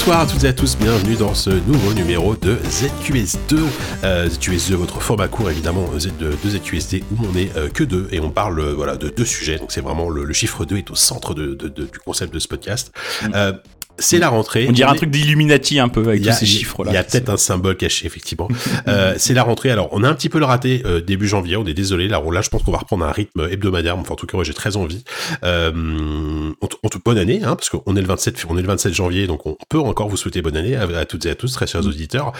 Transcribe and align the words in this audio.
Bonsoir 0.00 0.20
à 0.20 0.26
toutes 0.26 0.44
et 0.44 0.48
à 0.48 0.52
tous, 0.54 0.78
bienvenue 0.78 1.14
dans 1.14 1.34
ce 1.34 1.50
nouveau 1.50 1.92
numéro 1.92 2.34
de 2.34 2.56
ZQS2. 2.56 3.58
Euh, 4.02 4.28
ZQS2, 4.28 4.72
votre 4.74 5.02
format 5.02 5.28
court 5.28 5.50
évidemment 5.50 5.86
Z 5.98 6.12
de, 6.18 6.30
de 6.42 6.50
ZQSD 6.50 7.04
où 7.12 7.16
on 7.30 7.36
est 7.36 7.54
euh, 7.54 7.68
que 7.68 7.84
deux 7.84 8.08
et 8.10 8.18
on 8.18 8.30
parle 8.30 8.60
euh, 8.60 8.72
voilà, 8.74 8.96
de 8.96 9.10
deux 9.10 9.26
sujets. 9.26 9.58
Donc 9.58 9.72
c'est 9.72 9.82
vraiment 9.82 10.08
le, 10.08 10.24
le 10.24 10.32
chiffre 10.32 10.64
2 10.64 10.78
est 10.78 10.90
au 10.90 10.94
centre 10.94 11.34
de, 11.34 11.54
de- 11.54 11.68
de- 11.68 11.84
du 11.84 11.98
concept 11.98 12.32
de 12.32 12.38
ce 12.38 12.48
podcast. 12.48 12.92
Euh, 13.34 13.52
c'est 14.00 14.18
la 14.18 14.28
rentrée. 14.28 14.66
On 14.68 14.72
dirait 14.72 14.90
un 14.90 14.94
est- 14.94 14.96
truc 14.96 15.10
d'Illuminati 15.10 15.78
un 15.78 15.88
peu 15.88 16.06
avec 16.08 16.22
tous 16.22 16.32
ces 16.32 16.46
chiffres-là. 16.46 16.90
Il 16.90 16.94
y 16.94 16.96
a 16.96 17.04
peut-être 17.04 17.28
un 17.28 17.36
symbole 17.36 17.76
caché, 17.76 18.06
effectivement. 18.06 18.48
Euh, 18.88 19.14
c'est 19.18 19.34
la 19.34 19.42
rentrée. 19.42 19.70
Alors, 19.70 19.88
on 19.92 20.02
a 20.02 20.08
un 20.08 20.14
petit 20.14 20.28
peu 20.30 20.38
le 20.38 20.44
raté 20.46 20.82
euh, 20.86 21.00
début 21.00 21.28
janvier. 21.28 21.56
On 21.56 21.66
est 21.66 21.74
désolé. 21.74 22.08
Là, 22.08 22.20
on- 22.24 22.30
là, 22.30 22.40
je 22.40 22.48
pense 22.48 22.62
qu'on 22.62 22.72
va 22.72 22.78
reprendre 22.78 23.04
un 23.04 23.12
rythme 23.12 23.46
hebdomadaire. 23.50 23.96
Enfin, 23.98 24.14
en 24.14 24.16
tout 24.16 24.26
cas, 24.26 24.36
moi, 24.36 24.44
j'ai 24.44 24.54
très 24.54 24.76
envie. 24.76 25.04
Euh, 25.44 26.50
en, 26.60 26.66
tout- 26.66 26.78
en 26.82 26.88
toute 26.88 27.04
bonne 27.04 27.18
année, 27.18 27.40
hein, 27.44 27.56
parce 27.56 27.68
qu'on 27.68 27.94
est 27.96 28.00
le 28.00 28.06
27, 28.06 28.46
on 28.48 28.56
est 28.56 28.62
le 28.62 28.66
27 28.68 28.94
janvier, 28.94 29.26
donc 29.26 29.46
on 29.46 29.56
peut 29.68 29.78
encore 29.78 30.08
vous 30.08 30.16
souhaiter 30.16 30.40
bonne 30.42 30.56
année 30.56 30.76
à, 30.76 30.82
à 30.98 31.04
toutes 31.04 31.26
et 31.26 31.30
à 31.30 31.34
tous, 31.34 31.52
très 31.52 31.66
chers 31.66 31.86
auditeurs. 31.86 32.32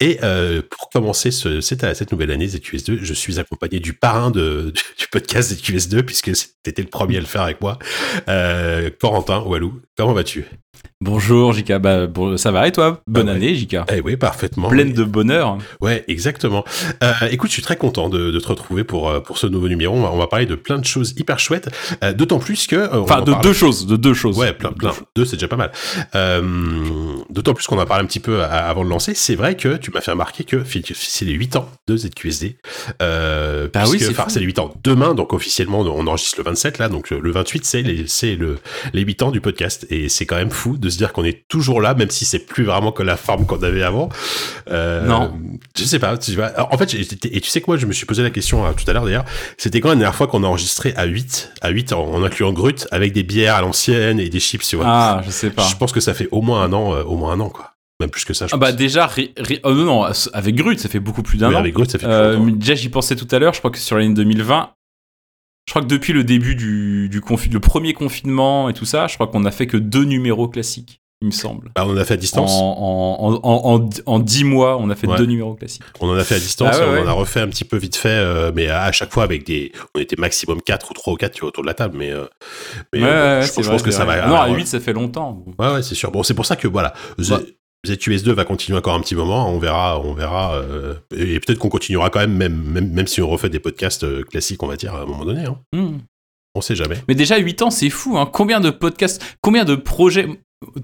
Et 0.00 0.18
euh, 0.22 0.60
pour 0.68 0.90
commencer 0.90 1.30
ce, 1.30 1.60
cette, 1.60 1.80
cette 1.94 2.12
nouvelle 2.12 2.30
année 2.30 2.46
ZQS2, 2.46 2.98
je 3.02 3.14
suis 3.14 3.38
accompagné 3.40 3.80
du 3.80 3.92
parrain 3.94 4.30
de, 4.30 4.72
du 4.98 5.06
podcast 5.10 5.52
ZQS2, 5.52 6.02
puisque 6.02 6.34
c'était 6.36 6.82
le 6.82 6.88
premier 6.88 7.16
à 7.16 7.20
le 7.20 7.26
faire 7.26 7.42
avec 7.42 7.60
moi, 7.60 7.78
euh, 8.28 8.90
Corentin 9.00 9.40
Walou. 9.40 9.80
Comment 9.96 10.12
vas-tu? 10.12 10.44
Bonjour 11.06 11.52
Jika, 11.52 11.78
bah, 11.78 12.06
bon, 12.06 12.38
ça 12.38 12.50
va 12.50 12.66
et 12.66 12.72
toi? 12.72 13.02
Bonne 13.06 13.28
Ah 13.28 13.32
ouais. 13.32 13.36
année 13.36 13.54
Jika. 13.54 13.84
Eh 13.94 14.00
oui, 14.00 14.16
parfaitement. 14.16 14.70
Pleine 14.70 14.94
de 14.94 15.04
bonheur. 15.04 15.58
Ouais, 15.82 16.02
exactement. 16.08 16.64
Euh, 17.04 17.12
écoute, 17.30 17.50
je 17.50 17.52
suis 17.52 17.62
très 17.62 17.76
content 17.76 18.08
de, 18.08 18.30
de 18.30 18.40
te 18.40 18.48
retrouver 18.48 18.82
pour 18.82 19.10
euh, 19.10 19.20
pour 19.20 19.36
ce 19.36 19.46
nouveau 19.46 19.68
numéro. 19.68 19.94
On 19.94 20.00
va, 20.00 20.10
on 20.10 20.16
va 20.16 20.26
parler 20.26 20.46
de 20.46 20.54
plein 20.54 20.78
de 20.78 20.86
choses 20.86 21.12
hyper 21.18 21.38
chouettes. 21.38 21.68
Euh, 22.02 22.14
D'autant 22.14 22.38
plus 22.38 22.66
que 22.66 22.76
euh, 22.76 23.00
Enfin, 23.02 23.18
en 23.20 23.24
de 23.24 23.30
parle- 23.32 23.44
deux 23.44 23.52
choses, 23.52 23.86
de 23.86 23.96
deux 23.96 24.14
choses. 24.14 24.38
Ouais, 24.38 24.54
plein, 24.54 24.72
plein. 24.72 24.94
Deux, 25.14 25.26
c'est 25.26 25.36
déjà 25.36 25.48
pas 25.48 25.56
mal. 25.56 25.70
D'autant 27.28 27.52
plus 27.52 27.66
qu'on 27.66 27.78
en 27.78 27.84
parle 27.84 28.00
un 28.00 28.06
petit 28.06 28.20
peu 28.20 28.42
avant 28.42 28.82
de 28.82 28.88
lancer. 28.88 29.12
C'est 29.14 29.34
vrai 29.34 29.54
que 29.54 29.76
tu 29.76 29.90
m'as 29.90 30.00
fait 30.00 30.12
remarquer 30.12 30.44
que 30.44 30.62
c'est 30.64 31.26
les 31.26 31.34
8 31.34 31.56
ans 31.56 31.68
de 31.88 31.96
ZQSD. 31.98 32.56
Euh, 33.02 33.68
Bah 33.70 33.82
oui, 33.84 33.98
puisque- 33.98 34.14
c'est 34.14 34.18
enfin, 34.18 34.32
les 34.40 34.46
8 34.46 34.58
ans. 34.58 34.72
Demain, 34.82 35.12
donc 35.14 35.34
officiellement, 35.34 35.80
on 35.80 36.06
enregistre 36.06 36.38
le 36.38 36.44
27 36.44 36.78
là, 36.78 36.88
donc 36.88 37.10
le 37.10 37.30
28, 37.30 37.66
c'est 37.66 37.82
les, 37.82 38.06
c'est 38.06 38.34
le, 38.34 38.56
les 38.94 39.02
8 39.02 39.22
ans 39.22 39.30
du 39.30 39.42
podcast. 39.42 39.86
Et 39.90 40.08
c'est 40.08 40.24
quand 40.24 40.36
même 40.36 40.50
fou 40.50 40.78
de 40.78 40.85
se 40.90 40.96
dire 40.98 41.12
qu'on 41.12 41.24
est 41.24 41.46
toujours 41.48 41.80
là, 41.80 41.94
même 41.94 42.10
si 42.10 42.24
c'est 42.24 42.38
plus 42.40 42.64
vraiment 42.64 42.92
que 42.92 43.02
la 43.02 43.16
forme 43.16 43.46
qu'on 43.46 43.62
avait 43.62 43.82
avant. 43.82 44.08
Euh, 44.70 45.04
Non. 45.06 45.32
Je 45.76 45.84
sais 45.84 45.98
pas. 45.98 46.16
Tu 46.18 46.32
vois. 46.32 46.46
Alors, 46.46 46.72
en 46.72 46.78
fait, 46.78 46.94
et 46.94 47.40
tu 47.40 47.50
sais 47.50 47.60
que 47.60 47.66
moi, 47.68 47.76
je 47.76 47.86
me 47.86 47.92
suis 47.92 48.06
posé 48.06 48.22
la 48.22 48.30
question 48.30 48.64
euh, 48.66 48.70
tout 48.72 48.88
à 48.88 48.92
l'heure 48.92 49.04
d'ailleurs. 49.04 49.24
C'était 49.58 49.80
quand 49.80 49.88
la 49.90 49.94
dernière 49.96 50.14
fois 50.14 50.26
qu'on 50.26 50.42
a 50.44 50.46
enregistré 50.46 50.92
à 50.96 51.04
8, 51.04 51.52
à 51.60 51.70
8 51.70 51.92
en, 51.92 52.04
en 52.12 52.24
incluant 52.24 52.52
Grut, 52.52 52.86
avec 52.90 53.12
des 53.12 53.22
bières 53.22 53.56
à 53.56 53.60
l'ancienne 53.60 54.20
et 54.20 54.28
des 54.28 54.40
chips, 54.40 54.66
tu 54.66 54.76
vois. 54.76 54.84
Ah, 54.88 55.22
je 55.24 55.30
sais 55.30 55.50
pas. 55.50 55.66
Je 55.66 55.76
pense 55.76 55.92
que 55.92 56.00
ça 56.00 56.14
fait 56.14 56.28
au 56.32 56.42
moins 56.42 56.62
un 56.62 56.72
an, 56.72 56.94
euh, 56.94 57.02
au 57.02 57.16
moins 57.16 57.32
un 57.32 57.40
an, 57.40 57.48
quoi. 57.50 57.72
Même 57.98 58.10
plus 58.10 58.26
que 58.26 58.34
ça, 58.34 58.46
je 58.46 58.54
Ah 58.54 58.58
bah 58.58 58.66
pense. 58.68 58.76
déjà, 58.76 59.06
ri- 59.06 59.32
ri- 59.38 59.58
oh 59.64 59.72
non, 59.72 59.84
non, 59.84 60.06
avec 60.34 60.54
Grut, 60.54 60.78
ça 60.78 60.90
fait 60.90 61.00
beaucoup 61.00 61.22
plus 61.22 61.38
d'un 61.38 61.48
Oui, 61.48 61.54
an. 61.54 61.60
avec 61.60 61.72
Grut, 61.72 61.90
ça 61.90 61.98
fait 61.98 62.04
plus 62.06 62.12
Euh, 62.14 62.50
déjà, 62.50 62.74
j'y 62.74 62.90
pensais 62.90 63.16
tout 63.16 63.26
à 63.34 63.38
l'heure. 63.38 63.54
Je 63.54 63.58
crois 63.60 63.70
que 63.70 63.78
sur 63.78 63.96
l'année 63.96 64.12
2020, 64.12 64.68
je 65.66 65.72
crois 65.72 65.82
que 65.82 65.88
depuis 65.88 66.12
le 66.12 66.24
début 66.24 66.54
du, 66.54 67.08
du 67.08 67.20
confi- 67.20 67.52
le 67.52 67.60
premier 67.60 67.92
confinement 67.92 68.68
et 68.68 68.72
tout 68.74 68.84
ça, 68.84 69.06
je 69.08 69.14
crois 69.14 69.26
qu'on 69.26 69.44
a 69.44 69.50
fait 69.50 69.66
que 69.66 69.76
deux 69.76 70.04
numéros 70.04 70.48
classiques, 70.48 71.00
il 71.22 71.26
me 71.28 71.32
semble. 71.32 71.72
Bah, 71.74 71.84
on 71.86 71.92
en 71.92 71.96
a 71.96 72.04
fait 72.04 72.14
à 72.14 72.16
distance. 72.18 72.52
en, 72.52 73.40
en, 73.42 73.88
en, 74.06 74.24
mois, 74.44 74.76
on 74.78 74.90
a 74.90 74.94
fait 74.94 75.06
Ouais. 75.06 75.16
deux 75.16 75.24
numéros 75.26 75.54
classiques. 75.54 75.82
On 76.00 76.08
en 76.10 76.14
a 76.14 76.24
fait 76.24 76.34
à 76.34 76.38
distance. 76.38 76.74
Ah 76.74 76.78
ouais, 76.80 76.84
et 76.84 76.88
on 76.88 76.92
ouais. 76.92 77.00
en 77.00 77.08
a 77.08 77.12
refait 77.12 77.40
un 77.40 77.48
petit 77.48 77.64
peu 77.64 77.78
vite 77.78 77.96
fait, 77.96 78.08
euh, 78.10 78.52
mais 78.54 78.68
à, 78.68 78.82
à 78.82 78.92
chaque 78.92 79.10
fois 79.12 79.24
avec 79.24 79.44
des. 79.46 79.72
On 79.94 80.00
était 80.00 80.16
maximum 80.18 80.60
4 80.62 80.90
ou 80.90 80.94
3 80.94 81.14
ou 81.14 81.16
4 81.16 81.32
tu 81.32 81.40
vois, 81.40 81.48
autour 81.48 81.62
de 81.62 81.68
la 81.68 81.74
table, 81.74 81.96
mais. 81.98 82.12
euh, 82.12 82.26
mais 82.92 83.02
euh, 83.02 83.40
je, 83.42 83.46
c'est 83.50 83.62
je 83.62 83.66
vrai, 83.66 83.76
pense 83.76 83.82
que 83.82 83.90
ça 83.90 84.04
va. 84.04 84.26
Non, 84.28 84.36
à 84.36 84.42
alors, 84.42 84.56
8, 84.56 84.66
ça 84.66 84.78
fait 84.78 84.92
longtemps. 84.92 85.42
Ouais, 85.58 85.72
ouais, 85.72 85.82
c'est 85.82 85.94
sûr. 85.94 86.10
Bon, 86.12 86.22
c'est 86.22 86.34
pour 86.34 86.46
ça 86.46 86.54
que 86.56 86.68
voilà, 86.68 86.92
Bah. 87.18 87.40
ZQS2 87.86 88.30
va 88.32 88.44
continuer 88.44 88.78
encore 88.78 88.94
un 88.94 89.00
petit 89.00 89.14
moment. 89.14 89.48
On 89.48 89.58
verra, 89.58 90.00
on 90.00 90.12
verra, 90.12 90.56
euh, 90.56 90.94
et 91.14 91.38
peut-être 91.40 91.58
qu'on 91.58 91.68
continuera 91.68 92.10
quand 92.10 92.20
même, 92.20 92.36
même, 92.36 92.62
même, 92.62 92.90
même 92.90 93.06
si 93.06 93.22
on 93.22 93.28
refait 93.28 93.48
des 93.48 93.60
podcasts 93.60 94.04
euh, 94.04 94.22
classiques, 94.22 94.62
on 94.62 94.66
va 94.66 94.76
dire 94.76 94.94
à 94.94 95.02
un 95.02 95.06
moment 95.06 95.24
donné. 95.24 95.44
Hein. 95.44 95.58
Hmm. 95.72 95.98
On 96.54 96.60
sait 96.60 96.74
jamais. 96.74 96.96
Mais 97.06 97.14
déjà 97.14 97.36
8 97.36 97.62
ans, 97.62 97.70
c'est 97.70 97.90
fou. 97.90 98.16
Hein. 98.16 98.28
Combien 98.32 98.60
de 98.60 98.70
podcasts, 98.70 99.22
combien 99.42 99.64
de 99.64 99.74
projets 99.74 100.26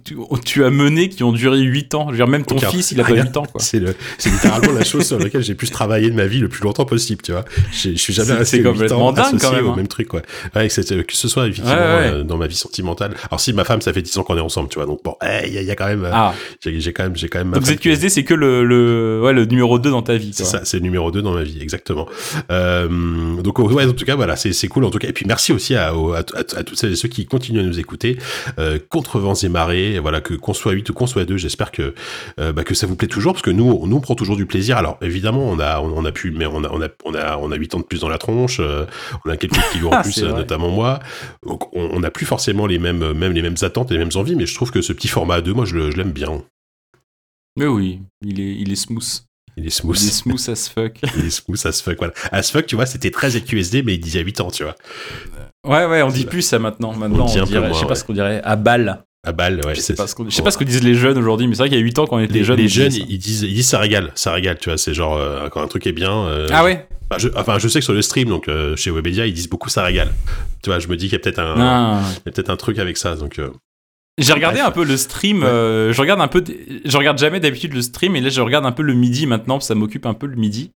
tu, 0.04 0.16
tu 0.44 0.64
as 0.64 0.70
menés 0.70 1.08
qui 1.08 1.24
ont 1.24 1.32
duré 1.32 1.58
8 1.58 1.94
ans 1.94 2.06
Je 2.08 2.10
veux 2.10 2.16
dire, 2.18 2.26
même 2.28 2.44
ton 2.44 2.58
fils, 2.58 2.90
il 2.90 3.00
a 3.00 3.04
pas 3.04 3.14
Rien. 3.14 3.24
8 3.24 3.36
ans. 3.38 3.46
C'est 3.56 3.78
le, 3.80 3.94
c'est 4.18 4.28
littéralement 4.28 4.70
la 4.72 4.84
chose 4.84 5.06
sur 5.06 5.18
laquelle 5.18 5.42
j'ai 5.42 5.54
pu 5.54 5.66
travailler 5.70 6.10
de 6.10 6.14
ma 6.14 6.26
vie 6.26 6.40
le 6.40 6.48
plus 6.50 6.62
longtemps 6.62 6.84
possible, 6.84 7.22
tu 7.22 7.32
vois. 7.32 7.46
Je 7.72 7.94
suis 7.96 8.12
jamais 8.12 8.34
resté 8.34 8.58
c'est 8.58 8.62
8 8.62 8.68
complètement 8.70 9.06
ans 9.06 9.12
dingue, 9.12 9.24
associé 9.28 9.48
quand 9.48 9.54
même, 9.56 9.66
au 9.66 9.70
hein. 9.72 9.76
même 9.76 9.88
truc, 9.88 10.08
quoi. 10.08 10.20
Ouais, 10.54 10.68
que, 10.68 10.72
ce 11.16 11.28
soit 11.28 11.48
effectivement 11.48 11.72
Ouais, 11.72 11.78
ouais. 11.78 12.06
euh, 12.12 12.22
dans 12.22 12.36
ma 12.36 12.48
vie 12.48 12.54
sentimentale. 12.54 13.14
Alors 13.30 13.40
si 13.40 13.54
ma 13.54 13.64
femme, 13.64 13.80
ça 13.80 13.94
fait 13.94 14.02
10 14.02 14.18
ans 14.18 14.24
qu'on 14.24 14.36
est 14.36 14.40
ensemble, 14.40 14.68
tu 14.68 14.74
vois. 14.78 14.84
Donc 14.84 15.02
bon, 15.02 15.14
il 15.22 15.54
y, 15.54 15.56
a- 15.56 15.62
il 15.62 15.66
y 15.66 15.70
a 15.70 15.74
quand 15.74 15.86
même, 15.86 16.04
euh, 16.04 16.10
Ah, 16.12 16.34
j'ai 16.62 16.92
quand 16.92 17.04
même, 17.04 17.14
quand 17.16 17.38
même. 17.38 17.48
ma 17.48 17.56
donc 17.58 17.64
ZQSD, 17.66 18.10
c'est 18.10 18.24
que 18.24 18.34
le, 18.34 18.64
le, 18.64 19.22
ouais, 19.24 19.32
le 19.32 19.46
numéro 19.46 19.78
2 19.78 19.90
dans 19.90 20.02
ta 20.02 20.16
vie. 20.18 20.32
C'est 20.34 20.44
ça, 20.44 20.66
c'est 20.66 20.76
le 20.76 20.82
numéro 20.82 21.10
2 21.10 21.22
dans 21.22 21.32
ma 21.32 21.44
vie, 21.44 21.58
exactement. 21.62 22.06
Euh, 22.50 23.40
donc 23.40 23.58
ouais, 23.58 23.86
en 23.86 23.92
tout 23.92 24.04
cas, 24.04 24.16
voilà, 24.16 24.36
c'est 24.36 24.68
cool 24.68 24.84
en 24.84 24.90
tout 24.90 24.98
cas. 24.98 25.08
Et 25.08 25.12
puis 25.14 25.24
merci 25.26 25.50
aussi 25.54 25.74
à, 25.76 25.88
à, 25.88 25.92
à, 26.34 26.58
à 26.58 26.62
toutes 26.62 26.76
celles 26.78 26.92
et 26.92 26.96
ceux 26.96 27.08
qui 27.08 27.24
continuent 27.24 27.60
à 27.60 27.64
nous 27.64 27.78
écouter 27.80 28.18
contre 28.90 29.18
vents 29.18 29.32
et 29.34 29.48
marées. 29.48 29.61
Et 29.70 29.98
Voilà, 29.98 30.20
que 30.20 30.34
qu'on 30.34 30.52
soit 30.54 30.72
8 30.72 30.90
ou 30.90 30.92
qu'on 30.94 31.06
soit 31.06 31.24
2, 31.24 31.36
j'espère 31.36 31.70
que 31.70 31.94
euh, 32.40 32.52
bah, 32.52 32.64
que 32.64 32.74
ça 32.74 32.86
vous 32.86 32.96
plaît 32.96 33.08
toujours 33.08 33.32
parce 33.34 33.42
que 33.42 33.50
nous, 33.50 33.64
on- 33.70 33.86
nous 33.86 33.96
on 33.96 34.00
prend 34.00 34.14
toujours 34.14 34.36
du 34.36 34.46
plaisir. 34.46 34.76
Alors 34.76 34.98
évidemment, 35.02 35.44
on 35.48 35.58
a 35.58 35.80
on, 35.80 35.92
on 35.96 36.04
a 36.04 36.12
pu, 36.12 36.30
mais 36.30 36.46
on 36.46 36.64
a 36.64 36.68
on 36.70 36.82
a 36.82 36.88
on 37.04 37.14
a 37.14 37.36
on 37.38 37.52
a 37.52 37.56
8 37.56 37.74
ans 37.74 37.78
de 37.78 37.84
plus 37.84 38.00
dans 38.00 38.08
la 38.08 38.18
tronche. 38.18 38.58
euh, 38.60 38.86
on 39.24 39.30
a 39.30 39.36
quelques 39.36 39.60
kilos 39.72 39.92
en 39.92 39.96
Ah, 39.98 40.02
plus, 40.02 40.22
euh, 40.22 40.32
notamment 40.32 40.70
moi. 40.70 41.00
Donc 41.46 41.74
on 41.76 42.00
n'a 42.00 42.10
plus 42.10 42.26
forcément 42.26 42.66
les 42.66 42.78
mêmes 42.78 43.12
même 43.12 43.32
les 43.32 43.42
mêmes 43.42 43.56
attentes 43.62 43.90
et 43.90 43.94
les 43.94 44.00
mêmes 44.00 44.16
envies, 44.16 44.34
mais 44.36 44.46
je 44.46 44.54
trouve 44.54 44.70
que 44.70 44.82
ce 44.82 44.92
petit 44.92 45.08
format 45.08 45.36
à 45.36 45.40
2, 45.40 45.52
moi 45.52 45.64
je 45.64 45.76
l'aime 45.78 46.12
bien. 46.12 46.42
Mais 47.56 47.66
oui, 47.66 48.00
il 48.24 48.40
est, 48.40 48.54
il 48.56 48.72
est 48.72 48.76
smooth. 48.76 49.04
Il 49.58 49.64
est 49.64 49.66
Il 49.66 49.70
smooth. 49.70 49.96
est 49.96 49.98
smooth 50.10 50.48
as 50.48 50.68
fuck. 50.70 50.98
Il 51.18 51.26
est 51.26 51.30
smooth 51.30 51.60
as 51.66 51.82
fuck, 51.82 51.98
voilà. 51.98 52.14
As 52.32 52.50
fuck, 52.50 52.64
tu 52.64 52.74
vois, 52.74 52.86
c'était 52.86 53.10
très 53.10 53.28
ZQSD, 53.32 53.82
mais 53.82 53.92
il 53.94 53.98
disait 54.00 54.22
8 54.22 54.40
ans, 54.40 54.50
tu 54.50 54.62
vois. 54.62 54.74
Ouais, 55.66 55.84
ouais, 55.84 56.00
on 56.00 56.08
dit 56.08 56.24
plus 56.24 56.40
ça 56.40 56.58
maintenant. 56.58 56.94
Maintenant, 56.94 57.24
On 57.24 57.26
dit 57.26 57.38
on, 57.38 57.42
un 57.42 57.44
peu 57.44 57.50
dirait, 57.52 57.68
moins, 57.68 57.74
je 57.74 57.80
sais 57.80 57.86
pas 57.86 57.94
ce 57.94 58.04
qu'on 58.04 58.14
dirait, 58.14 58.40
à 58.42 58.56
balle. 58.56 59.04
À 59.24 59.30
balle, 59.32 59.60
ouais. 59.64 59.76
je 59.76 59.80
sais 59.80 59.94
pas 59.94 60.08
ce 60.08 60.16
qu'on 60.16 60.24
je 60.24 60.30
sais 60.30 60.40
bon. 60.40 60.46
pas 60.46 60.50
ce 60.50 60.58
que 60.58 60.64
disent 60.64 60.82
les 60.82 60.94
jeunes 60.94 61.16
aujourd'hui, 61.16 61.46
mais 61.46 61.54
c'est 61.54 61.60
vrai 61.62 61.68
qu'il 61.68 61.78
y 61.78 61.80
a 61.80 61.84
8 61.84 61.98
ans 62.00 62.06
quand 62.08 62.16
on 62.16 62.20
était 62.20 62.34
les, 62.34 62.42
jeunes. 62.44 62.56
les 62.58 62.66
jeunes, 62.66 62.90
ça. 62.90 62.98
ils 63.08 63.18
disent, 63.18 63.42
ils 63.42 63.54
disent 63.54 63.68
ça 63.68 63.78
régale, 63.78 64.10
ça 64.16 64.32
régale, 64.32 64.58
tu 64.58 64.68
vois. 64.68 64.76
C'est 64.78 64.94
genre, 64.94 65.16
euh, 65.16 65.48
quand 65.48 65.62
un 65.62 65.68
truc 65.68 65.86
est 65.86 65.92
bien. 65.92 66.12
euh, 66.26 66.48
Ah 66.52 66.64
ouais 66.64 66.88
enfin, 67.08 67.18
je, 67.18 67.28
enfin, 67.36 67.58
je 67.60 67.68
sais 67.68 67.78
que 67.78 67.84
sur 67.84 67.92
le 67.94 68.02
stream, 68.02 68.28
donc 68.28 68.48
euh, 68.48 68.74
chez 68.74 68.90
Webedia, 68.90 69.26
ils 69.26 69.32
disent 69.32 69.48
beaucoup 69.48 69.68
ça 69.68 69.84
régale. 69.84 70.10
Tu 70.64 70.70
vois, 70.70 70.80
je 70.80 70.88
me 70.88 70.96
dis 70.96 71.04
qu'il 71.04 71.12
y 71.12 71.16
a 71.16 71.18
peut-être 71.20 71.38
un, 71.38 71.54
Ah. 71.56 72.00
il 72.02 72.14
y 72.26 72.28
a 72.30 72.32
peut-être 72.32 72.50
un 72.50 72.56
truc 72.56 72.80
avec 72.80 72.96
ça. 72.96 73.14
Donc, 73.14 73.38
euh, 73.38 73.50
J'ai 74.18 74.32
regardé 74.32 74.58
Bref. 74.58 74.68
un 74.68 74.72
peu 74.72 74.84
le 74.84 74.96
stream. 74.96 75.42
Ouais. 75.44 75.48
euh, 75.48 75.92
je 75.92 76.00
regarde 76.00 76.20
un 76.20 76.26
peu. 76.28 76.42
Je 76.84 76.96
regarde 76.96 77.18
jamais 77.18 77.38
d'habitude 77.38 77.74
le 77.74 77.82
stream, 77.82 78.16
et 78.16 78.20
là 78.20 78.28
je 78.28 78.40
regarde 78.40 78.66
un 78.66 78.72
peu 78.72 78.82
le 78.82 78.94
midi 78.94 79.26
maintenant. 79.26 79.54
parce 79.54 79.66
que 79.66 79.68
Ça 79.68 79.74
m'occupe 79.76 80.04
un 80.06 80.14
peu 80.14 80.26
le 80.26 80.34
midi. 80.34 80.72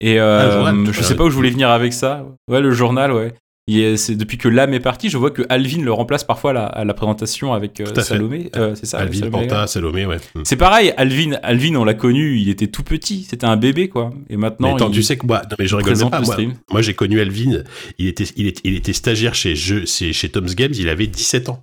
Et 0.00 0.20
euh, 0.20 0.38
Ah, 0.40 0.46
le 0.46 0.52
journal, 0.52 0.76
tu 0.86 0.92
je 0.92 1.02
sais 1.02 1.16
pas 1.16 1.24
où 1.24 1.30
je 1.30 1.34
voulais 1.34 1.50
venir 1.50 1.68
avec 1.70 1.92
ça. 1.92 2.24
Ouais, 2.48 2.60
le 2.60 2.70
journal, 2.70 3.12
ouais. 3.12 3.34
Et 3.68 3.96
c'est 3.96 4.16
depuis 4.16 4.38
que 4.38 4.48
l'âme 4.48 4.74
est 4.74 4.80
partie, 4.80 5.08
je 5.08 5.16
vois 5.16 5.30
que 5.30 5.42
Alvin 5.48 5.82
le 5.82 5.92
remplace 5.92 6.24
parfois 6.24 6.50
à 6.50 6.54
la, 6.54 6.66
à 6.66 6.84
la 6.84 6.94
présentation 6.94 7.52
avec 7.52 7.80
euh. 7.80 7.94
Salomé. 8.02 8.50
Euh, 8.56 8.74
c'est 8.74 8.86
ça. 8.86 8.98
Alvin, 8.98 9.20
Salomé, 9.20 9.46
Panta. 9.46 9.66
Salomé, 9.68 10.04
ouais. 10.04 10.16
Hmm. 10.34 10.42
C'est 10.44 10.56
pareil. 10.56 10.92
Alvin, 10.96 11.38
Alvin, 11.44 11.76
on 11.76 11.84
l'a 11.84 11.94
connu. 11.94 12.38
Il 12.38 12.48
était 12.48 12.66
tout 12.66 12.82
petit. 12.82 13.22
C'était 13.22 13.46
un 13.46 13.56
bébé, 13.56 13.88
quoi. 13.88 14.10
Et 14.28 14.32
Mais 14.32 14.36
maintenant, 14.38 14.74
attends, 14.74 14.88
il 14.88 14.94
tu 14.94 15.02
sais 15.04 15.16
que 15.16 15.26
moi, 15.26 15.42
non, 15.48 15.56
mais 15.60 15.66
je 15.68 15.76
rigole 15.76 15.96
pas. 16.10 16.20
Moi, 16.20 16.36
moi, 16.72 16.82
j'ai 16.82 16.94
connu 16.94 17.20
Alvin. 17.20 17.62
Il 17.98 18.08
était, 18.08 18.24
il 18.34 18.48
était, 18.48 18.60
il 18.64 18.74
était 18.74 18.92
stagiaire 18.92 19.36
chez 19.36 19.54
jeu, 19.54 19.86
c'est 19.86 20.12
chez 20.12 20.28
Tom's 20.28 20.56
Games. 20.56 20.72
Il 20.74 20.88
avait 20.88 21.06
17 21.06 21.48
ans. 21.48 21.62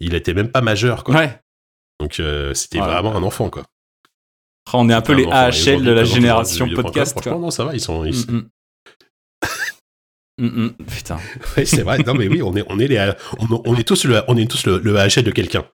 Il 0.00 0.14
était 0.14 0.34
même 0.34 0.48
pas 0.48 0.60
majeur, 0.60 1.04
quoi. 1.04 1.14
Ouais. 1.14 1.38
Donc, 2.00 2.18
euh, 2.18 2.52
c'était 2.54 2.80
Ouais. 2.80 2.86
vraiment 2.86 3.14
un 3.14 3.22
enfant, 3.22 3.48
quoi. 3.48 3.62
On 4.74 4.88
est 4.90 4.92
un 4.92 5.00
peu 5.02 5.12
les 5.14 5.24
AHL 5.24 5.82
de 5.84 5.92
la 5.92 6.02
génération 6.04 6.68
podcast. 6.74 7.12
Franchement, 7.12 7.38
non, 7.38 7.50
ça 7.52 7.64
va. 7.64 7.74
Ils 7.74 7.80
sont, 7.80 8.04
ils- 8.04 8.26
Mm, 8.28 8.36
mm. 8.38 8.48
Mm, 10.38 10.46
mm. 10.46 10.70
Putain. 10.86 11.16
Oui, 11.56 11.66
c'est 11.66 11.82
vrai. 11.82 11.98
Non, 12.06 12.14
mais 12.14 12.28
oui, 12.28 12.42
on 12.42 12.54
est, 12.56 12.64
on 12.68 12.78
est 12.78 12.86
les, 12.86 13.12
on, 13.38 13.62
on 13.64 13.74
est 13.76 13.82
tous 13.82 14.04
le, 14.04 14.22
on 14.28 14.36
est 14.36 14.50
tous 14.50 14.66
le, 14.66 14.78
le 14.82 14.96
AHL 14.96 15.22
de 15.24 15.30
quelqu'un. 15.30 15.64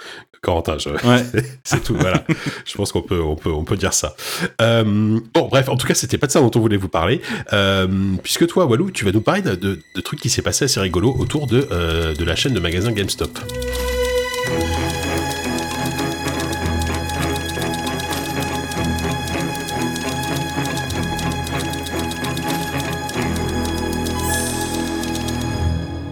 Corentin, 0.42 0.76
Ouais. 1.04 1.22
c'est 1.64 1.82
tout. 1.82 1.94
Voilà. 1.98 2.22
je 2.66 2.74
pense 2.74 2.92
qu'on 2.92 3.00
peut, 3.02 3.20
on 3.20 3.34
peut, 3.34 3.50
on 3.50 3.64
peut 3.64 3.76
dire 3.76 3.94
ça. 3.94 4.14
Euh, 4.60 4.84
bon, 5.32 5.48
bref, 5.48 5.68
en 5.68 5.76
tout 5.76 5.86
cas, 5.86 5.94
c'était 5.94 6.18
pas 6.18 6.26
de 6.26 6.32
ça 6.32 6.40
dont 6.40 6.50
on 6.54 6.60
voulait 6.60 6.76
vous 6.76 6.88
parler, 6.88 7.22
euh, 7.52 7.86
puisque 8.22 8.46
toi, 8.46 8.66
Walou, 8.66 8.90
tu 8.90 9.04
vas 9.06 9.12
nous 9.12 9.22
parler 9.22 9.40
de, 9.42 9.54
de, 9.54 9.80
de 9.94 10.00
trucs 10.02 10.20
qui 10.20 10.28
s'est 10.28 10.42
passé 10.42 10.66
assez 10.66 10.80
rigolo 10.80 11.14
autour 11.18 11.46
de, 11.46 11.66
euh, 11.72 12.14
de 12.14 12.24
la 12.24 12.36
chaîne 12.36 12.52
de 12.52 12.60
magasins 12.60 12.92
GameStop. 12.92 13.38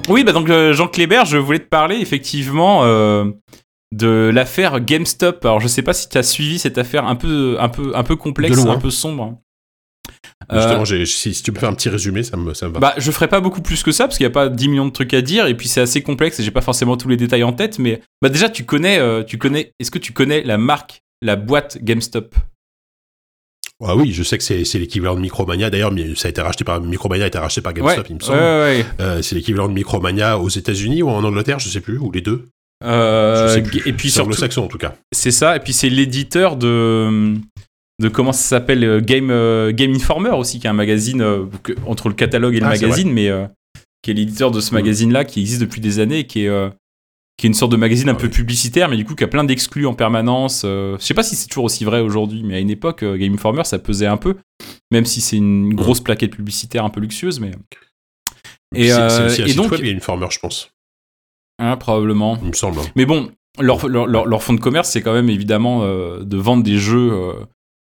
Oui, 0.08 0.24
bah 0.24 0.32
donc 0.32 0.50
euh, 0.50 0.72
Jean 0.72 0.88
Kléber, 0.88 1.22
je 1.26 1.36
voulais 1.36 1.60
te 1.60 1.68
parler 1.68 1.96
effectivement 1.96 2.84
euh, 2.84 3.30
de 3.92 4.30
l'affaire 4.32 4.80
GameStop. 4.80 5.44
Alors 5.44 5.60
je 5.60 5.68
sais 5.68 5.82
pas 5.82 5.92
si 5.92 6.08
tu 6.08 6.18
as 6.18 6.22
suivi 6.22 6.58
cette 6.58 6.78
affaire 6.78 7.06
un 7.06 7.14
peu, 7.14 7.56
un 7.60 7.68
peu, 7.68 7.92
un 7.94 8.02
peu 8.02 8.16
complexe, 8.16 8.58
un 8.58 8.78
peu 8.78 8.90
sombre. 8.90 9.38
Justement, 10.52 10.84
si, 10.84 11.42
tu 11.42 11.52
peux 11.52 11.60
faire 11.60 11.68
un 11.68 11.74
petit 11.74 11.88
résumé, 11.88 12.22
ça 12.24 12.36
me, 12.36 12.52
ça 12.52 12.68
me 12.68 12.74
va. 12.74 12.80
Bah, 12.80 12.94
je 12.98 13.10
ferai 13.10 13.28
pas 13.28 13.40
beaucoup 13.40 13.62
plus 13.62 13.82
que 13.82 13.92
ça 13.92 14.06
parce 14.06 14.18
qu'il 14.18 14.26
n'y 14.26 14.32
a 14.32 14.34
pas 14.34 14.48
10 14.48 14.68
millions 14.68 14.86
de 14.86 14.90
trucs 14.90 15.14
à 15.14 15.22
dire 15.22 15.46
et 15.46 15.56
puis 15.56 15.68
c'est 15.68 15.80
assez 15.80 16.02
complexe 16.02 16.40
et 16.40 16.42
j'ai 16.42 16.50
pas 16.50 16.60
forcément 16.60 16.96
tous 16.96 17.08
les 17.08 17.16
détails 17.16 17.44
en 17.44 17.52
tête. 17.52 17.78
Mais 17.78 18.02
bah 18.20 18.28
déjà, 18.28 18.48
tu 18.48 18.64
connais, 18.64 19.24
tu 19.24 19.38
connais. 19.38 19.72
Est-ce 19.78 19.90
que 19.90 19.98
tu 19.98 20.12
connais 20.12 20.42
la 20.42 20.58
marque, 20.58 21.02
la 21.22 21.36
boîte 21.36 21.78
GameStop? 21.82 22.34
Ah 23.84 23.96
oui, 23.96 24.12
je 24.12 24.22
sais 24.22 24.38
que 24.38 24.44
c'est 24.44 24.78
l'équivalent 24.78 25.14
de 25.14 25.20
Micromania. 25.20 25.70
D'ailleurs, 25.70 25.92
ça 26.16 26.28
a 26.28 26.30
été 26.30 26.40
racheté 26.40 26.64
par 26.64 26.80
Micromania 26.80 27.24
a 27.24 27.28
été 27.28 27.38
racheté 27.38 27.60
par 27.60 27.72
GameStop, 27.72 28.06
il 28.08 28.16
me 28.16 28.20
semble. 28.20 28.38
Ouais, 28.38 28.86
euh, 29.00 29.22
c'est 29.22 29.34
l'équivalent 29.34 29.68
de 29.68 29.74
Micromania 29.74 30.38
aux 30.38 30.48
États-Unis 30.48 31.02
ou 31.02 31.08
en 31.08 31.22
Angleterre, 31.24 31.58
je 31.58 31.68
sais 31.68 31.80
plus, 31.80 31.98
ou 31.98 32.10
les 32.10 32.20
deux. 32.20 32.44
Euh, 32.84 33.48
je 33.48 33.54
sais 33.54 33.62
plus. 33.62 33.88
Et 33.88 33.92
puis 33.92 34.10
sur 34.10 34.24
anglo-saxon 34.24 34.62
en 34.62 34.68
tout 34.68 34.78
cas. 34.78 34.94
C'est 35.12 35.30
ça. 35.30 35.56
Et 35.56 35.60
puis 35.60 35.72
c'est 35.72 35.88
l'éditeur 35.88 36.56
de 36.56 37.34
de 38.00 38.08
comment 38.08 38.32
ça 38.32 38.42
s'appelle 38.42 38.82
euh, 38.84 39.00
Game 39.00 39.28
Game 39.72 39.94
Informer 39.94 40.30
aussi, 40.30 40.58
qui 40.58 40.66
est 40.66 40.70
un 40.70 40.74
magazine 40.74 41.24
entre 41.86 42.08
le 42.08 42.14
catalogue 42.14 42.54
et 42.54 42.60
le 42.60 42.66
ah, 42.66 42.70
magazine, 42.70 43.12
mais 43.12 43.30
qui 44.02 44.10
est 44.10 44.14
l'éditeur 44.14 44.50
de 44.50 44.60
ce 44.60 44.72
mm. 44.72 44.74
magazine-là, 44.74 45.24
qui 45.24 45.40
existe 45.40 45.60
depuis 45.60 45.80
des 45.80 45.98
années, 45.98 46.20
et 46.20 46.26
qui 46.26 46.46
est 46.46 46.70
qui 47.36 47.46
est 47.46 47.48
une 47.48 47.54
sorte 47.54 47.72
de 47.72 47.76
magazine 47.76 48.08
un 48.08 48.12
ah 48.12 48.16
peu 48.16 48.28
publicitaire, 48.28 48.88
mais 48.88 48.96
du 48.96 49.04
coup 49.04 49.14
qui 49.14 49.24
a 49.24 49.28
plein 49.28 49.44
d'exclus 49.44 49.86
en 49.86 49.94
permanence. 49.94 50.62
Euh, 50.64 50.96
je 50.98 51.04
sais 51.04 51.14
pas 51.14 51.22
si 51.22 51.34
c'est 51.34 51.48
toujours 51.48 51.64
aussi 51.64 51.84
vrai 51.84 52.00
aujourd'hui, 52.00 52.42
mais 52.44 52.54
à 52.54 52.58
une 52.58 52.70
époque, 52.70 53.02
euh, 53.02 53.16
Game 53.16 53.34
Informer, 53.34 53.64
ça 53.64 53.78
pesait 53.78 54.06
un 54.06 54.16
peu, 54.16 54.36
même 54.90 55.04
si 55.04 55.20
c'est 55.20 55.36
une 55.36 55.74
grosse 55.74 56.00
plaquette 56.00 56.36
publicitaire 56.36 56.84
un 56.84 56.90
peu 56.90 57.00
luxueuse, 57.00 57.40
mais. 57.40 57.52
Et, 58.74 58.88
c'est 58.88 58.92
euh, 58.92 59.26
aussi 59.26 59.42
et 59.42 59.54
donc, 59.54 59.74
Game 59.74 59.96
Informer, 59.96 60.28
je 60.30 60.38
pense. 60.38 60.70
Ah, 61.58 61.76
probablement. 61.76 62.38
Il 62.42 62.48
me 62.48 62.52
semble. 62.52 62.78
Hein. 62.78 62.86
Mais 62.96 63.06
bon, 63.06 63.30
leur, 63.58 63.86
leur, 63.88 64.06
leur, 64.06 64.42
fond 64.42 64.54
de 64.54 64.60
commerce, 64.60 64.90
c'est 64.90 65.02
quand 65.02 65.12
même 65.12 65.28
évidemment 65.28 65.84
de 65.84 66.36
vendre 66.36 66.62
des 66.62 66.78
jeux 66.78 67.12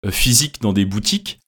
physiques 0.10 0.62
dans 0.62 0.72
des 0.72 0.86
boutiques. 0.86 1.40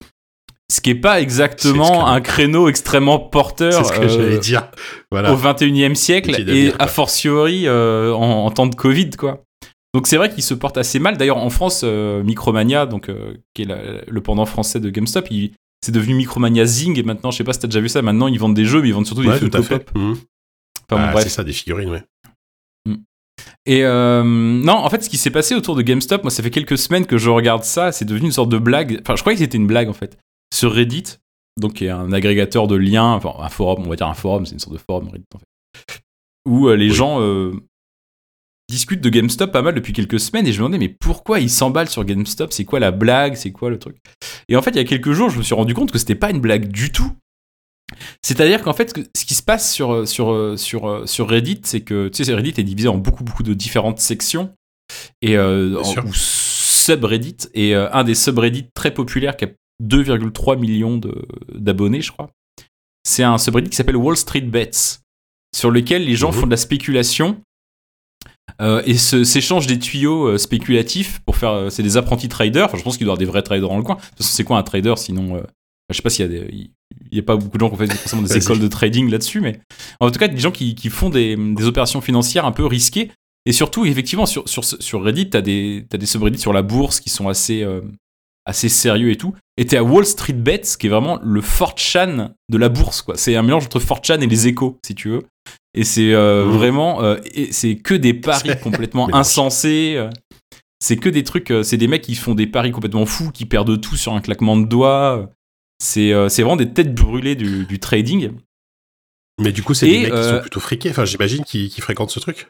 Ce 0.71 0.81
qui 0.81 0.91
est 0.91 0.95
pas 0.95 1.19
exactement 1.19 2.07
un 2.07 2.21
créneau 2.21 2.69
extrêmement 2.69 3.17
porteur 3.17 3.85
ce 3.87 3.91
que 3.91 4.07
j'allais 4.07 4.35
euh, 4.35 4.39
dire. 4.39 4.69
Voilà. 5.09 5.33
au 5.33 5.35
21e 5.35 5.95
siècle 5.95 6.35
et 6.47 6.71
a 6.77 6.85
fortiori 6.85 7.63
euh, 7.65 8.13
en, 8.13 8.51
temps 8.51 8.67
de 8.67 8.75
Covid 8.75 9.09
quoi. 9.11 9.43
Donc 9.95 10.05
c'est 10.05 10.17
vrai 10.17 10.31
qu'il 10.31 10.43
se 10.43 10.53
porte 10.53 10.77
assez 10.77 10.99
mal. 10.99 11.17
D'ailleurs 11.17 11.37
en 11.37 11.49
France, 11.49 11.81
euh, 11.83 12.21
Micromania, 12.23 12.85
donc 12.85 13.09
qui 13.55 13.63
est 13.63 13.67
le 14.07 14.21
pendant 14.21 14.45
français 14.45 14.79
de 14.79 14.91
GameStop, 14.91 15.27
c'est 15.83 15.91
devenu 15.91 16.13
Micromania 16.13 16.65
Zing 16.65 16.99
et 16.99 17.03
maintenant, 17.03 17.31
je 17.31 17.37
sais 17.37 17.43
pas 17.43 17.53
si 17.53 17.59
t'as 17.59 17.67
déjà 17.67 17.81
vu 17.81 17.89
ça. 17.89 18.03
Maintenant 18.03 18.27
ils 18.27 18.39
vendent 18.39 18.53
des 18.53 18.65
jeux, 18.65 18.83
mais 18.83 18.89
ils 18.89 18.93
vendent 18.93 19.07
surtout 19.07 19.23
des 19.23 19.39
jeux 19.39 19.49
pop. 19.49 19.91
Mmh. 19.95 20.13
Enfin, 20.91 21.11
ah, 21.15 21.21
c'est 21.21 21.29
ça, 21.29 21.43
des 21.43 21.53
figurines, 21.53 21.89
ouais. 21.89 22.03
Mmh. 22.85 22.95
Et 23.65 23.81
non, 23.81 24.73
en 24.73 24.89
fait, 24.91 25.03
ce 25.03 25.09
qui 25.09 25.17
s'est 25.17 25.31
passé 25.31 25.55
autour 25.55 25.75
de 25.75 25.81
GameStop, 25.81 26.21
moi, 26.21 26.29
ça 26.29 26.43
fait 26.43 26.51
quelques 26.51 26.77
semaines 26.77 27.07
que 27.07 27.17
je 27.17 27.31
regarde 27.31 27.63
ça. 27.63 27.91
C'est 27.91 28.05
devenu 28.05 28.27
une 28.27 28.31
sorte 28.31 28.49
de 28.49 28.59
blague. 28.59 28.99
Enfin, 29.01 29.15
je 29.15 29.21
croyais 29.21 29.35
que 29.35 29.43
c'était 29.43 29.57
une 29.57 29.67
blague 29.67 29.89
en 29.89 29.93
fait 29.93 30.15
sur 30.53 30.73
Reddit, 30.73 31.17
donc 31.59 31.73
qui 31.73 31.85
est 31.85 31.89
un 31.89 32.11
agrégateur 32.11 32.67
de 32.67 32.75
liens, 32.75 33.13
enfin 33.13 33.33
un 33.39 33.49
forum, 33.49 33.83
on 33.85 33.89
va 33.89 33.95
dire 33.95 34.07
un 34.07 34.13
forum, 34.13 34.45
c'est 34.45 34.53
une 34.53 34.59
sorte 34.59 34.73
de 34.73 34.81
forum 34.81 35.07
Reddit 35.09 35.25
en 35.33 35.39
fait, 35.39 36.01
où 36.47 36.67
euh, 36.67 36.75
les 36.75 36.89
gens 36.89 37.21
euh, 37.21 37.51
discutent 38.69 39.01
de 39.01 39.09
GameStop 39.09 39.51
pas 39.51 39.61
mal 39.61 39.75
depuis 39.75 39.93
quelques 39.93 40.19
semaines 40.19 40.47
et 40.47 40.53
je 40.53 40.61
me 40.61 40.67
demandais 40.67 40.79
mais 40.79 40.95
pourquoi 40.99 41.39
ils 41.39 41.49
s'emballent 41.49 41.89
sur 41.89 42.03
GameStop? 42.03 42.53
C'est 42.53 42.65
quoi 42.65 42.79
la 42.79 42.91
blague? 42.91 43.35
C'est 43.35 43.51
quoi 43.51 43.69
le 43.69 43.79
truc? 43.79 43.97
Et 44.47 44.55
en 44.55 44.61
fait, 44.61 44.71
il 44.71 44.77
y 44.77 44.79
a 44.79 44.85
quelques 44.85 45.11
jours, 45.11 45.29
je 45.29 45.37
me 45.37 45.43
suis 45.43 45.55
rendu 45.55 45.73
compte 45.73 45.91
que 45.91 45.99
c'était 45.99 46.15
pas 46.15 46.31
une 46.31 46.39
blague 46.39 46.67
du 46.67 46.91
tout. 46.91 47.11
C'est-à-dire 48.23 48.61
qu'en 48.61 48.73
fait, 48.73 48.95
ce 49.15 49.25
qui 49.25 49.33
se 49.33 49.41
passe 49.41 49.73
sur, 49.73 50.07
sur, 50.07 50.59
sur, 50.59 51.09
sur 51.09 51.27
Reddit, 51.27 51.61
c'est 51.63 51.81
que 51.81 52.07
tu 52.07 52.23
sais, 52.23 52.33
Reddit 52.33 52.53
est 52.57 52.63
divisé 52.63 52.87
en 52.87 52.97
beaucoup, 52.97 53.23
beaucoup 53.23 53.41
de 53.41 53.55
différentes 53.55 53.99
sections 53.99 54.53
et 55.23 55.37
euh, 55.37 55.81
ou 56.05 56.13
subreddits. 56.13 57.49
Et 57.55 57.73
un 57.73 58.03
des 58.03 58.13
subreddits 58.13 58.67
très 58.75 58.93
populaires 58.93 59.35
qui 59.37 59.45
a 59.45 59.49
2,3 59.81 60.59
millions 60.59 60.99
d'abonnés, 61.53 62.01
je 62.01 62.11
crois. 62.11 62.29
C'est 63.03 63.23
un 63.23 63.37
subreddit 63.37 63.69
qui 63.69 63.75
s'appelle 63.75 63.97
Wall 63.97 64.17
Street 64.17 64.41
Bets, 64.41 64.99
sur 65.55 65.71
lequel 65.71 66.05
les 66.05 66.15
gens 66.15 66.31
mhm. 66.31 66.39
font 66.39 66.45
de 66.45 66.51
la 66.51 66.57
spéculation 66.57 67.41
euh, 68.61 68.81
et 68.85 68.97
s'échangent 68.97 69.67
des 69.67 69.79
tuyaux 69.79 70.27
euh, 70.27 70.37
spéculatifs 70.37 71.19
pour 71.25 71.37
faire. 71.37 71.51
Euh, 71.51 71.69
c'est 71.69 71.83
des 71.83 71.97
apprentis 71.97 72.27
traders. 72.27 72.65
Enfin, 72.65 72.77
je 72.77 72.83
pense 72.83 72.97
qu'il 72.97 73.05
doit 73.05 73.13
y 73.13 73.13
avoir 73.13 73.19
des 73.19 73.25
vrais 73.25 73.41
traders 73.41 73.69
dans 73.69 73.77
le 73.77 73.83
coin. 73.83 73.95
De 73.95 74.01
toute 74.01 74.17
façon, 74.17 74.31
c'est 74.33 74.43
quoi 74.43 74.57
un 74.57 74.63
trader 74.63 74.93
sinon 74.97 75.41
Je 75.89 75.95
sais 75.95 76.01
pas 76.01 76.09
s'il 76.09 76.25
y 76.25 76.29
a 76.29 76.31
des. 76.41 76.71
Il 77.11 77.15
n'y 77.15 77.19
a 77.19 77.23
pas 77.23 77.35
beaucoup 77.35 77.57
de 77.57 77.61
gens 77.61 77.69
qui 77.69 77.75
ont 77.75 77.77
fait 77.77 77.93
forcément 77.93 78.21
des 78.23 78.37
écoles 78.37 78.59
de 78.59 78.67
trading 78.67 79.09
là-dessus, 79.09 79.41
mais 79.41 79.59
en 79.99 80.09
tout 80.09 80.19
cas, 80.19 80.27
des 80.27 80.39
gens 80.39 80.51
qui, 80.51 80.75
qui 80.75 80.89
font 80.89 81.09
des, 81.09 81.35
des, 81.35 81.65
opérations 81.65 82.01
financières 82.01 82.45
un 82.45 82.51
peu 82.51 82.65
risquées. 82.65 83.11
Et 83.45 83.51
surtout, 83.51 83.85
effectivement, 83.85 84.25
sur, 84.25 84.47
sur, 84.49 84.65
sur 84.65 85.03
Reddit, 85.03 85.29
tu 85.29 85.37
as 85.37 85.41
des 85.41 85.85
subreddits 86.05 86.39
sur 86.39 86.51
la 86.51 86.61
bourse 86.61 86.99
qui 86.99 87.09
sont 87.09 87.27
assez, 87.29 87.65
assez 88.49 88.69
sérieux 88.69 89.11
et 89.11 89.17
tout. 89.17 89.33
Et 89.57 89.65
t'es 89.65 89.77
à 89.77 89.83
Wall 89.83 90.05
Street 90.05 90.33
Bets, 90.33 90.61
qui 90.79 90.87
est 90.87 90.89
vraiment 90.89 91.19
le 91.21 91.41
4chan 91.41 92.31
de 92.49 92.57
la 92.57 92.69
bourse, 92.69 93.01
quoi. 93.01 93.17
C'est 93.17 93.35
un 93.35 93.43
mélange 93.43 93.65
entre 93.65 93.79
4chan 93.79 94.21
et 94.21 94.27
les 94.27 94.47
échos, 94.47 94.79
si 94.85 94.95
tu 94.95 95.09
veux. 95.09 95.23
Et 95.73 95.83
c'est 95.83 96.13
euh, 96.13 96.45
mmh. 96.45 96.49
vraiment, 96.49 97.03
euh, 97.03 97.17
c'est 97.51 97.75
que 97.75 97.93
des 97.93 98.13
paris 98.13 98.51
complètement 98.61 99.07
insensés. 99.15 99.95
Euh. 99.97 100.09
C'est 100.81 100.97
que 100.97 101.09
des 101.09 101.23
trucs, 101.23 101.53
c'est 101.63 101.77
des 101.77 101.87
mecs 101.87 102.01
qui 102.01 102.15
font 102.15 102.35
des 102.35 102.47
paris 102.47 102.71
complètement 102.71 103.05
fous, 103.05 103.31
qui 103.31 103.45
perdent 103.45 103.79
tout 103.81 103.97
sur 103.97 104.13
un 104.13 104.21
claquement 104.21 104.55
de 104.55 104.65
doigts. 104.65 105.29
C'est 105.77 106.11
vraiment 106.13 106.55
des 106.55 106.71
têtes 106.71 106.95
brûlées 106.95 107.35
du, 107.35 107.79
trading. 107.79 108.31
Mais 109.41 109.51
du 109.51 109.61
coup, 109.61 109.73
c'est 109.73 109.87
des 109.87 109.99
mecs 110.03 110.13
qui 110.13 110.23
sont 110.23 110.39
plutôt 110.39 110.59
friqués. 110.61 110.89
Enfin, 110.89 111.03
j'imagine 111.03 111.43
qu'ils 111.43 111.69
fréquentent 111.81 112.11
ce 112.11 112.21
truc. 112.21 112.47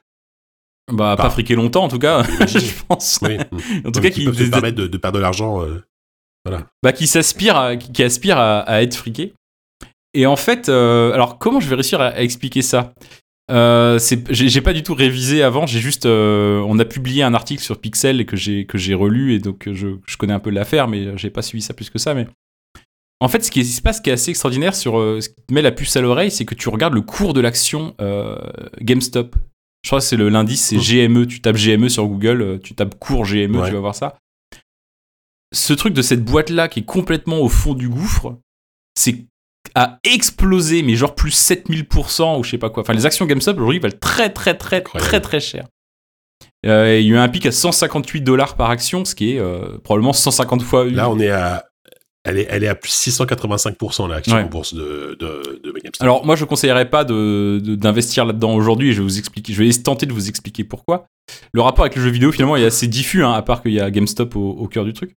Bah, 0.91 1.15
pas, 1.17 1.31
friqués 1.31 1.55
longtemps, 1.55 1.85
en 1.85 1.87
tout 1.87 1.97
cas, 1.97 2.23
je 2.47 2.83
pense. 2.87 3.19
En 3.23 3.91
tout 3.91 3.99
cas, 3.99 4.11
qui 4.11 4.25
peuvent 4.25 4.37
se 4.37 4.49
permettre 4.49 4.77
de, 4.77 4.97
perdre 4.97 5.17
de 5.17 5.21
l'argent. 5.23 5.65
Bah, 6.83 6.93
qui 6.93 7.07
s'aspire, 7.07 7.57
à, 7.57 7.75
qui, 7.75 8.03
aspire 8.03 8.37
à, 8.37 8.81
être 8.81 8.95
friqué. 8.95 9.33
Et 10.13 10.25
en 10.25 10.35
fait, 10.35 10.69
euh, 10.69 11.13
alors 11.13 11.37
comment 11.37 11.59
je 11.59 11.69
vais 11.69 11.75
réussir 11.75 12.01
à, 12.01 12.19
expliquer 12.21 12.61
ça? 12.61 12.93
Euh, 13.51 13.99
j'ai 14.29 14.61
pas 14.61 14.73
du 14.73 14.83
tout 14.83 14.93
révisé 14.93 15.41
avant, 15.41 15.65
j'ai 15.65 15.79
juste, 15.79 16.05
euh, 16.05 16.63
on 16.67 16.77
a 16.77 16.85
publié 16.85 17.23
un 17.23 17.33
article 17.33 17.63
sur 17.63 17.79
Pixel 17.79 18.25
que 18.27 18.35
j'ai 18.35 18.67
que 18.67 18.77
j'ai 18.77 18.93
relu 18.93 19.33
et 19.33 19.39
donc 19.39 19.67
je, 19.71 19.87
je 20.05 20.17
connais 20.17 20.33
un 20.33 20.39
peu 20.39 20.51
l'affaire, 20.51 20.87
mais 20.87 21.17
j'ai 21.17 21.31
pas 21.31 21.41
suivi 21.41 21.63
ça 21.63 21.73
plus 21.73 21.89
que 21.89 21.97
ça. 21.97 22.13
Mais 22.13 22.27
en 23.19 23.27
fait, 23.27 23.43
ce 23.43 23.49
qui 23.49 23.65
se 23.65 23.81
passe, 23.81 24.01
qui 24.01 24.11
est 24.11 24.13
assez 24.13 24.29
extraordinaire 24.31 24.75
sur 24.75 24.99
euh, 24.99 25.19
ce 25.21 25.29
qui 25.29 25.35
te 25.47 25.53
met 25.53 25.63
la 25.63 25.71
puce 25.71 25.95
à 25.97 26.01
l'oreille, 26.01 26.29
c'est 26.29 26.45
que 26.45 26.55
tu 26.55 26.69
regardes 26.69 26.93
le 26.93 27.01
cours 27.01 27.33
de 27.33 27.41
l'action 27.41 27.95
GameStop. 28.81 29.35
Je 29.83 29.89
crois 29.89 29.99
que 29.99 30.05
c'est 30.05 30.17
le 30.17 30.29
lundi, 30.29 30.55
c'est 30.57 30.77
GME. 30.77 31.25
Tu 31.25 31.41
tapes 31.41 31.57
GME 31.57 31.89
sur 31.89 32.05
Google, 32.05 32.59
tu 32.63 32.75
tapes 32.75 32.99
cours 32.99 33.25
GME, 33.25 33.65
tu 33.65 33.73
vas 33.73 33.79
voir 33.79 33.95
ça 33.95 34.17
ce 35.53 35.73
truc 35.73 35.93
de 35.93 36.01
cette 36.01 36.23
boîte-là 36.23 36.67
qui 36.67 36.81
est 36.81 36.85
complètement 36.85 37.39
au 37.39 37.49
fond 37.49 37.73
du 37.73 37.89
gouffre, 37.89 38.37
c'est 38.95 39.25
a 39.75 39.99
explosé, 40.03 40.81
mais 40.81 40.95
genre 40.95 41.15
plus 41.15 41.31
7000% 41.31 42.39
ou 42.39 42.43
je 42.43 42.51
sais 42.51 42.57
pas 42.57 42.69
quoi. 42.69 42.81
Enfin, 42.81 42.93
les 42.93 43.05
actions 43.05 43.25
GameStop 43.25 43.57
aujourd'hui 43.57 43.79
valent 43.79 43.97
très 43.99 44.31
très 44.31 44.55
très 44.55 44.81
très 44.81 45.21
très 45.21 45.39
cher. 45.39 45.67
Euh, 46.65 46.97
il 46.99 47.07
y 47.07 47.11
a 47.11 47.15
eu 47.15 47.17
un 47.17 47.29
pic 47.29 47.45
à 47.45 47.51
158 47.51 48.21
dollars 48.21 48.55
par 48.55 48.69
action, 48.69 49.05
ce 49.05 49.15
qui 49.15 49.33
est 49.33 49.39
euh, 49.39 49.77
probablement 49.83 50.13
150 50.13 50.61
fois. 50.61 50.85
Là, 50.85 51.09
on 51.09 51.19
est 51.19 51.29
à 51.29 51.68
elle 52.29 52.37
est, 52.37 52.47
elle 52.49 52.63
est 52.63 52.67
à 52.67 52.75
plus 52.75 52.91
685% 52.91 54.07
l'action 54.07 54.43
bourse 54.45 54.73
de, 54.73 55.17
de, 55.19 55.61
de 55.63 55.73
Alors 55.99 56.25
moi 56.25 56.35
je 56.35 56.45
conseillerais 56.45 56.89
pas 56.89 57.03
d'investir 57.03 58.23
de, 58.25 58.29
là-dedans 58.29 58.53
aujourd'hui. 58.53 58.93
Je 58.93 58.99
vais 58.99 59.03
vous 59.03 59.19
expliquer, 59.19 59.53
je 59.53 59.63
vais 59.63 59.71
tenter 59.71 60.05
de 60.05 60.13
vous 60.13 60.29
expliquer 60.29 60.63
pourquoi. 60.63 61.07
Le 61.53 61.61
rapport 61.61 61.85
avec 61.85 61.95
le 61.95 62.01
jeu 62.01 62.09
vidéo 62.09 62.31
finalement 62.31 62.55
est 62.55 62.65
assez 62.65 62.87
diffus, 62.87 63.23
hein, 63.23 63.33
à 63.33 63.41
part 63.41 63.61
qu'il 63.61 63.73
y 63.73 63.79
a 63.79 63.91
GameStop 63.91 64.35
au, 64.35 64.67
cœur 64.67 64.85
du 64.85 64.93
truc. 64.93 65.15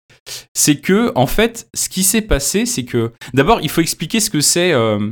C'est 0.54 0.76
que 0.76 1.12
en 1.14 1.26
fait, 1.26 1.68
ce 1.74 1.88
qui 1.88 2.02
s'est 2.02 2.22
passé, 2.22 2.66
c'est 2.66 2.84
que 2.84 3.12
d'abord 3.34 3.60
il 3.62 3.68
faut 3.68 3.80
expliquer 3.80 4.20
ce 4.20 4.30
que 4.30 4.40
c'est. 4.40 4.72
Euh, 4.72 5.10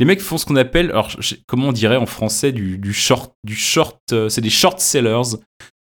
les 0.00 0.06
mecs 0.06 0.20
font 0.20 0.38
ce 0.38 0.44
qu'on 0.44 0.56
appelle, 0.56 0.90
alors 0.90 1.10
comment 1.46 1.68
on 1.68 1.72
dirait 1.72 1.96
en 1.96 2.06
français 2.06 2.50
du, 2.50 2.78
du 2.78 2.92
short, 2.92 3.32
du 3.44 3.54
short, 3.54 4.00
euh, 4.12 4.28
c'est 4.28 4.40
des 4.40 4.50
short 4.50 4.80
sellers. 4.80 5.36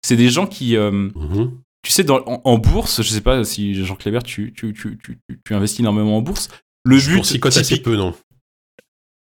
C'est 0.04 0.16
des 0.16 0.30
gens 0.30 0.46
qui, 0.46 0.76
euh, 0.76 0.90
mm-hmm 0.90 1.50
tu 1.82 1.92
sais, 1.92 2.04
dans, 2.04 2.22
en, 2.24 2.58
bourse, 2.58 3.02
je 3.02 3.08
sais 3.08 3.20
pas 3.20 3.42
si 3.44 3.74
Jean 3.84 3.96
Clébert, 3.96 4.22
tu, 4.22 4.52
tu, 4.52 4.74
tu, 4.74 4.98
tu, 4.98 5.54
investis 5.54 5.80
énormément 5.80 6.18
en 6.18 6.22
bourse. 6.22 6.48
Le 6.84 6.96
but, 6.96 7.22
typique, 7.22 7.46
assez 7.46 7.80
peu, 7.80 7.96
non 7.96 8.14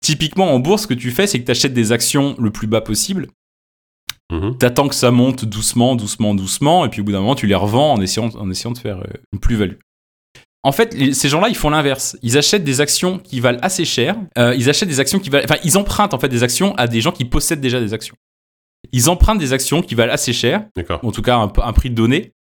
Typiquement 0.02 0.52
en 0.52 0.58
bourse, 0.58 0.82
ce 0.82 0.86
que 0.86 0.94
tu 0.94 1.10
fais, 1.10 1.26
c'est 1.26 1.40
que 1.40 1.44
tu 1.44 1.50
achètes 1.50 1.74
des 1.74 1.92
actions 1.92 2.34
le 2.38 2.50
plus 2.50 2.66
bas 2.66 2.80
possible. 2.80 3.28
Mhm. 4.30 4.56
Tu 4.58 4.66
attends 4.66 4.88
que 4.88 4.94
ça 4.94 5.10
monte 5.10 5.44
doucement, 5.44 5.96
doucement, 5.96 6.34
doucement, 6.34 6.84
et 6.84 6.88
puis 6.88 7.00
au 7.00 7.04
bout 7.04 7.12
d'un 7.12 7.20
moment, 7.20 7.34
tu 7.34 7.46
les 7.46 7.54
revends 7.54 7.94
en 7.94 8.00
essayant, 8.00 8.30
en 8.36 8.50
essayant 8.50 8.72
de 8.72 8.78
faire 8.78 8.98
euh, 8.98 9.12
une 9.32 9.40
plus-value. 9.40 9.76
En 10.62 10.72
fait, 10.72 11.14
ces 11.14 11.28
gens-là, 11.30 11.48
ils 11.48 11.56
font 11.56 11.70
l'inverse. 11.70 12.18
Ils 12.22 12.36
achètent 12.36 12.64
des 12.64 12.82
actions 12.82 13.18
qui 13.18 13.40
valent 13.40 13.58
assez 13.62 13.86
cher. 13.86 14.16
Euh, 14.36 14.54
ils 14.54 14.68
achètent 14.68 14.90
des 14.90 15.00
actions 15.00 15.18
qui 15.18 15.30
valent. 15.30 15.44
Enfin, 15.44 15.58
ils 15.64 15.78
empruntent 15.78 16.12
en 16.12 16.18
fait 16.18 16.28
des 16.28 16.42
actions 16.42 16.74
à 16.74 16.86
des 16.86 17.00
gens 17.00 17.12
qui 17.12 17.24
possèdent 17.24 17.62
déjà 17.62 17.80
des 17.80 17.94
actions. 17.94 18.14
Ils 18.92 19.08
empruntent 19.08 19.38
des 19.38 19.54
actions 19.54 19.80
qui 19.80 19.94
valent 19.94 20.12
assez 20.12 20.34
cher. 20.34 20.66
En 21.02 21.12
tout 21.12 21.22
cas, 21.22 21.36
un, 21.36 21.50
un 21.62 21.72
prix 21.72 21.88
donné. 21.88 22.34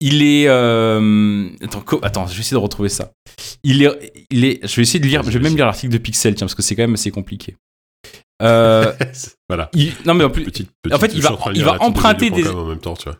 Il 0.00 0.22
est. 0.22 0.46
Euh... 0.48 1.48
Attends, 1.62 1.82
attends, 2.02 2.26
je 2.26 2.34
vais 2.34 2.40
essayer 2.40 2.56
de 2.56 2.62
retrouver 2.62 2.88
ça. 2.88 3.10
Il 3.64 3.82
est, 3.82 4.26
il 4.30 4.44
est. 4.44 4.66
Je 4.66 4.76
vais 4.76 4.82
essayer 4.82 5.00
de 5.00 5.06
lire. 5.06 5.22
Je 5.24 5.30
vais 5.30 5.40
même 5.40 5.56
lire 5.56 5.66
l'article 5.66 5.92
de 5.92 5.98
Pixel, 5.98 6.34
tiens, 6.34 6.46
parce 6.46 6.54
que 6.54 6.62
c'est 6.62 6.76
quand 6.76 6.84
même 6.84 6.94
assez 6.94 7.10
compliqué. 7.10 7.56
Euh... 8.40 8.92
voilà. 9.48 9.70
non 10.04 10.14
mais 10.14 10.24
en 10.24 10.30
plus, 10.30 10.46
en 10.92 10.98
fait, 10.98 11.12
il 11.14 11.20
va, 11.20 11.36
il 11.54 11.64
va 11.64 11.82
emprunter 11.82 12.30
des. 12.30 12.46
En 12.48 12.66
même 12.66 12.78
temps, 12.78 12.94
tu 12.94 13.04
vois. 13.04 13.18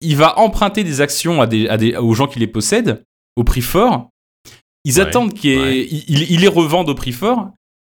Il 0.00 0.16
va 0.16 0.38
emprunter 0.38 0.84
des 0.84 1.00
actions 1.00 1.40
à 1.40 1.46
des, 1.46 1.68
à 1.68 1.78
des, 1.78 1.96
aux 1.96 2.12
gens 2.14 2.26
qui 2.26 2.38
les 2.38 2.46
possèdent 2.46 3.02
au 3.36 3.44
prix 3.44 3.62
fort. 3.62 4.10
Ils 4.84 5.00
attendent 5.00 5.34
qu'ils 5.34 6.40
les 6.40 6.48
revendent 6.48 6.88
au 6.88 6.94
prix 6.94 7.12
fort 7.12 7.50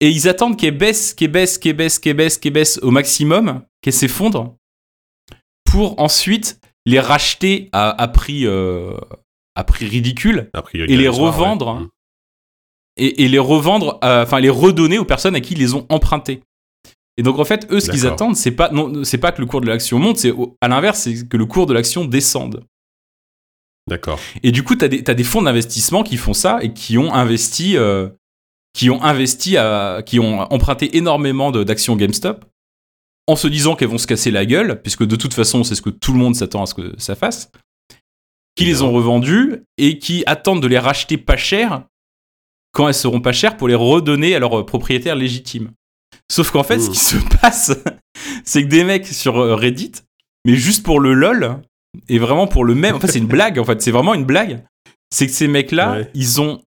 et 0.01 0.11
ils 0.11 0.29
attendent 0.29 0.57
qu'elles 0.57 0.77
baissent, 0.77 1.15
qu'elles 1.15 1.31
baissent, 1.31 1.59
qu'elles 1.59 1.75
baissent, 1.75 1.99
qu'elles 1.99 2.15
baissent, 2.15 2.39
qu'elles 2.39 2.53
baissent 2.53 2.79
au 2.83 2.91
maximum, 2.91 3.63
qu'elles 3.81 3.93
s'effondrent 3.93 4.55
pour 5.65 5.99
ensuite 6.01 6.61
les 6.87 7.01
racheter 7.01 7.69
à, 7.73 8.09
prix, 8.09 8.47
à 8.47 9.65
prix 9.65 9.87
ridicule 9.87 10.51
et 10.73 10.97
les 10.97 11.09
revendre. 11.09 11.89
Et, 12.97 13.29
les 13.29 13.39
revendre, 13.39 13.99
enfin 14.01 14.41
les 14.41 14.49
redonner 14.49 14.99
aux 14.99 15.05
personnes 15.05 15.35
à 15.35 15.41
qui 15.41 15.53
ils 15.53 15.59
les 15.59 15.75
ont 15.75 15.85
empruntés. 15.91 16.41
Et 17.19 17.23
donc 17.23 17.39
en 17.39 17.45
fait, 17.45 17.67
eux, 17.71 17.81
ce 17.81 17.91
qu'ils 17.91 18.07
attendent, 18.07 18.37
c'est 18.37 18.53
pas 18.53 18.71
non, 18.71 19.05
c'est 19.05 19.19
pas 19.19 19.33
que 19.33 19.41
le 19.41 19.47
cours 19.47 19.61
de 19.61 19.67
l'action 19.67 19.99
monte, 19.99 20.19
c'est 20.19 20.33
à 20.61 20.69
l'inverse, 20.69 21.01
c'est 21.01 21.29
que 21.29 21.37
le 21.37 21.47
cours 21.47 21.67
de 21.67 21.75
l'action 21.75 22.05
descende. 22.05 22.65
D'accord. 23.89 24.19
Et 24.43 24.51
du 24.51 24.63
coup, 24.63 24.75
tu 24.77 24.85
as, 24.85 24.89
des 24.89 25.25
fonds 25.25 25.43
d'investissement 25.43 26.03
qui 26.03 26.17
font 26.17 26.35
ça 26.35 26.59
et 26.61 26.73
qui 26.73 26.99
ont 26.99 27.15
investi, 27.15 27.77
euh, 27.77 28.09
qui 28.73 28.91
ont 28.91 29.03
investi, 29.03 29.57
à, 29.57 30.03
qui 30.05 30.19
ont 30.19 30.41
emprunté 30.53 30.97
énormément 30.97 31.53
d'actions 31.53 31.97
GameStop 31.97 32.45
en 33.27 33.37
se 33.37 33.49
disant 33.49 33.75
qu'elles 33.75 33.89
vont 33.89 33.99
se 33.99 34.07
casser 34.07 34.31
la 34.31 34.47
gueule, 34.47 34.81
puisque 34.83 35.05
de 35.05 35.17
toute 35.17 35.35
façon, 35.35 35.65
c'est 35.65 35.75
ce 35.75 35.83
que 35.83 35.91
tout 35.91 36.13
le 36.13 36.19
monde 36.19 36.35
s'attend 36.35 36.63
à 36.63 36.67
ce 36.67 36.75
que 36.75 36.95
ça 36.99 37.15
fasse, 37.15 37.51
qui 38.55 38.65
les 38.65 38.83
ont 38.83 38.93
revendues 38.93 39.63
et 39.79 39.99
qui 39.99 40.23
attendent 40.27 40.63
de 40.63 40.69
les 40.69 40.79
racheter 40.79 41.19
pas 41.19 41.37
cher 41.37 41.83
quand 42.73 42.89
elles 42.89 42.95
seront 42.95 43.21
pas 43.21 43.33
chères 43.33 43.57
pour 43.57 43.69
les 43.69 43.75
redonner 43.75 44.35
à 44.35 44.39
leurs 44.39 44.65
propriétaires 44.67 45.17
légitimes. 45.17 45.71
Sauf 46.31 46.51
qu'en 46.51 46.63
fait, 46.63 46.81
ce 46.81 46.91
qui 46.91 46.99
se 46.99 47.17
passe, 47.41 47.73
c'est 48.45 48.63
que 48.63 48.69
des 48.69 48.85
mecs 48.85 49.07
sur 49.07 49.39
euh, 49.39 49.55
Reddit, 49.55 49.93
mais 50.45 50.57
juste 50.57 50.85
pour 50.85 51.01
le 51.01 51.15
lol, 51.15 51.61
et 52.09 52.19
vraiment 52.19 52.47
pour 52.47 52.65
le 52.65 52.75
même, 52.75 52.97
en 52.97 53.01
fait, 53.01 53.09
c'est 53.09 53.19
une 53.19 53.27
blague, 53.29 53.59
en 53.59 53.65
fait, 53.65 53.81
c'est 53.81 53.91
vraiment 53.91 54.15
une 54.15 54.25
blague. 54.25 54.65
C'est 55.11 55.27
que 55.27 55.33
ces 55.33 55.49
mecs-là, 55.49 56.01
ils 56.15 56.41
ont. 56.41 56.61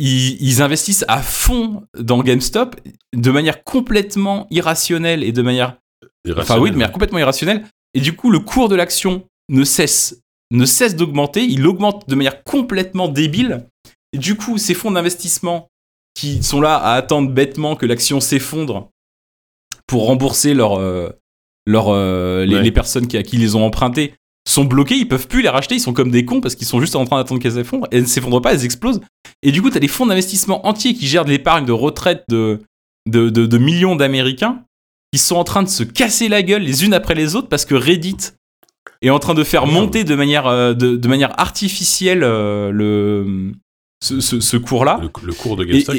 Ils, 0.00 0.62
investissent 0.62 1.04
à 1.08 1.22
fond 1.22 1.82
dans 1.98 2.22
GameStop 2.22 2.76
de 3.14 3.30
manière 3.30 3.64
complètement 3.64 4.46
irrationnelle 4.50 5.22
et 5.22 5.32
de 5.32 5.42
manière. 5.42 5.76
Enfin, 6.36 6.58
oui, 6.58 6.70
de 6.70 6.76
manière 6.76 6.92
complètement 6.92 7.18
irrationnelle. 7.18 7.64
Et 7.94 8.00
du 8.00 8.14
coup, 8.14 8.30
le 8.30 8.38
cours 8.40 8.68
de 8.68 8.76
l'action 8.76 9.26
ne 9.50 9.64
cesse, 9.64 10.22
ne 10.50 10.64
cesse 10.64 10.96
d'augmenter. 10.96 11.44
Il 11.44 11.66
augmente 11.66 12.08
de 12.08 12.14
manière 12.14 12.42
complètement 12.44 13.08
débile. 13.08 13.66
Et 14.12 14.18
du 14.18 14.36
coup, 14.36 14.58
ces 14.58 14.74
fonds 14.74 14.90
d'investissement 14.90 15.68
qui 16.14 16.42
sont 16.42 16.60
là 16.60 16.76
à 16.76 16.94
attendre 16.94 17.30
bêtement 17.30 17.76
que 17.76 17.86
l'action 17.86 18.20
s'effondre 18.20 18.90
pour 19.86 20.06
rembourser 20.06 20.54
leur, 20.54 20.78
euh, 20.78 21.10
leur, 21.66 21.88
euh, 21.88 22.44
les, 22.44 22.72
personnes 22.72 23.06
qui, 23.06 23.16
à 23.16 23.22
qui 23.22 23.36
ils 23.36 23.42
les 23.42 23.54
ont 23.54 23.64
empruntés 23.64 24.14
sont 24.48 24.64
bloqués, 24.64 24.96
ils 24.96 25.08
peuvent 25.08 25.28
plus 25.28 25.42
les 25.42 25.48
racheter, 25.48 25.76
ils 25.76 25.80
sont 25.80 25.92
comme 25.92 26.10
des 26.10 26.24
cons 26.24 26.40
parce 26.40 26.54
qu'ils 26.54 26.66
sont 26.66 26.80
juste 26.80 26.96
en 26.96 27.04
train 27.04 27.16
d'attendre 27.16 27.40
qu'elles 27.40 27.52
s'effondrent, 27.52 27.86
elles 27.90 28.02
ne 28.02 28.06
s'effondrent 28.06 28.42
pas, 28.42 28.52
elles 28.52 28.64
explosent. 28.64 29.00
Et 29.42 29.52
du 29.52 29.62
coup, 29.62 29.70
tu 29.70 29.76
as 29.76 29.80
des 29.80 29.88
fonds 29.88 30.06
d'investissement 30.06 30.66
entiers 30.66 30.94
qui 30.94 31.06
gèrent 31.06 31.24
de 31.24 31.30
l'épargne 31.30 31.66
de 31.66 31.72
retraite 31.72 32.24
de, 32.28 32.60
de, 33.08 33.28
de, 33.28 33.58
millions 33.58 33.96
d'Américains 33.96 34.64
qui 35.12 35.18
sont 35.18 35.36
en 35.36 35.44
train 35.44 35.62
de 35.62 35.68
se 35.68 35.82
casser 35.82 36.28
la 36.28 36.42
gueule 36.42 36.62
les 36.62 36.84
unes 36.84 36.94
après 36.94 37.14
les 37.14 37.36
autres 37.36 37.48
parce 37.48 37.64
que 37.64 37.74
Reddit 37.74 38.16
est 39.02 39.10
en 39.10 39.18
train 39.18 39.34
de 39.34 39.44
faire 39.44 39.66
monter 39.66 40.04
de 40.04 40.14
manière, 40.14 40.46
euh, 40.46 40.74
de, 40.74 40.96
de 40.96 41.08
manière 41.08 41.38
artificielle 41.40 42.20
le, 42.20 43.52
ce, 44.02 44.20
ce, 44.20 44.56
cours-là. 44.56 45.00
Le, 45.00 45.32
cours 45.32 45.56
de 45.56 45.64
GameStop. 45.64 45.96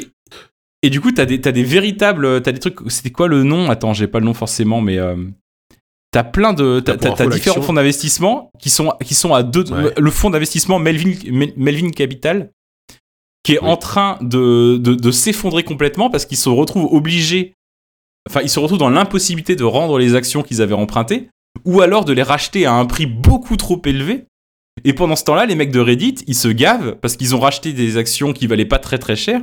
Et, 0.84 0.90
du 0.90 1.00
coup, 1.02 1.12
t'as 1.12 1.26
des, 1.26 1.40
as 1.46 1.52
des 1.52 1.64
véritables. 1.64 2.42
T'as 2.42 2.52
des 2.52 2.60
trucs. 2.60 2.80
C'était 2.88 3.12
quoi 3.12 3.28
le 3.28 3.44
nom? 3.44 3.70
Attends, 3.70 3.94
j'ai 3.94 4.08
pas 4.08 4.20
le 4.20 4.26
nom 4.26 4.34
forcément, 4.34 4.82
mais. 4.82 4.98
Euh, 4.98 5.16
t'as 6.12 6.24
plein 6.24 6.54
de. 6.54 6.80
T'as 6.80 7.28
différents 7.28 7.62
fonds 7.62 7.74
d'investissement 7.74 8.52
qui 8.60 8.70
sont, 8.70 8.94
qui 9.04 9.16
sont 9.16 9.34
à 9.34 9.44
deux. 9.44 9.66
Le 9.98 10.12
fonds 10.12 10.30
d'investissement 10.30 10.80
Melvin, 10.80 11.14
Melvin 11.58 11.92
Capital, 11.92 12.52
qui 13.44 13.54
est 13.54 13.60
en 13.60 13.78
train 13.78 14.18
de, 14.22 14.78
de, 14.78 14.94
de 14.94 15.12
s'effondrer 15.12 15.64
complètement 15.64 16.10
parce 16.10 16.26
qu'ils 16.26 16.38
se 16.38 16.50
retrouvent 16.50 16.94
obligés. 16.94 17.54
Enfin, 18.30 18.42
ils 18.42 18.50
se 18.50 18.60
retrouvent 18.60 18.78
dans 18.78 18.90
l'impossibilité 18.90 19.56
de 19.56 19.64
rendre 19.64 19.98
les 19.98 20.14
actions 20.14 20.44
qu'ils 20.44 20.62
avaient 20.62 20.76
empruntées, 20.76 21.30
ou 21.66 21.82
alors 21.82 22.06
de 22.06 22.14
les 22.14 22.22
racheter 22.22 22.68
à 22.68 22.74
un 22.74 22.86
prix 22.86 23.08
beaucoup 23.08 23.58
trop 23.58 23.82
élevé 23.84 24.26
et 24.84 24.94
pendant 24.94 25.16
ce 25.16 25.24
temps-là, 25.26 25.46
les 25.46 25.56
mecs 25.56 25.72
de 25.72 25.80
Reddit, 25.80 26.16
ils 26.28 26.36
se 26.36 26.48
gavent 26.48 26.96
parce 26.96 27.16
qu'ils 27.16 27.36
ont 27.36 27.40
racheté 27.40 27.74
des 27.74 27.98
actions 27.98 28.34
qui 28.34 28.48
valaient 28.48 28.66
pas 28.66 28.80
très 28.80 28.98
très 28.98 29.16
cher. 29.16 29.42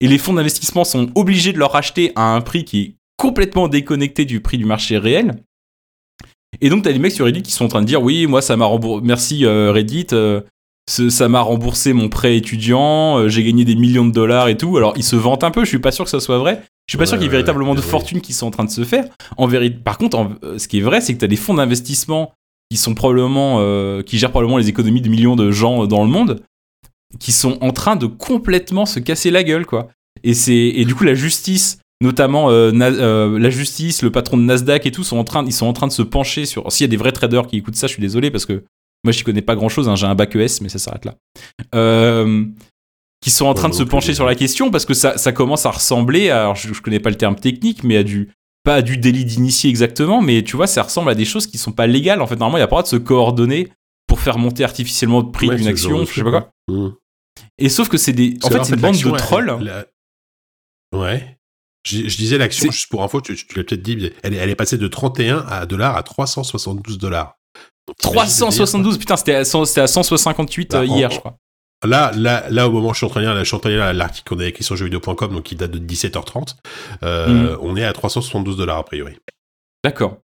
Et 0.00 0.08
les 0.08 0.18
fonds 0.18 0.32
d'investissement 0.32 0.84
sont 0.84 1.10
obligés 1.14 1.52
de 1.52 1.58
leur 1.58 1.72
racheter 1.72 2.12
à 2.16 2.34
un 2.34 2.40
prix 2.40 2.64
qui 2.64 2.80
est 2.80 2.94
complètement 3.16 3.68
déconnecté 3.68 4.24
du 4.24 4.40
prix 4.40 4.58
du 4.58 4.64
marché 4.64 4.98
réel. 4.98 5.42
Et 6.60 6.68
donc, 6.68 6.82
tu 6.82 6.88
as 6.88 6.92
des 6.92 6.98
mecs 6.98 7.12
sur 7.12 7.26
Reddit 7.26 7.42
qui 7.42 7.52
sont 7.52 7.64
en 7.64 7.68
train 7.68 7.80
de 7.80 7.86
dire 7.86 8.02
Oui, 8.02 8.26
moi, 8.26 8.42
ça 8.42 8.56
m'a 8.56 8.64
remboursé. 8.64 9.04
Merci 9.04 9.44
euh, 9.44 9.72
Reddit, 9.72 10.08
euh, 10.12 10.40
ça 10.88 11.28
m'a 11.28 11.40
remboursé 11.40 11.92
mon 11.92 12.08
prêt 12.08 12.36
étudiant, 12.36 13.18
euh, 13.18 13.28
j'ai 13.28 13.42
gagné 13.42 13.64
des 13.64 13.74
millions 13.74 14.06
de 14.06 14.12
dollars 14.12 14.48
et 14.48 14.56
tout. 14.56 14.76
Alors, 14.76 14.94
ils 14.96 15.04
se 15.04 15.16
vantent 15.16 15.44
un 15.44 15.50
peu, 15.50 15.64
je 15.64 15.68
suis 15.68 15.78
pas 15.78 15.92
sûr 15.92 16.04
que 16.04 16.10
ça 16.10 16.20
soit 16.20 16.38
vrai. 16.38 16.62
Je 16.86 16.92
suis 16.92 16.98
pas 16.98 17.06
sûr 17.06 17.16
qu'il 17.16 17.24
y 17.24 17.28
ait 17.28 17.30
véritablement 17.30 17.74
de 17.74 17.80
fortune 17.80 18.20
qui 18.20 18.34
sont 18.34 18.46
en 18.46 18.50
train 18.50 18.64
de 18.64 18.70
se 18.70 18.84
faire. 18.84 19.06
En 19.38 19.46
vérité, 19.46 19.76
par 19.82 19.96
contre, 19.96 20.28
ce 20.58 20.68
qui 20.68 20.78
est 20.78 20.82
vrai, 20.82 21.00
c'est 21.00 21.14
que 21.14 21.18
tu 21.18 21.24
as 21.24 21.28
des 21.28 21.36
fonds 21.36 21.54
d'investissement 21.54 22.32
qui 22.70 22.76
sont 22.76 22.94
probablement, 22.94 24.02
qui 24.02 24.18
gèrent 24.18 24.30
probablement 24.30 24.58
les 24.58 24.68
économies 24.68 25.00
de 25.00 25.08
millions 25.08 25.34
de 25.34 25.50
gens 25.50 25.86
dans 25.86 26.02
le 26.02 26.10
monde, 26.10 26.42
qui 27.18 27.32
sont 27.32 27.56
en 27.62 27.72
train 27.72 27.96
de 27.96 28.04
complètement 28.04 28.84
se 28.84 29.00
casser 29.00 29.30
la 29.30 29.44
gueule, 29.44 29.64
quoi. 29.64 29.88
Et 30.24 30.34
c'est, 30.34 30.54
et 30.54 30.84
du 30.84 30.94
coup, 30.94 31.04
la 31.04 31.14
justice, 31.14 31.78
notamment 32.04 32.50
euh, 32.50 32.70
euh, 32.72 33.38
la 33.38 33.50
justice, 33.50 34.02
le 34.02 34.10
patron 34.10 34.36
de 34.36 34.42
Nasdaq 34.42 34.86
et 34.86 34.92
tout, 34.92 35.04
sont 35.04 35.16
en 35.16 35.24
train, 35.24 35.44
ils 35.44 35.52
sont 35.52 35.66
en 35.66 35.72
train 35.72 35.86
de 35.86 35.92
se 35.92 36.02
pencher 36.02 36.46
sur. 36.46 36.70
S'il 36.70 36.84
y 36.84 36.88
a 36.88 36.90
des 36.90 36.96
vrais 36.96 37.12
traders 37.12 37.46
qui 37.46 37.56
écoutent 37.56 37.76
ça, 37.76 37.86
je 37.86 37.92
suis 37.92 38.02
désolé 38.02 38.30
parce 38.30 38.46
que 38.46 38.64
moi, 39.04 39.12
je 39.12 39.24
connais 39.24 39.42
pas 39.42 39.56
grand 39.56 39.68
chose. 39.68 39.88
Hein, 39.88 39.96
j'ai 39.96 40.06
un 40.06 40.14
bac 40.14 40.34
ES, 40.36 40.60
mais 40.62 40.68
ça 40.68 40.78
s'arrête 40.78 41.04
là. 41.04 41.14
qui 43.20 43.30
sont 43.30 43.46
en 43.46 43.54
train 43.54 43.68
de 43.68 43.74
se 43.74 43.82
pencher 43.82 44.14
sur 44.14 44.26
la 44.26 44.34
question 44.34 44.70
parce 44.70 44.84
que 44.84 44.94
ça, 44.94 45.18
ça 45.18 45.32
commence 45.32 45.66
à 45.66 45.70
ressembler. 45.70 46.30
alors, 46.30 46.54
je, 46.54 46.72
je 46.72 46.80
connais 46.80 47.00
pas 47.00 47.10
le 47.10 47.16
terme 47.16 47.36
technique, 47.36 47.82
mais 47.82 47.96
à 47.96 48.02
du 48.02 48.30
pas 48.64 48.80
du 48.80 48.96
délit 48.96 49.26
d'initié 49.26 49.68
exactement, 49.68 50.22
mais 50.22 50.42
tu 50.42 50.56
vois, 50.56 50.66
ça 50.66 50.82
ressemble 50.82 51.10
à 51.10 51.14
des 51.14 51.26
choses 51.26 51.46
qui 51.46 51.58
sont 51.58 51.72
pas 51.72 51.86
légales. 51.86 52.22
En 52.22 52.26
fait, 52.26 52.36
normalement, 52.36 52.56
il 52.56 52.60
n'y 52.60 52.64
a 52.64 52.68
pas 52.68 52.82
de 52.82 52.86
se 52.86 52.96
coordonner 52.96 53.68
pour 54.06 54.20
faire 54.20 54.38
monter 54.38 54.64
artificiellement 54.64 55.20
le 55.20 55.30
prix 55.30 55.48
d'une 55.50 55.68
action, 55.68 56.04
je 56.04 56.14
sais 56.14 56.24
pas 56.24 56.30
quoi. 56.30 56.50
Mmh. 56.68 56.88
Et 57.58 57.68
sauf 57.68 57.88
que 57.88 57.98
c'est 57.98 58.12
des. 58.12 58.38
En 58.42 58.50
fait, 58.50 58.64
c'est 58.64 58.74
une 58.74 58.80
bande 58.80 58.96
de 58.96 59.16
trolls. 59.16 59.84
Ouais. 60.94 61.33
Je, 61.86 62.16
disais 62.16 62.38
l'action, 62.38 62.70
juste 62.70 62.88
pour 62.88 63.02
info, 63.02 63.20
tu, 63.20 63.34
l'as 63.56 63.64
peut-être 63.64 63.82
dit, 63.82 64.10
elle, 64.22 64.34
elle, 64.34 64.50
est 64.50 64.54
passée 64.54 64.78
de 64.78 64.88
31 64.88 65.44
à 65.48 65.66
dollars 65.66 65.96
à 65.96 66.02
372 66.02 66.98
dollars. 66.98 67.36
372, 68.00 68.98
putain, 68.98 69.16
c'était 69.16 69.34
à, 69.34 69.40
à 69.40 69.44
168 69.44 70.70
bah, 70.70 70.78
euh, 70.78 70.86
hier, 70.86 71.10
je 71.10 71.18
crois. 71.18 71.36
Là, 71.84 72.12
là, 72.16 72.44
là, 72.48 72.68
au 72.68 72.72
moment 72.72 72.90
où 72.90 72.92
je 72.94 72.98
suis 72.98 73.06
en 73.06 73.10
train 73.10 73.20
de 73.20 73.26
lire, 73.26 73.92
l'article 73.92 74.34
qu'on 74.34 74.40
a 74.40 74.46
écrit 74.46 74.64
sur 74.64 74.76
jeuxvideo.com, 74.76 75.34
donc 75.34 75.42
qui 75.42 75.54
date 75.54 75.70
de 75.70 75.78
17h30, 75.78 76.56
euh, 77.02 77.28
mhm. 77.28 77.58
on 77.60 77.76
est 77.76 77.84
à 77.84 77.92
372 77.92 78.56
dollars 78.56 78.78
a 78.78 78.84
priori. 78.84 79.16
D'accord. 79.84 80.18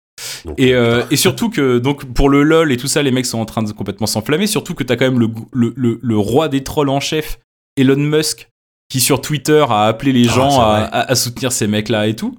Et, 0.58 0.74
euh, 0.74 1.04
et, 1.12 1.16
surtout 1.16 1.50
que, 1.50 1.80
donc, 1.80 2.06
pour 2.14 2.30
le 2.30 2.44
LOL 2.44 2.72
et 2.72 2.78
tout 2.78 2.88
ça, 2.88 3.02
les 3.02 3.12
mecs 3.12 3.26
sont 3.26 3.40
en 3.40 3.46
train 3.46 3.64
de 3.64 3.72
complètement 3.72 4.08
s'enflammer. 4.08 4.48
Surtout 4.48 4.74
que 4.76 4.84
t'as 4.84 4.96
quand 4.96 5.06
même 5.06 5.20
le, 5.20 5.30
le, 5.54 6.00
le, 6.02 6.18
roi 6.18 6.48
des 6.48 6.64
trolls 6.64 6.90
en 6.90 7.00
chef, 7.00 7.40
Elon 7.76 7.98
Musk, 7.98 8.50
qui 8.90 9.00
sur 9.00 9.22
Twitter 9.22 9.66
a 9.70 9.86
appelé 9.86 10.14
les 10.14 10.28
ah, 10.30 10.34
gens 10.34 10.62
à, 10.62 10.84
à, 10.84 11.16
soutenir 11.16 11.52
ces 11.52 11.68
mecs-là 11.68 12.08
et 12.08 12.16
tout. 12.16 12.38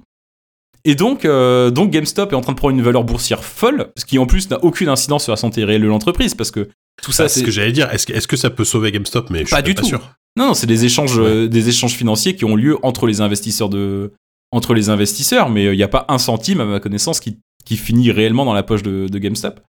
Et 0.85 0.95
donc, 0.95 1.25
euh, 1.25 1.71
donc 1.71 1.91
GameStop 1.91 2.31
est 2.31 2.35
en 2.35 2.41
train 2.41 2.53
de 2.53 2.57
prendre 2.57 2.75
une 2.75 2.81
valeur 2.81 3.03
boursière 3.03 3.43
folle, 3.43 3.91
ce 3.97 4.05
qui 4.05 4.17
en 4.17 4.25
plus 4.25 4.49
n'a 4.49 4.63
aucune 4.63 4.89
incidence 4.89 5.23
sur 5.23 5.33
la 5.33 5.37
santé 5.37 5.63
réelle 5.63 5.81
de 5.81 5.87
l'entreprise, 5.87 6.35
parce 6.35 6.51
que 6.51 6.69
tout 7.01 7.11
ça, 7.11 7.23
bah, 7.23 7.29
c'est 7.29 7.41
ce 7.41 7.45
que 7.45 7.51
j'allais 7.51 7.71
dire. 7.71 7.91
Est-ce 7.93 8.07
que, 8.07 8.13
est 8.13 8.25
que 8.25 8.37
ça 8.37 8.49
peut 8.49 8.63
sauver 8.63 8.91
GameStop 8.91 9.29
Mais 9.29 9.45
je 9.45 9.49
pas 9.49 9.57
suis 9.57 9.63
du 9.63 9.73
pas 9.75 9.81
tout. 9.81 9.87
Sûr. 9.87 10.15
Non, 10.37 10.47
non 10.47 10.53
c'est 10.53 10.67
des 10.67 10.85
échanges, 10.85 11.19
euh, 11.19 11.47
des 11.47 11.69
échanges 11.69 11.93
financiers 11.93 12.35
qui 12.35 12.45
ont 12.45 12.55
lieu 12.55 12.77
entre 12.81 13.07
les 13.07 13.21
investisseurs 13.21 13.69
de, 13.69 14.13
entre 14.51 14.73
les 14.73 14.89
investisseurs, 14.89 15.49
mais 15.49 15.63
il 15.63 15.67
euh, 15.67 15.75
n'y 15.75 15.83
a 15.83 15.87
pas 15.87 16.05
un 16.07 16.17
centime 16.17 16.61
à 16.61 16.65
ma 16.65 16.79
connaissance 16.79 17.19
qui, 17.19 17.39
qui 17.65 17.77
finit 17.77 18.11
réellement 18.11 18.45
dans 18.45 18.53
la 18.53 18.63
poche 18.63 18.83
de, 18.83 19.07
de 19.07 19.19
GameStop. 19.19 19.59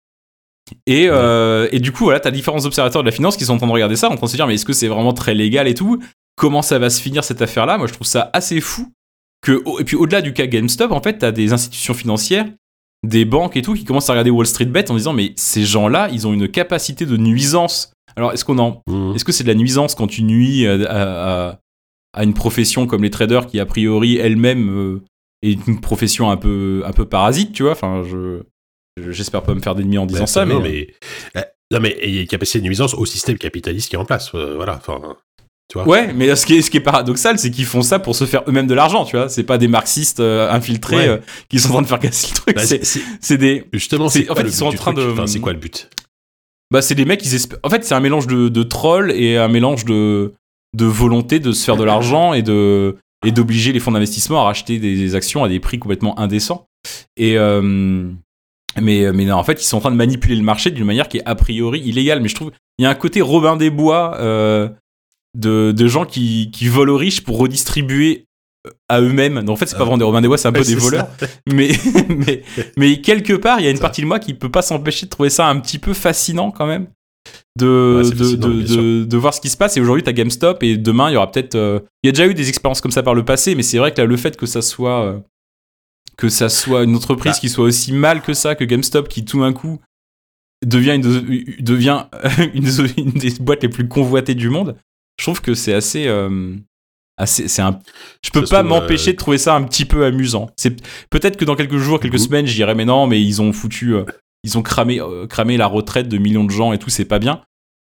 Et, 0.87 1.08
euh, 1.08 1.68
et, 1.72 1.80
du 1.80 1.90
coup, 1.90 2.04
voilà, 2.04 2.20
t'as 2.20 2.30
différents 2.30 2.64
observateurs 2.64 3.02
de 3.02 3.08
la 3.08 3.12
finance 3.12 3.37
qui 3.37 3.44
sont 3.44 3.54
en 3.54 3.58
train 3.58 3.66
de 3.66 3.72
regarder 3.72 3.96
ça, 3.96 4.08
en 4.08 4.16
train 4.16 4.26
de 4.26 4.30
se 4.30 4.37
dire, 4.37 4.46
mais 4.46 4.54
est-ce 4.54 4.64
que 4.64 4.72
c'est 4.72 4.87
vraiment 4.87 5.12
très 5.12 5.34
légal 5.34 5.66
et 5.66 5.75
tout? 5.75 6.00
Comment 6.40 6.62
ça 6.62 6.78
va 6.78 6.88
se 6.88 7.02
finir 7.02 7.23
cette 7.23 7.42
affaire-là 7.42 7.76
Moi, 7.76 7.87
je 7.87 7.92
trouve 7.92 8.06
ça 8.06 8.30
assez 8.32 8.62
fou. 8.62 8.90
Que, 9.42 9.62
et 9.78 9.85
puis, 9.85 9.94
au-delà 9.94 10.23
du 10.23 10.32
cas 10.32 10.47
GameStop, 10.47 10.90
en 10.90 11.02
fait, 11.02 11.18
t'as 11.18 11.32
des 11.32 11.52
institutions 11.52 11.92
financières 11.92 12.47
des 13.02 13.25
banques 13.25 13.56
et 13.56 13.62
tout 13.62 13.75
qui 13.75 13.85
commencent 13.85 14.09
à 14.09 14.12
regarder 14.12 14.30
Wall 14.30 14.47
Street 14.47 14.66
Bet 14.66 14.90
en 14.90 14.94
disant 14.94 15.12
mais 15.12 15.32
ces 15.37 15.64
gens-là, 15.64 16.09
ils 16.12 16.26
ont 16.26 16.32
une 16.32 16.49
capacité 16.49 17.06
de 17.06 17.16
nuisance. 17.16 17.92
Alors 18.16 18.32
est-ce 18.32 18.44
qu'on 18.44 18.59
en, 18.59 18.82
mmh. 18.88 19.14
est-ce 19.14 19.25
que 19.25 19.32
c'est 19.32 19.44
de 19.44 19.49
la 19.49 19.54
nuisance 19.54 19.94
quand 19.94 20.06
tu 20.06 20.23
nuis 20.23 20.66
à, 20.66 21.59
une 22.16 22.35
profession 22.35 22.87
comme 22.87 23.02
les 23.02 23.11
traders 23.11 23.47
qui 23.47 23.61
a 23.61 23.66
priori 23.66 24.16
elle-même 24.16 24.68
euh, 24.70 25.02
est 25.42 25.66
une 25.66 25.80
profession 25.80 26.30
un 26.30 26.37
peu 26.37 26.82
un 26.85 26.92
peu 26.92 27.06
parasite, 27.06 27.52
tu 27.52 27.62
vois? 27.62 27.73
Enfin, 27.73 28.02
je 28.02 28.42
j'espère 28.99 29.42
pas 29.42 29.54
me 29.54 29.61
faire 29.61 29.75
d'ennemis 29.75 29.99
en 29.99 30.06
disant 30.06 30.26
ça, 30.26 30.44
mais, 30.44 30.59
mais 30.61 30.88
euh, 31.37 31.42
non 31.73 31.80
mais 31.80 31.97
il 32.02 32.14
y 32.14 32.18
a 32.18 32.23
une 32.23 32.26
capacité 32.26 32.59
de 32.59 32.64
nuisance 32.64 32.94
au 32.94 33.06
système 33.06 33.38
capitaliste 33.38 33.88
qui 33.88 33.94
est 33.94 33.99
en 33.99 34.04
place, 34.04 34.35
euh, 34.35 34.56
voilà. 34.56 34.76
Enfin, 34.76 35.16
ouais, 35.75 36.12
mais 36.12 36.35
ce 36.37 36.47
qui 36.47 36.57
est, 36.57 36.62
ce 36.62 36.71
qui 36.71 36.77
est 36.77 36.83
paradoxal, 36.83 37.39
c'est 37.39 37.50
qu'ils 37.50 37.65
font 37.65 37.83
ça 37.83 37.99
pour 37.99 38.17
se 38.17 38.25
faire 38.25 38.43
eux-mêmes 38.49 38.67
de 38.67 38.75
l'argent, 38.75 39.05
tu 39.05 39.17
vois. 39.17 39.29
C'est 39.29 39.45
pas 39.45 39.59
des 39.59 39.69
marxistes 39.69 40.21
euh, 40.21 40.50
infiltrés 40.50 41.09
euh, 41.09 41.19
qui 41.49 41.59
sont 41.59 41.71
en 41.71 41.73
train 41.73 41.83
de 41.83 41.87
faire 41.87 41.99
casser 41.99 42.29
le 42.31 42.35
truc. 42.35 42.57
Bah, 42.57 42.62
c'est 43.21 43.39
des. 43.39 43.65
Justement, 43.73 44.09
c'est. 44.09 44.31
En 44.31 44.35
fait, 44.35 44.43
ils 44.43 44.53
sont 44.53 44.67
en 44.67 44.73
train 44.73 44.93
de. 44.93 45.15
c'est 45.27 45.41
quoi 45.41 45.53
le 45.53 45.59
but? 45.59 45.91
Bah, 46.73 46.83
c'est 46.83 46.95
des 46.95 47.05
mecs, 47.05 47.25
ils 47.25 47.35
espèrent. 47.35 47.59
En 47.62 47.71
fait, 47.71 47.85
c'est 47.85 47.95
un 47.95 48.00
mélange 48.00 48.27
de, 48.27 48.49
de 48.49 48.62
trolls 48.62 49.12
et 49.12 49.37
un 49.37 49.49
mélange 49.49 49.85
de 49.85 50.35
de 50.77 50.85
volonté 50.85 51.41
de 51.41 51.50
se 51.50 51.65
faire 51.65 51.77
de 51.77 51.83
l'argent 51.85 52.33
et 52.33 52.43
de 52.43 52.97
et 53.27 53.33
d'obliger 53.33 53.73
les 53.73 53.81
fonds 53.81 53.91
d'investissement 53.91 54.41
à 54.41 54.45
racheter 54.45 54.79
des, 54.79 55.15
actions 55.15 55.43
à 55.45 55.49
des 55.49 55.61
prix 55.61 55.79
complètement 55.79 56.19
indécents. 56.19 56.69
Et 57.17 57.37
mais, 58.81 59.12
mais 59.12 59.25
non, 59.25 59.35
en 59.35 59.43
fait, 59.43 59.61
ils 59.61 59.67
sont 59.67 59.79
en 59.79 59.81
train 59.81 59.91
de 59.91 59.97
manipuler 59.97 60.37
le 60.37 60.43
marché 60.43 60.71
d'une 60.71 60.85
manière 60.85 61.09
qui 61.09 61.19
est 61.19 61.23
a 61.27 61.35
priori 61.35 61.81
illégale. 61.81 62.21
Mais 62.21 62.29
je 62.29 62.37
trouve 62.37 62.53
il 62.79 62.85
y 62.85 62.87
a 62.87 62.91
un 62.91 62.95
côté 62.95 63.21
Robin 63.21 63.57
des 63.57 63.69
Bois 63.69 64.17
de, 65.37 65.72
de, 65.72 65.87
gens 65.87 66.04
qui, 66.04 66.50
qui 66.50 66.68
volent 66.68 66.94
aux 66.94 66.96
riches 66.96 67.22
pour 67.22 67.38
redistribuer 67.38 68.26
à 68.88 69.00
eux-mêmes. 69.00 69.42
En 69.49 69.56
fait, 69.56 69.66
c'est 69.66 69.76
pas 69.76 69.84
vraiment 69.84 69.99
des 69.99 70.04
Robin 70.04 70.20
des 70.20 70.28
Bois, 70.28 70.38
c'est 70.38 70.49
un 70.49 70.52
peu 70.52 70.64
des 70.64 70.75
voleurs. 70.75 71.08
Mais, 71.46 71.70
mais, 72.08 72.42
mais 72.76 73.00
quelque 73.00 73.32
part, 73.32 73.60
il 73.60 73.64
y 73.64 73.68
a 73.68 73.70
une 73.70 73.78
partie 73.78 74.02
de 74.02 74.06
moi 74.06 74.18
qui 74.18 74.34
peut 74.34 74.50
pas 74.50 74.62
s'empêcher 74.62 75.06
de 75.06 75.10
trouver 75.10 75.30
ça 75.30 75.49
un 75.49 75.58
petit 75.60 75.78
peu 75.78 75.94
fascinant 75.94 76.50
quand 76.50 76.66
même. 76.66 76.87
De, 77.58 78.02
de, 78.02 78.37
de, 78.37 79.04
de, 79.04 79.16
voir 79.16 79.34
ce 79.34 79.40
qui 79.40 79.50
se 79.50 79.56
passe. 79.56 79.76
Et 79.76 79.80
aujourd'hui, 79.80 80.02
tu 80.02 80.08
as 80.08 80.12
GameStop 80.12 80.62
et 80.62 80.76
demain, 80.76 81.10
il 81.10 81.14
y 81.14 81.16
aura 81.16 81.30
peut-être. 81.30 81.54
Euh, 81.54 81.80
il 82.02 82.06
y 82.06 82.08
a 82.08 82.12
déjà 82.12 82.26
eu 82.26 82.32
des 82.32 82.49
expériences 82.49 82.80
comme 82.80 82.90
ça 82.90 83.02
par 83.02 83.14
le 83.14 83.25
passé, 83.25 83.54
mais 83.54 83.62
c'est 83.62 83.78
vrai 83.78 83.92
que 83.92 84.00
là, 84.00 84.06
le 84.06 84.16
fait 84.16 84.37
que 84.37 84.46
ça 84.46 84.62
soit. 84.62 85.04
Euh, 85.04 85.18
que 86.16 86.28
ça 86.28 86.49
soit 86.49 86.84
une 86.84 86.94
entreprise 86.94 87.32
bah. 87.32 87.38
qui 87.38 87.49
soit 87.49 87.64
aussi 87.64 87.92
mal 87.92 88.20
que 88.20 88.34
ça, 88.34 88.54
que 88.54 88.64
GameStop, 88.64 89.08
qui 89.08 89.25
tout 89.25 89.40
d'un 89.40 89.52
coup 89.52 89.80
devient, 90.64 90.92
une, 90.92 91.64
devient 91.64 92.04
une, 92.54 93.12
des 93.12 93.30
boîtes 93.40 93.62
les 93.62 93.68
plus 93.68 93.88
convoitées 93.88 94.34
du 94.34 94.50
monde, 94.50 94.76
je 95.21 95.27
trouve 95.27 95.43
que 95.43 95.53
c'est 95.53 95.75
assez. 95.75 96.07
Euh, 96.07 96.57
c'est 97.27 97.61
un. 97.61 97.79
Je 98.25 98.31
peux 98.31 98.45
pas 98.45 98.62
m'empêcher 98.62 99.12
de 99.12 99.19
trouver 99.19 99.37
ça 99.37 99.55
un 99.55 99.62
petit 99.65 99.85
peu 99.85 100.07
amusant. 100.07 100.49
C'est 100.57 100.81
peut-être 101.11 101.37
que 101.37 101.45
dans 101.45 101.57
quelques 101.57 101.77
jours, 101.77 102.00
quelques 102.00 102.19
semaines, 102.19 102.47
je 102.47 102.55
dirais 102.55 102.75
mais 102.75 102.87
non, 102.87 103.07
mais 103.07 103.23
ils 103.23 103.43
ont 103.43 103.53
foutu, 103.53 103.95
euh, 103.95 104.05
ils 104.45 104.57
ont 104.57 104.62
cramé, 104.62 104.99
euh, 104.99 105.27
cramé 105.27 105.59
la 105.59 105.67
retraite 105.67 106.09
de 106.09 106.17
millions 106.17 106.45
de 106.45 106.50
gens 106.50 106.73
et 106.73 106.79
tout, 106.79 106.89
c'est 106.89 107.05
pas 107.05 107.19
bien. 107.19 107.43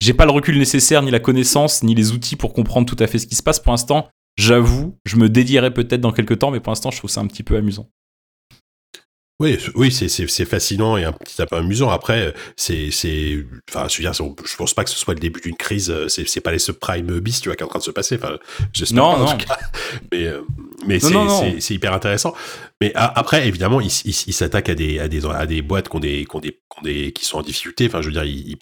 J'ai 0.01 0.15
pas 0.15 0.25
le 0.25 0.33
recul 0.33 0.59
nécessaire, 0.59 1.01
ni 1.03 1.13
la 1.13 1.21
connaissance, 1.21 1.85
ni 1.85 1.95
les 1.95 2.11
outils 2.11 2.35
pour 2.35 2.53
comprendre 2.53 2.89
tout 2.89 3.01
à 3.01 3.07
fait 3.07 3.21
ce 3.21 3.29
qui 3.29 3.37
se 3.37 3.43
passe. 3.45 3.61
Pour 3.61 3.71
l'instant, 3.71 4.09
j'avoue, 4.37 4.99
je 5.07 5.15
me 5.15 5.29
dédierai 5.29 5.73
peut-être 5.73 6.01
dans 6.01 6.11
quelques 6.11 6.41
temps, 6.41 6.51
mais 6.51 6.59
pour 6.59 6.73
l'instant, 6.73 6.91
je 6.91 6.99
trouve 6.99 7.11
ça 7.11 7.21
un 7.21 7.29
petit 7.29 7.45
peu 7.45 7.55
amusant. 7.55 7.89
Oui, 9.43 9.59
oui, 9.75 9.91
c'est 9.91 10.45
fascinant 10.45 10.97
et 10.97 11.03
un 11.03 11.11
petit 11.11 11.45
peu 11.45 11.57
amusant. 11.57 11.91
Après, 11.91 12.33
c'est, 12.55 12.93
c'est, 12.93 13.45
enfin, 13.69 13.89
je 13.89 13.97
veux 13.97 14.05
dire, 14.05 14.13
je 14.15 14.57
pense 14.57 14.73
pas 14.73 14.85
que 14.85 14.91
ce 14.91 14.97
soit 14.97 15.15
le 15.15 15.21
début 15.21 15.41
d'une 15.41 15.57
crise. 15.57 15.91
Euh, 15.91 16.07
c'est, 16.07 16.41
pas 16.41 16.53
les 16.53 16.61
subprime 16.61 17.19
bis, 17.19 17.41
tu 17.41 17.49
vois, 17.49 17.57
qui 17.57 17.65
est 17.65 17.67
en 17.67 17.69
train 17.69 17.81
de 17.81 17.85
se 17.85 17.91
passer. 17.91 18.21
Enfin, 18.23 18.39
j'espère 18.73 19.03
pas 19.03 19.19
en 19.19 19.37
tout 19.37 19.45
cas. 19.45 19.59
Mais, 20.13 20.27
euh, 20.27 20.43
mais 20.87 21.01
c'est, 21.01 21.75
hyper 21.75 21.93
intéressant. 21.93 22.35
Mais 22.81 22.93
après, 22.95 23.49
évidemment, 23.49 23.81
ils 23.81 23.91
il, 24.05 24.15
il 24.29 24.33
s'attaquent 24.33 24.69
à 24.69 24.75
des, 24.77 25.01
à 25.01 25.09
des, 25.09 25.27
à 25.27 25.47
des 25.47 25.61
boîtes 25.61 25.89
qui 25.89 25.97
ont 25.97 26.01
des, 26.01 26.25
qui 26.25 26.37
ont 26.37 26.41
des, 26.41 26.53
qui, 26.53 26.79
ont 26.79 26.83
des, 26.83 27.13
qui 27.13 27.25
sont 27.25 27.39
en 27.39 27.43
difficulté. 27.43 27.87
Enfin, 27.87 28.01
je 28.01 28.07
veux 28.07 28.13
dire, 28.13 28.25
ils, 28.25 28.57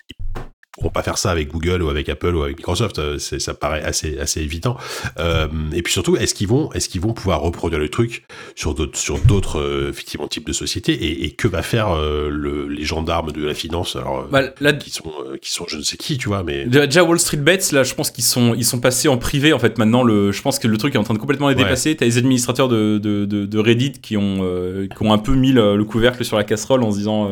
pourront 0.80 0.92
pas 0.92 1.02
faire 1.02 1.18
ça 1.18 1.30
avec 1.30 1.48
Google 1.48 1.82
ou 1.82 1.90
avec 1.90 2.08
Apple 2.08 2.34
ou 2.34 2.42
avec 2.42 2.56
Microsoft. 2.56 2.98
Euh, 2.98 3.18
ça 3.18 3.54
paraît 3.54 3.82
assez, 3.82 4.18
assez 4.18 4.40
évident. 4.40 4.76
Euh, 5.18 5.46
et 5.72 5.82
puis 5.82 5.92
surtout, 5.92 6.16
est-ce 6.16 6.34
qu'ils 6.34 6.48
vont, 6.48 6.72
est-ce 6.72 6.88
qu'ils 6.88 7.00
vont 7.00 7.12
pouvoir 7.12 7.40
reproduire 7.42 7.78
le 7.80 7.88
truc 7.88 8.24
sur 8.56 8.74
d'autres, 8.74 8.98
sur 8.98 9.18
d'autres 9.18 9.60
euh, 9.60 9.90
effectivement 9.90 10.26
types 10.26 10.46
de 10.46 10.52
sociétés 10.52 10.92
et, 10.92 11.24
et 11.24 11.30
que 11.32 11.46
va 11.46 11.62
faire 11.62 11.94
le, 11.94 12.68
les 12.68 12.84
gendarmes 12.84 13.32
de 13.32 13.44
la 13.44 13.54
finance? 13.54 13.96
Alors 13.96 14.26
bah, 14.28 14.42
là, 14.60 14.72
qui 14.72 14.90
sont, 14.90 15.12
qui 15.40 15.52
sont, 15.52 15.66
je 15.68 15.76
ne 15.76 15.82
sais 15.82 15.96
qui, 15.96 16.18
tu 16.18 16.28
vois, 16.28 16.42
mais 16.42 16.64
déjà 16.64 17.04
Wall 17.04 17.20
Street 17.20 17.36
Bets, 17.36 17.72
là, 17.72 17.82
je 17.82 17.94
pense 17.94 18.10
qu'ils 18.10 18.24
sont, 18.24 18.54
ils 18.54 18.64
sont 18.64 18.80
passés 18.80 19.08
en 19.08 19.18
privé 19.18 19.52
en 19.52 19.58
fait. 19.58 19.78
Maintenant, 19.78 20.02
le, 20.02 20.32
je 20.32 20.42
pense 20.42 20.58
que 20.58 20.66
le 20.66 20.78
truc 20.78 20.94
est 20.94 20.98
en 20.98 21.04
train 21.04 21.14
de 21.14 21.18
complètement 21.18 21.48
les 21.48 21.54
dépasser. 21.54 21.94
T'as 21.96 22.06
les 22.06 22.18
administrateurs 22.18 22.68
de, 22.68 22.98
de, 22.98 23.24
de, 23.26 23.58
Reddit 23.58 23.92
qui 24.00 24.16
ont, 24.16 24.88
qui 24.96 25.02
ont 25.02 25.12
un 25.12 25.18
peu 25.18 25.34
mis 25.34 25.52
le, 25.52 25.76
le, 25.76 25.84
couvercle 25.84 26.24
sur 26.24 26.36
la 26.36 26.44
casserole 26.44 26.82
en 26.82 26.90
se 26.90 26.96
disant 26.96 27.28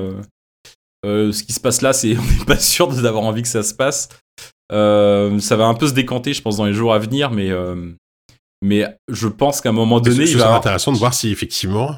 euh, 1.06 1.32
ce 1.32 1.42
qui 1.42 1.52
se 1.52 1.60
passe 1.60 1.82
là, 1.82 1.92
c'est 1.92 2.16
on 2.18 2.22
n'est 2.22 2.44
pas 2.46 2.58
sûr 2.58 2.88
d'avoir 2.88 3.24
envie 3.24 3.42
que 3.42 3.48
ça 3.48 3.62
se 3.62 3.74
passe. 3.74 4.08
Euh, 4.72 5.38
ça 5.38 5.56
va 5.56 5.66
un 5.66 5.74
peu 5.74 5.86
se 5.86 5.94
décanter, 5.94 6.32
je 6.34 6.42
pense, 6.42 6.56
dans 6.56 6.66
les 6.66 6.74
jours 6.74 6.92
à 6.92 6.98
venir, 6.98 7.30
mais 7.30 7.50
euh, 7.50 7.92
mais 8.62 8.84
je 9.08 9.28
pense 9.28 9.60
qu'à 9.60 9.70
un 9.70 9.72
moment 9.72 10.00
donné, 10.00 10.24
il 10.24 10.36
va. 10.36 10.54
intéressant 10.54 10.92
de 10.92 10.98
voir 10.98 11.14
si 11.14 11.30
effectivement. 11.30 11.96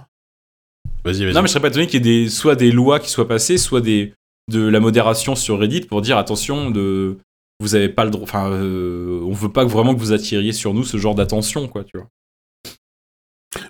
Vas-y, 1.05 1.25
vas-y. 1.25 1.33
Non, 1.33 1.41
mais 1.43 1.49
je 1.49 1.53
serais 1.53 1.63
pas 1.63 1.69
étonné 1.69 1.87
qu'il 1.87 2.07
y 2.07 2.11
ait 2.11 2.25
des, 2.25 2.29
soit 2.29 2.57
des 2.57 2.71
lois 2.71 3.01
qui 3.01 3.09
soient 3.09 3.29
passées, 3.29 3.59
soit 3.59 3.81
des 3.81 4.13
de 4.51 4.67
la 4.67 4.81
modération 4.81 5.37
sur 5.37 5.59
Reddit 5.61 5.83
pour 5.83 6.03
dire 6.03 6.19
attention 6.19 6.71
de 6.71 7.19
vous 7.61 7.75
avez 7.77 7.89
pas 7.89 8.05
le 8.05 8.11
droit 8.11 8.25
enfin 8.25 8.51
on 8.51 9.33
veut 9.33 9.53
pas 9.53 9.65
vraiment 9.65 9.95
que 9.95 10.01
vous 10.01 10.13
attiriez 10.13 10.53
sur 10.53 10.75
nous 10.75 10.83
ce 10.83 10.97
genre 10.97 11.15
d'attention 11.15 11.69
quoi 11.69 11.85
tu 11.85 11.99
vois 11.99 12.09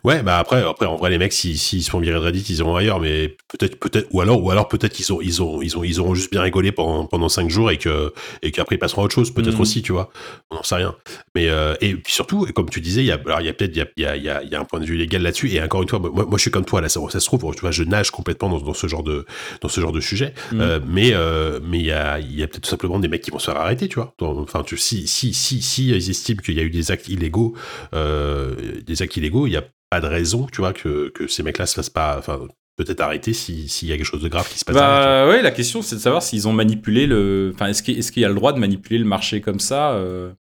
Ouais, 0.04 0.22
bah 0.22 0.38
après, 0.38 0.62
après 0.62 0.86
en 0.86 0.96
vrai 0.96 1.10
les 1.10 1.18
mecs 1.18 1.32
s'ils 1.32 1.58
si, 1.58 1.82
se 1.82 1.90
font 1.90 2.00
virer 2.00 2.18
de 2.18 2.24
Reddit, 2.24 2.44
ils 2.48 2.58
iront 2.58 2.76
ailleurs, 2.76 3.00
mais 3.00 3.36
peut-être, 3.48 3.78
peut-être, 3.78 4.08
ou 4.12 4.20
alors, 4.20 4.42
ou 4.42 4.50
alors 4.50 4.68
peut-être 4.68 4.92
qu'ils 4.92 5.12
ont, 5.12 5.20
ils 5.20 5.42
ont, 5.42 5.60
ils 5.60 5.76
ont, 5.76 5.84
ils 5.84 6.00
auront 6.00 6.14
juste 6.14 6.30
bien 6.30 6.42
rigolé 6.42 6.72
pendant 6.72 7.06
pendant 7.06 7.28
cinq 7.28 7.50
jours 7.50 7.70
et 7.70 7.76
que 7.76 8.12
et 8.42 8.50
qu'après 8.50 8.76
ils 8.76 8.78
passeront 8.78 9.02
à 9.02 9.04
autre 9.04 9.14
chose, 9.14 9.32
peut-être 9.32 9.54
mhm. 9.54 9.60
aussi, 9.60 9.82
tu 9.82 9.92
vois. 9.92 10.10
On 10.50 10.56
n'en 10.56 10.62
sait 10.62 10.76
rien. 10.76 10.94
Mais 11.34 11.48
euh, 11.48 11.74
et 11.80 11.94
puis 11.94 12.12
surtout, 12.12 12.46
comme 12.54 12.70
tu 12.70 12.80
disais, 12.80 13.02
il 13.02 13.06
y 13.06 13.12
a, 13.12 13.20
alors 13.26 13.40
il 13.40 13.46
y 13.46 13.48
a 13.48 13.52
peut-être, 13.52 13.76
il 13.76 14.02
y 14.02 14.06
a, 14.06 14.16
il 14.16 14.22
y 14.22 14.28
a, 14.28 14.42
il 14.42 14.48
y 14.48 14.54
a 14.54 14.60
un 14.60 14.64
point 14.64 14.80
de 14.80 14.86
vue 14.86 14.96
légal 14.96 15.22
là-dessus. 15.22 15.50
Et 15.50 15.62
encore 15.62 15.82
une 15.82 15.88
fois, 15.88 15.98
moi, 15.98 16.10
moi 16.12 16.36
je 16.36 16.40
suis 16.42 16.50
comme 16.50 16.64
toi 16.64 16.80
là, 16.80 16.88
ça, 16.88 17.00
ça 17.10 17.20
se 17.20 17.26
trouve, 17.26 17.54
tu 17.54 17.60
vois, 17.60 17.70
je 17.70 17.82
nage 17.82 18.10
complètement 18.10 18.48
dans, 18.48 18.60
dans 18.60 18.74
ce 18.74 18.86
genre 18.86 19.02
de 19.02 19.26
dans 19.60 19.68
ce 19.68 19.80
genre 19.80 19.92
de 19.92 20.00
sujet. 20.00 20.34
Mhm. 20.52 20.60
Euh, 20.60 20.80
mais 20.86 21.10
euh, 21.12 21.60
mais 21.62 21.78
il 21.78 21.86
y 21.86 21.92
a, 21.92 22.18
il 22.20 22.38
y 22.38 22.42
a 22.42 22.46
peut-être 22.46 22.62
tout 22.62 22.70
simplement 22.70 22.98
des 22.98 23.08
mecs 23.08 23.22
qui 23.22 23.30
vont 23.30 23.38
se 23.38 23.50
faire 23.50 23.60
arrêter, 23.60 23.88
tu 23.88 23.96
vois. 23.96 24.14
Enfin, 24.20 24.62
tu, 24.62 24.76
si 24.76 25.06
si 25.06 25.34
si 25.34 25.60
si 25.60 25.88
ils 25.88 26.10
estiment 26.10 26.40
qu'il 26.40 26.54
y 26.56 26.60
a 26.60 26.62
eu 26.62 26.70
des 26.70 26.90
actes 26.90 27.08
illégaux, 27.08 27.54
des 27.92 29.02
actes 29.02 29.16
illégaux, 29.16 29.46
il 29.46 29.52
y 29.52 29.56
a 29.56 29.64
pas 29.90 30.00
de 30.00 30.06
raison, 30.06 30.46
tu 30.50 30.60
vois, 30.60 30.72
que, 30.72 31.08
que 31.10 31.26
ces 31.26 31.42
mecs-là 31.42 31.66
se 31.66 31.74
fassent 31.74 31.90
pas, 31.90 32.16
enfin, 32.18 32.46
peut-être 32.76 33.00
arrêter 33.00 33.32
s'il 33.32 33.88
y 33.88 33.92
a 33.92 33.96
quelque 33.96 34.06
chose 34.06 34.22
de 34.22 34.28
grave 34.28 34.48
qui 34.48 34.58
se 34.58 34.64
passe. 34.64 34.74
Bah 34.74 35.28
ouais, 35.28 35.42
la 35.42 35.50
question 35.50 35.82
c'est 35.82 35.96
de 35.96 36.00
savoir 36.00 36.22
s'ils 36.22 36.48
ont 36.48 36.52
manipulé 36.52 37.06
le, 37.06 37.52
enfin, 37.54 37.66
est-ce 37.66 37.82
qu'il 37.82 37.98
est 37.98 38.16
y 38.16 38.24
a 38.24 38.28
le 38.28 38.34
droit 38.34 38.52
de 38.52 38.58
manipuler 38.58 38.98
le 38.98 39.04
marché 39.04 39.40
comme 39.40 39.60
ça 39.60 39.92
euh, 39.92 40.32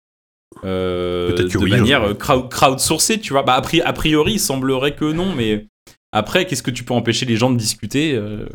euh, 0.64 1.32
de 1.34 1.68
manière 1.68 2.02
hein. 2.02 2.14
crowd, 2.14 2.48
crowdsourcée, 2.48 3.20
tu 3.20 3.32
vois. 3.32 3.42
Bah 3.42 3.62
a 3.84 3.92
priori, 3.92 4.32
il 4.32 4.40
semblerait 4.40 4.94
que 4.94 5.12
non, 5.12 5.34
mais 5.34 5.66
après, 6.12 6.46
qu'est-ce 6.46 6.62
que 6.62 6.70
tu 6.70 6.84
peux 6.84 6.94
empêcher 6.94 7.26
les 7.26 7.36
gens 7.36 7.50
de 7.50 7.56
discuter 7.56 8.14
euh, 8.14 8.46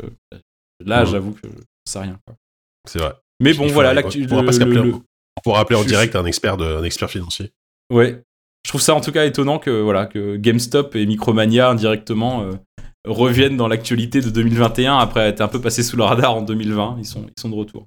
Là, 0.84 1.04
j'avoue 1.04 1.32
que 1.32 1.48
je 1.48 1.90
sais 1.90 2.00
rien. 2.00 2.18
C'est 2.86 2.98
vrai. 2.98 3.14
Mais 3.40 3.54
bon, 3.54 3.66
voilà, 3.66 3.94
là, 3.94 4.02
on, 4.04 4.26
pourra 4.26 4.42
le, 4.42 4.94
on 4.94 5.40
pourra 5.42 5.60
appeler 5.60 5.78
en 5.78 5.84
direct 5.84 6.16
un 6.16 6.24
expert, 6.24 6.56
de, 6.56 6.64
un 6.64 6.82
expert 6.84 7.10
financier. 7.10 7.52
Ouais, 7.90 8.22
je 8.66 8.72
trouve 8.72 8.80
ça 8.80 8.96
en 8.96 9.00
tout 9.00 9.12
cas 9.12 9.24
étonnant 9.24 9.60
que 9.60 9.70
voilà 9.70 10.06
que 10.06 10.34
GameStop 10.34 10.96
et 10.96 11.06
Micromania 11.06 11.70
indirectement 11.70 12.42
euh, 12.42 12.50
reviennent 13.06 13.56
dans 13.56 13.68
l'actualité 13.68 14.20
de 14.20 14.28
2021 14.28 14.98
après 14.98 15.28
être 15.28 15.40
un 15.40 15.46
peu 15.46 15.60
passé 15.60 15.84
sous 15.84 15.96
le 15.96 16.02
radar 16.02 16.34
en 16.34 16.42
2020. 16.42 16.96
Ils 16.98 17.04
sont 17.04 17.24
ils 17.28 17.40
sont 17.40 17.48
de 17.48 17.54
retour. 17.54 17.86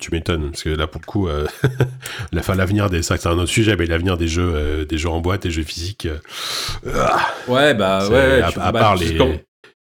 Tu 0.00 0.12
m'étonnes 0.12 0.52
parce 0.52 0.62
que 0.62 0.68
là 0.68 0.86
pour 0.86 1.00
le 1.00 1.06
coup, 1.06 1.26
euh, 1.26 1.48
l'avenir 2.32 2.88
des 2.90 3.02
ça 3.02 3.16
c'est 3.16 3.28
un 3.28 3.38
autre 3.38 3.50
sujet, 3.50 3.74
mais 3.74 3.86
l'avenir 3.86 4.16
des 4.16 4.28
jeux 4.28 4.52
euh, 4.54 4.84
des 4.84 4.98
jeux 4.98 5.08
en 5.08 5.18
boîte, 5.20 5.42
des 5.42 5.50
jeux 5.50 5.64
physiques. 5.64 6.06
ouais 7.48 7.74
bah 7.74 8.08
ouais. 8.08 8.40
À, 8.40 8.72
part 8.72 8.94
les 8.94 9.18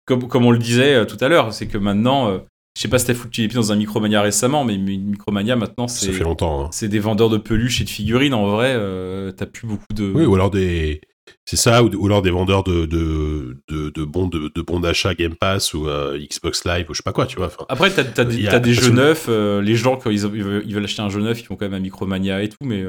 comme, 0.05 0.29
comme, 0.29 0.45
on 0.45 0.51
le 0.51 0.59
disait 0.59 1.05
tout 1.07 1.17
à 1.19 1.27
l'heure, 1.27 1.51
c'est 1.51 1.67
que 1.67 1.77
maintenant 1.77 2.39
je 2.77 2.83
sais 2.83 2.89
pas 2.89 2.99
si 2.99 3.07
t'as 3.07 3.15
foutu 3.15 3.41
les 3.41 3.47
pieds 3.47 3.55
dans 3.55 3.71
un 3.71 3.75
Micromania 3.75 4.21
récemment, 4.21 4.63
mais 4.63 4.77
Micromania 4.77 5.55
maintenant 5.55 5.87
c'est. 5.87 6.11
fait 6.11 6.23
longtemps. 6.23 6.65
Hein. 6.65 6.69
C'est 6.71 6.87
des 6.87 6.99
vendeurs 6.99 7.31
de 7.31 7.37
peluches 7.37 7.81
et 7.81 7.85
de 7.85 7.89
figurines 7.89 8.35
en 8.35 8.45
vrai. 8.45 8.73
Euh, 8.75 9.31
t'as 9.31 9.47
plus 9.47 9.65
beaucoup 9.65 9.91
de. 9.95 10.11
Oui, 10.13 10.25
ou 10.25 10.35
alors 10.35 10.51
des. 10.51 11.01
C'est 11.43 11.55
ça, 11.55 11.83
ou, 11.83 12.05
alors 12.05 12.21
des 12.21 12.29
vendeurs 12.29 12.63
de, 12.63 12.85
de, 12.85 13.57
de, 13.67 14.03
bons 14.05 14.27
de, 14.27 14.61
bons 14.61 14.79
d'achat 14.79 15.15
Game 15.15 15.35
Pass 15.35 15.73
ou 15.73 15.87
euh, 15.87 16.19
Xbox 16.19 16.65
Live 16.65 16.85
ou 16.89 16.93
je 16.93 16.97
sais 16.97 17.03
pas 17.03 17.13
quoi, 17.13 17.25
tu 17.25 17.37
vois. 17.37 17.51
Après, 17.67 17.89
t'as 17.89 18.03
as, 18.21 18.25
des, 18.25 18.59
des 18.59 18.73
jeux 18.73 18.91
neufs. 18.91 19.25
Euh, 19.27 19.59
les 19.59 19.75
gens, 19.75 19.97
quand 19.97 20.11
ils, 20.11 20.23
ils, 20.23 20.43
veulent, 20.43 20.83
acheter 20.83 21.01
un 21.01 21.09
jeu 21.09 21.21
neuf, 21.21 21.41
ils 21.41 21.45
font 21.45 21.55
quand 21.55 21.65
même 21.65 21.73
un 21.73 21.79
Micromania 21.79 22.43
et 22.43 22.49
tout, 22.49 22.63
mais 22.63 22.85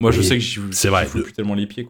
moi 0.00 0.12
je 0.12 0.22
sais 0.22 0.36
que 0.36 0.40
j'y 0.40 0.60
fous 0.60 0.70
plus 1.22 1.32
tellement 1.32 1.54
les 1.54 1.66
pieds. 1.66 1.88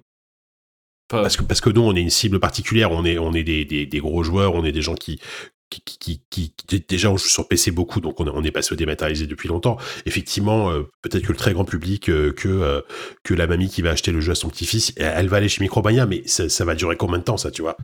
parce 1.11 1.37
que 1.37 1.43
parce 1.43 1.61
que 1.61 1.69
nous 1.69 1.83
on 1.83 1.95
est 1.95 2.01
une 2.01 2.11
cible 2.11 2.41
particulière, 2.41 2.93
on 2.93 3.05
est 3.05 3.19
on 3.19 3.35
est 3.35 3.45
des, 3.45 3.67
des, 3.67 3.85
des, 3.85 3.99
gros 3.99 4.23
joueurs, 4.23 4.55
on 4.55 4.65
est 4.65 4.73
des 4.73 4.83
gens 4.83 4.95
qui 4.95 5.21
qui, 5.69 6.53
déjà 6.89 7.11
on 7.11 7.17
joue 7.17 7.29
sur 7.29 7.49
PC 7.49 7.71
beaucoup, 7.71 8.01
donc 8.01 8.21
on, 8.21 8.29
on 8.29 8.45
est 8.45 8.51
passé 8.51 8.73
au 8.73 8.77
dématérialisé 8.77 9.27
depuis 9.27 9.49
longtemps. 9.49 9.77
Effectivement, 10.07 10.71
euh, 10.71 10.83
peut-être 11.03 11.25
que 11.25 11.33
le 11.33 11.39
très 11.39 11.53
grand 11.53 11.65
public, 11.65 12.09
euh, 12.09 12.33
que 12.33 12.49
euh, 12.49 12.81
que 13.25 13.35
la 13.35 13.47
mamie 13.47 13.69
qui 13.69 13.83
va 13.83 13.91
acheter 13.91 14.13
le 14.13 14.21
jeu 14.21 14.33
à 14.33 14.35
son 14.35 14.49
petit-fils, 14.49 14.93
elle, 14.97 15.29
va 15.29 15.39
aller 15.39 15.49
chez 15.49 15.63
Micromania, 15.63 16.07
mais 16.07 16.23
ça, 16.27 16.65
va 16.65 16.75
durer 16.75 16.97
combien 16.97 17.19
de 17.19 17.25
temps 17.25 17.37
ça, 17.37 17.51
tu 17.51 17.63
vois? 17.63 17.77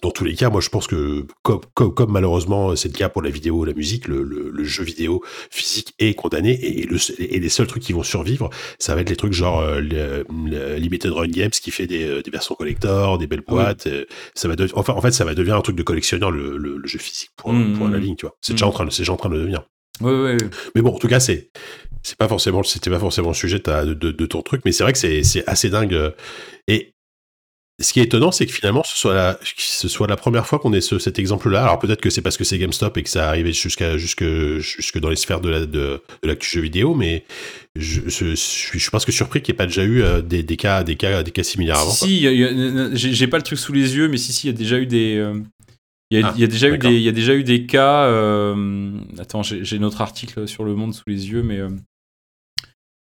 Dans 0.00 0.10
tous 0.10 0.24
les 0.24 0.34
cas, 0.34 0.50
moi 0.50 0.60
je 0.60 0.68
pense 0.68 0.86
que 0.86 1.26
comme, 1.42 1.60
comme, 1.74 2.10
malheureusement 2.10 2.74
c'est 2.76 2.88
le 2.88 2.96
cas 2.96 3.08
pour 3.08 3.22
la 3.22 3.30
vidéo, 3.30 3.64
la 3.64 3.74
musique, 3.74 4.08
le, 4.08 4.22
le, 4.22 4.64
jeu 4.64 4.84
vidéo 4.84 5.22
physique 5.50 5.94
est 5.98 6.14
condamné 6.14 6.52
et, 6.52 6.86
le, 6.86 6.98
et, 7.18 7.40
les 7.40 7.48
seuls 7.48 7.66
trucs 7.66 7.82
qui 7.82 7.92
vont 7.92 8.02
survivre, 8.02 8.48
ça 8.78 8.94
va 8.94 9.00
être 9.00 9.10
les 9.10 9.16
trucs 9.16 9.32
genre 9.32 9.60
euh, 9.60 9.80
le, 9.80 10.76
Limited 10.76 11.12
Run 11.12 11.28
Games 11.28 11.50
qui 11.50 11.70
fait 11.70 11.86
des, 11.86 12.04
euh, 12.04 12.22
des 12.22 12.30
versions 12.30 12.54
collector, 12.54 13.18
des 13.18 13.26
belles 13.26 13.42
boîtes. 13.46 13.86
Euh, 13.86 14.04
ça 14.34 14.48
va 14.48 14.54
enfin 14.74 14.92
en 14.94 15.00
fait 15.00 15.12
ça 15.12 15.24
va 15.24 15.34
devenir 15.34 15.56
un 15.56 15.60
truc 15.60 15.76
de 15.76 15.82
collectionneur 15.82 16.30
le, 16.30 16.80
jeu 16.84 16.98
physique 16.98 17.30
pour, 17.36 17.52
mmh, 17.52 17.78
pour 17.78 17.88
la 17.88 17.98
mmh. 17.98 18.00
ligne, 18.00 18.16
tu 18.16 18.26
vois. 18.26 18.36
C'est 18.40 18.52
déjà 18.52 18.66
mmh. 18.66 18.68
en 18.68 18.72
train, 18.72 18.90
c'est 18.90 19.02
déjà 19.02 19.12
en 19.12 19.16
train 19.16 19.30
de 19.30 19.36
devenir. 19.36 19.64
Oui, 20.00 20.12
oui, 20.12 20.36
Mais 20.74 20.82
bon, 20.82 20.94
en 20.94 20.98
tout 20.98 21.08
cas, 21.08 21.20
c'est 21.20 21.50
c'est 22.02 22.16
pas 22.16 22.28
forcément 22.28 22.62
c'était 22.62 22.90
pas 22.90 22.98
forcément 22.98 23.28
le 23.28 23.34
sujet 23.34 23.58
de, 23.58 23.94
de, 23.94 24.10
de 24.10 24.26
ton 24.26 24.42
truc, 24.42 24.62
mais 24.64 24.72
c'est 24.72 24.82
vrai 24.82 24.92
que 24.92 24.98
c'est 24.98 25.44
assez 25.46 25.70
dingue. 25.70 26.12
Et 26.66 26.94
ce 27.82 27.92
qui 27.92 28.00
est 28.00 28.04
étonnant, 28.04 28.30
c'est 28.32 28.46
que 28.46 28.52
finalement, 28.52 28.82
ce 28.84 28.96
soit 28.96 29.14
la, 29.14 29.38
ce 29.56 29.88
soit 29.88 30.06
la 30.06 30.16
première 30.16 30.46
fois 30.46 30.58
qu'on 30.58 30.72
ait 30.72 30.80
ce, 30.80 30.98
cet 30.98 31.18
exemple-là. 31.18 31.62
Alors 31.62 31.78
peut-être 31.78 32.00
que 32.00 32.10
c'est 32.10 32.22
parce 32.22 32.36
que 32.36 32.44
c'est 32.44 32.58
GameStop 32.58 32.96
et 32.96 33.02
que 33.02 33.08
ça 33.10 33.28
arrivait 33.28 33.52
jusqu'à 33.52 33.96
jusque 33.96 34.24
jusque 34.58 34.98
dans 34.98 35.10
les 35.10 35.16
sphères 35.16 35.40
de 35.40 35.48
la 35.48 35.60
de, 35.60 35.66
de 35.66 36.00
l'actu 36.22 36.48
jeu 36.48 36.60
vidéo, 36.60 36.94
mais 36.94 37.24
je, 37.76 38.02
je, 38.06 38.30
je 38.30 38.34
suis 38.36 38.90
presque 38.90 39.12
surpris 39.12 39.42
qu'il 39.42 39.52
n'y 39.52 39.56
ait 39.56 39.58
pas 39.58 39.66
déjà 39.66 39.84
eu 39.84 40.02
euh, 40.02 40.22
des, 40.22 40.42
des, 40.42 40.56
cas 40.56 40.84
des 40.84 40.96
cas 40.96 41.22
des 41.22 41.30
cas 41.30 41.42
similaires 41.42 41.78
avant. 41.78 41.90
Si, 41.90 42.20
j'ai 42.94 43.26
pas 43.26 43.38
le 43.38 43.42
truc 43.42 43.58
sous 43.58 43.72
les 43.72 43.96
yeux, 43.96 44.08
mais 44.08 44.18
si 44.18 44.32
si, 44.32 44.48
il 44.48 44.50
y 44.50 44.54
a 44.54 44.56
déjà 44.56 44.78
eu 44.78 44.86
des 44.86 45.16
euh, 45.16 45.40
il 46.10 46.20
y, 46.20 46.22
a, 46.22 46.28
ah, 46.28 46.34
y, 46.36 46.44
a 46.44 46.46
déjà 46.46 46.68
eu 46.68 46.76
des, 46.76 46.94
il 46.94 47.02
y 47.02 47.08
a 47.08 47.12
déjà 47.12 47.34
eu 47.34 47.42
des 47.42 47.64
cas. 47.64 48.04
Euh, 48.04 48.92
attends, 49.18 49.42
j'ai 49.42 49.78
notre 49.78 50.02
article 50.02 50.46
sur 50.46 50.62
le 50.62 50.74
Monde 50.74 50.92
sous 50.92 51.04
les 51.06 51.30
yeux, 51.30 51.42
mais 51.42 51.58
euh, 51.58 51.70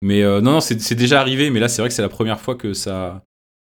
mais 0.01 0.23
non, 0.23 0.53
non, 0.53 0.61
c'est 0.61 0.95
déjà 0.95 1.21
arrivé. 1.21 1.51
Mais 1.51 1.61
là, 1.61 1.69
c'est 1.69 1.83
vrai 1.83 1.91
que 1.91 1.95
c'est 1.95 2.03
la 2.03 2.09
première 2.09 2.41
fois 2.41 2.55
que 2.55 2.73
ça 2.73 3.23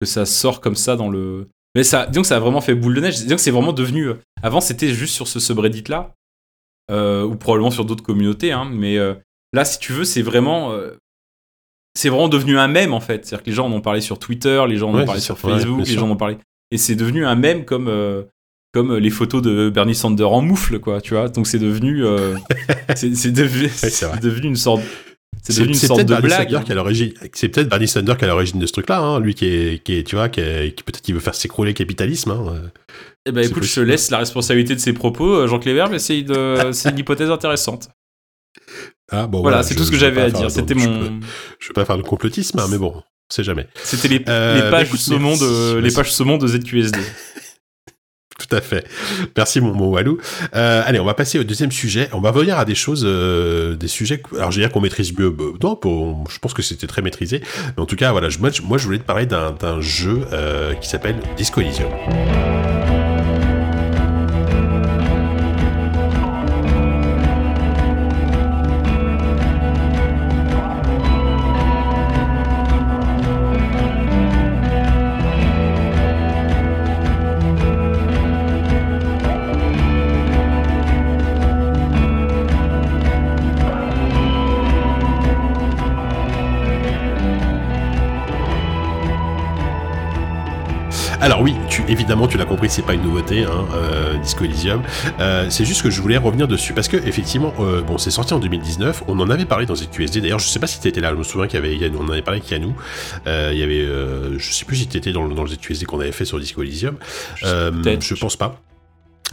que 0.05 0.11
ça 0.11 0.25
sort 0.25 0.61
comme 0.61 0.75
ça 0.75 0.95
dans 0.95 1.09
le. 1.09 1.49
Mais 1.75 1.83
ça, 1.83 2.07
que 2.07 2.23
ça 2.23 2.37
a 2.37 2.39
vraiment 2.39 2.61
fait 2.61 2.73
boule 2.73 2.95
de 2.95 3.01
neige. 3.01 3.17
Disons 3.17 3.35
que 3.35 3.41
c'est 3.41 3.51
vraiment 3.51 3.73
devenu. 3.73 4.11
Avant, 4.41 4.61
c'était 4.61 4.89
juste 4.89 5.13
sur 5.13 5.27
ce 5.27 5.39
subreddit 5.39 5.83
là, 5.89 6.13
ou 6.89 7.35
probablement 7.35 7.71
sur 7.71 7.83
d'autres 7.83 8.03
communautés. 8.03 8.53
Hein, 8.53 8.69
mais 8.71 8.97
là, 9.51 9.65
si 9.65 9.77
tu 9.79 9.91
veux, 9.91 10.05
c'est 10.05 10.21
vraiment 10.21 10.73
c'est 11.93 12.09
vraiment 12.09 12.29
devenu 12.29 12.57
un 12.57 12.69
mème 12.69 12.93
en 12.93 13.01
fait. 13.01 13.25
C'est-à-dire 13.25 13.43
que 13.43 13.49
les 13.49 13.55
gens 13.55 13.67
en 13.67 13.71
ont 13.73 13.81
parlé 13.81 13.99
sur 13.99 14.19
Twitter, 14.19 14.63
les 14.69 14.77
gens 14.77 14.91
en 14.91 14.99
ont 14.99 15.05
parlé 15.05 15.19
sur 15.19 15.37
Facebook, 15.37 15.85
les 15.85 15.93
gens 15.93 16.07
en 16.07 16.11
ont 16.11 16.17
parlé. 16.17 16.37
Et 16.71 16.77
c'est 16.77 16.95
devenu 16.95 17.25
un 17.25 17.35
mème 17.35 17.65
comme, 17.65 17.89
comme 18.75 18.97
les 18.97 19.09
photos 19.09 19.41
de 19.41 19.69
Bernie 19.69 19.95
Sanders 19.95 20.33
en 20.33 20.41
moufle, 20.41 20.79
quoi, 20.79 20.99
tu 20.99 21.13
vois. 21.13 21.29
Donc 21.29 21.47
c'est 21.47 21.59
devenu, 21.59 22.03
euh, 22.03 22.35
c'est 22.95 23.31
devenu, 23.31 23.69
devenu 24.21 24.47
une 24.47 24.57
sorte, 24.57 24.83
c'est 25.47 25.61
devenu 25.61 25.73
une 25.73 25.79
sorte 25.79 26.03
de 26.03 26.15
blague. 26.15 26.59
C'est 27.33 27.49
peut-être 27.49 27.69
Bernie 27.69 27.87
Sanders 27.87 28.17
qui 28.17 28.23
est 28.23 28.27
à 28.27 28.31
l'origine 28.31 28.59
de 28.59 28.65
ce 28.65 28.71
truc-là, 28.71 28.99
hein, 28.99 29.19
lui 29.19 29.35
qui 29.35 29.45
est, 29.45 29.83
qui 29.83 29.97
est, 29.97 30.03
tu 30.03 30.15
vois, 30.15 30.29
qui, 30.29 30.41
qui 30.41 30.83
peut-être 30.83 31.01
qui 31.01 31.13
veut 31.13 31.19
faire 31.19 31.35
s'écrouler 31.35 31.71
le 31.71 31.75
capitalisme. 31.75 32.31
Hein. 32.31 32.71
Eh 33.27 33.31
ben 33.31 33.43
écoute, 33.43 33.63
je 33.63 33.75
te 33.75 33.79
laisse 33.79 34.11
la 34.11 34.19
responsabilité 34.19 34.75
de 34.75 34.79
ses 34.79 34.93
propos, 34.93 35.33
euh, 35.33 35.47
Jean 35.47 35.59
Cléver, 35.59 35.85
mais 35.89 35.99
c'est 35.99 36.19
une, 36.19 36.31
une 36.31 36.99
hypothèse 36.99 37.29
intéressante. 37.29 37.89
Ah, 39.11 39.27
bon, 39.27 39.41
voilà, 39.41 39.63
c'est 39.63 39.75
tout 39.75 39.83
ce 39.83 39.91
que 39.91 39.97
j'avais 39.97 40.21
à 40.21 40.29
dire. 40.29 40.49
C'était 40.49 40.73
mon. 40.73 41.19
Je 41.59 41.67
veux 41.67 41.73
pas 41.73 41.85
faire 41.85 41.97
le 41.97 42.03
complotisme, 42.03 42.59
hein, 42.59 42.67
mais 42.69 42.77
bon, 42.77 42.93
on 42.95 43.33
sait 43.33 43.43
jamais. 43.43 43.67
C'était 43.83 44.07
les, 44.07 44.23
euh, 44.27 44.65
les, 44.65 44.71
pages 44.71 44.91
saumon 44.93 45.35
de, 45.35 45.77
les 45.77 45.91
pages 45.91 46.11
saumon 46.11 46.37
de 46.37 46.47
ZQSD. 46.47 46.99
Tout 48.37 48.53
à 48.53 48.59
fait. 48.59 48.85
Merci 49.37 49.61
mon 49.61 49.87
Walou. 49.87 50.17
Euh, 50.55 50.83
allez, 50.85 50.99
on 50.99 51.05
va 51.05 51.13
passer 51.13 51.39
au 51.39 51.43
deuxième 51.43 51.71
sujet. 51.71 52.09
On 52.11 52.19
va 52.19 52.31
revenir 52.31 52.59
à 52.59 52.65
des 52.65 52.75
choses, 52.75 53.03
euh, 53.05 53.75
des 53.75 53.87
sujets. 53.87 54.21
Alors, 54.35 54.51
je 54.51 54.57
veux 54.59 54.65
dire 54.65 54.71
qu'on 54.73 54.81
maîtrise 54.81 55.17
mieux. 55.17 55.33
Euh, 55.39 55.53
non, 55.63 55.79
je 56.29 56.39
pense 56.39 56.53
que 56.53 56.61
c'était 56.61 56.87
très 56.87 57.01
maîtrisé. 57.01 57.41
Mais 57.77 57.83
en 57.83 57.85
tout 57.85 57.95
cas, 57.95 58.11
voilà. 58.11 58.27
moi, 58.39 58.77
je 58.77 58.85
voulais 58.85 58.99
te 58.99 59.03
parler 59.03 59.25
d'un 59.25 59.79
jeu 59.79 60.21
qui 60.81 60.89
s'appelle 60.89 61.15
Disco 61.37 61.61
Elysium. 61.61 61.89
Alors 91.25 91.41
oui, 91.41 91.55
tu, 91.69 91.81
évidemment, 91.87 92.27
tu 92.27 92.37
l'as 92.37 92.45
compris, 92.45 92.69
c'est 92.69 92.83
pas 92.83 92.93
une 92.93 93.01
nouveauté, 93.01 93.45
hein, 93.45 93.65
euh, 93.73 94.15
Disco 94.19 94.43
Elysium. 94.43 94.83
Euh, 95.19 95.47
c'est 95.49 95.65
juste 95.65 95.81
que 95.81 95.89
je 95.89 95.99
voulais 95.99 96.17
revenir 96.17 96.47
dessus 96.47 96.71
parce 96.73 96.87
que 96.87 96.97
effectivement, 96.97 97.51
euh, 97.59 97.81
bon, 97.81 97.97
c'est 97.97 98.11
sorti 98.11 98.35
en 98.35 98.37
2019. 98.37 99.05
On 99.07 99.19
en 99.19 99.31
avait 99.31 99.45
parlé 99.45 99.65
dans 99.65 99.73
ZQSD. 99.73 100.21
D'ailleurs, 100.21 100.37
je 100.37 100.47
sais 100.47 100.59
pas 100.59 100.67
si 100.67 100.79
tu 100.79 100.87
étais 100.87 101.01
là. 101.01 101.09
Je 101.09 101.15
me 101.15 101.23
souviens 101.23 101.47
qu'il 101.47 101.59
y 101.59 101.83
avait, 101.83 101.91
on 101.97 102.03
en 102.03 102.11
avait 102.11 102.21
parlé 102.21 102.41
avec 102.41 102.51
Yannou. 102.51 102.75
il 103.25 103.57
y 103.57 103.63
avait, 103.63 103.87
je 104.37 104.51
sais 104.53 104.65
plus 104.65 104.75
si 104.75 104.87
tu 104.87 104.97
étais 104.97 105.13
dans, 105.13 105.27
dans 105.27 105.41
le 105.41 105.49
ZQSD 105.49 105.87
qu'on 105.87 105.99
avait 105.99 106.11
fait 106.11 106.25
sur 106.25 106.39
Disco 106.39 106.61
Elysium. 106.61 106.95
je 107.41 108.13
pense 108.13 108.35
pas. 108.35 108.61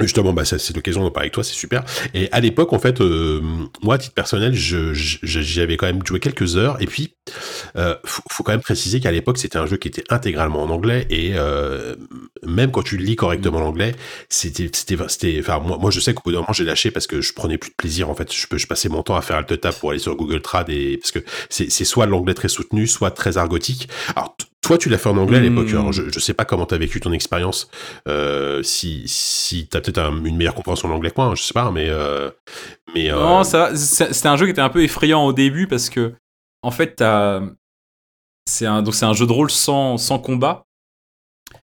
Justement, 0.01 0.33
bah, 0.33 0.45
c'est 0.47 0.75
l'occasion 0.75 1.03
d'en 1.03 1.11
parler 1.11 1.27
avec 1.27 1.35
toi, 1.35 1.45
c'est 1.45 1.53
super. 1.53 1.85
Et 2.15 2.31
à 2.33 2.41
l'époque, 2.41 2.73
en 2.73 2.79
fait, 2.79 3.01
euh, 3.03 3.43
moi, 3.83 3.97
à 3.97 3.99
titre 3.99 4.15
personnel, 4.15 4.55
j'y 4.55 5.61
avais 5.61 5.77
quand 5.77 5.87
même 5.87 6.01
joué 6.05 6.19
quelques 6.19 6.57
heures. 6.57 6.81
Et 6.81 6.87
puis, 6.87 7.15
euh, 7.77 7.95
faut, 8.05 8.43
quand 8.43 8.53
même 8.53 8.63
préciser 8.63 9.01
qu'à 9.01 9.13
l'époque, 9.13 9.37
c'était 9.37 9.59
un 9.59 9.67
jeu 9.67 9.77
qui 9.77 9.89
était 9.89 10.05
intégralement 10.09 10.63
en 10.63 10.71
anglais. 10.71 11.07
Et 11.11 11.33
euh, 11.35 11.95
même 12.43 12.71
quand 12.71 12.83
tu 12.83 12.97
lis 12.97 13.17
correctement 13.17 13.61
l'anglais, 13.61 13.95
c'était, 14.31 14.71
c'était, 14.73 14.97
c'était, 15.09 15.37
enfin, 15.41 15.59
moi, 15.59 15.77
moi, 15.77 15.91
je 15.91 16.01
sais 16.01 16.15
qu'au 16.15 16.23
bout 16.25 16.33
d'un 16.33 16.39
moment, 16.39 16.55
j'ai 16.55 16.65
lâché 16.65 16.91
parce 16.91 17.07
que 17.07 17.21
je 17.21 17.35
prenais 17.35 17.59
plus 17.59 17.71
de 17.71 17.77
plaisir. 17.77 18.09
En 18.09 18.15
fait, 18.15 18.33
je, 18.33 18.47
peux, 18.47 18.57
je 18.57 18.67
passais 18.67 18.89
mon 18.89 19.03
temps 19.03 19.17
à 19.17 19.21
faire 19.21 19.37
alt 19.37 19.61
tab 19.61 19.75
pour 19.75 19.91
aller 19.91 19.99
sur 19.99 20.17
Google 20.17 20.41
Trad 20.41 20.71
et 20.71 20.97
parce 20.97 21.13
que 21.13 21.21
c'est, 21.51 21.71
c'est 21.71 21.85
soit 21.85 22.07
l'anglais 22.07 22.35
très 22.35 22.49
soutenu, 22.49 22.87
soit 22.87 23.11
très 23.11 23.37
argotique. 23.37 23.91
Alors 24.17 24.37
toi, 24.63 24.79
tu 24.79 24.89
l'as 24.89 24.97
fait 24.97 25.09
en 25.09 25.17
anglais 25.17 25.39
à 25.39 25.41
l'époque. 25.41 25.71
Hmm. 25.73 25.91
je, 25.91 26.09
je 26.09 26.19
sais 26.21 26.35
pas 26.35 26.45
comment 26.45 26.67
tu 26.67 26.75
as 26.75 26.79
vécu 26.79 27.01
ton 27.01 27.13
expérience. 27.13 27.69
Euh, 28.09 28.63
si 28.63 29.03
si 29.07 29.67
t'as 29.67 29.81
peut-être 29.81 29.99
une 30.25 30.37
meilleure 30.37 30.55
compréhension 30.55 30.89
de 30.89 30.95
l'anglais 30.95 31.11
que 31.11 31.17
moi, 31.19 31.27
hein, 31.27 31.35
je 31.35 31.43
sais 31.43 31.53
pas, 31.53 31.71
mais 31.73 31.89
euh, 31.89 32.31
mais 32.95 33.11
euh... 33.11 33.17
non, 33.17 33.45
ça, 33.45 33.75
c'était 33.75 34.29
un 34.29 34.37
jeu 34.37 34.47
qui 34.47 34.53
était 34.53 34.61
un 34.61 34.71
peu 34.71 34.83
effrayant 34.85 35.25
au 35.25 35.33
début 35.33 35.67
parce 35.67 35.91
que 35.91 36.15
en 36.63 36.71
fait, 36.71 37.03
c'est 38.49 38.67
un 38.67 38.83
donc 38.83 38.95
un 39.03 39.13
jeu 39.13 39.27
de 39.27 39.33
rôle 39.33 39.51
sans 39.51 39.99
sans 39.99 40.21
combat. 40.21 40.65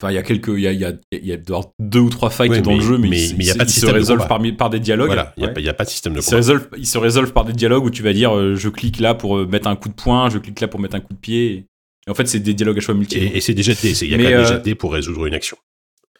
Enfin, 0.02 0.10
il 0.12 0.16
y 0.16 0.18
a 0.18 0.22
quelques, 0.24 0.48
il 0.48 0.60
y 0.60 0.66
a, 0.66 0.72
y 0.72 0.84
a, 0.84 0.92
y 1.12 1.32
a 1.32 1.36
deux 1.78 2.00
ou 2.00 2.10
trois 2.10 2.28
fights 2.28 2.60
dans 2.62 2.74
le 2.74 2.80
jeu, 2.80 2.98
mais, 2.98 3.08
mais 3.08 3.22
il 3.22 3.44
y 3.44 3.50
a 3.50 3.54
pas 3.54 3.64
de 3.64 3.70
système 3.70 3.90
se 3.90 3.94
résolvent 3.94 4.26
par, 4.26 4.40
par, 4.58 4.68
des 4.68 4.80
dialogues. 4.80 5.06
Voilà, 5.06 5.32
il 5.36 5.44
n'y 5.44 5.68
a, 5.68 5.70
a, 5.70 5.74
pas 5.74 5.84
de 5.84 5.88
système 5.88 6.14
de 6.14 6.18
combat. 6.18 6.30
Se 6.30 6.34
résolve, 6.34 6.68
il 6.76 6.86
se 6.86 6.98
résolvent 6.98 7.32
par 7.32 7.44
des 7.44 7.52
dialogues 7.52 7.84
où 7.84 7.90
tu 7.90 8.02
vas 8.02 8.12
dire, 8.12 8.36
euh, 8.36 8.56
je 8.56 8.68
clique 8.68 8.98
là 8.98 9.14
pour 9.14 9.38
mettre 9.46 9.68
un 9.68 9.76
coup 9.76 9.88
de 9.88 9.94
poing, 9.94 10.30
je 10.30 10.38
clique 10.38 10.60
là 10.60 10.66
pour 10.66 10.80
mettre 10.80 10.96
un 10.96 11.00
coup 11.00 11.14
de 11.14 11.18
pied 11.18 11.66
en 12.08 12.14
fait, 12.14 12.26
c'est 12.26 12.40
des 12.40 12.54
dialogues 12.54 12.78
à 12.78 12.80
choix 12.80 12.94
multiples. 12.94 13.36
Et, 13.36 13.40
c'est 13.40 13.54
des 13.54 13.62
jets 13.62 13.74
Il 13.82 14.08
y 14.08 14.14
a 14.14 14.18
quand 14.18 14.24
même 14.24 14.42
des 14.42 14.46
jets 14.46 14.70
euh, 14.70 14.74
pour 14.74 14.92
résoudre 14.92 15.26
une 15.26 15.34
action. 15.34 15.56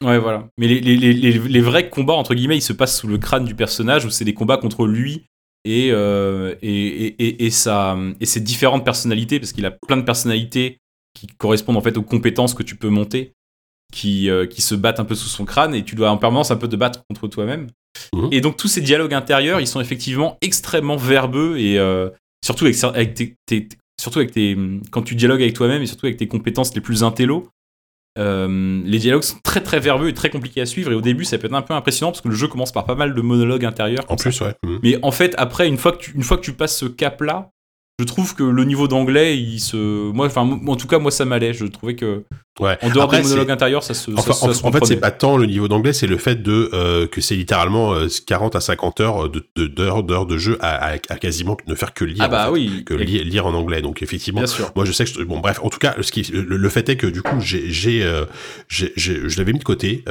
Ouais, 0.01 0.17
voilà. 0.17 0.47
Mais 0.57 0.67
les, 0.67 0.81
les, 0.81 0.97
les, 0.97 1.31
les, 1.31 1.61
vrais 1.61 1.89
combats, 1.89 2.13
entre 2.13 2.35
guillemets, 2.35 2.57
ils 2.57 2.61
se 2.61 2.73
passent 2.73 2.99
sous 2.99 3.07
le 3.07 3.17
crâne 3.17 3.45
du 3.45 3.55
personnage, 3.55 4.05
où 4.05 4.09
c'est 4.09 4.25
des 4.25 4.33
combats 4.33 4.57
contre 4.57 4.87
lui 4.87 5.25
et, 5.63 5.89
euh, 5.91 6.55
et, 6.61 7.05
et, 7.07 7.45
et, 7.45 7.49
sa, 7.49 7.97
et 8.19 8.25
ses 8.25 8.41
différentes 8.41 8.83
personnalités, 8.83 9.39
parce 9.39 9.53
qu'il 9.53 9.65
a 9.65 9.71
plein 9.71 9.97
de 9.97 10.01
personnalités 10.01 10.79
qui 11.13 11.27
correspondent 11.27 11.77
en 11.77 11.81
fait 11.81 11.97
aux 11.97 12.03
compétences 12.03 12.53
que 12.53 12.63
tu 12.63 12.75
peux 12.75 12.89
monter, 12.89 13.33
qui, 13.93 14.29
euh, 14.29 14.45
qui 14.47 14.61
se 14.61 14.75
battent 14.75 14.99
un 14.99 15.05
peu 15.05 15.15
sous 15.15 15.29
son 15.29 15.45
crâne, 15.45 15.73
et 15.73 15.83
tu 15.83 15.95
dois 15.95 16.09
en 16.09 16.17
permanence 16.17 16.51
un 16.51 16.57
peu 16.57 16.67
te 16.67 16.75
battre 16.75 17.03
contre 17.09 17.27
toi-même. 17.27 17.67
Mhm. 18.13 18.29
Et 18.31 18.41
donc 18.41 18.57
tous 18.57 18.67
ces 18.67 18.81
dialogues 18.81 19.13
intérieurs, 19.13 19.61
ils 19.61 19.67
sont 19.67 19.79
effectivement 19.79 20.37
extrêmement 20.41 20.97
verbeux, 20.97 21.57
et 21.57 21.79
surtout 22.43 22.65
avec, 22.65 22.83
avec 22.83 23.13
tes, 23.13 23.35
tes, 23.45 23.69
surtout 23.99 24.19
avec 24.19 24.31
tes, 24.31 24.57
quand 24.91 25.01
tu 25.01 25.15
dialogues 25.15 25.41
avec 25.41 25.53
toi-même 25.53 25.81
et 25.81 25.85
surtout 25.85 26.05
avec 26.05 26.17
tes 26.17 26.27
compétences 26.27 26.73
les 26.75 26.81
plus 26.81 27.03
intello, 27.03 27.47
euh, 28.17 28.81
les 28.85 28.99
dialogues 28.99 29.23
sont 29.23 29.39
très 29.43 29.61
très 29.61 29.79
verbeux 29.79 30.07
et 30.07 30.13
très 30.13 30.29
compliqués 30.29 30.61
à 30.61 30.65
suivre 30.65 30.91
et 30.91 30.95
au 30.95 31.01
début 31.01 31.25
ça 31.25 31.37
peut 31.37 31.47
être 31.47 31.53
un 31.53 31.61
peu 31.61 31.73
impressionnant 31.73 32.11
parce 32.11 32.21
que 32.21 32.29
le 32.29 32.35
jeu 32.35 32.47
commence 32.47 32.71
par 32.71 32.85
pas 32.85 32.95
mal 32.95 33.13
de 33.13 33.21
monologues 33.21 33.65
intérieurs. 33.65 34.05
En 34.07 34.15
plus, 34.15 34.39
ouais. 34.39 34.55
Mmh. 34.63 34.77
Mais 34.83 34.99
en 35.03 35.11
fait 35.11 35.35
après 35.37 35.67
une 35.67 35.77
fois 35.77 35.91
que 35.91 35.97
tu, 35.97 36.11
une 36.15 36.23
fois 36.23 36.37
que 36.37 36.43
tu 36.43 36.53
passes 36.53 36.77
ce 36.77 36.85
cap 36.85 37.21
là, 37.21 37.51
je 37.99 38.03
trouve 38.03 38.35
que 38.35 38.43
le 38.43 38.63
niveau 38.65 38.87
d'anglais, 38.87 39.37
il 39.37 39.59
se, 39.59 40.11
moi, 40.11 40.25
enfin, 40.25 40.41
en 40.41 40.75
tout 40.75 40.87
cas, 40.87 40.99
moi, 40.99 41.11
ça 41.11 41.25
m'allait. 41.25 41.53
Je 41.53 41.65
trouvais 41.65 41.95
que, 41.95 42.25
ouais. 42.59 42.77
en 42.81 42.89
dehors 42.89 43.07
des 43.07 43.21
monologues 43.21 43.51
intérieurs, 43.51 43.83
ça 43.83 43.93
se. 43.93 44.11
Enfin, 44.11 44.33
ça, 44.33 44.67
en, 44.67 44.71
fait, 44.71 44.85
c'est 44.85 44.97
pas 44.97 45.11
tant 45.11 45.37
le 45.37 45.45
niveau 45.45 45.67
d'anglais, 45.67 45.93
c'est 45.93 46.07
le 46.07 46.17
fait 46.17 46.41
de 46.41 46.69
euh, 46.73 47.07
que 47.07 47.21
c'est 47.21 47.35
littéralement 47.35 47.93
40 48.27 48.55
euh, 48.55 48.57
à 48.57 48.61
50 48.61 48.99
heures 49.01 49.29
de 49.29 49.43
d'heures 49.55 50.03
d'heures 50.03 50.25
de 50.25 50.37
jeu 50.37 50.57
à, 50.61 50.85
à, 50.85 50.97
quasiment 50.97 51.57
ne 51.67 51.75
faire 51.75 51.93
que 51.93 52.05
lire. 52.05 52.21
Ah 52.21 52.27
bah 52.27 52.51
oui. 52.51 52.83
Que 52.85 52.93
lire, 52.93 53.45
en 53.45 53.53
anglais. 53.53 53.81
Donc 53.81 54.01
effectivement, 54.01 54.43
moi, 54.75 54.85
je 54.85 54.91
sais 54.91 55.05
que 55.05 55.23
bon, 55.23 55.39
bref, 55.39 55.59
en 55.63 55.69
tout 55.69 55.79
cas, 55.79 55.95
ce 56.01 56.11
qui, 56.11 56.23
le, 56.33 56.69
fait 56.69 56.87
est 56.89 56.97
que 56.97 57.07
du 57.07 57.21
coup, 57.21 57.39
j'ai, 57.39 57.69
j'ai, 57.71 58.03
euh, 58.03 58.25
je 58.67 59.37
l'avais 59.37 59.53
mis 59.53 59.59
de 59.59 59.63
côté. 59.63 60.03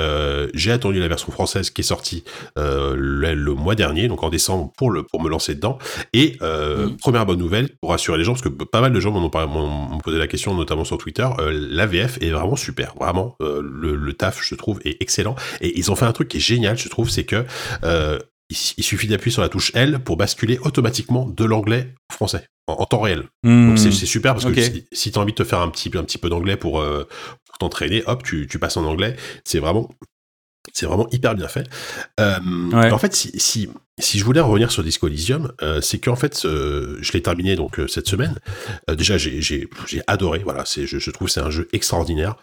j'ai 0.54 0.72
attendu 0.72 1.00
la 1.00 1.08
version 1.08 1.32
française 1.32 1.70
qui 1.70 1.80
est 1.80 1.84
sortie 1.84 2.24
le, 2.56 3.34
le, 3.34 3.54
mois 3.54 3.74
dernier, 3.74 4.08
donc 4.08 4.22
en 4.22 4.30
décembre, 4.30 4.72
pour 4.76 4.90
le 4.90 5.02
pour 5.02 5.22
me 5.22 5.28
lancer 5.28 5.54
dedans. 5.54 5.78
Et 6.12 6.36
mmh. 6.40 6.96
première 7.00 7.26
bonne 7.26 7.38
nouvelle 7.38 7.68
pour 7.80 7.90
rassurer 7.90 8.18
les 8.18 8.24
gens, 8.24 8.32
parce 8.32 8.42
que 8.42 8.48
pas 8.48 8.80
mal 8.80 8.92
de 8.92 9.00
gens 9.00 9.10
m'ont 9.10 9.98
posé 9.98 10.18
la 10.18 10.26
question, 10.26 10.54
notamment 10.54 10.84
sur 10.84 10.98
Twitter. 10.98 11.26
Euh, 11.38 11.68
L'AVF 11.70 12.18
est 12.20 12.30
vraiment 12.34 12.56
super, 12.56 12.94
vraiment. 12.98 13.36
Euh, 13.40 13.62
le, 13.62 14.12
taf, 14.12 14.42
je 14.42 14.54
trouve, 14.54 14.80
est 14.84 15.00
excellent. 15.00 15.34
Et 15.60 15.78
ils 15.78 15.90
ont 15.90 15.96
fait 15.96 16.04
un 16.04 16.12
truc 16.12 16.28
qui 16.28 16.38
est 16.38 16.40
génial, 16.40 16.78
je 16.78 16.88
trouve, 16.88 17.10
c'est 17.10 17.24
que 17.24 17.44
euh, 17.84 18.18
il, 18.50 18.84
suffit 18.84 19.08
d'appuyer 19.08 19.32
sur 19.32 19.42
la 19.42 19.48
touche 19.48 19.72
L 19.74 19.98
pour 20.00 20.16
basculer 20.16 20.58
automatiquement 20.58 21.26
de 21.26 21.44
l'anglais 21.44 21.94
au 22.10 22.14
français 22.14 22.46
en, 22.66 22.84
temps 22.86 23.00
réel. 23.00 23.24
Hmm. 23.42 23.68
Donc 23.68 23.78
c'est 23.78 23.90
super 23.90 24.34
parce 24.34 24.46
que 24.46 24.60
si, 24.92 25.12
tu 25.12 25.18
as 25.18 25.22
envie 25.22 25.32
de 25.32 25.36
te 25.36 25.44
faire 25.44 25.60
un 25.60 25.68
petit, 25.68 25.90
un 25.94 26.04
petit 26.04 26.18
peu 26.18 26.28
d'anglais 26.28 26.56
pour, 26.56 26.82
pour 26.82 27.58
t'entraîner, 27.58 28.02
hop, 28.06 28.22
tu, 28.22 28.46
tu 28.46 28.58
passes 28.58 28.76
en 28.76 28.84
anglais. 28.84 29.16
C'est 29.44 29.58
vraiment 29.58 29.90
c'est 30.72 30.86
vraiment 30.86 31.08
hyper 31.12 31.34
bien 31.34 31.48
fait. 31.48 31.68
Euh, 32.20 32.38
En 32.72 32.98
fait, 32.98 33.14
si, 33.14 33.30
si, 33.38 33.68
si, 34.00 34.18
je 34.18 34.24
voulais 34.24 34.40
revenir 34.40 34.70
sur 34.72 34.82
Disco 34.82 35.06
Elysium, 35.08 35.52
euh, 35.62 35.80
c'est 35.80 35.98
qu'en 35.98 36.16
fait, 36.16 36.40
je 36.42 37.12
l'ai 37.12 37.22
terminé 37.22 37.54
donc 37.56 37.78
euh, 37.78 37.86
cette 37.86 38.08
semaine. 38.08 38.34
Déjà, 38.96 39.18
j'ai 39.18 39.68
adoré. 40.06 40.40
Voilà, 40.44 40.64
c'est 40.64 40.86
je, 40.86 40.98
je, 40.98 41.10
trouve 41.10 41.28
c'est 41.28 41.40
un 41.40 41.50
jeu 41.50 41.68
extraordinaire. 41.72 42.36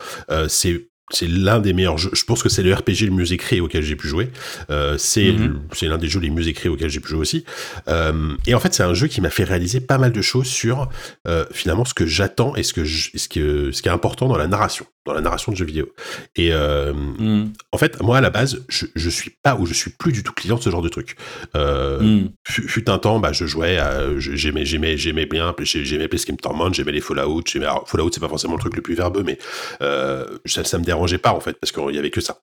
c'est 0.48 0.88
c'est 1.14 1.28
l'un 1.28 1.60
des 1.60 1.74
meilleurs 1.74 1.98
jeux. 1.98 2.12
Je 2.14 2.24
pense 2.24 2.42
que 2.42 2.48
c'est 2.48 2.64
le 2.64 2.74
RPG 2.74 3.02
le 3.02 3.12
mieux 3.12 3.34
écrit 3.34 3.60
auquel 3.60 3.84
j'ai 3.84 3.98
pu 3.98 4.08
jouer. 4.08 4.32
Euh, 4.70 4.98
c'est 4.98 5.34
Mhm. 5.34 5.60
c'est 5.74 5.88
l'un 5.90 5.98
des 5.98 6.08
jeux 6.08 6.22
les 6.22 6.30
mieux 6.30 6.48
écrits 6.48 6.70
auxquels 6.70 6.90
j'ai 6.90 7.02
pu 7.02 7.10
jouer 7.10 7.20
aussi. 7.20 7.44
Euh, 7.90 8.34
et 8.48 8.54
en 8.56 8.62
fait, 8.62 8.74
c'est 8.74 8.84
un 8.84 8.94
jeu 8.94 9.08
qui 9.08 9.20
m'a 9.20 9.30
fait 9.30 9.44
réaliser 9.44 9.82
pas 9.82 9.98
mal 9.98 10.14
de 10.14 10.22
choses 10.22 10.48
sur 10.48 10.88
euh, 11.28 11.44
finalement 11.52 11.84
ce 11.84 11.94
que 11.94 12.06
j'attends 12.06 12.56
et 12.56 12.64
ce 12.64 12.72
que 12.72 12.86
je- 12.86 13.10
ce 13.18 13.28
que 13.28 13.74
ce 13.74 13.82
qui 13.82 13.90
est 13.90 13.92
important 13.92 14.30
dans 14.30 14.38
la 14.38 14.48
narration, 14.48 14.86
dans 15.06 15.14
la 15.14 15.22
narration 15.22 15.52
de 15.52 15.58
jeux 15.58 15.66
vidéo. 15.66 15.92
Et 16.36 16.54
euh, 16.54 16.94
Mm. 16.94 17.54
en 17.72 17.78
fait, 17.78 18.02
moi 18.02 18.18
à 18.18 18.22
la 18.22 18.30
base, 18.30 18.64
je, 18.70 18.86
je 18.96 19.10
suis 19.10 19.32
pas 19.44 19.56
ou 19.56 19.66
je 19.66 19.74
suis 19.74 19.90
plus 19.92 20.12
du 20.12 20.22
tout 20.24 20.32
client 20.34 20.58
de 20.58 20.62
ce 20.62 20.70
genre 20.70 20.82
de 20.82 20.90
truc. 20.90 21.16
Euh, 21.56 22.00
Mm. 22.02 22.30
fut, 22.48 22.90
un 22.90 22.98
temps, 23.00 23.20
bah, 23.20 23.32
je 23.34 23.46
jouais, 23.46 23.80
j'aimais, 24.20 24.66
j'aimais, 24.66 24.98
j'aimais 24.98 25.26
bien, 25.26 25.56
j'ai- 25.62 25.86
j'aimais 25.86 26.08
Plague 26.08 26.40
Torment, 26.42 26.72
j'aimais 26.74 26.92
les 26.92 27.02
Fallout, 27.02 27.44
alors, 27.56 27.88
Fallout, 27.90 28.12
c'est 28.14 28.20
pas 28.20 28.30
forcément 28.30 28.54
le 28.56 28.60
truc 28.60 28.76
le 28.76 28.82
plus 28.82 28.96
verbeux, 28.96 29.24
mais 29.24 29.38
euh, 29.82 30.26
ça, 30.46 30.64
ça 30.64 30.78
me 30.78 30.84
dérangeait 30.84 31.18
pas 31.18 31.32
en 31.34 31.40
fait, 31.40 31.54
parce 31.60 31.72
qu'il 31.72 31.96
y 31.96 32.00
avait 32.00 32.12
que 32.12 32.22
ça. 32.22 32.42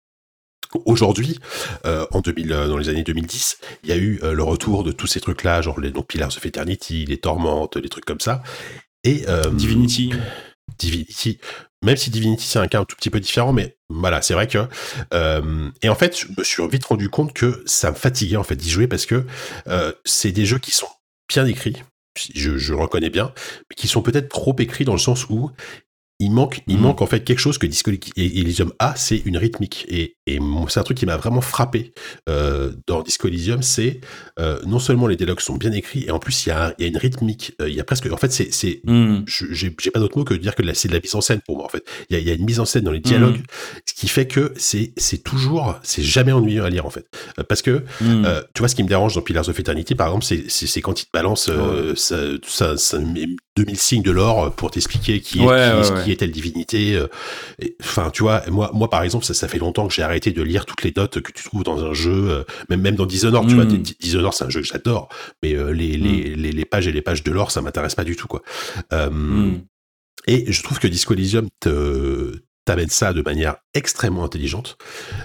Aujourd'hui, 0.84 1.38
euh, 1.86 2.04
en 2.10 2.20
2000, 2.20 2.52
euh, 2.52 2.68
dans 2.68 2.76
les 2.76 2.90
années 2.90 3.02
2010, 3.02 3.58
il 3.84 3.88
y 3.88 3.92
a 3.92 3.96
eu 3.96 4.20
euh, 4.22 4.34
le 4.34 4.42
retour 4.42 4.84
de 4.84 4.92
tous 4.92 5.06
ces 5.06 5.18
trucs-là, 5.20 5.62
genre 5.62 5.80
les 5.80 5.90
donc 5.90 6.08
Pillars 6.08 6.28
of 6.36 6.44
Eternity, 6.44 7.06
les 7.06 7.16
Tormentes, 7.18 7.76
les 7.76 7.88
trucs 7.88 8.04
comme 8.04 8.20
ça. 8.20 8.42
Et 9.04 9.24
euh, 9.28 9.48
Divinity. 9.50 10.12
Divinity, 10.78 11.38
même 11.84 11.96
si 11.96 12.10
Divinity 12.10 12.46
c'est 12.46 12.58
un 12.58 12.68
cas 12.68 12.80
un 12.80 12.84
tout 12.84 12.96
petit 12.96 13.10
peu 13.10 13.20
différent, 13.20 13.52
mais 13.52 13.76
voilà, 13.88 14.22
c'est 14.22 14.34
vrai 14.34 14.46
que 14.46 14.66
euh, 15.14 15.70
et 15.82 15.88
en 15.88 15.94
fait, 15.94 16.18
je 16.18 16.26
me 16.36 16.44
suis 16.44 16.66
vite 16.68 16.84
rendu 16.84 17.08
compte 17.08 17.32
que 17.32 17.62
ça 17.66 17.90
me 17.90 17.96
fatiguait 17.96 18.36
en 18.36 18.42
fait 18.42 18.56
d'y 18.56 18.70
jouer 18.70 18.88
parce 18.88 19.06
que 19.06 19.24
euh, 19.68 19.92
c'est 20.04 20.32
des 20.32 20.46
jeux 20.46 20.58
qui 20.58 20.72
sont 20.72 20.88
bien 21.28 21.46
écrits, 21.46 21.82
je, 22.34 22.56
je 22.56 22.74
reconnais 22.74 23.10
bien, 23.10 23.32
mais 23.70 23.76
qui 23.76 23.88
sont 23.88 24.02
peut-être 24.02 24.28
trop 24.28 24.56
écrits 24.58 24.84
dans 24.84 24.92
le 24.92 24.98
sens 24.98 25.26
où 25.28 25.50
il 26.20 26.30
manque, 26.32 26.62
il 26.66 26.76
Mhm. 26.76 26.82
manque 26.82 27.02
en 27.02 27.06
fait 27.06 27.20
quelque 27.24 27.38
chose 27.38 27.58
que 27.58 27.66
Disco 27.66 27.90
Elysium 28.16 28.72
a, 28.80 28.94
c'est 28.96 29.18
une 29.24 29.36
rythmique. 29.36 29.86
Et, 29.88 30.14
c'est 30.68 30.78
un 30.80 30.82
truc 30.82 30.98
qui 30.98 31.06
m'a 31.06 31.16
vraiment 31.16 31.40
frappé 31.40 31.92
euh, 32.28 32.72
dans 32.86 33.00
Disco 33.02 33.28
Elysium, 33.28 33.62
c'est 33.62 34.00
euh, 34.38 34.60
non 34.66 34.78
seulement 34.78 35.06
les 35.06 35.16
dialogues 35.16 35.40
sont 35.40 35.56
bien 35.56 35.72
écrits, 35.72 36.04
et 36.06 36.10
en 36.10 36.18
plus 36.18 36.44
il 36.44 36.50
y 36.50 36.52
a, 36.52 36.74
y 36.78 36.86
une 36.86 36.98
rythmique. 36.98 37.52
euh, 37.62 37.68
il 37.70 37.74
y 37.74 37.80
a 37.80 37.84
presque, 37.84 38.06
en 38.12 38.16
fait, 38.18 38.30
c'est, 38.30 38.52
c'est 38.52 38.80
Mm. 38.84 39.20
je- 39.26 39.46
j'ai 39.52 39.70
pas 39.70 40.00
d'autre 40.00 40.18
mot 40.18 40.24
que 40.24 40.34
de 40.34 40.38
dire 40.38 40.54
que 40.54 40.62
c'est 40.74 40.88
de 40.88 40.92
la 40.94 41.00
mise 41.00 41.14
en 41.14 41.20
scène 41.22 41.40
pour 41.46 41.56
moi 41.56 41.64
en 41.64 41.68
fait. 41.68 41.82
Il 42.10 42.14
y 42.14 42.16
a, 42.16 42.20
il 42.20 42.26
y 42.28 42.30
a 42.30 42.34
une 42.34 42.44
mise 42.44 42.60
en 42.60 42.66
scène 42.66 42.84
dans 42.84 42.90
les 42.92 43.00
dialogues, 43.00 43.36
Mhm. 43.38 43.42
ce 43.86 43.94
qui 43.94 44.08
fait 44.08 44.26
que 44.26 44.52
c'est 44.56 44.92
c'est 44.98 45.22
toujours, 45.24 45.78
c'est 45.82 46.02
jamais 46.02 46.32
ennuyeux 46.32 46.64
à 46.64 46.68
lire 46.70 46.84
en 46.84 46.90
fait, 46.90 47.06
parce 47.48 47.62
que 47.62 47.82
euh, 48.02 48.42
tu 48.54 48.58
vois 48.60 48.68
ce 48.68 48.74
qui 48.74 48.82
me 48.82 48.88
dérange 48.88 49.14
dans 49.14 49.22
Pillars 49.22 49.48
of 49.48 49.58
Eternity 49.58 49.94
par 49.94 50.08
exemple, 50.08 50.26
c'est 50.48 50.80
quand 50.82 51.00
il 51.00 51.06
te 51.06 51.10
balance 51.12 51.48
euh, 51.48 51.94
ça, 51.94 52.16
ça, 52.46 52.76
ça 52.76 52.98
met 52.98 53.26
2000 53.58 53.78
signes 53.78 54.02
de 54.02 54.10
l'or 54.10 54.52
pour 54.54 54.70
t'expliquer 54.70 55.20
qui 55.20 55.40
est 55.40 55.44
Ouais, 55.46 55.70
qui, 55.84 55.92
ouais, 55.92 56.04
qui 56.04 56.12
est 56.12 56.16
telle 56.16 56.30
divinité. 56.30 56.94
euh, 56.94 57.06
Enfin, 57.80 58.10
tu 58.10 58.22
vois, 58.22 58.42
moi 58.50 58.70
moi 58.72 58.88
par 58.88 59.02
exemple, 59.02 59.24
ça 59.24 59.34
ça 59.34 59.48
fait 59.48 59.58
longtemps 59.58 59.86
que 59.88 59.94
j'ai 59.94 60.02
arrêté 60.02 60.32
de 60.32 60.42
lire 60.42 60.64
toutes 60.66 60.82
les 60.82 60.92
notes 60.96 61.20
que 61.20 61.32
tu 61.32 61.42
trouves 61.44 61.64
dans 61.64 61.84
un 61.84 61.92
jeu, 61.94 62.30
euh, 62.30 62.44
même 62.70 62.80
même 62.80 62.94
dans 62.96 63.06
Dishonored, 63.06 63.48
tu 63.48 63.54
vois. 63.54 63.64
Dis- 63.64 63.96
Dishonored 64.00 64.32
c'est 64.34 64.44
un 64.44 64.50
jeu 64.50 64.60
que 64.60 64.66
j'adore, 64.66 65.08
mais 65.42 65.54
euh, 65.54 65.70
les, 65.72 65.96
les, 65.96 66.34
les 66.36 66.52
les 66.52 66.64
pages 66.64 66.86
et 66.86 66.92
les 66.92 67.02
pages 67.02 67.22
de 67.22 67.32
l'or 67.32 67.50
ça 67.50 67.60
m'intéresse 67.62 67.94
pas 67.94 68.04
du 68.04 68.16
tout 68.16 68.28
quoi. 68.28 68.42
Euh, 68.92 69.10
Mm. 69.10 69.62
et 70.26 70.52
je 70.52 70.62
trouve 70.62 70.78
que 70.78 70.86
Disco 70.88 71.14
Elysium 71.14 71.48
te 71.60 72.32
t'amène 72.64 72.90
ça 72.90 73.14
de 73.14 73.22
manière 73.22 73.56
extrêmement 73.72 74.24
intelligente 74.24 74.76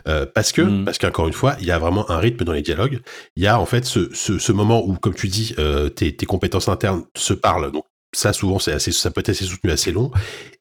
euh, 0.07 0.25
parce 0.25 0.53
que 0.53 0.83
parce 0.85 0.97
qu'encore 0.97 1.27
une 1.27 1.33
fois 1.33 1.57
il 1.59 1.65
y 1.65 1.71
a 1.71 1.77
vraiment 1.77 2.09
un 2.09 2.17
rythme 2.17 2.45
dans 2.45 2.53
les 2.53 2.61
dialogues 2.61 3.01
il 3.35 3.43
y 3.43 3.47
a 3.47 3.59
en 3.59 3.65
fait 3.65 3.83
ce, 3.85 4.09
ce, 4.13 4.39
ce 4.39 4.51
moment 4.53 4.81
où 4.87 4.93
comme 4.95 5.13
tu 5.13 5.27
dis 5.27 5.53
euh, 5.59 5.89
tes, 5.89 6.15
tes 6.15 6.25
compétences 6.25 6.69
internes 6.69 7.03
se 7.17 7.33
parlent 7.33 7.71
donc 7.73 7.83
ça 8.13 8.33
souvent 8.33 8.59
c'est 8.59 8.71
assez 8.71 8.91
ça 8.91 9.11
peut 9.11 9.19
être 9.19 9.29
assez 9.29 9.45
soutenu 9.45 9.71
assez 9.71 9.91
long. 9.91 10.11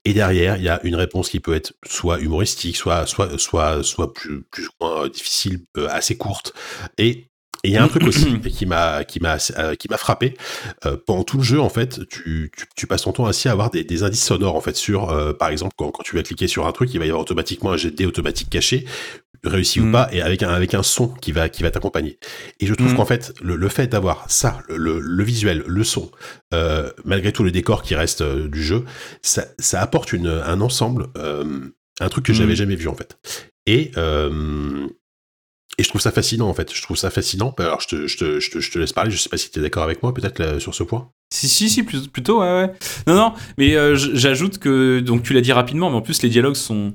Et 0.04 0.14
derrière 0.14 0.56
il 0.56 0.64
y 0.64 0.68
a 0.68 0.80
une 0.84 0.96
réponse 0.96 1.28
qui 1.28 1.40
peut 1.40 1.54
être 1.54 1.74
soit 1.86 2.20
humoristique 2.20 2.76
soit 2.76 3.06
soit 3.06 3.38
soit 3.38 3.82
soit 3.82 4.12
plus 4.12 4.42
plus 4.50 4.66
ou 4.66 4.70
moins 4.80 5.08
difficile 5.08 5.60
euh, 5.76 5.88
assez 5.90 6.16
courte. 6.16 6.52
Et 6.98 7.28
et 7.64 7.68
il 7.68 7.74
y 7.74 7.76
a 7.76 7.84
un 7.84 7.88
truc 7.88 8.04
aussi 8.04 8.40
qui 8.50 8.66
m'a 8.66 9.04
qui 9.04 9.20
m'a 9.20 9.36
euh, 9.58 9.74
qui 9.74 9.88
m'a 9.88 9.96
frappé. 9.96 10.34
Euh, 10.84 10.96
pendant 11.06 11.22
tout 11.22 11.38
le 11.38 11.42
jeu 11.44 11.60
en 11.60 11.68
fait 11.68 12.06
tu, 12.08 12.50
tu, 12.56 12.66
tu 12.74 12.86
passes 12.86 13.02
ton 13.02 13.12
temps 13.12 13.26
ainsi 13.26 13.48
à 13.48 13.52
avoir 13.52 13.70
des, 13.70 13.84
des 13.84 14.02
indices 14.02 14.24
sonores 14.24 14.56
en 14.56 14.60
fait 14.60 14.76
sur 14.76 15.10
euh, 15.10 15.32
par 15.32 15.48
exemple 15.48 15.74
quand, 15.76 15.90
quand 15.90 16.02
tu 16.02 16.16
vas 16.16 16.22
cliquer 16.22 16.48
sur 16.48 16.66
un 16.66 16.72
truc 16.72 16.92
il 16.92 16.98
va 16.98 17.04
y 17.04 17.08
avoir 17.08 17.22
automatiquement 17.22 17.72
un 17.72 17.76
jet 17.76 17.90
de 17.90 18.06
automatique 18.06 18.50
caché 18.50 18.84
réussi 19.44 19.80
ou 19.80 19.84
Mm. 19.86 19.92
pas 19.92 20.08
et 20.12 20.22
avec 20.22 20.42
un 20.42 20.50
avec 20.50 20.74
un 20.74 20.82
son 20.82 21.08
qui 21.08 21.32
va 21.32 21.48
qui 21.48 21.62
va 21.62 21.70
t'accompagner 21.70 22.18
et 22.60 22.66
je 22.66 22.74
trouve 22.74 22.92
Mm. 22.92 22.96
qu'en 22.96 23.04
fait 23.04 23.32
le, 23.42 23.56
le 23.56 23.68
fait 23.68 23.86
d'avoir 23.88 24.30
ça 24.30 24.60
le, 24.68 25.00
le, 25.00 25.24
visuel 25.24 25.64
le 25.66 25.84
son 25.84 26.10
euh, 26.54 26.90
malgré 27.04 27.32
tout 27.32 27.42
le 27.42 27.50
décor 27.50 27.82
qui 27.82 27.94
reste 27.94 28.20
euh, 28.20 28.48
du 28.48 28.62
jeu 28.62 28.84
ça, 29.22 29.46
ça 29.58 29.80
apporte 29.82 30.12
une, 30.12 30.28
un 30.28 30.60
ensemble 30.60 31.08
euh, 31.18 31.60
un 32.00 32.08
truc 32.08 32.24
que 32.26 32.32
Mm. 32.32 32.36
j'avais 32.36 32.56
jamais 32.56 32.76
vu 32.76 32.86
en 32.88 32.94
fait 32.94 33.18
et 33.66 33.90
et 35.78 35.84
je 35.84 35.88
trouve 35.88 36.02
ça 36.02 36.10
fascinant 36.12 36.48
en 36.48 36.54
fait. 36.54 36.70
Je 36.74 36.82
trouve 36.82 36.98
ça 36.98 37.10
fascinant. 37.10 37.54
Alors 37.58 37.80
je 37.80 37.88
te, 37.88 38.06
je 38.06 38.18
te, 38.18 38.40
je 38.40 38.50
te, 38.50 38.60
je 38.60 38.70
te 38.70 38.78
laisse 38.78 38.92
parler. 38.92 39.10
Je 39.10 39.16
sais 39.16 39.30
pas 39.30 39.38
si 39.38 39.50
tu 39.50 39.58
es 39.58 39.62
d'accord 39.62 39.82
avec 39.84 40.02
moi 40.02 40.12
peut-être 40.12 40.58
sur 40.58 40.74
ce 40.74 40.82
point. 40.82 41.10
Si, 41.32 41.48
si, 41.48 41.70
si, 41.70 41.82
plutôt, 41.82 42.40
ouais, 42.40 42.52
ouais. 42.52 42.72
Non, 43.06 43.14
non, 43.14 43.32
mais 43.56 43.74
euh, 43.74 43.96
j'ajoute 43.96 44.58
que, 44.58 45.00
donc 45.00 45.22
tu 45.22 45.32
l'as 45.32 45.40
dit 45.40 45.50
rapidement, 45.52 45.88
mais 45.88 45.96
en 45.96 46.02
plus 46.02 46.20
les 46.22 46.28
dialogues 46.28 46.56
sont, 46.56 46.92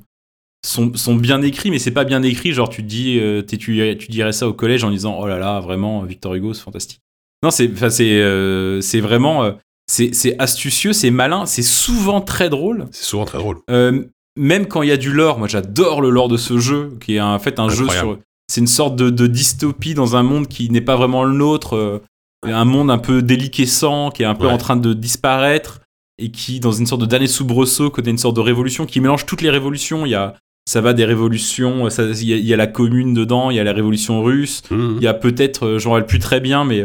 sont, 0.67 0.93
sont 0.95 1.15
bien 1.15 1.41
écrits, 1.41 1.71
mais 1.71 1.79
c'est 1.79 1.91
pas 1.91 2.03
bien 2.03 2.21
écrit, 2.23 2.51
genre 2.53 2.69
tu 2.69 2.83
dis, 2.83 3.19
euh, 3.19 3.41
tu, 3.41 3.57
tu 3.57 4.07
dirais 4.09 4.33
ça 4.33 4.47
au 4.47 4.53
collège 4.53 4.83
en 4.83 4.91
disant, 4.91 5.17
oh 5.19 5.27
là 5.27 5.37
là, 5.39 5.59
vraiment, 5.59 6.01
Victor 6.03 6.35
Hugo, 6.35 6.53
c'est 6.53 6.63
fantastique. 6.63 6.99
Non, 7.43 7.51
c'est 7.51 7.69
euh, 8.01 8.81
c'est 8.81 8.99
vraiment, 8.99 9.43
euh, 9.43 9.51
c'est 9.91 10.13
c'est 10.13 10.37
astucieux, 10.39 10.93
c'est 10.93 11.11
malin, 11.11 11.45
c'est 11.45 11.61
souvent 11.61 12.19
très 12.21 12.49
drôle. 12.49 12.85
C'est 12.91 13.05
souvent 13.05 13.25
très 13.25 13.37
drôle. 13.37 13.59
Euh, 13.69 14.03
même 14.35 14.67
quand 14.67 14.81
il 14.81 14.89
y 14.89 14.91
a 14.91 14.97
du 14.97 15.13
lore, 15.13 15.37
moi 15.39 15.47
j'adore 15.47 16.01
le 16.01 16.09
lore 16.09 16.27
de 16.27 16.37
ce 16.37 16.57
jeu, 16.57 16.97
qui 16.99 17.15
est 17.15 17.21
en 17.21 17.39
fait 17.39 17.59
un 17.59 17.69
jeu 17.69 17.87
sur. 17.89 18.17
C'est 18.49 18.61
une 18.61 18.67
sorte 18.67 18.95
de, 18.95 19.09
de 19.09 19.27
dystopie 19.27 19.93
dans 19.93 20.15
un 20.15 20.23
monde 20.23 20.47
qui 20.47 20.69
n'est 20.69 20.81
pas 20.81 20.95
vraiment 20.95 21.23
le 21.25 21.33
nôtre, 21.33 22.01
un 22.43 22.65
monde 22.65 22.89
un 22.89 22.97
peu 22.97 23.21
déliquescent, 23.21 24.09
qui 24.09 24.23
est 24.23 24.25
un 24.25 24.35
peu 24.35 24.47
Ouais. 24.47 24.53
en 24.53 24.57
train 24.57 24.77
de 24.77 24.93
disparaître, 24.93 25.81
et 26.17 26.31
qui, 26.31 26.59
dans 26.59 26.71
une 26.71 26.85
sorte 26.85 27.01
de 27.01 27.05
dernier 27.05 27.27
soubresaut, 27.27 27.89
connaît 27.89 28.11
une 28.11 28.17
sorte 28.17 28.35
de 28.35 28.41
révolution 28.41 28.85
qui 28.85 29.01
mélange 29.01 29.25
toutes 29.25 29.41
les 29.41 29.49
révolutions. 29.49 30.05
Il 30.05 30.09
y 30.11 30.15
a, 30.15 30.33
ça 30.67 30.81
va 30.81 30.93
des 30.93 31.05
révolutions, 31.05 31.87
il 31.89 32.23
y, 32.27 32.33
a, 32.33 32.37
il 32.37 32.45
y 32.45 32.53
a 32.53 32.57
la 32.57 32.67
commune 32.67 33.13
dedans, 33.13 33.49
il 33.51 33.55
y 33.57 33.59
a 33.59 33.63
la 33.63 33.73
révolution 33.73 34.21
russe, 34.21 34.61
Mmh. 34.69 34.95
il 34.97 35.03
y 35.03 35.07
a 35.07 35.13
peut-être, 35.13 35.65
euh, 35.65 35.79
je 35.79 35.87
me 35.87 35.93
rappelle 35.93 36.05
plus 36.07 36.19
très 36.19 36.39
bien, 36.41 36.65
mais 36.65 36.77
il 36.77 36.79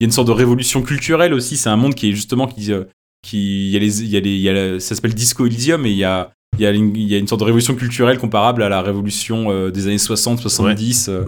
y 0.00 0.04
a 0.04 0.06
une 0.06 0.10
sorte 0.10 0.26
de 0.28 0.32
révolution 0.32 0.82
culturelle 0.82 1.32
aussi. 1.32 1.56
C'est 1.56 1.68
un 1.68 1.76
monde 1.76 1.94
qui 1.94 2.08
est 2.10 2.12
justement 2.12 2.46
qui, 2.48 2.72
euh, 2.72 2.84
qui, 3.22 3.66
il 3.68 3.72
y 3.72 3.76
a 3.76 3.78
les, 3.78 4.04
y 4.04 4.16
a 4.16 4.20
les, 4.20 4.36
y 4.36 4.48
a 4.48 4.52
la- 4.52 4.80
ça 4.80 4.94
s'appelle 4.94 5.14
Disco 5.14 5.46
Elysium 5.46 5.86
et 5.86 5.90
il 5.90 5.96
y 5.96 6.04
a, 6.04 6.32
y 6.58 6.66
a 6.66 6.70
une, 6.72 6.96
y 6.96 7.14
a 7.14 7.18
une 7.18 7.28
sorte 7.28 7.40
de 7.40 7.44
révolution 7.44 7.74
culturelle 7.74 8.18
comparable 8.18 8.62
à 8.62 8.68
la 8.68 8.82
révolution 8.82 9.50
euh, 9.52 9.70
des 9.70 9.86
années 9.86 9.98
60, 9.98 10.40
70, 10.40 11.08
euh, 11.08 11.12
euh, 11.20 11.24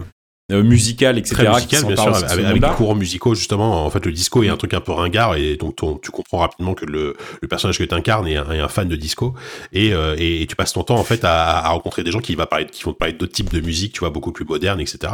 musicale, 0.51 1.17
etc. 1.17 1.35
Très 1.35 1.45
qui 1.45 1.51
musical, 1.53 1.85
bien 1.85 1.95
sûr, 1.95 2.15
avec, 2.15 2.45
avec 2.45 2.61
des 2.61 2.67
courants 2.75 2.95
musicaux 2.95 3.33
justement. 3.33 3.85
En 3.85 3.89
fait, 3.89 4.05
le 4.05 4.11
disco 4.11 4.43
est 4.43 4.49
un 4.49 4.57
truc 4.57 4.73
un 4.73 4.81
peu 4.81 4.91
ringard 4.91 5.35
et 5.35 5.55
donc 5.55 5.77
ton- 5.77 5.97
tu 5.97 6.11
comprends 6.11 6.39
rapidement 6.39 6.73
que 6.73 6.85
le, 6.85 7.15
le 7.41 7.47
personnage 7.47 7.77
que 7.77 7.83
tu 7.83 7.93
incarnes 7.95 8.27
est 8.27 8.35
un, 8.35 8.51
est 8.51 8.59
un 8.59 8.67
fan 8.67 8.87
de 8.87 8.95
disco 8.95 9.33
et, 9.71 9.93
euh, 9.93 10.15
et, 10.17 10.41
et 10.41 10.47
tu 10.47 10.55
passes 10.55 10.73
ton 10.73 10.83
temps 10.83 10.97
en 10.97 11.03
fait 11.03 11.23
à, 11.23 11.59
à 11.59 11.69
rencontrer 11.69 12.03
des 12.03 12.11
gens 12.11 12.19
qui, 12.19 12.35
va 12.35 12.45
parler, 12.45 12.65
qui 12.65 12.83
vont 12.83 12.91
te 12.93 12.97
parler 12.97 13.13
d'autres 13.13 13.31
types 13.31 13.53
de 13.53 13.61
musique, 13.61 13.93
tu 13.93 13.99
vois, 14.01 14.09
beaucoup 14.09 14.31
plus 14.33 14.45
modernes, 14.45 14.81
etc. 14.81 15.13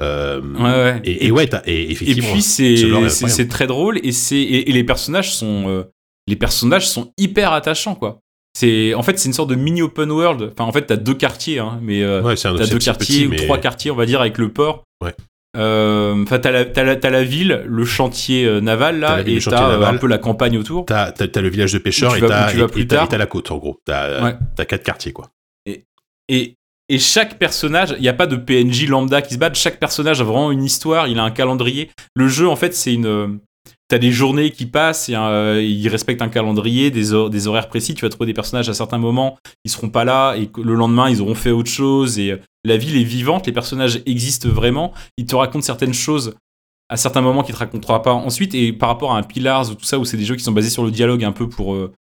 Euh, 0.00 0.40
Ouais, 0.40 0.62
ouais. 0.62 1.00
et, 1.04 1.26
et 1.26 1.30
ouais, 1.30 1.48
et 1.66 1.72
Et 1.82 1.90
effectivement. 1.92 2.32
puis 2.32 2.42
c'est 2.42 3.48
très 3.48 3.66
drôle 3.66 3.98
et 4.02 4.12
c'est 4.12 4.36
et, 4.36 4.70
et 4.70 4.72
les 4.72 4.84
personnages 4.84 5.34
sont 5.34 5.64
euh, 5.68 5.84
les 6.26 6.36
personnages 6.36 6.88
sont 6.88 7.12
hyper 7.18 7.52
attachants 7.52 7.94
quoi. 7.94 8.20
C'est 8.56 8.94
en 8.94 9.02
fait 9.02 9.18
c'est 9.18 9.26
une 9.28 9.32
sorte 9.34 9.50
de 9.50 9.54
mini 9.56 9.82
open 9.82 10.10
world. 10.10 10.52
Enfin 10.52 10.68
en 10.68 10.72
fait 10.72 10.82
t'as 10.86 10.96
deux 10.96 11.14
quartiers 11.14 11.58
hein, 11.58 11.78
mais 11.82 12.02
euh, 12.02 12.22
ouais, 12.22 12.36
t'as 12.36 12.52
deux 12.52 12.64
petit, 12.64 12.84
quartiers 12.84 13.26
ou 13.26 13.34
trois 13.34 13.58
quartiers 13.58 13.90
on 13.90 13.96
va 13.96 14.06
dire 14.06 14.20
avec 14.20 14.38
le 14.38 14.48
port. 14.48 14.84
Ouais. 15.02 15.14
Euh, 15.56 16.22
Enfin 16.22 16.38
t'as 16.38 16.50
la, 17.10 17.24
ville, 17.24 17.62
le 17.66 17.84
chantier 17.84 18.44
euh, 18.44 18.60
naval 18.60 18.98
là 19.00 19.22
ville, 19.22 19.38
et 19.38 19.40
t'as 19.40 19.86
un 19.88 19.96
peu 19.96 20.06
la 20.06 20.18
campagne 20.18 20.56
autour. 20.58 20.84
T'as, 20.86 21.12
t'as 21.12 21.40
le 21.40 21.48
village 21.48 21.72
de 21.72 21.78
pêcheurs 21.78 22.16
et 22.16 22.20
t'as, 22.20 22.52
et- 22.52 22.58
et 22.80 23.18
la 23.18 23.26
côte 23.26 23.50
en 23.50 23.58
gros. 23.58 23.78
T'as, 23.84 24.22
Ouais. 24.24 24.34
quatre 24.66 24.82
quartiers 24.82 25.12
quoi. 25.12 25.30
Et, 26.28 26.54
et 26.88 26.98
chaque 26.98 27.38
personnage, 27.38 27.94
il 27.98 28.02
n'y 28.02 28.08
a 28.08 28.12
pas 28.14 28.26
de 28.26 28.36
PNJ 28.36 28.88
lambda 28.88 29.20
qui 29.22 29.34
se 29.34 29.38
battent, 29.38 29.56
chaque 29.56 29.78
personnage 29.78 30.20
a 30.20 30.24
vraiment 30.24 30.50
une 30.50 30.64
histoire, 30.64 31.06
il 31.08 31.18
a 31.18 31.22
un 31.22 31.30
calendrier. 31.30 31.90
Le 32.14 32.28
jeu, 32.28 32.48
en 32.48 32.56
fait, 32.56 32.74
c'est 32.74 32.92
une. 32.94 33.38
T'as 33.88 33.98
des 33.98 34.12
journées 34.12 34.50
qui 34.50 34.64
passent, 34.66 35.08
et, 35.10 35.14
euh, 35.14 35.62
il 35.62 35.86
respecte 35.88 36.22
un 36.22 36.28
calendrier, 36.28 36.90
des, 36.90 37.12
hor- 37.12 37.28
des 37.28 37.46
horaires 37.46 37.68
précis. 37.68 37.94
Tu 37.94 38.02
vas 38.02 38.08
trouver 38.08 38.26
des 38.26 38.32
personnages 38.34 38.68
à 38.70 38.74
certains 38.74 38.96
moments, 38.98 39.36
ils 39.64 39.70
seront 39.70 39.90
pas 39.90 40.04
là, 40.04 40.34
et 40.36 40.50
le 40.62 40.74
lendemain, 40.74 41.10
ils 41.10 41.20
auront 41.20 41.34
fait 41.34 41.50
autre 41.50 41.70
chose. 41.70 42.18
Et 42.18 42.32
euh, 42.32 42.38
la 42.64 42.76
ville 42.78 42.96
est 42.96 43.04
vivante, 43.04 43.46
les 43.46 43.52
personnages 43.52 44.00
existent 44.06 44.48
vraiment. 44.48 44.92
Ils 45.18 45.26
te 45.26 45.36
racontent 45.36 45.60
certaines 45.64 45.92
choses 45.94 46.34
à 46.88 46.96
certains 46.96 47.20
moments 47.20 47.42
qu'ils 47.42 47.54
te 47.54 47.60
racontera 47.60 48.02
pas 48.02 48.12
ensuite. 48.14 48.54
Et 48.54 48.72
par 48.72 48.88
rapport 48.88 49.12
à 49.12 49.18
un 49.18 49.22
Pillars 49.22 49.70
ou 49.70 49.74
tout 49.74 49.84
ça, 49.84 49.98
où 49.98 50.04
c'est 50.06 50.16
des 50.16 50.24
jeux 50.24 50.36
qui 50.36 50.44
sont 50.44 50.52
basés 50.52 50.70
sur 50.70 50.84
le 50.84 50.90
dialogue 50.90 51.22
un 51.24 51.32
peu 51.32 51.48
pour. 51.48 51.74
euh, 51.74 51.92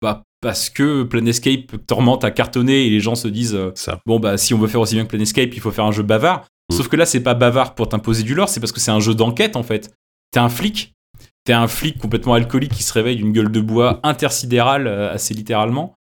bah, 0.00 0.22
parce 0.40 0.70
que 0.70 1.02
Planescape 1.04 1.86
Torment 1.86 2.18
a 2.18 2.30
cartonné 2.32 2.86
et 2.86 2.90
les 2.90 3.00
gens 3.00 3.14
se 3.16 3.28
disent. 3.28 3.54
euh, 3.54 3.70
Ça. 3.76 4.00
bon 4.06 4.18
bah 4.20 4.36
si 4.38 4.54
on 4.54 4.58
veut 4.58 4.66
faire 4.68 4.80
aussi 4.80 4.94
bien 4.94 5.04
que 5.04 5.08
Planescape, 5.10 5.50
il 5.54 5.60
faut 5.60 5.70
faire 5.72 5.84
un 5.84 5.92
jeu 5.92 6.02
bavard. 6.04 6.44
Mm. 6.70 6.74
Sauf 6.76 6.88
que 6.88 6.96
là 6.96 7.06
c'est 7.06 7.20
pas 7.22 7.34
bavard 7.34 7.74
pour 7.76 7.88
t'imposer 7.88 8.22
du 8.24 8.34
lore, 8.34 8.48
c'est 8.48 8.58
parce 8.60 8.72
que 8.72 8.80
c'est 8.80 8.90
un 8.90 8.98
jeu 9.00 9.14
d'enquête 9.14 9.54
en 9.56 9.62
fait. 9.62 9.92
T'es 10.32 10.40
un 10.40 10.48
flic, 10.48 10.92
t'es 11.44 11.52
un 11.52 11.68
flic 11.68 11.98
complètement 11.98 12.34
alcoolique 12.34 12.72
qui 12.72 12.82
se 12.82 12.92
réveille 12.92 13.16
d'une 13.16 13.32
gueule 13.32 13.50
de 13.50 13.60
bois 13.60 14.00
intersidérale 14.02 14.86
euh, 14.86 15.12
assez 15.12 15.34
littéralement. 15.34 15.94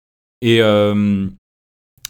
Et 0.41 0.62
euh, 0.62 1.28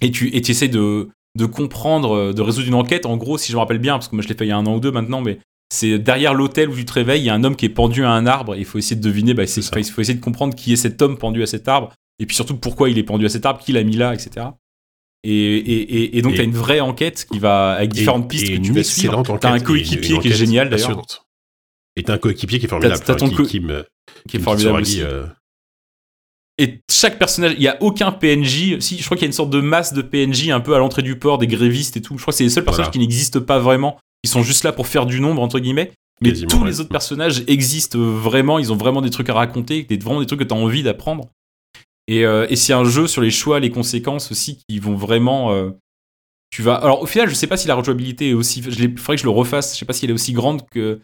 et 0.01 0.11
tu 0.11 0.29
et 0.29 0.49
essaies 0.49 0.67
de, 0.67 1.09
de 1.37 1.45
comprendre, 1.45 2.33
de 2.33 2.41
résoudre 2.41 2.67
une 2.67 2.75
enquête. 2.75 3.05
En 3.05 3.17
gros, 3.17 3.37
si 3.37 3.51
je 3.51 3.57
me 3.57 3.59
rappelle 3.59 3.79
bien, 3.79 3.93
parce 3.93 4.07
que 4.07 4.15
moi 4.15 4.23
je 4.23 4.29
l'ai 4.29 4.35
fait 4.35 4.45
il 4.45 4.49
y 4.49 4.51
a 4.51 4.57
un 4.57 4.65
an 4.65 4.75
ou 4.75 4.79
deux 4.79 4.91
maintenant, 4.91 5.21
mais 5.21 5.39
c'est 5.71 5.99
derrière 5.99 6.33
l'hôtel 6.33 6.69
où 6.69 6.75
tu 6.75 6.85
te 6.85 6.93
réveilles, 6.93 7.21
il 7.21 7.25
y 7.25 7.29
a 7.29 7.33
un 7.33 7.43
homme 7.43 7.55
qui 7.55 7.65
est 7.65 7.69
pendu 7.69 8.03
à 8.03 8.11
un 8.11 8.25
arbre. 8.25 8.55
Et 8.55 8.59
il 8.59 8.65
faut 8.65 8.77
essayer 8.77 8.95
de 8.95 9.01
deviner, 9.01 9.33
bah, 9.33 9.43
il 9.43 9.63
faut 9.63 10.01
essayer 10.01 10.15
de 10.17 10.23
comprendre 10.23 10.55
qui 10.55 10.73
est 10.73 10.77
cet 10.77 11.01
homme 11.01 11.17
pendu 11.17 11.43
à 11.43 11.47
cet 11.47 11.67
arbre. 11.67 11.91
Et 12.19 12.25
puis 12.25 12.35
surtout 12.35 12.57
pourquoi 12.57 12.89
il 12.89 12.97
est 12.97 13.03
pendu 13.03 13.25
à 13.25 13.29
cet 13.29 13.45
arbre, 13.45 13.59
qui 13.59 13.71
l'a 13.71 13.83
mis 13.83 13.95
là, 13.95 14.13
etc. 14.13 14.47
Et, 15.23 15.31
et, 15.31 16.17
et 16.17 16.21
donc, 16.21 16.35
tu 16.35 16.41
as 16.41 16.45
une 16.45 16.53
vraie 16.53 16.79
enquête 16.79 17.27
qui 17.29 17.39
va 17.39 17.71
avec 17.73 17.91
différentes 17.91 18.29
pistes 18.29 18.47
que 18.47 18.57
tu 18.57 18.71
vas 18.71 18.83
suivre. 18.83 19.21
Tu 19.23 19.47
as 19.47 19.51
un 19.51 19.59
coéquipier 19.59 20.19
qui 20.19 20.29
est 20.29 20.33
génial 20.35 20.69
d'ailleurs. 20.69 21.03
As 22.07 22.13
un 22.13 22.17
coéquipier 22.17 22.59
qui 22.59 22.65
est 22.65 22.69
formidable. 22.69 23.03
Ton 23.03 23.29
qui, 23.29 23.59
me, 23.59 23.85
qui, 24.27 24.37
est 24.37 24.39
formidable 24.39 24.81
aussi. 24.81 25.01
Euh, 25.01 25.25
et 26.59 26.81
chaque 26.91 27.17
personnage, 27.17 27.53
il 27.55 27.63
y 27.63 27.69
a 27.69 27.77
aucun 27.81 28.11
PNJ. 28.11 28.79
Si, 28.79 28.97
je 28.97 29.05
crois 29.05 29.15
qu'il 29.15 29.23
y 29.23 29.27
a 29.27 29.27
une 29.27 29.33
sorte 29.33 29.49
de 29.49 29.61
masse 29.61 29.93
de 29.93 30.01
PNJ 30.01 30.49
un 30.49 30.59
peu 30.59 30.75
à 30.75 30.77
l'entrée 30.77 31.01
du 31.01 31.17
port, 31.17 31.37
des 31.37 31.47
grévistes 31.47 31.95
et 31.95 32.01
tout. 32.01 32.17
Je 32.17 32.21
crois 32.21 32.33
que 32.33 32.37
c'est 32.37 32.43
les 32.43 32.49
seuls 32.49 32.65
personnages 32.65 32.91
qui 32.91 32.99
n'existent 32.99 33.39
pas 33.39 33.59
vraiment. 33.59 33.97
Ils 34.23 34.29
sont 34.29 34.43
juste 34.43 34.65
là 34.65 34.73
pour 34.73 34.87
faire 34.87 35.05
du 35.05 35.21
nombre, 35.21 35.41
entre 35.41 35.59
guillemets. 35.59 35.93
Mais 36.21 36.33
tous 36.33 36.65
les 36.65 36.81
autres 36.81 36.89
personnages 36.89 37.43
existent 37.47 37.97
vraiment. 37.97 38.59
Ils 38.59 38.73
ont 38.73 38.75
vraiment 38.75 39.01
des 39.01 39.09
trucs 39.09 39.29
à 39.29 39.33
raconter, 39.33 39.87
vraiment 40.01 40.19
des 40.19 40.25
trucs 40.25 40.41
que 40.41 40.45
tu 40.45 40.53
as 40.53 40.57
envie 40.57 40.83
d'apprendre. 40.83 41.29
Et, 42.09 42.25
euh, 42.25 42.45
et 42.49 42.57
c'est 42.57 42.73
un 42.73 42.83
jeu 42.83 43.07
sur 43.07 43.21
les 43.21 43.31
choix, 43.31 43.61
les 43.61 43.69
conséquences 43.69 44.31
aussi 44.31 44.59
qui 44.67 44.79
vont 44.79 44.95
vraiment. 44.95 45.53
Euh, 45.53 45.69
tu 46.49 46.61
vas. 46.61 46.73
Alors 46.75 47.01
au 47.01 47.05
final, 47.05 47.29
je 47.29 47.35
sais 47.35 47.47
pas 47.47 47.55
si 47.55 47.69
la 47.69 47.75
rejouabilité 47.75 48.31
est 48.31 48.33
aussi. 48.33 48.59
Il 48.59 48.97
faudrait 48.97 49.15
que 49.15 49.21
je 49.21 49.27
le 49.27 49.31
refasse. 49.31 49.75
Je 49.75 49.79
sais 49.79 49.85
pas 49.85 49.93
si 49.93 50.05
elle 50.05 50.11
est 50.11 50.15
aussi 50.15 50.33
grande 50.33 50.67
que, 50.71 50.99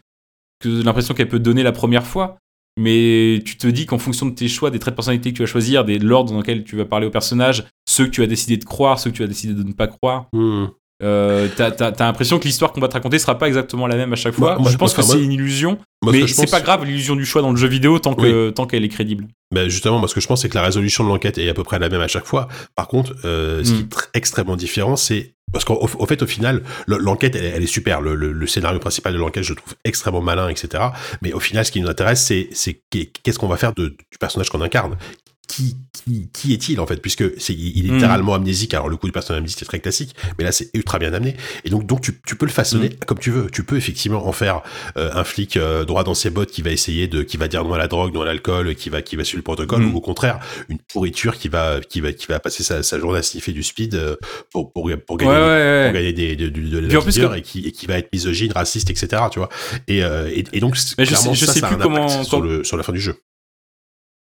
que 0.60 0.68
l'impression 0.68 1.14
qu'elle 1.14 1.28
peut 1.28 1.38
donner 1.38 1.62
la 1.62 1.72
première 1.72 2.06
fois. 2.06 2.38
Mais 2.78 3.42
tu 3.44 3.56
te 3.56 3.66
dis 3.66 3.86
qu'en 3.86 3.98
fonction 3.98 4.26
de 4.26 4.34
tes 4.34 4.48
choix, 4.48 4.70
des 4.70 4.78
traits 4.78 4.92
de 4.92 4.96
personnalité 4.96 5.32
que 5.32 5.36
tu 5.36 5.42
vas 5.42 5.46
choisir, 5.46 5.84
des 5.84 5.98
l'ordre 5.98 6.32
dans 6.32 6.38
lequel 6.38 6.62
tu 6.62 6.76
vas 6.76 6.84
parler 6.84 7.06
au 7.06 7.10
personnage, 7.10 7.64
ceux 7.88 8.04
que 8.04 8.10
tu 8.10 8.22
as 8.22 8.26
décidé 8.26 8.58
de 8.58 8.64
croire, 8.64 8.98
ceux 8.98 9.10
que 9.10 9.16
tu 9.16 9.22
as 9.22 9.26
décidé 9.26 9.54
de 9.54 9.62
ne 9.62 9.72
pas 9.72 9.86
croire, 9.86 10.26
hmm. 10.34 10.66
Euh, 11.02 11.48
t'as, 11.54 11.90
l'impression 11.98 12.38
que 12.38 12.44
l'histoire 12.44 12.72
qu'on 12.72 12.80
va 12.80 12.88
te 12.88 12.94
raconter 12.94 13.18
sera 13.18 13.36
pas 13.36 13.48
exactement 13.48 13.86
la 13.86 13.96
même 13.96 14.14
à 14.14 14.16
chaque 14.16 14.32
fois. 14.32 14.58
Moi, 14.58 14.70
je 14.70 14.78
pense 14.78 14.94
que 14.94 15.02
c'est 15.02 15.22
une 15.22 15.32
illusion, 15.32 15.78
mais 16.04 16.26
c'est 16.26 16.50
pas 16.50 16.62
grave 16.62 16.84
l'illusion 16.84 17.16
du 17.16 17.26
choix 17.26 17.42
dans 17.42 17.50
le 17.50 17.56
jeu 17.56 17.68
vidéo 17.68 17.98
tant 17.98 18.14
que 18.14 18.50
tant 18.50 18.66
qu'elle 18.66 18.84
est 18.84 18.88
crédible. 18.88 19.26
Ben 19.54 19.68
justement, 19.68 19.98
moi 19.98 20.08
ce 20.08 20.14
que 20.14 20.20
je 20.20 20.26
pense 20.26 20.42
c'est 20.42 20.48
que 20.48 20.56
la 20.56 20.62
résolution 20.62 21.04
de 21.04 21.08
l'enquête 21.08 21.38
est 21.38 21.48
à 21.48 21.54
peu 21.54 21.62
près 21.62 21.78
la 21.78 21.88
même 21.88 22.00
à 22.00 22.08
chaque 22.08 22.24
fois. 22.24 22.48
Par 22.74 22.88
contre, 22.88 23.14
euh, 23.24 23.62
ce 23.62 23.72
qui 23.72 23.82
hmm. 23.82 23.88
est 24.14 24.16
extrêmement 24.18 24.56
différent, 24.56 24.96
c'est 24.96 25.34
parce 25.56 25.64
qu'au 25.64 26.06
fait, 26.06 26.22
au 26.22 26.26
final, 26.26 26.62
l'enquête, 26.86 27.34
elle, 27.34 27.62
est 27.62 27.66
super. 27.66 28.02
Le, 28.02 28.46
scénario 28.46 28.78
principal 28.78 29.14
de 29.14 29.18
l'enquête, 29.18 29.42
je 29.42 29.54
le 29.54 29.56
trouve 29.56 29.74
extrêmement 29.84 30.20
malin, 30.20 30.50
etc. 30.50 30.84
Mais 31.22 31.32
au 31.32 31.40
final, 31.40 31.64
ce 31.64 31.72
qui 31.72 31.80
nous 31.80 31.88
intéresse, 31.88 32.22
c'est 32.22 32.82
qu'est-ce 32.90 33.38
qu'on 33.38 33.48
va 33.48 33.56
faire 33.56 33.72
du 33.72 33.96
personnage 34.20 34.50
qu'on 34.50 34.60
incarne 34.60 34.98
qui, 35.46 35.76
qui, 35.92 36.28
qui 36.32 36.52
est-il 36.52 36.80
en 36.80 36.86
fait? 36.86 37.00
Puisque 37.00 37.24
c'est 37.40 37.54
il 37.54 37.86
est 37.86 37.90
hmm. 37.90 37.94
littéralement 37.94 38.34
amnésique. 38.34 38.74
Alors 38.74 38.88
le 38.88 38.96
coup 38.96 39.06
du 39.06 39.12
personnage 39.12 39.38
amnésique 39.38 39.58
c'est 39.58 39.66
très 39.66 39.80
classique 39.80 40.14
mais 40.38 40.44
là 40.44 40.52
c'est 40.52 40.70
ultra 40.74 40.98
bien 40.98 41.12
amené. 41.12 41.36
Et 41.64 41.70
donc 41.70 41.86
donc 41.86 42.00
tu, 42.00 42.20
tu 42.26 42.36
peux 42.36 42.46
le 42.46 42.52
façonner 42.52 42.88
hmm. 42.88 43.04
comme 43.06 43.18
tu 43.18 43.30
veux. 43.30 43.48
Tu 43.50 43.64
peux 43.64 43.76
effectivement 43.76 44.26
en 44.26 44.32
faire 44.32 44.62
euh, 44.96 45.10
un 45.14 45.24
flic 45.24 45.56
euh, 45.56 45.84
droit 45.84 46.04
dans 46.04 46.14
ses 46.14 46.30
bottes 46.30 46.50
qui 46.50 46.62
va 46.62 46.70
essayer 46.70 47.06
de 47.08 47.22
qui 47.22 47.36
va 47.36 47.48
dire 47.48 47.64
non 47.64 47.74
à 47.74 47.78
la 47.78 47.88
drogue 47.88 48.12
non 48.14 48.22
à 48.22 48.24
l'alcool 48.24 48.74
qui 48.74 48.90
va 48.90 49.02
qui 49.02 49.16
va 49.16 49.24
suivre 49.24 49.38
le 49.38 49.44
protocole 49.44 49.82
hmm. 49.82 49.94
ou 49.94 49.98
au 49.98 50.00
contraire 50.00 50.40
une 50.68 50.78
pourriture 50.78 51.38
qui 51.38 51.48
va 51.48 51.80
qui 51.80 52.00
va 52.00 52.12
qui 52.12 52.26
va 52.26 52.40
passer 52.40 52.62
sa, 52.62 52.82
sa 52.82 52.98
journée 52.98 53.18
à 53.18 53.22
sniffer 53.22 53.52
du 53.52 53.62
speed 53.62 53.94
euh, 53.94 54.16
pour, 54.52 54.72
pour, 54.72 54.90
pour 55.06 55.16
gagner 55.16 55.86
pour 55.86 55.94
gagner 55.94 56.12
des, 56.12 56.36
de, 56.36 56.48
de, 56.48 56.60
de, 56.60 56.78
la 56.78 57.36
et 57.36 57.42
qui 57.42 57.66
et 57.66 57.72
qui 57.72 57.86
va 57.86 57.98
être 57.98 58.12
misogyne 58.12 58.52
raciste 58.52 58.90
etc 58.90 59.22
tu 59.30 59.38
vois. 59.38 59.48
Et, 59.88 59.98
et, 59.98 60.44
et, 60.52 60.60
donc 60.60 60.76
clairement 60.96 61.34
je 61.34 61.40
sais, 61.40 61.46
ça, 61.46 61.52
je 61.52 61.60
sais 61.60 61.60
plus 61.60 61.76
comment 61.76 62.24
sur 62.24 62.40
le 62.40 62.64
sur 62.64 62.76
la 62.76 62.82
fin 62.82 62.92
du 62.92 63.00
jeu 63.00 63.16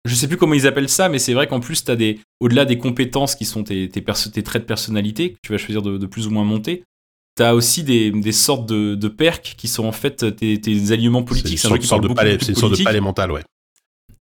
je 0.06 0.16
sais 0.16 0.28
plus 0.28 0.38
comment 0.38 0.54
ils 0.54 0.68
appellent 0.68 0.90
ça, 0.90 1.08
mais 1.10 1.20
c'est 1.20 1.34
vrai 1.34 1.48
qu'en 1.48 1.60
plus, 1.60 1.84
as 1.88 1.96
des, 1.96 2.20
au-delà 2.40 2.66
des 2.66 2.78
compétences 2.78 3.36
qui 3.36 3.46
sont 3.46 3.64
tes, 3.64 3.88
tes, 3.88 4.04
tes, 4.04 4.44
traits 4.44 4.64
de 4.64 4.68
personnalité 4.68 5.32
que 5.32 5.38
tu 5.42 5.52
vas 5.52 5.58
choisir 5.58 5.82
de, 5.82 6.06
plus 6.06 6.28
ou 6.28 6.32
moins 6.32 6.44
monter, 6.44 6.84
tu 7.38 7.44
as 7.44 7.56
aussi 7.56 7.84
des, 7.84 8.12
des 8.12 8.32
sortes 8.32 8.68
de, 8.68 8.96
de, 8.96 9.08
perks 9.08 9.56
qui 9.58 9.68
sont 9.68 9.86
en 9.86 9.92
fait 9.94 10.36
tes, 10.36 10.60
tes 10.60 10.92
alignements 10.92 11.24
politiques. 11.24 11.58
C'est 11.58 11.70
une 11.70 11.82
sorte, 11.82 12.04
de 12.04 12.14
palais, 12.14 12.38
c'est 12.42 12.56
sorte 12.56 12.78
de 12.78 12.84
palais 12.84 13.00
mental, 13.00 13.32
ouais. 13.32 13.44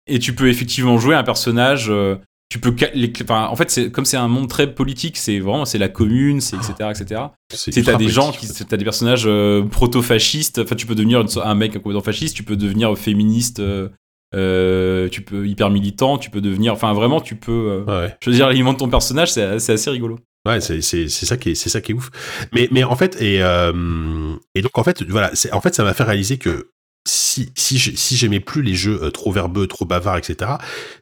Et 0.08 0.18
tu 0.18 0.34
peux 0.34 0.48
effectivement 0.48 0.98
jouer 0.98 1.14
un 1.14 1.22
personnage. 1.22 1.86
Euh, 1.90 2.16
tu 2.50 2.58
peux, 2.58 2.74
enfin, 3.22 3.46
en 3.48 3.56
fait, 3.56 3.92
comme 3.92 4.06
c'est 4.06 4.16
un 4.16 4.26
monde 4.26 4.48
très 4.48 4.72
politique, 4.72 5.18
c'est 5.18 5.38
vraiment 5.38 5.66
c'est 5.66 5.76
la 5.76 5.90
commune, 5.90 6.40
c'est 6.40 6.56
etc 6.56 6.90
etc. 6.90 7.20
C'est 7.50 7.82
t'as 7.82 7.96
des 7.96 8.08
gens 8.08 8.32
qui, 8.32 8.48
t'as 8.48 8.78
des 8.78 8.84
personnages 8.84 9.24
euh, 9.26 9.62
proto-fascistes. 9.62 10.58
Enfin, 10.58 10.74
tu 10.74 10.86
peux 10.86 10.94
devenir 10.94 11.22
un 11.44 11.54
mec 11.54 11.74
complètement 11.74 12.02
fasciste, 12.02 12.34
tu 12.34 12.42
peux 12.42 12.56
devenir 12.56 12.96
féministe. 12.96 13.60
Euh, 13.60 13.90
euh, 14.34 15.08
tu 15.08 15.22
peux 15.22 15.46
hyper 15.46 15.70
militant, 15.70 16.18
tu 16.18 16.30
peux 16.30 16.40
devenir, 16.40 16.72
enfin 16.72 16.92
vraiment, 16.92 17.20
tu 17.20 17.36
peux 17.36 17.84
euh, 17.88 18.08
choisir 18.22 18.48
l'aliment 18.48 18.72
de 18.72 18.78
ton 18.78 18.88
personnage, 18.88 19.32
c'est 19.32 19.42
assez 19.42 19.90
rigolo. 19.90 20.18
Ouais, 20.46 20.60
c'est 20.60 20.80
ça 20.80 21.36
qui 21.36 21.50
est 21.50 21.54
c'est 21.54 21.68
ça 21.68 21.80
qui 21.80 21.92
est 21.92 21.94
ouf. 21.94 22.10
Mais 22.52 22.68
mais 22.70 22.84
en 22.84 22.96
fait 22.96 23.20
et 23.20 23.42
euh, 23.42 24.34
et 24.54 24.62
donc 24.62 24.78
en 24.78 24.84
fait 24.84 25.02
voilà, 25.02 25.30
c'est 25.34 25.52
en 25.52 25.60
fait 25.60 25.74
ça 25.74 25.82
m'a 25.84 25.94
fait 25.94 26.04
réaliser 26.04 26.38
que 26.38 26.70
si 27.06 27.52
si 27.54 27.78
si 27.78 28.16
j'aimais 28.16 28.40
plus 28.40 28.62
les 28.62 28.74
jeux 28.74 29.02
euh, 29.02 29.10
trop 29.10 29.32
verbeux, 29.32 29.66
trop 29.66 29.84
bavards, 29.84 30.18
etc. 30.18 30.52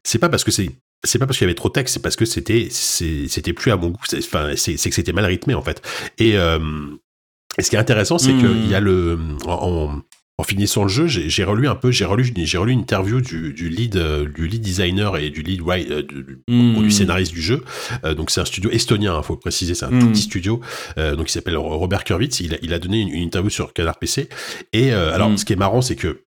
C'est 0.03 0.19
pas 0.19 0.29
parce 0.29 0.43
que 0.43 0.51
c'est 0.51 0.71
c'est 1.05 1.19
pas 1.19 1.27
parce 1.27 1.39
qu'il 1.39 1.45
y 1.45 1.49
avait 1.49 1.55
trop 1.55 1.69
de 1.69 1.75
texte, 1.75 1.95
c'est 1.95 2.03
parce 2.03 2.17
que 2.17 2.25
c'était 2.25 2.69
c'était 2.71 3.53
plus 3.53 3.71
à 3.71 3.77
mon 3.77 3.91
goût. 3.91 4.01
Enfin, 4.19 4.53
c'est 4.57 4.77
que 4.77 4.95
c'était 4.95 5.13
mal 5.13 5.27
rythmé 5.27 5.55
en 5.55 5.63
fait. 5.63 5.83
Et, 6.19 6.31
et 6.31 7.63
ce 7.63 7.71
qui 7.71 7.77
est 7.77 7.79
intéressant, 7.79 8.19
c'est 8.19 8.33
que 8.33 8.41
qu'il 8.41 8.71
y 8.71 8.75
a 8.75 8.81
le 8.81 9.19
en, 9.47 9.53
en 9.53 10.03
finissant 10.45 10.83
le 10.83 10.91
jeu, 10.91 11.07
j'ai 11.07 11.45
relu 11.45 11.67
un 11.67 11.75
peu, 11.75 11.91
j'ai 11.91 12.05
relu, 12.05 12.31
j'ai 12.37 12.59
relu 12.59 12.73
une 12.73 12.81
interview 12.81 13.23
du, 13.23 13.55
du 13.55 13.71
lead, 13.71 13.97
euh, 13.97 14.29
du 14.29 14.47
lead 14.47 14.61
designer 14.61 15.17
et 15.17 15.31
du 15.31 15.43
lead 15.43 15.63
euh, 15.67 16.03
du, 16.03 16.43
hmm. 16.49 16.91
scénariste 16.91 17.33
du 17.33 17.41
jeu. 17.41 17.65
Euh, 18.05 18.15
donc 18.15 18.31
c'est 18.31 18.43
un 18.43 18.45
studio 18.45 18.71
estonien, 18.71 19.15
il 19.15 19.19
hein, 19.19 19.23
faut 19.23 19.37
préciser, 19.37 19.75
c'est 19.75 19.87
un 19.87 19.89
tout 19.89 20.07
hmm. 20.07 20.13
petit 20.13 20.23
studio. 20.23 20.61
donc 20.97 21.29
il 21.29 21.33
s'appelle 21.33 21.57
Robert 21.57 22.05
Kurwitz. 22.05 22.41
Il 22.41 22.55
a, 22.55 22.59
il 22.61 22.75
a 22.75 22.79
donné 22.79 23.01
une, 23.01 23.15
interview 23.15 23.49
sur 23.49 23.73
Canard 23.73 23.99
PC. 23.99 24.29
Et 24.75 24.93
alors, 24.93 25.31
hmm. 25.31 25.39
ce 25.39 25.45
qui 25.47 25.55
est 25.55 25.57
marrant, 25.57 25.81
c'est 25.81 25.97
que 25.97 26.23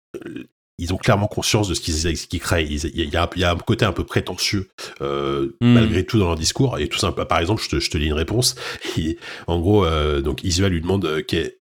ils 0.79 0.93
ont 0.93 0.99
clairement 0.99 1.27
conscience 1.27 1.69
de 1.69 1.75
ce 1.75 1.81
qu'ils 1.81 2.41
créent. 2.41 2.65
Il 2.65 2.77
y, 2.77 3.17
a, 3.17 3.29
il 3.35 3.41
y, 3.41 3.45
a, 3.45 3.51
un 3.51 3.57
côté 3.57 3.85
un 3.87 3.93
peu 3.93 4.05
prétentieux 4.05 4.69
malgré 5.61 6.05
tout 6.05 6.19
dans 6.21 6.27
leur 6.27 6.37
discours. 6.37 6.79
Et 6.79 6.89
tout 6.89 6.99
ça, 6.99 7.11
par 7.11 7.41
exemple, 7.41 7.63
je 7.63 7.71
te, 7.71 7.81
je 7.81 7.91
te 7.91 7.99
lis 7.99 8.07
une 8.07 8.13
réponse. 8.13 8.55
en 9.49 9.59
gros, 9.59 9.85
donc 10.21 10.45
Isuel 10.45 10.73
lui 10.73 10.81
demande 10.81 11.23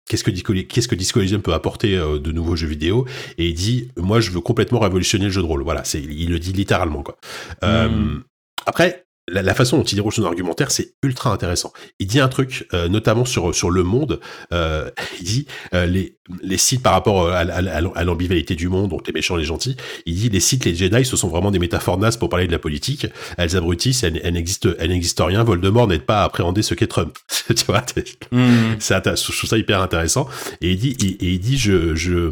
qu'est-ce 0.09 0.25
que 0.25 0.31
Disco, 0.31 0.53
qu'est-ce 0.69 0.89
que 0.89 0.95
Disco 0.95 1.21
Elysium 1.21 1.43
peut 1.43 1.55
apporter 1.55 1.97
euh, 1.97 2.19
de 2.19 2.33
nouveaux 2.33 2.57
jeux 2.57 2.67
vidéo. 2.67 3.07
Et 3.39 3.49
il 3.49 3.55
dit 3.55 3.91
moi 3.97 4.21
je 4.21 4.31
veux 4.31 4.41
complètement 4.41 4.81
révolutionner 4.81 5.27
le 5.27 5.31
jeu 5.31 5.43
de 5.43 5.47
rôle. 5.47 5.63
Voilà 5.63 5.85
c'est 5.85 6.01
il 6.01 6.31
le 6.31 6.39
dit 6.39 6.53
littéralement 6.53 7.03
quoi. 7.03 7.17
Euh, 7.65 7.89
hmm. 7.89 8.25
après 8.67 9.06
la, 9.29 9.55
façon 9.55 9.79
dont 9.79 9.85
il 9.85 9.97
déroule 9.97 10.13
son 10.13 10.25
argumentaire, 10.25 10.71
c'est 10.71 10.95
ultra 11.03 11.33
intéressant. 11.33 11.73
Il 11.99 12.07
dit 12.07 12.21
un 12.21 12.29
truc, 12.29 12.67
euh, 12.75 12.89
notamment 12.89 13.25
sur 13.25 13.55
sur 13.55 13.71
le 13.71 13.83
monde. 13.83 14.21
Euh, 14.53 14.91
il 15.21 15.25
dit 15.25 15.47
euh, 15.75 15.87
les 15.87 16.17
les 16.43 16.59
sites 16.59 16.83
par 16.83 16.93
rapport 16.93 17.29
à, 17.29 17.39
à, 17.39 18.05
l'ambivalité 18.05 18.55
du 18.55 18.69
monde, 18.69 18.91
donc 18.91 19.07
les 19.07 19.13
méchants, 19.13 19.37
les 19.37 19.45
gentils. 19.45 19.77
Il 20.07 20.15
dit 20.15 20.29
les 20.29 20.41
sites, 20.41 20.65
les 20.65 20.75
Jedi, 20.75 21.05
ce 21.05 21.17
sont 21.17 21.29
vraiment 21.29 21.51
des 21.51 21.59
métaphores 21.59 21.99
nasses 21.99 22.17
pour 22.17 22.29
parler 22.29 22.47
de 22.47 22.53
la 22.53 22.59
politique. 22.59 23.07
Elles 23.37 23.57
abrutissent, 23.57 24.03
elles, 24.03 24.21
elles 24.25 24.35
n'existent, 24.35 24.71
elles 24.79 24.91
n'existent 24.91 25.27
rien. 25.27 25.45
Voldemort 25.45 25.87
n'aide 25.87 26.03
pas 26.03 26.23
à 26.23 26.25
appréhender 26.25 26.63
ce 26.63 26.75
qu'est 26.75 26.87
Trump. 26.87 27.17
tu 27.47 27.65
vois, 27.67 27.85
mm. 28.33 28.77
c'est 28.79 28.95
je 29.07 29.37
trouve 29.37 29.51
ça 29.51 29.59
hyper 29.59 29.81
intéressant. 29.81 30.29
Et 30.61 30.73
il 30.73 30.79
dit, 30.79 30.97
et, 31.01 31.35
il 31.35 31.39
dit, 31.39 31.59
je, 31.59 31.95
je, 31.95 32.31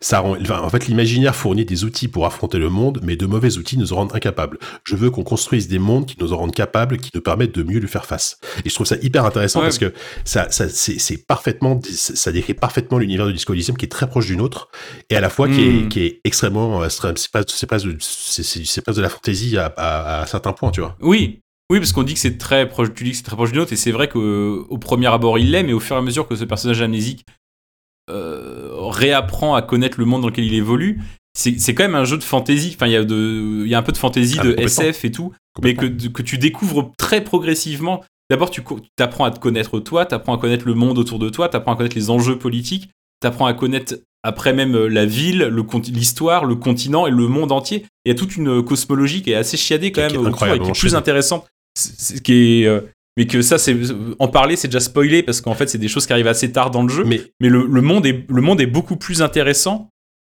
ça 0.00 0.20
rend, 0.20 0.36
enfin, 0.40 0.60
en 0.60 0.70
fait, 0.70 0.86
l'imaginaire 0.86 1.34
fournit 1.34 1.64
des 1.64 1.84
outils 1.84 2.08
pour 2.08 2.26
affronter 2.26 2.58
le 2.58 2.68
monde, 2.68 3.00
mais 3.02 3.16
de 3.16 3.26
mauvais 3.26 3.56
outils 3.58 3.76
nous 3.76 3.94
rendent 3.94 4.14
incapables. 4.14 4.58
Je 4.84 4.94
veux 4.96 5.10
qu'on 5.10 5.24
construise 5.24 5.68
des 5.68 5.78
mondes 5.78 6.06
qui 6.06 6.15
nous 6.18 6.32
en 6.32 6.38
rendent 6.38 6.54
capables, 6.54 6.98
qui 6.98 7.10
nous 7.14 7.20
permettent 7.20 7.54
de 7.54 7.62
mieux 7.62 7.78
lui 7.78 7.88
faire 7.88 8.06
face. 8.06 8.38
Et 8.64 8.68
je 8.68 8.74
trouve 8.74 8.86
ça 8.86 8.96
hyper 9.02 9.24
intéressant 9.24 9.60
parce 9.60 9.78
que 9.78 9.92
ça, 10.24 10.50
ça 10.50 10.68
c'est 10.68 11.26
parfaitement, 11.26 11.80
ça 11.90 12.32
décrit 12.32 12.54
parfaitement 12.54 12.98
l'univers 12.98 13.26
de 13.26 13.32
Disco 13.32 13.52
Elysium 13.52 13.76
qui 13.76 13.86
est 13.86 13.90
très 13.90 14.08
proche 14.08 14.26
du 14.26 14.36
nôtre 14.36 14.68
et 15.10 15.16
à 15.16 15.20
la 15.20 15.30
fois 15.30 15.48
qui, 15.48 15.60
est, 15.60 15.72
hmm. 15.72 15.88
qui 15.88 16.00
est 16.00 16.20
extrêmement, 16.24 16.82
euh, 16.82 16.88
c'est 16.88 17.02
pas, 17.02 17.12
c'est 17.16 17.30
pas, 17.68 17.78
c'est 17.78 18.84
pas 18.84 18.92
de 18.92 19.02
la 19.02 19.08
fantaisie 19.08 19.56
à, 19.58 19.72
à, 19.76 20.26
certains 20.26 20.52
points, 20.52 20.70
tu 20.70 20.80
vois. 20.80 20.96
Oui, 21.00 21.40
oui, 21.70 21.78
parce 21.78 21.92
qu'on 21.92 22.02
dit 22.02 22.14
que 22.14 22.20
c'est 22.20 22.38
très 22.38 22.68
proche, 22.68 22.94
tu 22.94 23.04
dis 23.04 23.10
que 23.10 23.16
c'est 23.16 23.22
très 23.22 23.36
proche 23.36 23.52
du 23.52 23.58
nôtre, 23.58 23.72
et 23.72 23.76
c'est 23.76 23.92
vrai 23.92 24.08
qu'au 24.08 24.78
premier 24.78 25.08
abord 25.08 25.38
il 25.38 25.50
l'est, 25.50 25.62
mais 25.62 25.72
au 25.72 25.80
fur 25.80 25.96
et 25.96 25.98
à 25.98 26.02
mesure 26.02 26.28
que 26.28 26.36
ce 26.36 26.44
personnage 26.44 26.80
amnésique 26.80 27.26
euh, 28.08 28.70
réapprend 28.72 29.56
à 29.56 29.62
connaître 29.62 29.98
le 29.98 30.06
monde 30.06 30.22
dans 30.22 30.28
lequel 30.28 30.44
il 30.44 30.54
évolue, 30.54 31.00
c'est 31.36 31.74
quand 31.74 31.84
même 31.84 31.94
un 31.94 32.04
jeu 32.04 32.16
de 32.16 32.24
fantasy. 32.24 32.72
Enfin, 32.74 32.86
il 32.86 32.92
y, 32.92 32.96
a 32.96 33.04
de, 33.04 33.66
y 33.66 33.74
a 33.74 33.78
un 33.78 33.82
peu 33.82 33.92
de 33.92 33.98
fantasy, 33.98 34.38
ah, 34.40 34.44
de 34.44 34.54
SF 34.58 35.04
et 35.04 35.10
tout, 35.10 35.32
mais 35.62 35.74
que, 35.74 35.86
que 35.86 36.22
tu 36.22 36.38
découvres 36.38 36.92
très 36.96 37.22
progressivement. 37.22 38.02
D'abord, 38.30 38.50
tu 38.50 38.62
apprends 38.98 39.24
à 39.24 39.30
te 39.30 39.38
connaître 39.38 39.78
toi, 39.78 40.06
tu 40.06 40.14
apprends 40.14 40.34
à 40.34 40.38
connaître 40.38 40.66
le 40.66 40.74
monde 40.74 40.98
autour 40.98 41.18
de 41.18 41.28
toi, 41.28 41.48
tu 41.48 41.56
apprends 41.56 41.74
à 41.74 41.76
connaître 41.76 41.94
les 41.94 42.10
enjeux 42.10 42.38
politiques, 42.38 42.90
tu 43.20 43.28
apprends 43.28 43.46
à 43.46 43.54
connaître 43.54 43.94
après 44.24 44.52
même 44.52 44.74
euh, 44.74 44.88
la 44.88 45.06
ville, 45.06 45.52
l'histoire, 45.92 46.44
le, 46.44 46.56
continent 46.56 47.06
et 47.06 47.10
le 47.10 47.28
monde 47.28 47.52
entier. 47.52 47.86
Il 48.04 48.08
y 48.08 48.12
a 48.12 48.14
toute 48.18 48.36
une 48.36 48.62
cosmologie 48.62 49.22
qui 49.22 49.30
est 49.30 49.36
assez 49.36 49.56
chiadée 49.56 49.92
quand 49.92 50.10
même 50.10 50.16
autour 50.16 50.46
et 50.48 50.58
qui 50.58 50.70
est 50.70 50.80
plus 50.80 50.96
intéressante. 50.96 51.46
qui 52.24 52.62
est, 52.62 52.66
euh, 52.66 52.80
mais 53.16 53.26
que 53.26 53.42
ça, 53.42 53.58
c'est 53.58 53.76
en 54.18 54.28
parler, 54.28 54.56
c'est 54.56 54.68
déjà 54.68 54.80
spoilé 54.80 55.22
parce 55.22 55.40
qu'en 55.40 55.54
fait, 55.54 55.68
c'est 55.68 55.78
des 55.78 55.88
choses 55.88 56.06
qui 56.06 56.12
arrivent 56.12 56.26
assez 56.26 56.50
tard 56.50 56.70
dans 56.70 56.82
le 56.82 56.88
jeu. 56.88 57.04
Mais, 57.04 57.20
mais 57.40 57.48
le, 57.48 57.66
le, 57.66 57.80
monde 57.82 58.04
est, 58.06 58.24
le 58.28 58.42
monde 58.42 58.60
est 58.60 58.66
beaucoup 58.66 58.96
plus 58.96 59.22
intéressant 59.22 59.90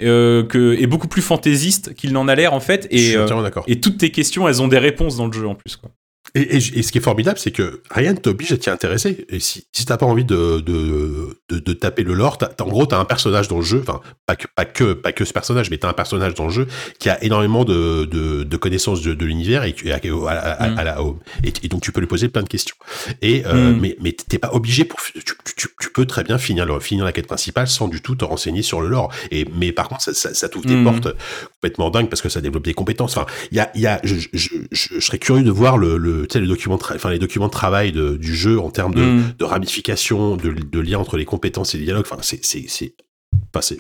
euh, 0.03 0.45
que, 0.45 0.75
est 0.75 0.87
beaucoup 0.87 1.09
plus 1.09 1.23
fantaisiste 1.23 1.95
qu'il 1.95 2.13
n'en 2.13 2.29
a 2.29 2.35
l'air 2.35 2.55
en 2.55 2.61
fait. 2.61 2.87
Et, 2.91 3.17
euh, 3.17 3.27
et 3.67 3.81
toutes 3.81 3.99
tes 3.99 4.11
questions, 4.11 4.49
elles 4.49 4.63
ont 4.63 4.69
des 4.69 4.79
réponses 4.79 5.17
dans 5.17 5.27
le 5.27 5.33
jeu 5.33 5.47
en 5.49 5.55
plus. 5.55 5.77
Quoi. 5.77 5.91
Et, 6.35 6.57
et, 6.57 6.83
ce 6.83 6.93
qui 6.93 6.99
est 6.99 7.03
formidable, 7.03 7.39
c'est 7.39 7.51
que 7.51 7.83
rien 7.91 8.13
ne 8.13 8.19
t'oblige 8.19 8.53
à 8.53 8.59
t'y 8.59 8.71
intéresser. 8.71 9.27
Et 9.31 9.41
si, 9.41 9.67
si 9.73 9.87
t'as 9.87 9.97
pas 9.97 10.07
envie 10.07 10.25
de, 10.25 10.61
de, 10.61 11.39
de, 11.49 11.59
de, 11.59 11.73
taper 11.73 12.03
le 12.03 12.15
lore, 12.15 12.39
en 12.61 12.69
gros, 12.69 12.87
t'as 12.87 12.99
un 12.99 13.05
personnage 13.05 13.49
dans 13.49 13.59
le 13.59 13.65
jeu, 13.65 13.81
enfin, 13.81 14.01
pas 14.27 14.37
que, 14.37 14.47
pas 14.55 14.65
que, 14.65 14.93
pas 14.93 15.13
que 15.13 15.25
ce 15.25 15.33
personnage, 15.33 15.71
mais 15.71 15.79
t'as 15.79 15.89
un 15.89 15.95
personnage 15.95 16.35
dans 16.35 16.45
le 16.45 16.53
jeu 16.53 16.67
qui 16.99 17.09
a 17.09 17.23
énormément 17.25 17.65
de, 17.65 18.05
de, 18.05 18.45
de 18.45 18.57
connaissances 18.57 19.03
de, 19.03 19.25
l'univers 19.25 19.65
et, 19.65 19.75
à, 19.91 19.99
à, 20.29 20.79
à, 20.79 20.85
la 20.85 21.03
home. 21.03 21.19
Et, 21.45 21.69
donc, 21.69 21.83
tu 21.83 21.93
peux 21.93 22.01
lui 22.01 22.07
poser 22.07 22.29
plein 22.29 22.43
de 22.43 22.49
questions. 22.49 22.77
Et, 23.23 23.45
euh, 23.47 23.73
mm. 23.73 23.81
mais, 23.81 23.97
mais 24.01 24.13
t'es 24.13 24.39
pas 24.39 24.51
obligé 24.53 24.85
pour, 24.85 25.01
tu, 25.01 25.23
tu, 25.57 25.69
tu, 25.81 25.91
peux 25.91 26.07
très 26.07 26.25
bien 26.25 26.39
finir, 26.39 26.67
finir 26.83 27.05
la 27.05 27.13
quête 27.13 27.27
principale 27.27 27.69
sans 27.69 27.89
du 27.89 28.03
tout 28.03 28.15
te 28.15 28.25
renseigner 28.25 28.63
sur 28.63 28.81
le 28.81 28.89
lore. 28.89 29.13
Et, 29.31 29.47
mais 29.55 29.73
par 29.73 29.89
contre, 29.89 30.03
ça, 30.03 30.15
ça, 30.15 30.35
ça 30.35 30.49
t'ouvre 30.49 30.67
des 30.67 30.77
mm. 30.77 30.85
portes 30.85 31.09
complètement 31.55 31.91
dingues 31.91 32.09
parce 32.09 32.23
que 32.23 32.29
ça 32.29 32.41
développe 32.41 32.65
des 32.65 32.75
compétences. 32.75 33.17
Enfin, 33.17 33.27
il 33.51 33.57
y 33.57 33.61
a, 33.61 33.71
y 33.75 33.87
a, 33.87 34.01
je, 34.05 34.17
je, 34.33 34.49
je, 34.71 35.01
serais 35.01 35.19
curieux 35.19 35.43
de 35.43 35.51
voir 35.51 35.79
le, 35.79 35.97
le, 35.97 36.18
le 36.23 36.47
document 36.47 36.77
enfin, 36.77 37.11
les 37.11 37.19
documents 37.19 37.47
de 37.47 37.53
travail 37.53 37.93
de, 37.93 38.17
du 38.17 38.35
jeu 38.35 38.59
en 38.61 38.71
termes 38.71 38.95
de, 38.95 39.03
mm. 39.03 39.35
de 39.39 39.45
ramification, 39.45 40.37
de, 40.37 40.51
de 40.51 40.81
lien 40.81 40.99
entre 40.99 41.17
les 41.17 41.25
compétences 41.25 41.75
et 41.75 41.79
les 41.79 41.85
dialogues. 41.85 42.07
Enfin, 42.11 42.23
c'est, 42.23 42.45
c'est, 42.45 42.67
c'est, 42.69 42.95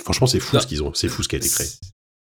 franchement, 0.02 0.26
c'est 0.26 0.40
fou 0.40 0.58
ce 0.58 0.66
qu'ils 0.66 0.82
ont, 0.82 0.92
c'est 0.94 1.08
fou 1.08 1.22
ce 1.22 1.28
qui 1.28 1.36
a 1.36 1.38
été 1.38 1.48
créé. 1.48 1.66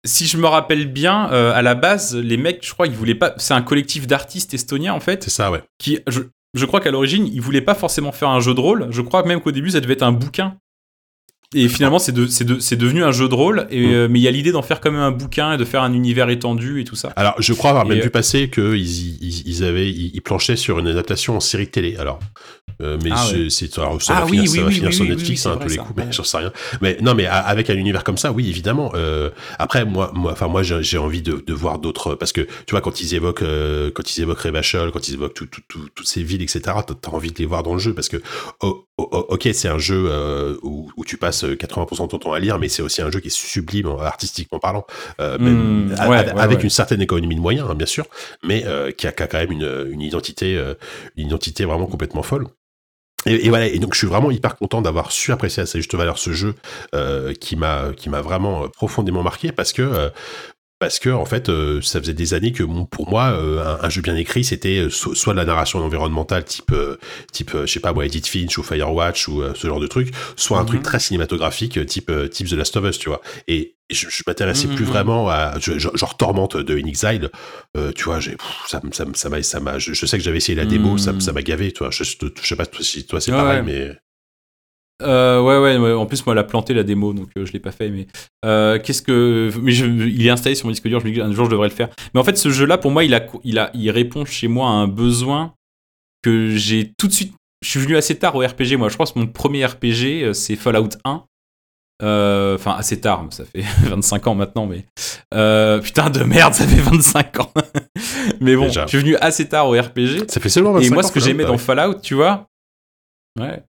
Si 0.05 0.25
je 0.25 0.37
me 0.37 0.47
rappelle 0.47 0.91
bien, 0.91 1.31
euh, 1.31 1.53
à 1.53 1.61
la 1.61 1.75
base, 1.75 2.15
les 2.15 2.37
mecs, 2.37 2.65
je 2.65 2.73
crois, 2.73 2.87
ils 2.87 2.93
voulaient 2.95 3.13
pas. 3.13 3.35
C'est 3.37 3.53
un 3.53 3.61
collectif 3.61 4.07
d'artistes 4.07 4.53
estoniens 4.53 4.93
en 4.93 4.99
fait. 4.99 5.23
C'est 5.23 5.29
ça, 5.29 5.51
ouais. 5.51 5.61
Qui, 5.77 5.99
je, 6.07 6.21
je 6.53 6.65
crois 6.65 6.79
qu'à 6.79 6.91
l'origine, 6.91 7.27
ils 7.27 7.41
voulaient 7.41 7.61
pas 7.61 7.75
forcément 7.75 8.11
faire 8.11 8.29
un 8.29 8.39
jeu 8.39 8.53
de 8.53 8.59
rôle. 8.59 8.87
Je 8.89 9.01
crois 9.01 9.23
même 9.23 9.41
qu'au 9.41 9.51
début, 9.51 9.69
ça 9.69 9.79
devait 9.79 9.93
être 9.93 10.03
un 10.03 10.11
bouquin 10.11 10.57
et 11.53 11.67
finalement, 11.67 11.99
c'est 11.99 12.13
de, 12.13 12.25
de, 12.25 12.75
devenu 12.75 13.03
un 13.03 13.11
jeu 13.11 13.27
de 13.27 13.35
rôle, 13.35 13.67
et, 13.71 13.85
mm. 13.85 13.91
euh, 13.91 14.07
mais 14.09 14.19
il 14.19 14.21
y 14.21 14.27
a 14.29 14.31
l'idée 14.31 14.53
d'en 14.53 14.61
faire 14.61 14.79
quand 14.79 14.89
même 14.89 15.01
un 15.01 15.11
bouquin 15.11 15.53
et 15.53 15.57
de 15.57 15.65
faire 15.65 15.83
un 15.83 15.91
univers 15.91 16.29
étendu 16.29 16.79
et 16.79 16.85
tout 16.85 16.95
ça. 16.95 17.09
Alors, 17.17 17.35
je 17.39 17.51
crois 17.51 17.71
avoir 17.71 17.85
même 17.85 17.99
euh, 17.99 18.03
vu 18.03 18.09
passer 18.09 18.49
qu'ils 18.49 18.77
ils, 18.77 19.43
ils 19.45 19.63
avaient, 19.65 19.89
ils, 19.89 20.21
planchaient 20.21 20.55
sur 20.55 20.79
une 20.79 20.87
adaptation 20.87 21.35
en 21.35 21.41
série 21.41 21.67
télé. 21.67 21.97
Alors, 21.97 22.19
euh, 22.81 22.97
mais 23.03 23.09
ah 23.11 23.25
c'est, 23.49 23.69
ça 23.69 23.81
va 23.81 24.25
finir, 24.27 24.47
ça 24.47 24.61
va 24.63 24.71
finir 24.71 24.93
sur 24.93 25.03
Netflix, 25.03 25.45
hein, 25.45 25.57
tous 25.61 25.67
les 25.67 25.77
coups, 25.77 25.93
mais 25.97 26.11
j'en 26.11 26.23
sais 26.23 26.37
rien. 26.37 26.53
Mais 26.79 26.97
non, 27.01 27.15
mais 27.15 27.25
avec 27.25 27.69
un 27.69 27.75
univers 27.75 28.05
comme 28.05 28.17
ça, 28.17 28.31
oui, 28.31 28.47
évidemment. 28.47 28.93
après, 29.59 29.83
moi, 29.83 30.11
moi, 30.15 30.31
enfin, 30.31 30.47
moi, 30.47 30.63
j'ai 30.63 30.97
envie 30.97 31.21
de, 31.21 31.43
de 31.45 31.53
voir 31.53 31.79
d'autres, 31.79 32.15
parce 32.15 32.31
que 32.31 32.41
tu 32.41 32.71
vois, 32.71 32.79
quand 32.79 33.01
ils 33.01 33.13
évoquent, 33.13 33.43
quand 33.93 34.15
ils 34.15 34.21
évoquent 34.21 34.39
Revachol, 34.39 34.91
quand 34.91 35.05
ils 35.09 35.15
évoquent 35.15 35.33
tout, 35.33 35.47
tout, 35.47 35.61
toutes 35.67 36.07
ces 36.07 36.23
villes, 36.23 36.43
etc., 36.43 36.61
t'as 36.61 37.11
envie 37.11 37.31
de 37.31 37.39
les 37.39 37.45
voir 37.45 37.63
dans 37.63 37.73
le 37.73 37.79
jeu, 37.79 37.93
parce 37.93 38.07
que, 38.07 38.17
oh, 38.61 38.85
ok, 39.11 39.49
c'est 39.53 39.67
un 39.67 39.77
jeu 39.77 40.59
où, 40.63 40.89
où 40.95 41.05
tu 41.05 41.17
passes 41.17 41.43
80% 41.43 42.03
de 42.03 42.07
ton 42.07 42.19
temps 42.19 42.33
à 42.33 42.39
lire, 42.39 42.59
mais 42.59 42.69
c'est 42.69 42.81
aussi 42.81 43.01
un 43.01 43.11
jeu 43.11 43.19
qui 43.19 43.27
est 43.27 43.35
sublime 43.35 43.87
artistiquement 43.87 44.59
parlant, 44.59 44.85
euh, 45.19 45.37
hmm, 45.37 45.95
avec 46.37 46.63
une 46.63 46.69
certaine 46.69 47.01
économie 47.01 47.35
de 47.35 47.41
moyens, 47.41 47.67
hein, 47.69 47.75
bien 47.75 47.85
sûr, 47.85 48.05
mais 48.43 48.63
euh, 48.65 48.91
qui, 48.91 49.07
a, 49.07 49.11
quand 49.11 49.33
même 49.33 49.51
une, 49.51 49.89
une 49.91 50.01
identité, 50.01 50.57
euh, 50.57 50.75
une 51.15 51.27
identité 51.27 51.65
vraiment 51.65 51.87
complètement 51.87 52.23
folle. 52.23 52.47
Et, 53.27 53.49
voilà, 53.49 53.67
et 53.67 53.77
donc 53.77 53.93
je 53.93 53.99
suis 53.99 54.07
vraiment 54.07 54.31
hyper 54.31 54.55
content 54.55 54.81
d'avoir 54.81 55.11
su 55.11 55.31
apprécier 55.31 55.61
à 55.61 55.67
sa 55.67 55.77
juste 55.77 55.93
valeur 55.93 56.17
ce 56.17 56.31
jeu 56.31 56.55
qui 57.39 57.55
m'a 57.55 57.93
qui 57.95 58.09
m'a 58.09 58.19
vraiment 58.19 58.67
profondément 58.69 59.21
marqué 59.21 59.51
parce 59.51 59.73
que 59.73 60.09
parce 60.81 60.97
que 60.97 61.11
en 61.11 61.25
fait 61.25 61.47
euh, 61.47 61.79
ça 61.83 61.99
faisait 61.99 62.15
des 62.15 62.33
années 62.33 62.51
que 62.51 62.63
pour 62.63 63.07
moi 63.07 63.25
euh, 63.33 63.77
un, 63.79 63.89
jeu 63.89 64.01
bien 64.01 64.15
écrit 64.15 64.43
c'était 64.43 64.79
euh, 64.79 64.89
soit 64.89 65.33
de 65.33 65.37
la 65.37 65.45
narration 65.45 65.77
environnementale 65.77 66.43
type 66.43 66.73
type 67.31 67.51
je 67.65 67.71
sais 67.71 67.79
pas 67.79 67.93
moi 67.93 68.07
Edith 68.07 68.25
Finch 68.25 68.57
ou 68.57 68.63
Firewatch 68.63 69.27
ou 69.27 69.43
ce 69.53 69.67
genre 69.67 69.79
de 69.79 69.85
truc 69.85 70.11
soit 70.35 70.57
un 70.57 70.65
truc 70.65 70.79
mhm. 70.79 70.85
très 70.85 70.99
cinématographique 70.99 71.85
type 71.85 72.11
type 72.31 72.47
The 72.49 72.53
Last 72.53 72.75
of 72.77 72.85
Us 72.85 72.97
tu 72.97 73.09
vois 73.09 73.21
et 73.47 73.75
je, 73.91 74.09
je 74.09 74.23
m'intéressais 74.25 74.69
plus 74.69 74.85
mhm. 74.85 74.91
vraiment 74.91 75.29
à 75.29 75.59
genre 75.59 76.17
Tormente 76.17 76.57
de 76.57 76.75
In 76.75 76.87
Exile 76.87 77.29
tu 77.95 78.03
vois 78.05 78.19
j'ai 78.19 78.35
ça 78.65 78.81
ça 78.91 79.05
ça 79.13 79.29
m'a 79.29 79.43
ça 79.43 79.59
m'a 79.59 79.77
je, 79.77 79.93
sais 79.93 80.17
que 80.17 80.23
j'avais 80.23 80.37
essayé 80.37 80.55
la 80.55 80.65
démo 80.65 80.97
ça 80.97 81.13
ça 81.19 81.31
m'a 81.31 81.43
gavé 81.43 81.71
tu 81.73 81.83
vois 81.83 81.91
je, 81.91 82.03
je, 82.03 82.27
sais 82.41 82.55
pas 82.55 82.65
si 82.79 83.05
toi 83.05 83.21
c'est 83.21 83.31
pareil 83.31 83.61
mais 83.63 83.91
euh, 85.01 85.41
ouais, 85.41 85.77
ouais, 85.77 85.93
En 85.93 86.05
plus, 86.05 86.25
moi, 86.25 86.33
elle 86.33 86.39
a 86.39 86.43
planté 86.43 86.73
la 86.73 86.83
démo, 86.83 87.13
donc 87.13 87.29
euh, 87.37 87.45
je 87.45 87.53
l'ai 87.53 87.59
pas 87.59 87.71
fait. 87.71 87.89
Mais 87.89 88.07
euh, 88.45 88.79
qu'est-ce 88.79 89.01
que, 89.01 89.51
mais 89.61 89.71
je, 89.71 89.85
il 89.85 90.25
est 90.25 90.29
installé 90.29 90.55
sur 90.55 90.65
mon 90.67 90.71
disque 90.71 90.87
dur. 90.87 90.99
Je 90.99 91.07
me 91.07 91.11
dis 91.11 91.21
un 91.21 91.31
jour 91.31 91.45
je 91.45 91.51
devrais 91.51 91.69
le 91.69 91.73
faire. 91.73 91.89
Mais 92.13 92.19
en 92.19 92.23
fait, 92.23 92.37
ce 92.37 92.49
jeu-là, 92.49 92.77
pour 92.77 92.91
moi, 92.91 93.03
il 93.03 93.13
a, 93.13 93.25
il 93.43 93.59
a, 93.59 93.71
il 93.73 93.89
répond 93.91 94.25
chez 94.25 94.47
moi 94.47 94.67
à 94.67 94.71
un 94.71 94.87
besoin 94.87 95.53
que 96.23 96.55
j'ai 96.55 96.91
tout 96.97 97.07
de 97.07 97.13
suite. 97.13 97.33
Je 97.63 97.69
suis 97.69 97.79
venu 97.79 97.95
assez 97.95 98.17
tard 98.17 98.35
au 98.35 98.39
RPG. 98.39 98.77
Moi, 98.77 98.89
je 98.89 98.93
crois 98.95 99.05
que 99.05 99.19
mon 99.19 99.27
premier 99.27 99.65
RPG, 99.65 100.23
euh, 100.23 100.33
c'est 100.33 100.55
Fallout 100.55 100.89
1. 101.05 101.23
Enfin, 102.03 102.71
assez 102.71 102.99
tard, 102.99 103.27
ça 103.29 103.45
fait 103.45 103.61
25 103.83 104.27
ans 104.27 104.35
maintenant, 104.35 104.65
mais 104.65 104.85
putain 105.81 106.09
de 106.09 106.23
merde, 106.23 106.53
ça 106.53 106.65
fait 106.65 106.81
25 106.81 107.39
ans. 107.39 107.51
mais 108.41 108.55
bon, 108.55 108.69
je 108.69 108.87
suis 108.87 108.97
venu 108.97 109.15
assez 109.17 109.47
tard 109.47 109.67
au 109.67 109.73
RPG. 109.73 110.27
Ça 110.27 110.39
fait 110.39 110.49
seulement 110.49 110.71
25 110.71 110.87
ans. 110.87 110.91
Et 110.91 110.93
moi, 110.93 111.03
ce 111.03 111.11
que 111.11 111.19
j'aimais 111.19 111.45
dans 111.45 111.59
Fallout, 111.59 111.99
tu 112.01 112.15
vois, 112.15 112.47
ouais, 113.39 113.63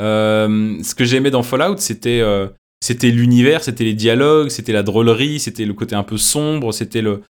ce 0.00 0.94
que 0.94 1.04
j'aimais 1.04 1.30
dans 1.30 1.42
Fallout, 1.42 1.78
c'était 1.78 2.20
euh, 2.20 2.48
c'était 2.82 3.10
l'univers, 3.10 3.62
c'était 3.62 3.84
les 3.84 3.94
dialogues, 3.94 4.48
c'était 4.48 4.72
la 4.72 4.82
drôlerie, 4.82 5.38
c'était 5.38 5.66
le 5.66 5.74
côté 5.74 5.94
un 5.94 6.02
peu 6.02 6.16
sombre, 6.16 6.72
c'était 6.72 7.02
le 7.02 7.22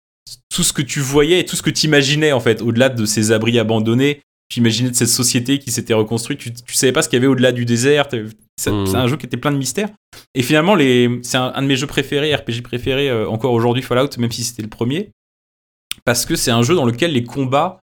tout 0.55 0.62
ce 0.62 0.73
que 0.73 0.83
tu 0.83 1.01
voyais 1.01 1.41
et 1.41 1.45
tout 1.45 1.57
ce 1.57 1.62
que 1.62 1.71
tu 1.71 1.87
imaginais 1.87 2.33
en 2.33 2.41
fait 2.41 2.61
au-delà 2.61 2.91
de 2.91 3.07
ces 3.07 3.33
abris 3.33 3.59
abandonnés. 3.59 4.21
Tu 4.51 4.61
imaginais 4.61 4.91
de 4.91 4.95
cette 4.95 5.09
société 5.09 5.59
qui 5.59 5.71
s'était 5.71 5.93
reconstruite, 5.93 6.39
tu, 6.39 6.53
tu 6.53 6.75
savais 6.75 6.93
pas 6.93 7.03
ce 7.03 7.09
qu'il 7.11 7.19
y 7.19 7.21
avait 7.21 7.27
au-delà 7.27 7.53
du 7.53 7.66
désert. 7.66 8.09
C'est 8.57 8.71
mmh. 8.71 8.97
un 8.97 9.07
jeu 9.07 9.16
qui 9.19 9.27
était 9.27 9.37
plein 9.37 9.53
de 9.53 9.59
mystères. 9.59 9.91
Et 10.35 10.43
finalement, 10.43 10.75
c'est 11.23 11.37
un, 11.37 11.61
de 11.61 11.66
mes 11.66 11.77
jeux 11.77 11.87
préférés, 11.87 12.35
RPG 12.35 12.62
préférés 12.62 13.11
euh, 13.11 13.29
encore 13.29 13.53
aujourd'hui, 13.53 13.83
Fallout, 13.83 14.09
même 14.19 14.33
si 14.33 14.43
c'était 14.43 14.62
le 14.62 14.69
premier. 14.69 15.11
Parce 16.05 16.25
que 16.25 16.35
c'est 16.35 16.51
un 16.51 16.62
jeu 16.62 16.75
dans 16.75 16.87
lequel 16.87 17.12
les 17.12 17.25
combats 17.25 17.79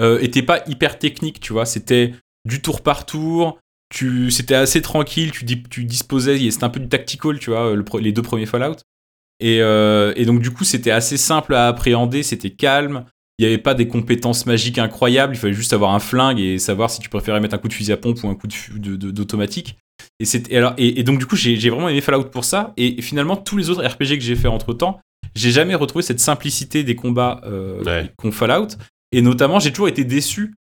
euh, 0.00 0.18
étaient 0.20 0.42
pas 0.42 0.64
hyper 0.66 0.98
techniques, 0.98 1.38
tu 1.38 1.52
vois. 1.52 1.64
C'était 1.64 2.12
du 2.44 2.60
tour 2.60 2.82
par 2.82 3.06
tour, 3.06 3.60
tu 3.90 4.30
c'était 4.30 4.54
assez 4.54 4.80
tranquille, 4.80 5.32
tu, 5.32 5.44
tu 5.44 5.84
disposais, 5.84 6.50
c'était 6.50 6.64
un 6.64 6.70
peu 6.70 6.80
du 6.80 6.88
tactical, 6.88 7.38
tu 7.38 7.50
vois, 7.50 7.74
les 8.00 8.12
deux 8.12 8.22
premiers 8.22 8.46
Fallout. 8.46 8.76
Et, 9.40 9.60
euh, 9.60 10.12
et 10.16 10.24
donc 10.24 10.40
du 10.40 10.50
coup, 10.50 10.64
c'était 10.64 10.90
assez 10.90 11.16
simple 11.16 11.54
à 11.54 11.68
appréhender, 11.68 12.22
c'était 12.22 12.50
calme. 12.50 13.04
Il 13.38 13.46
n'y 13.46 13.46
avait 13.46 13.62
pas 13.62 13.74
des 13.74 13.88
compétences 13.88 14.44
magiques 14.44 14.78
incroyables, 14.78 15.34
il 15.34 15.38
fallait 15.38 15.54
juste 15.54 15.72
avoir 15.72 15.94
un 15.94 15.98
flingue 15.98 16.38
et 16.38 16.58
savoir 16.58 16.90
si 16.90 17.00
tu 17.00 17.08
préférais 17.08 17.40
mettre 17.40 17.54
un 17.54 17.58
coup 17.58 17.68
de 17.68 17.72
fusil 17.72 17.90
à 17.90 17.96
pompe 17.96 18.22
ou 18.22 18.28
un 18.28 18.34
coup 18.34 18.46
d'automatique. 18.46 19.78
De, 20.20 20.26
et, 20.50 20.56
alors, 20.56 20.74
et, 20.76 21.02
donc 21.02 21.18
du 21.18 21.26
coup, 21.26 21.36
j'ai 21.36 21.70
vraiment 21.70 21.88
aimé 21.88 22.02
Fallout 22.02 22.24
pour 22.24 22.44
ça. 22.44 22.74
Et, 22.76 23.00
finalement, 23.00 23.36
tous 23.36 23.56
les 23.56 23.70
autres 23.70 23.82
RPG 23.84 24.18
que 24.18 24.20
j'ai 24.20 24.36
fait 24.36 24.48
entre 24.48 24.74
temps, 24.74 25.00
j'ai 25.34 25.50
jamais 25.50 25.74
retrouvé 25.74 26.02
cette 26.02 26.20
simplicité 26.20 26.84
des 26.84 26.94
combats 26.94 27.40
euh, 27.44 28.04
qu'ont 28.18 28.30
Fallout. 28.30 28.76
Et 29.10 29.22
notamment, 29.22 29.58
j'ai 29.58 29.70
toujours 29.70 29.88
été 29.88 30.04
déçu 30.04 30.54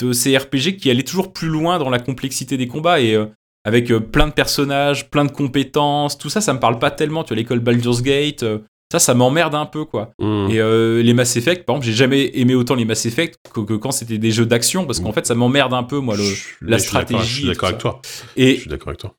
de 0.00 0.12
ces 0.12 0.36
RPG 0.36 0.76
qui 0.78 0.90
allaient 0.90 1.02
toujours 1.02 1.32
plus 1.32 1.48
loin 1.48 1.78
dans 1.78 1.90
la 1.90 1.98
complexité 1.98 2.56
des 2.56 2.66
combats 2.66 3.00
et 3.00 3.14
euh, 3.14 3.26
avec 3.64 3.90
euh, 3.90 4.00
plein 4.00 4.26
de 4.26 4.32
personnages, 4.32 5.10
plein 5.10 5.24
de 5.24 5.30
compétences, 5.30 6.18
tout 6.18 6.28
ça, 6.28 6.40
ça 6.40 6.52
me 6.52 6.60
parle 6.60 6.78
pas 6.78 6.90
tellement. 6.90 7.24
Tu 7.24 7.28
vois, 7.28 7.36
l'école 7.36 7.60
Baldur's 7.60 8.02
Gate, 8.02 8.42
euh, 8.42 8.58
ça, 8.92 8.98
ça 8.98 9.14
m'emmerde 9.14 9.54
un 9.54 9.66
peu, 9.66 9.84
quoi. 9.84 10.12
Mmh. 10.18 10.50
Et 10.50 11.02
les 11.02 11.14
Mass 11.14 11.36
Effect, 11.36 11.64
par 11.64 11.76
exemple, 11.76 11.86
j'ai 11.86 11.96
jamais 11.96 12.30
aimé 12.34 12.54
autant 12.54 12.74
les 12.74 12.84
Mass 12.84 13.06
Effect 13.06 13.38
que, 13.52 13.74
quand 13.74 13.90
c'était 13.90 14.18
des 14.18 14.30
jeux 14.30 14.46
d'action, 14.46 14.84
parce 14.84 15.00
qu'en 15.00 15.10
mmh. 15.10 15.14
fait, 15.14 15.26
ça 15.26 15.34
m'emmerde 15.34 15.74
un 15.74 15.82
peu, 15.82 15.98
moi, 15.98 16.16
le, 16.16 16.22
la 16.60 16.78
stratégie. 16.78 17.24
Je 17.26 17.34
suis 17.38 17.46
d'accord 17.46 17.70
avec 17.70 17.80
toi. 17.80 18.00
Et, 18.36 18.54
je 18.54 18.60
suis 18.60 18.70
d'accord 18.70 18.88
avec 18.88 19.00
toi. 19.00 19.14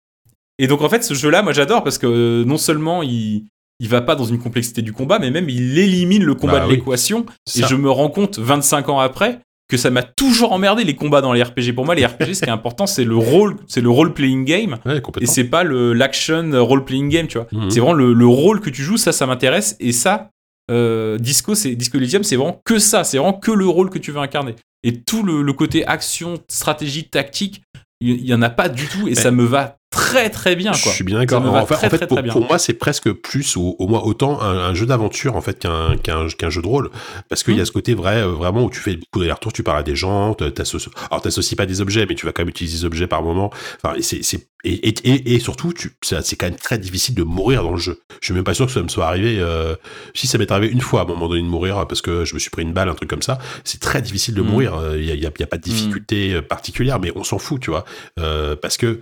Et 0.60 0.68
donc, 0.68 0.82
en 0.82 0.88
fait, 0.88 1.04
ce 1.04 1.14
jeu-là, 1.14 1.42
moi, 1.42 1.52
j'adore 1.52 1.84
parce 1.84 1.98
que 1.98 2.44
non 2.46 2.58
seulement 2.58 3.04
il, 3.04 3.48
il 3.80 3.90
va 3.90 4.02
pas 4.02 4.16
dans 4.16 4.24
une 4.24 4.40
complexité 4.40 4.82
du 4.82 4.94
combat, 4.94 5.20
mais 5.20 5.32
même 5.32 5.50
il 5.50 5.78
élimine 5.78 6.24
le 6.24 6.36
combat 6.36 6.60
bah 6.60 6.68
de 6.68 6.72
l'équation. 6.72 7.26
Et 7.56 7.64
je 7.64 7.76
me 7.76 7.90
rends 7.90 8.10
compte 8.10 8.40
25 8.40 8.90
ans 8.90 9.00
après 9.00 9.42
que 9.68 9.78
ça 9.78 9.90
m'a 9.90 10.04
toujours 10.04 10.52
emmerdé 10.52 10.84
les 10.84 10.96
combats 10.96 11.22
dans 11.22 11.34
les 11.34 11.42
RPG. 11.42 11.74
Pour 11.74 11.86
moi, 11.86 11.96
les 11.96 12.06
RPG, 12.06 12.36
ce 12.36 12.40
qui 12.42 12.50
est 12.50 12.50
important, 12.50 12.86
c'est 12.86 13.04
le 13.04 13.18
rôle, 13.18 13.58
c'est 13.68 13.82
le 13.82 13.90
role 13.90 14.14
playing 14.14 14.46
game, 14.46 14.78
et 15.20 15.26
c'est 15.26 15.46
pas 15.46 15.64
le 15.64 15.94
l'action 15.94 16.52
role 16.54 16.86
playing 16.86 17.10
game, 17.10 17.28
tu 17.28 17.38
vois. 17.38 17.48
Mhm. 17.52 17.72
C'est 17.72 17.80
vraiment 17.80 17.94
le, 17.94 18.28
rôle 18.28 18.60
que 18.60 18.70
tu 18.70 18.84
joues, 18.84 18.98
ça, 18.98 19.12
ça 19.12 19.26
m'intéresse, 19.26 19.76
et 19.80 19.92
ça, 19.92 20.30
euh, 20.70 21.18
Disco, 21.18 21.56
c'est 21.56 21.76
Disco 21.76 21.98
Elysium, 21.98 22.24
c'est 22.24 22.36
vraiment 22.36 22.62
que 22.64 22.80
ça, 22.80 23.04
c'est 23.04 23.18
vraiment 23.18 23.34
que 23.34 23.52
le 23.52 23.68
rôle 23.68 23.90
que 23.90 24.00
tu 24.00 24.12
veux 24.12 24.20
incarner. 24.20 24.56
Et 24.84 25.02
tout 25.02 25.24
le 25.24 25.52
côté 25.54 25.86
action, 25.88 26.36
stratégie, 26.48 27.10
tactique, 27.10 27.64
il 28.02 28.26
y, 28.26 28.34
en 28.34 28.42
a 28.42 28.50
pas 28.50 28.70
du 28.70 28.88
tout 28.88 29.08
et 29.08 29.16
ça 29.16 29.32
me 29.32 29.44
va 29.44 29.78
très 29.96 30.30
très 30.30 30.56
bien. 30.56 30.72
Quoi. 30.72 30.92
Je 30.92 30.96
suis 30.96 31.04
bien 31.04 31.20
d'accord. 31.20 31.42
En, 31.46 31.66
fait, 31.66 32.06
pour, 32.08 32.22
moi, 32.46 32.60
c'est 32.60 32.74
presque 32.74 33.12
plus, 33.12 33.56
ou 33.56 33.76
au 33.80 33.88
moins 33.88 34.02
autant, 34.02 34.42
un, 34.42 34.74
jeu 34.74 34.86
d'aventure 34.86 35.36
en 35.36 35.42
fait 35.42 35.60
qu'un 35.60 35.96
qu'un 35.98 36.50
jeu 36.50 36.62
de 36.62 36.68
rôle, 36.68 36.90
parce 37.30 37.44
qu'il 37.44 37.56
y 37.56 37.60
a 37.60 37.64
mmh. 37.64 37.66
ce 37.66 37.72
côté 37.72 37.94
vrai, 37.94 38.22
euh, 38.22 38.28
vraiment 38.28 38.64
où 38.66 38.70
tu 38.70 38.80
fais 38.80 38.96
beaucoup 38.98 39.20
d'allers-retours, 39.20 39.54
tu 39.54 39.64
parles 39.64 39.80
à 39.80 39.84
des 39.84 39.96
gens, 39.96 40.36
alors 40.40 41.22
t'associes 41.22 41.56
pas 41.56 41.66
des 41.66 41.82
objets, 41.82 42.06
mais 42.08 42.16
tu 42.16 42.26
vas 42.26 42.34
quand 42.34 42.42
même 42.42 42.50
utiliser 42.50 42.80
des 42.80 42.86
objets 42.86 43.08
par 43.08 43.24
moment. 43.24 43.52
Enfin, 43.82 43.96
c'est 44.02 44.48
et, 44.68 44.90
et, 44.90 45.36
et, 45.36 45.40
surtout, 45.40 45.72
c'est 46.02 46.36
quand 46.36 46.48
même 46.48 46.56
très 46.56 46.80
difficile 46.80 47.14
de 47.14 47.22
mourir 47.22 47.62
dans 47.62 47.74
le 47.74 47.78
jeu. 47.78 48.00
Je 48.20 48.26
suis 48.26 48.34
même 48.34 48.44
pas 48.44 48.56
sûr 48.56 48.66
que 48.66 48.72
ça 48.72 48.82
me 48.82 48.88
soit 48.88 49.06
arrivé. 49.06 49.38
Euh, 49.40 49.76
si 50.16 50.26
ça 50.26 50.40
m'est 50.40 50.52
arrivé 50.52 50.74
une 50.74 50.82
fois 50.82 51.02
à 51.02 51.04
un 51.04 51.08
moment 51.08 51.28
donné 51.28 51.42
de 51.42 51.48
mourir 51.48 51.86
parce 51.88 52.02
que 52.02 52.26
je 52.26 52.34
me 52.34 52.40
suis 52.40 52.50
pris 52.50 52.64
une 52.64 52.74
balle, 52.74 52.90
un 52.90 52.96
truc 52.96 53.08
comme 53.08 53.22
ça, 53.22 53.38
c'est 53.64 53.80
très 53.80 54.02
difficile 54.02 54.34
de 54.34 54.42
mmh. 54.42 54.48
mourir. 54.48 54.74
Il 54.96 55.06
y 55.06 55.12
a, 55.12 55.16
y, 55.16 55.26
a, 55.44 55.48
pas 55.48 55.58
de 55.58 55.62
difficulté 55.62 56.36
mmh. 56.36 56.42
particulière, 56.42 57.00
mais 57.00 57.12
on 57.16 57.24
s'en 57.24 57.38
fout, 57.38 57.62
tu 57.62 57.70
vois, 57.70 57.86
euh, 58.20 58.56
parce 58.56 58.78
que. 58.78 59.00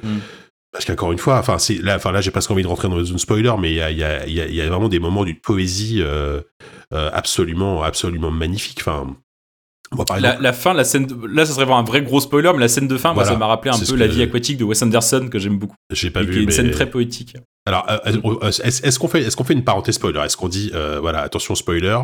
Parce 0.74 0.86
qu'encore 0.86 1.12
une 1.12 1.20
fois, 1.20 1.38
enfin, 1.38 1.60
c'est 1.60 1.76
là, 1.76 1.96
enfin 1.98 2.12
là, 2.12 2.20
j'ai 2.20 2.32
presque 2.32 2.50
envie 2.50 2.64
de 2.64 2.68
rentrer 2.68 2.90
dans 2.90 3.04
une 3.04 3.20
spoiler, 3.20 3.54
mais 3.60 3.70
il 3.70 3.76
y 3.76 3.82
a, 3.82 3.92
y, 3.92 4.04
a, 4.04 4.26
y 4.28 4.60
a, 4.60 4.70
vraiment 4.70 4.90
des 4.90 4.98
moments 4.98 5.24
d'une 5.24 5.40
poésie 5.40 6.02
euh, 6.02 6.42
euh, 6.94 7.12
absolument, 7.14 7.84
absolument 7.84 8.32
magnifique. 8.32 8.80
Enfin, 8.82 9.16
Moi, 9.92 10.06
par 10.06 10.20
La, 10.20 10.30
exemple, 10.30 10.44
la 10.44 10.54
fin, 10.54 10.74
la 10.74 10.84
scène, 10.86 11.06
de- 11.06 11.28
là, 11.28 11.46
ça 11.46 11.54
serait 11.54 11.66
vraiment 11.66 11.78
un 11.80 11.84
vrai 11.84 12.02
gros 12.02 12.20
spoiler, 12.20 12.52
mais 12.54 12.60
la 12.62 12.68
scène 12.68 12.88
de 12.88 12.98
fin, 12.98 13.14
moi, 13.14 13.26
ça 13.26 13.36
m'a 13.36 13.46
rappelé 13.46 13.72
un 13.76 13.78
peu 13.78 13.96
la 13.96 14.08
vie 14.08 14.24
aquatique 14.24 14.58
de 14.58 14.64
Wes 14.64 14.82
Anderson 14.82 15.28
que 15.32 15.38
j'aime 15.38 15.58
beaucoup, 15.60 15.76
j'ai 15.92 16.10
pas 16.10 16.22
et 16.22 16.26
qui 16.26 16.30
est 16.32 16.34
vu, 16.34 16.40
une 16.42 16.46
mais 16.48 16.52
scène 16.52 16.72
très 16.72 16.90
poétique. 16.90 17.36
alors 17.68 17.86
euh, 17.90 17.98
euh, 18.26 18.50
est-ce 18.50 18.84
est-ce 18.86 18.98
qu'on 19.00 19.08
fait 19.08 19.22
est-ce 19.22 19.36
qu'on 19.38 19.44
fait 19.44 19.54
une 19.54 19.64
parenthèse 19.64 19.96
spoiler? 19.96 20.20
Est-ce 20.26 20.36
qu'on 20.36 20.48
dit 20.50 20.72
euh, 20.74 20.98
voilà 21.00 21.20
attention 21.22 21.54
spoiler, 21.54 21.98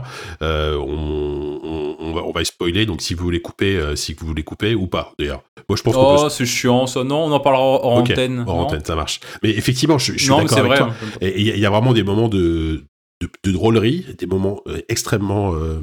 euh, 0.44 0.78
on, 0.78 1.60
on, 1.64 1.96
on 2.00 2.14
va 2.14 2.22
on 2.26 2.32
va 2.32 2.46
spoiler 2.46 2.86
donc 2.86 3.02
si 3.02 3.14
vous 3.16 3.24
voulez 3.24 3.42
couper 3.42 3.76
euh, 3.76 3.96
si 3.96 4.14
vous 4.14 4.26
voulez 4.28 4.44
couper 4.44 4.76
ou 4.76 4.86
pas 4.88 5.12
d'ailleurs. 5.18 5.42
Moi 5.68 5.76
je 5.76 5.82
pense 5.84 5.96
qu'on 5.96 6.16
peut 6.18 6.22
Oh, 6.26 6.30
c'est 6.30 6.46
chiant, 6.46 6.86
ça. 6.88 7.04
Non, 7.04 7.26
on 7.26 7.32
en 7.32 7.40
parlera 7.40 7.64
hors 7.64 7.86
antenne. 7.98 8.44
hors 8.48 8.56
antenne 8.58 8.86
ça 8.86 8.96
marche. 8.96 9.20
Mais 9.44 9.50
effectivement 9.50 9.98
je, 9.98 10.14
je 10.14 10.18
suis 10.20 10.30
d'accord 10.30 10.58
avec 10.60 10.68
vrai. 10.72 10.78
toi. 10.78 10.88
hein. 10.92 11.18
Et 11.22 11.42
il 11.42 11.48
y, 11.48 11.52
a- 11.52 11.56
il 11.56 11.60
y 11.60 11.66
a 11.66 11.70
vraiment 11.70 11.94
des 11.94 12.04
moments 12.04 12.28
de, 12.30 12.84
de, 13.22 13.30
de 13.44 13.52
drôlerie, 13.52 14.06
des 14.18 14.26
moments 14.26 14.62
euh, 14.68 14.80
extrêmement, 14.88 15.54
euh, 15.54 15.80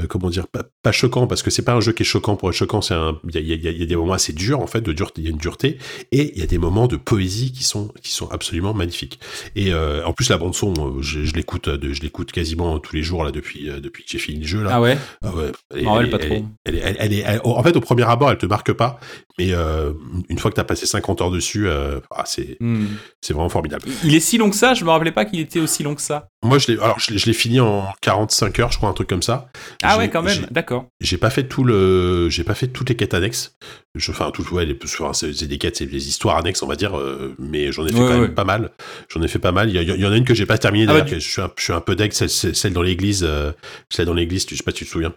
euh, 0.00 0.06
comment 0.08 0.30
dire, 0.30 0.46
pas, 0.48 0.62
pas 0.82 0.92
choquants, 0.92 1.26
parce 1.26 1.42
que 1.42 1.50
c'est 1.50 1.62
pas 1.62 1.74
un 1.74 1.80
jeu 1.80 1.92
qui 1.92 2.02
est 2.02 2.06
choquant 2.06 2.36
pour 2.36 2.48
être 2.48 2.56
choquant, 2.56 2.80
c'est 2.80 2.94
un, 2.94 3.18
il 3.28 3.36
y 3.38 3.52
y 3.54 3.78
y 3.78 3.82
a 3.82 3.86
des 3.86 3.96
moments 3.96 4.14
assez 4.14 4.32
durs, 4.32 4.60
en 4.60 4.66
fait, 4.66 4.80
de 4.80 4.92
dureté, 4.92 5.20
il 5.20 5.24
y 5.24 5.28
a 5.28 5.30
une 5.30 5.36
dureté, 5.36 5.78
et 6.12 6.32
il 6.34 6.38
y 6.38 6.42
a 6.42 6.46
des 6.46 6.56
moments 6.58 6.86
de 6.86 6.96
poésie 6.96 7.52
qui 7.52 7.64
sont, 7.64 7.88
qui 8.02 8.12
sont 8.12 8.28
absolument 8.30 8.72
magnifiques. 8.72 9.20
Et 9.56 9.74
en 9.74 10.12
plus, 10.14 10.30
la 10.30 10.38
bande-son, 10.38 11.00
je, 11.02 11.24
je 11.24 11.34
l'écoute, 11.34 11.68
je 11.82 12.00
l'écoute 12.00 12.32
quasiment 12.32 12.78
tous 12.78 12.96
les 12.96 13.02
jours, 13.02 13.24
là, 13.24 13.30
depuis, 13.30 13.66
depuis 13.82 14.04
que 14.04 14.10
j'ai 14.10 14.18
fini 14.18 14.40
le 14.40 14.46
jeu, 14.46 14.62
là. 14.62 14.70
Ah 14.72 14.80
ouais? 14.80 14.96
Ah 15.22 15.34
ouais, 15.34 15.52
elle, 15.74 15.80
est- 15.80 15.86
Ah 15.86 15.94
ouais, 15.96 16.04
elle 16.04 16.10
pas 16.10 16.18
trop. 16.18 16.34
est- 16.34 16.44
elle 16.64 17.12
elle- 17.12 17.40
en 17.44 17.62
fait, 17.62 17.76
au 17.76 17.80
premier 17.80 18.04
abord, 18.04 18.30
elle 18.30 18.38
te 18.38 18.46
marque 18.46 18.72
pas, 18.72 18.98
mais 19.38 19.52
euh, 19.52 19.92
une 20.30 20.38
fois 20.38 20.50
que 20.50 20.54
tu 20.54 20.60
as 20.60 20.64
passé 20.64 20.86
50 20.86 21.20
heures 21.20 21.30
dessus, 21.30 21.68
euh, 21.68 22.00
ah, 22.10 22.24
c'est 22.26 22.56
Hmm. 22.60 22.86
c'est 23.20 23.32
vraiment 23.34 23.48
formidable. 23.48 23.84
Il 24.04 24.14
est 24.14 24.20
si 24.20 24.38
long 24.38 24.48
que 24.50 24.56
ça? 24.56 24.72
Je 24.74 24.84
me 24.84 24.90
rappelais 24.90 25.12
pas 25.12 25.24
qu'il 25.24 25.40
était 25.40 25.60
aussi 25.60 25.82
long 25.82 25.94
que 25.94 26.02
ça. 26.02 26.28
Moi, 26.42 26.58
je 26.58 26.69
l'ai, 26.72 26.80
alors, 26.80 26.98
je 26.98 27.12
l'ai, 27.12 27.18
je 27.18 27.26
l'ai 27.26 27.32
fini 27.32 27.60
en 27.60 27.86
45 28.02 28.58
heures, 28.58 28.72
je 28.72 28.78
crois, 28.78 28.88
un 28.88 28.92
truc 28.92 29.08
comme 29.08 29.22
ça. 29.22 29.50
Ah 29.82 29.92
J'ai- 29.92 29.98
ouais, 29.98 30.10
quand 30.10 30.22
même. 30.22 30.46
D'accord. 30.50 30.86
J'ai 31.00 31.18
pas 31.18 31.30
fait 31.30 31.44
tout 31.44 31.64
le, 31.64 32.28
j'ai 32.30 32.44
pas 32.44 32.54
fait 32.54 32.68
toutes 32.68 32.88
les 32.88 32.96
quêtes 32.96 33.14
annexes. 33.14 33.56
Je, 33.96 34.10
enfin, 34.12 34.30
tout, 34.30 34.44
ouais, 34.54 34.64
les, 34.64 34.78
c'est, 35.12 35.32
c'est 35.32 35.46
des 35.46 35.58
quêtes, 35.58 35.76
c'est 35.76 35.86
des 35.86 36.08
histoires 36.08 36.36
annexes, 36.36 36.62
on 36.62 36.66
va 36.68 36.76
dire, 36.76 36.96
euh, 36.96 37.34
mais 37.38 37.72
j'en 37.72 37.84
ai 37.86 37.92
fait 37.92 37.98
Ouais, 37.98 38.08
quand 38.08 38.20
même 38.20 38.34
pas 38.34 38.44
mal. 38.44 38.70
J'en 39.08 39.20
ai 39.22 39.28
fait 39.28 39.40
pas 39.40 39.52
mal. 39.52 39.68
Il 39.68 39.82
y, 39.82 40.06
en 40.06 40.12
a 40.12 40.16
une 40.16 40.24
que 40.24 40.34
j'ai 40.34 40.46
pas 40.46 40.58
terminée 40.58 40.86
Ah 40.88 40.92
bah, 40.92 41.00
d'ailleurs. 41.00 41.20
je 41.20 41.28
suis 41.28 41.42
un, 41.42 41.50
je 41.56 41.64
suis 41.64 41.72
un 41.72 41.80
peu 41.80 41.96
deg, 41.96 42.12
celle, 42.12 42.30
celle 42.30 42.54
celle 42.54 42.72
dans 42.72 42.82
l'église, 42.82 43.24
euh, 43.26 43.52
celle 43.88 44.06
dans 44.06 44.14
l'église, 44.14 44.46
tu, 44.46 44.54
je 44.54 44.58
sais 44.58 44.64
pas 44.64 44.70
si 44.70 44.78
tu 44.78 44.84
te 44.84 44.90
souviens, 44.90 45.12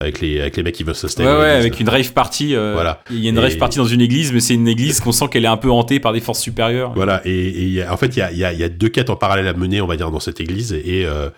avec 0.00 0.20
les, 0.20 0.40
avec 0.40 0.56
les 0.56 0.62
mecs 0.64 0.74
qui 0.74 0.82
veulent 0.82 0.94
s'installer. 0.96 1.28
Ouais, 1.28 1.36
ouais, 1.38 1.50
avec 1.50 1.78
une 1.78 1.88
rave 1.88 2.12
party. 2.12 2.54
euh, 2.56 2.72
Voilà. 2.74 3.02
Il 3.10 3.20
y 3.20 3.26
a 3.26 3.30
une 3.30 3.36
Et- 3.38 3.40
rave 3.40 3.56
party 3.56 3.78
dans 3.78 3.84
une 3.86 4.00
église, 4.00 4.32
mais 4.32 4.40
c'est 4.40 4.54
une 4.54 4.66
église 4.68 4.98
qu'on 5.00 5.12
sent 5.12 5.26
qu'elle 5.30 5.44
est 5.44 5.48
un 5.48 5.56
peu 5.56 5.70
hantée 5.70 6.00
par 6.00 6.12
des 6.12 6.20
forces 6.20 6.40
supérieures. 6.40 6.92
Voilà, 6.94 7.20
et, 7.24 7.82
en 7.88 7.96
fait, 7.96 8.16
il 8.16 8.18
y 8.18 8.22
a, 8.22 8.32
y, 8.32 8.44
a, 8.44 8.52
y 8.52 8.64
a 8.64 8.68
deux 8.68 8.88
quêtes 8.88 9.10
en 9.10 9.16
parallèle 9.16 9.46
à 9.46 9.52
mener, 9.54 9.80
on 9.80 9.86
va 9.86 9.96
dire, 9.96 10.10
dans 10.10 10.18
cette 10.20 10.40
église, 10.40 10.72
et 10.72 11.04
euh, 11.06 11.30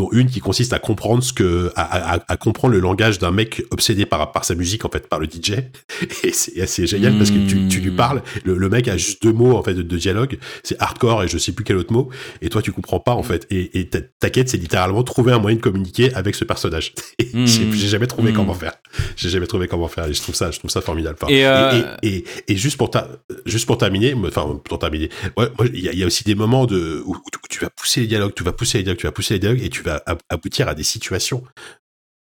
dont 0.00 0.08
une 0.12 0.28
qui 0.30 0.40
consiste 0.40 0.72
à 0.72 0.78
comprendre 0.78 1.22
ce 1.22 1.32
que, 1.34 1.70
à, 1.76 2.14
à- 2.14 2.24
à 2.26 2.36
comprendre 2.38 2.72
le 2.74 2.80
langage 2.80 3.18
d'un 3.18 3.30
mec 3.32 3.62
obsédé 3.70 4.06
par, 4.06 4.32
par 4.32 4.44
sa 4.46 4.54
musique, 4.54 4.84
en 4.86 4.88
fait, 4.88 5.08
par 5.08 5.18
le 5.20 5.26
DJ. 5.26 5.52
Et 6.24 6.32
c'est 6.32 6.58
assez 6.62 6.86
génial 6.86 7.16
parce 7.18 7.30
que 7.30 7.38
tu, 7.46 7.68
tu 7.68 7.80
lui 7.80 7.90
Mm. 7.90 7.96
parles, 7.96 8.22
le, 8.44 8.56
le 8.56 8.68
mec 8.70 8.88
a 8.88 8.96
juste 8.96 9.22
deux 9.22 9.32
mots, 9.32 9.56
en 9.56 9.62
fait, 9.62 9.74
de, 9.74 9.82
de 9.82 9.96
dialogue, 9.98 10.38
c'est 10.62 10.80
hardcore 10.80 11.24
et 11.24 11.28
je 11.28 11.36
sais 11.38 11.52
plus 11.52 11.64
quel 11.64 11.76
autre 11.76 11.92
mot, 11.92 12.08
et 12.40 12.48
toi, 12.48 12.62
tu 12.62 12.72
comprends 12.72 13.00
pas, 13.00 13.12
en 13.12 13.22
fait. 13.22 13.46
Et, 13.50 13.78
et 13.78 13.88
ta, 13.88 14.00
ta 14.00 14.30
quête, 14.30 14.48
c'est 14.48 14.56
littéralement 14.56 15.02
trouver 15.02 15.32
un 15.32 15.38
moyen 15.38 15.56
de 15.56 15.60
communiquer 15.60 16.14
avec 16.14 16.34
ce 16.34 16.44
personnage. 16.44 16.92
Et 17.18 17.28
Mm. 17.34 17.46
j'ai 17.46 17.88
jamais 17.88 18.06
trouvé 18.06 18.32
Mm. 18.32 18.34
comment 18.36 18.54
faire. 18.54 18.72
J'ai 19.16 19.28
jamais 19.28 19.46
trouvé 19.46 19.68
comment 19.68 19.88
faire, 19.88 20.06
et 20.06 20.14
je 20.14 20.20
trouve 20.22 20.34
ça, 20.34 20.50
je 20.50 20.58
trouve 20.58 20.70
ça 20.70 20.80
formidable. 20.80 21.16
Et, 21.28 21.44
euh, 21.46 21.82
et, 22.02 22.24
et, 22.48 22.56
juste 22.56 22.76
pour 22.76 22.90
ta, 22.90 23.08
juste 23.46 23.66
pour 23.66 23.76
terminer, 23.78 24.14
enfin 24.14 24.58
pour 24.64 24.78
terminer, 24.78 25.10
ouais, 25.36 25.48
il 25.74 25.80
y, 25.84 25.88
a- 25.88 25.92
il 25.92 25.98
y 25.98 26.02
a 26.02 26.06
aussi 26.06 26.24
des 26.24 26.34
moments 26.34 26.64
de 26.66 27.02
où, 27.04 27.14
où 27.14 27.20
tu 27.48 27.60
vas 27.60 27.70
pousser 27.70 28.00
les 28.02 28.06
dialogues, 28.06 28.32
tu 28.34 28.42
vas 28.44 28.52
pousser 28.52 28.78
les 28.78 28.84
dialogues, 28.84 28.98
tu 29.00 29.06
vas 29.06 29.12
pousser 29.12 29.34
les 29.34 29.40
dialogues 29.40 29.62
et 29.62 29.68
tu 29.68 29.82
vas 29.82 29.89
ab- 30.06 30.20
aboutir 30.28 30.68
à 30.68 30.74
des 30.74 30.82
situations 30.84 31.42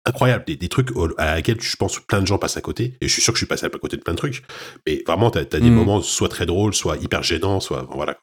incroyables, 0.05 0.45
des, 0.47 0.57
des 0.57 0.69
trucs 0.69 0.91
au- 0.97 1.09
à 1.19 1.35
laquelle 1.37 1.61
je 1.61 1.77
pense 1.77 1.99
plein 1.99 2.21
de 2.21 2.27
gens 2.27 2.39
passent 2.39 2.57
à 2.57 2.61
côté 2.61 2.97
et 3.01 3.09
je 3.09 3.12
suis 3.12 3.23
sûr 3.23 3.33
que 3.33 3.37
je 3.39 3.41
suis 3.41 3.49
passé 3.49 3.67
à 3.67 3.71
côté 3.71 3.97
de 3.97 4.03
plein 4.03 4.12
de 4.14 4.19
trucs, 4.19 4.45
mais 4.87 5.03
vraiment 5.07 5.31
t'as 5.31 5.41
as 5.41 5.45
des 5.45 5.61
Mm. 5.62 5.75
moments 5.75 6.01
soit 6.01 6.29
très 6.29 6.47
drôles, 6.47 6.75
soit 6.75 6.97
hyper 6.99 7.23
gênants, 7.23 7.59
soit 7.61 7.89
voilà. 7.91 8.17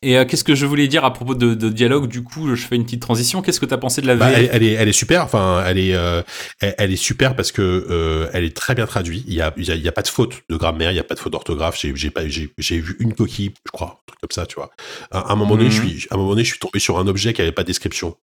Et 0.00 0.16
euh, 0.16 0.24
qu'est-ce 0.24 0.44
que 0.44 0.54
je 0.54 0.64
voulais 0.64 0.86
dire 0.86 1.04
à 1.04 1.12
propos 1.12 1.34
de, 1.34 1.54
de 1.54 1.68
dialogue? 1.70 2.06
Du 2.06 2.22
coup, 2.22 2.54
je 2.54 2.66
fais 2.66 2.76
une 2.76 2.84
petite 2.84 3.02
transition. 3.02 3.42
Qu'est-ce 3.42 3.58
que 3.58 3.66
t'as 3.66 3.78
pensé 3.78 4.00
de 4.00 4.06
la 4.06 4.14
Bah, 4.14 4.30
VF 4.30 4.38
elle, 4.38 4.48
elle 4.52 4.62
est, 4.62 4.72
elle 4.74 4.88
est 4.88 4.92
super. 4.92 5.24
Enfin, 5.24 5.64
elle 5.66 5.78
est, 5.78 5.94
euh, 5.94 6.22
elle, 6.60 6.74
elle 6.78 6.92
est 6.92 6.96
super 6.96 7.34
parce 7.34 7.50
que 7.50 7.62
euh, 7.90 8.28
elle 8.32 8.44
est 8.44 8.56
très 8.56 8.76
bien 8.76 8.86
traduite. 8.86 9.24
Il 9.26 9.34
y 9.34 9.40
a, 9.40 9.52
il 9.56 9.64
y 9.64 9.72
a, 9.72 9.74
il 9.74 9.82
y 9.82 9.88
a 9.88 9.92
pas 9.92 10.02
de 10.02 10.08
faute 10.08 10.42
de 10.48 10.56
grammaire, 10.56 10.92
il 10.92 10.96
y 10.96 11.00
a 11.00 11.04
pas 11.04 11.14
de 11.16 11.20
faute 11.20 11.32
d'orthographe. 11.32 11.76
J'ai, 11.80 11.94
j'ai 11.96 12.10
pas, 12.10 12.28
j'ai, 12.28 12.52
j'ai 12.58 12.78
vu 12.78 12.96
une 13.00 13.12
coquille, 13.12 13.52
je 13.66 13.72
crois, 13.72 13.98
un 14.00 14.06
truc 14.06 14.20
comme 14.20 14.30
ça, 14.30 14.46
tu 14.46 14.54
vois. 14.54 14.70
À, 15.10 15.18
à 15.18 15.32
un 15.32 15.36
moment 15.36 15.56
donné, 15.56 15.70
je 15.70 15.80
suis, 15.82 16.06
à 16.10 16.14
un 16.14 16.18
moment 16.18 16.30
donné, 16.30 16.44
je 16.44 16.50
suis 16.50 16.60
tombé 16.60 16.78
sur 16.78 16.98
un 16.98 17.08
objet 17.08 17.32
qui 17.32 17.42
avait 17.42 17.50
pas 17.52 17.62
de 17.62 17.66
description. 17.68 18.16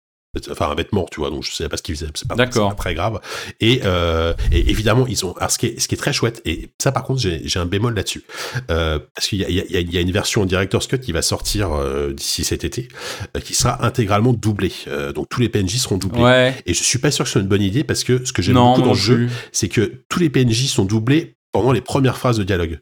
Enfin, 0.49 0.69
un 0.69 0.75
vêtement, 0.75 1.05
tu 1.11 1.19
vois, 1.19 1.29
donc 1.29 1.43
je 1.43 1.51
savais 1.51 1.69
pas 1.69 1.77
ce 1.77 1.83
qu'il 1.83 1.95
faisait. 1.95 2.07
C'est 2.13 2.27
pas, 2.27 2.35
pas 2.35 2.73
très 2.75 2.93
grave. 2.93 3.19
Et, 3.59 3.81
euh, 3.83 4.33
et 4.51 4.69
évidemment, 4.69 5.05
ils 5.07 5.25
ont. 5.25 5.33
Alors, 5.37 5.51
ce 5.51 5.57
qui 5.57 5.67
est, 5.67 5.79
ce 5.79 5.87
qui 5.87 5.95
est 5.95 5.97
très 5.97 6.13
chouette, 6.13 6.41
et 6.45 6.69
ça, 6.81 6.91
par 6.91 7.03
contre, 7.03 7.21
j'ai, 7.21 7.59
un 7.59 7.65
bémol 7.65 7.95
là-dessus, 7.95 8.23
euh, 8.69 8.99
parce 9.13 9.27
qu'il 9.27 9.39
y 9.39 9.45
a, 9.45 9.49
y, 9.49 9.83
y 9.83 10.01
une 10.01 10.11
version 10.11 10.45
director's 10.45 10.87
cut 10.87 10.99
qui 10.99 11.11
va 11.11 11.21
sortir 11.21 11.71
euh, 11.71 12.13
d'ici 12.13 12.43
cet 12.43 12.63
été, 12.63 12.87
euh, 13.35 13.39
qui 13.39 13.53
sera 13.53 13.85
intégralement 13.85 14.33
doublée. 14.33 14.73
Donc 15.13 15.29
tous 15.29 15.41
les 15.41 15.49
PNJ 15.49 15.77
seront 15.77 15.97
doublés. 15.97 16.21
Ouais. 16.21 16.55
Et 16.65 16.73
je 16.73 16.83
suis 16.83 16.99
pas 16.99 17.11
sûr 17.11 17.23
que 17.23 17.29
ce 17.29 17.33
soit 17.33 17.41
une 17.41 17.47
bonne 17.47 17.61
idée 17.61 17.83
parce 17.83 18.03
que 18.03 18.25
ce 18.25 18.33
que 18.33 18.41
j'aime 18.41 18.55
beaucoup 18.55 18.81
dans 18.81 18.93
le 18.93 18.95
jeu, 18.95 19.27
c'est 19.51 19.69
que 19.69 20.03
tous 20.09 20.19
les 20.19 20.29
PNJ 20.29 20.67
sont 20.67 20.85
doublés 20.85 21.34
pendant 21.59 21.71
les 21.71 21.79
premières 21.81 22.17
phrases 22.17 22.37
de 22.37 22.43
dialogue. 22.43 22.81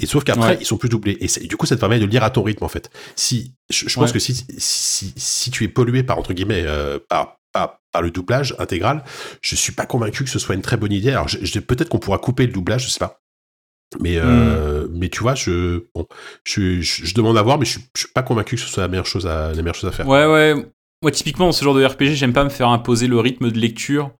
Et 0.00 0.06
sauf 0.06 0.24
qu'après, 0.24 0.48
Ouais. 0.50 0.58
ils 0.60 0.66
sont 0.66 0.76
plus 0.76 0.88
doublés. 0.88 1.16
Et 1.20 1.46
du 1.46 1.56
coup, 1.56 1.66
ça 1.66 1.76
te 1.76 1.80
permet 1.80 2.00
de 2.00 2.04
lire 2.04 2.24
à 2.24 2.30
ton 2.30 2.42
rythme, 2.42 2.64
en 2.64 2.68
fait. 2.68 2.90
Si, 3.14 3.54
je, 3.70 3.88
je 3.88 3.94
pense 3.94 4.08
Ouais. 4.08 4.12
que 4.14 4.18
si, 4.18 4.34
si, 4.58 5.14
si 5.16 5.50
tu 5.52 5.62
es 5.62 5.68
pollué 5.68 6.02
par, 6.02 6.18
entre 6.18 6.32
guillemets, 6.32 6.64
euh, 6.66 6.98
par, 7.08 7.36
par, 7.52 7.78
par 7.92 8.02
le 8.02 8.10
doublage 8.10 8.56
intégral, 8.58 9.04
je 9.40 9.54
suis 9.54 9.70
pas 9.72 9.86
convaincu 9.86 10.24
que 10.24 10.30
ce 10.30 10.40
soit 10.40 10.56
une 10.56 10.62
très 10.62 10.76
bonne 10.76 10.90
idée. 10.92 11.10
Alors, 11.10 11.26
peut-être 11.68 11.88
qu'on 11.88 12.00
pourra 12.00 12.18
couper 12.18 12.44
le 12.46 12.52
doublage, 12.52 12.86
je 12.86 12.90
sais 12.90 12.98
pas. 12.98 13.20
Mais, 14.00 14.16
euh, 14.16 14.88
mais 14.90 15.08
tu 15.10 15.20
vois, 15.20 15.36
je, 15.36 15.84
bon, 15.94 16.06
je, 16.44 16.80
je, 16.80 17.06
je 17.06 17.14
demande 17.14 17.38
à 17.38 17.42
voir, 17.42 17.56
mais 17.58 17.64
je, 17.66 17.78
je 17.94 18.00
suis 18.00 18.12
pas 18.12 18.22
convaincu 18.24 18.56
que 18.56 18.60
ce 18.60 18.66
soit 18.68 18.82
la 18.82 18.88
meilleure 18.88 19.06
chose 19.06 19.28
à, 19.28 19.50
la 19.54 19.62
meilleure 19.62 19.76
chose 19.76 19.88
à 19.88 19.92
faire. 19.92 20.08
Ouais, 20.08 20.26
ouais. 20.26 20.54
Moi, 21.02 21.12
typiquement, 21.12 21.46
dans 21.46 21.52
ce 21.52 21.62
genre 21.64 21.74
de 21.76 21.84
RPG, 21.84 22.16
j'aime 22.16 22.32
pas 22.32 22.42
me 22.42 22.50
faire 22.50 22.68
imposer 22.68 23.06
le 23.06 23.20
rythme 23.20 23.52
de 23.52 23.58
lecture. 23.58 24.10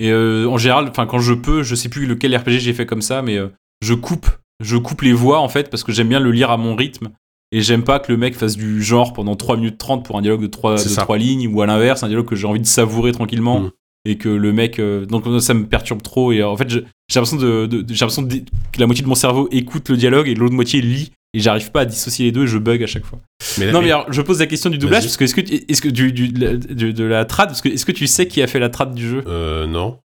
Et 0.00 0.10
euh, 0.10 0.46
en 0.48 0.58
général, 0.58 0.86
enfin, 0.88 1.06
quand 1.06 1.18
je 1.20 1.34
peux, 1.34 1.62
je 1.62 1.74
sais 1.74 1.88
plus 1.88 2.06
lequel 2.06 2.36
RPG 2.36 2.58
j'ai 2.58 2.72
fait 2.72 2.86
comme 2.86 3.02
ça, 3.02 3.22
mais 3.22 3.36
euh, 3.38 3.48
je 3.80 3.94
coupe, 3.94 4.26
je 4.60 4.76
coupe 4.76 5.02
les 5.02 5.12
voix 5.12 5.40
en 5.40 5.48
fait 5.48 5.70
parce 5.70 5.84
que 5.84 5.92
j'aime 5.92 6.08
bien 6.08 6.20
le 6.20 6.30
lire 6.32 6.50
à 6.50 6.56
mon 6.56 6.74
rythme. 6.74 7.10
Et 7.52 7.60
j'aime 7.60 7.84
pas 7.84 8.00
que 8.00 8.10
le 8.10 8.18
mec 8.18 8.34
fasse 8.34 8.56
du 8.56 8.82
genre 8.82 9.12
pendant 9.12 9.36
3 9.36 9.56
minutes 9.56 9.78
30 9.78 10.04
pour 10.04 10.16
un 10.18 10.22
dialogue 10.22 10.40
de 10.42 10.48
3, 10.48 10.76
C'est 10.78 10.88
de 10.88 10.94
ça. 10.94 11.02
trois 11.02 11.18
lignes 11.18 11.46
ou 11.46 11.62
à 11.62 11.66
l'inverse, 11.66 12.02
un 12.02 12.08
dialogue 12.08 12.26
que 12.26 12.34
j'ai 12.34 12.48
envie 12.48 12.58
de 12.60 12.66
savourer 12.66 13.12
tranquillement. 13.12 13.60
Mm. 13.60 13.70
Et 14.06 14.18
que 14.18 14.28
le 14.28 14.52
mec. 14.52 14.78
euh, 14.80 15.06
donc 15.06 15.24
ça 15.40 15.54
me 15.54 15.64
perturbe 15.64 16.02
trop. 16.02 16.32
Et 16.32 16.42
en 16.42 16.56
fait, 16.56 16.68
j'ai 16.68 16.80
l'impression, 17.14 17.36
de, 17.36 17.66
de- 17.66 17.84
j'ai 17.94 18.04
l'impression 18.04 18.26
que 18.28 18.80
la 18.80 18.86
moitié 18.86 19.02
de 19.04 19.08
mon 19.08 19.14
cerveau 19.14 19.48
écoute 19.52 19.88
le 19.88 19.96
dialogue 19.96 20.28
et 20.28 20.34
l'autre 20.34 20.54
moitié 20.54 20.80
lit. 20.82 21.12
Et 21.36 21.40
j'arrive 21.40 21.70
pas 21.72 21.80
à 21.80 21.84
dissocier 21.84 22.26
les 22.26 22.32
deux 22.32 22.44
et 22.44 22.46
je 22.46 22.56
bug 22.58 22.82
à 22.82 22.86
chaque 22.86 23.04
fois. 23.04 23.18
Mais, 23.58 23.66
Non, 23.72 23.80
mais- 23.80 23.86
mais 23.86 23.90
alors, 23.92 24.12
je 24.12 24.22
pose 24.22 24.38
la 24.40 24.46
question 24.46 24.70
du 24.70 24.78
doublage 24.78 25.02
parce 25.02 25.16
que 25.16 25.24
est-ce 25.24 25.34
que 25.34 25.40
est-ce 25.42 25.82
que 25.82 25.88
du, 25.88 26.12
du- 26.12 26.28
de, 26.28 26.44
la, 26.46 26.56
de- 26.56 26.92
de 26.92 27.04
la 27.04 27.24
trad, 27.24 27.48
parce 27.48 27.60
que 27.60 27.68
est-ce 27.68 27.84
que 27.84 27.92
tu 27.92 28.06
sais 28.06 28.26
qui 28.28 28.40
a 28.40 28.46
fait 28.46 28.60
la 28.60 28.68
trad 28.70 28.94
du 28.94 29.08
jeu? 29.08 29.22
Euh, 29.26 29.66
non. 29.66 29.98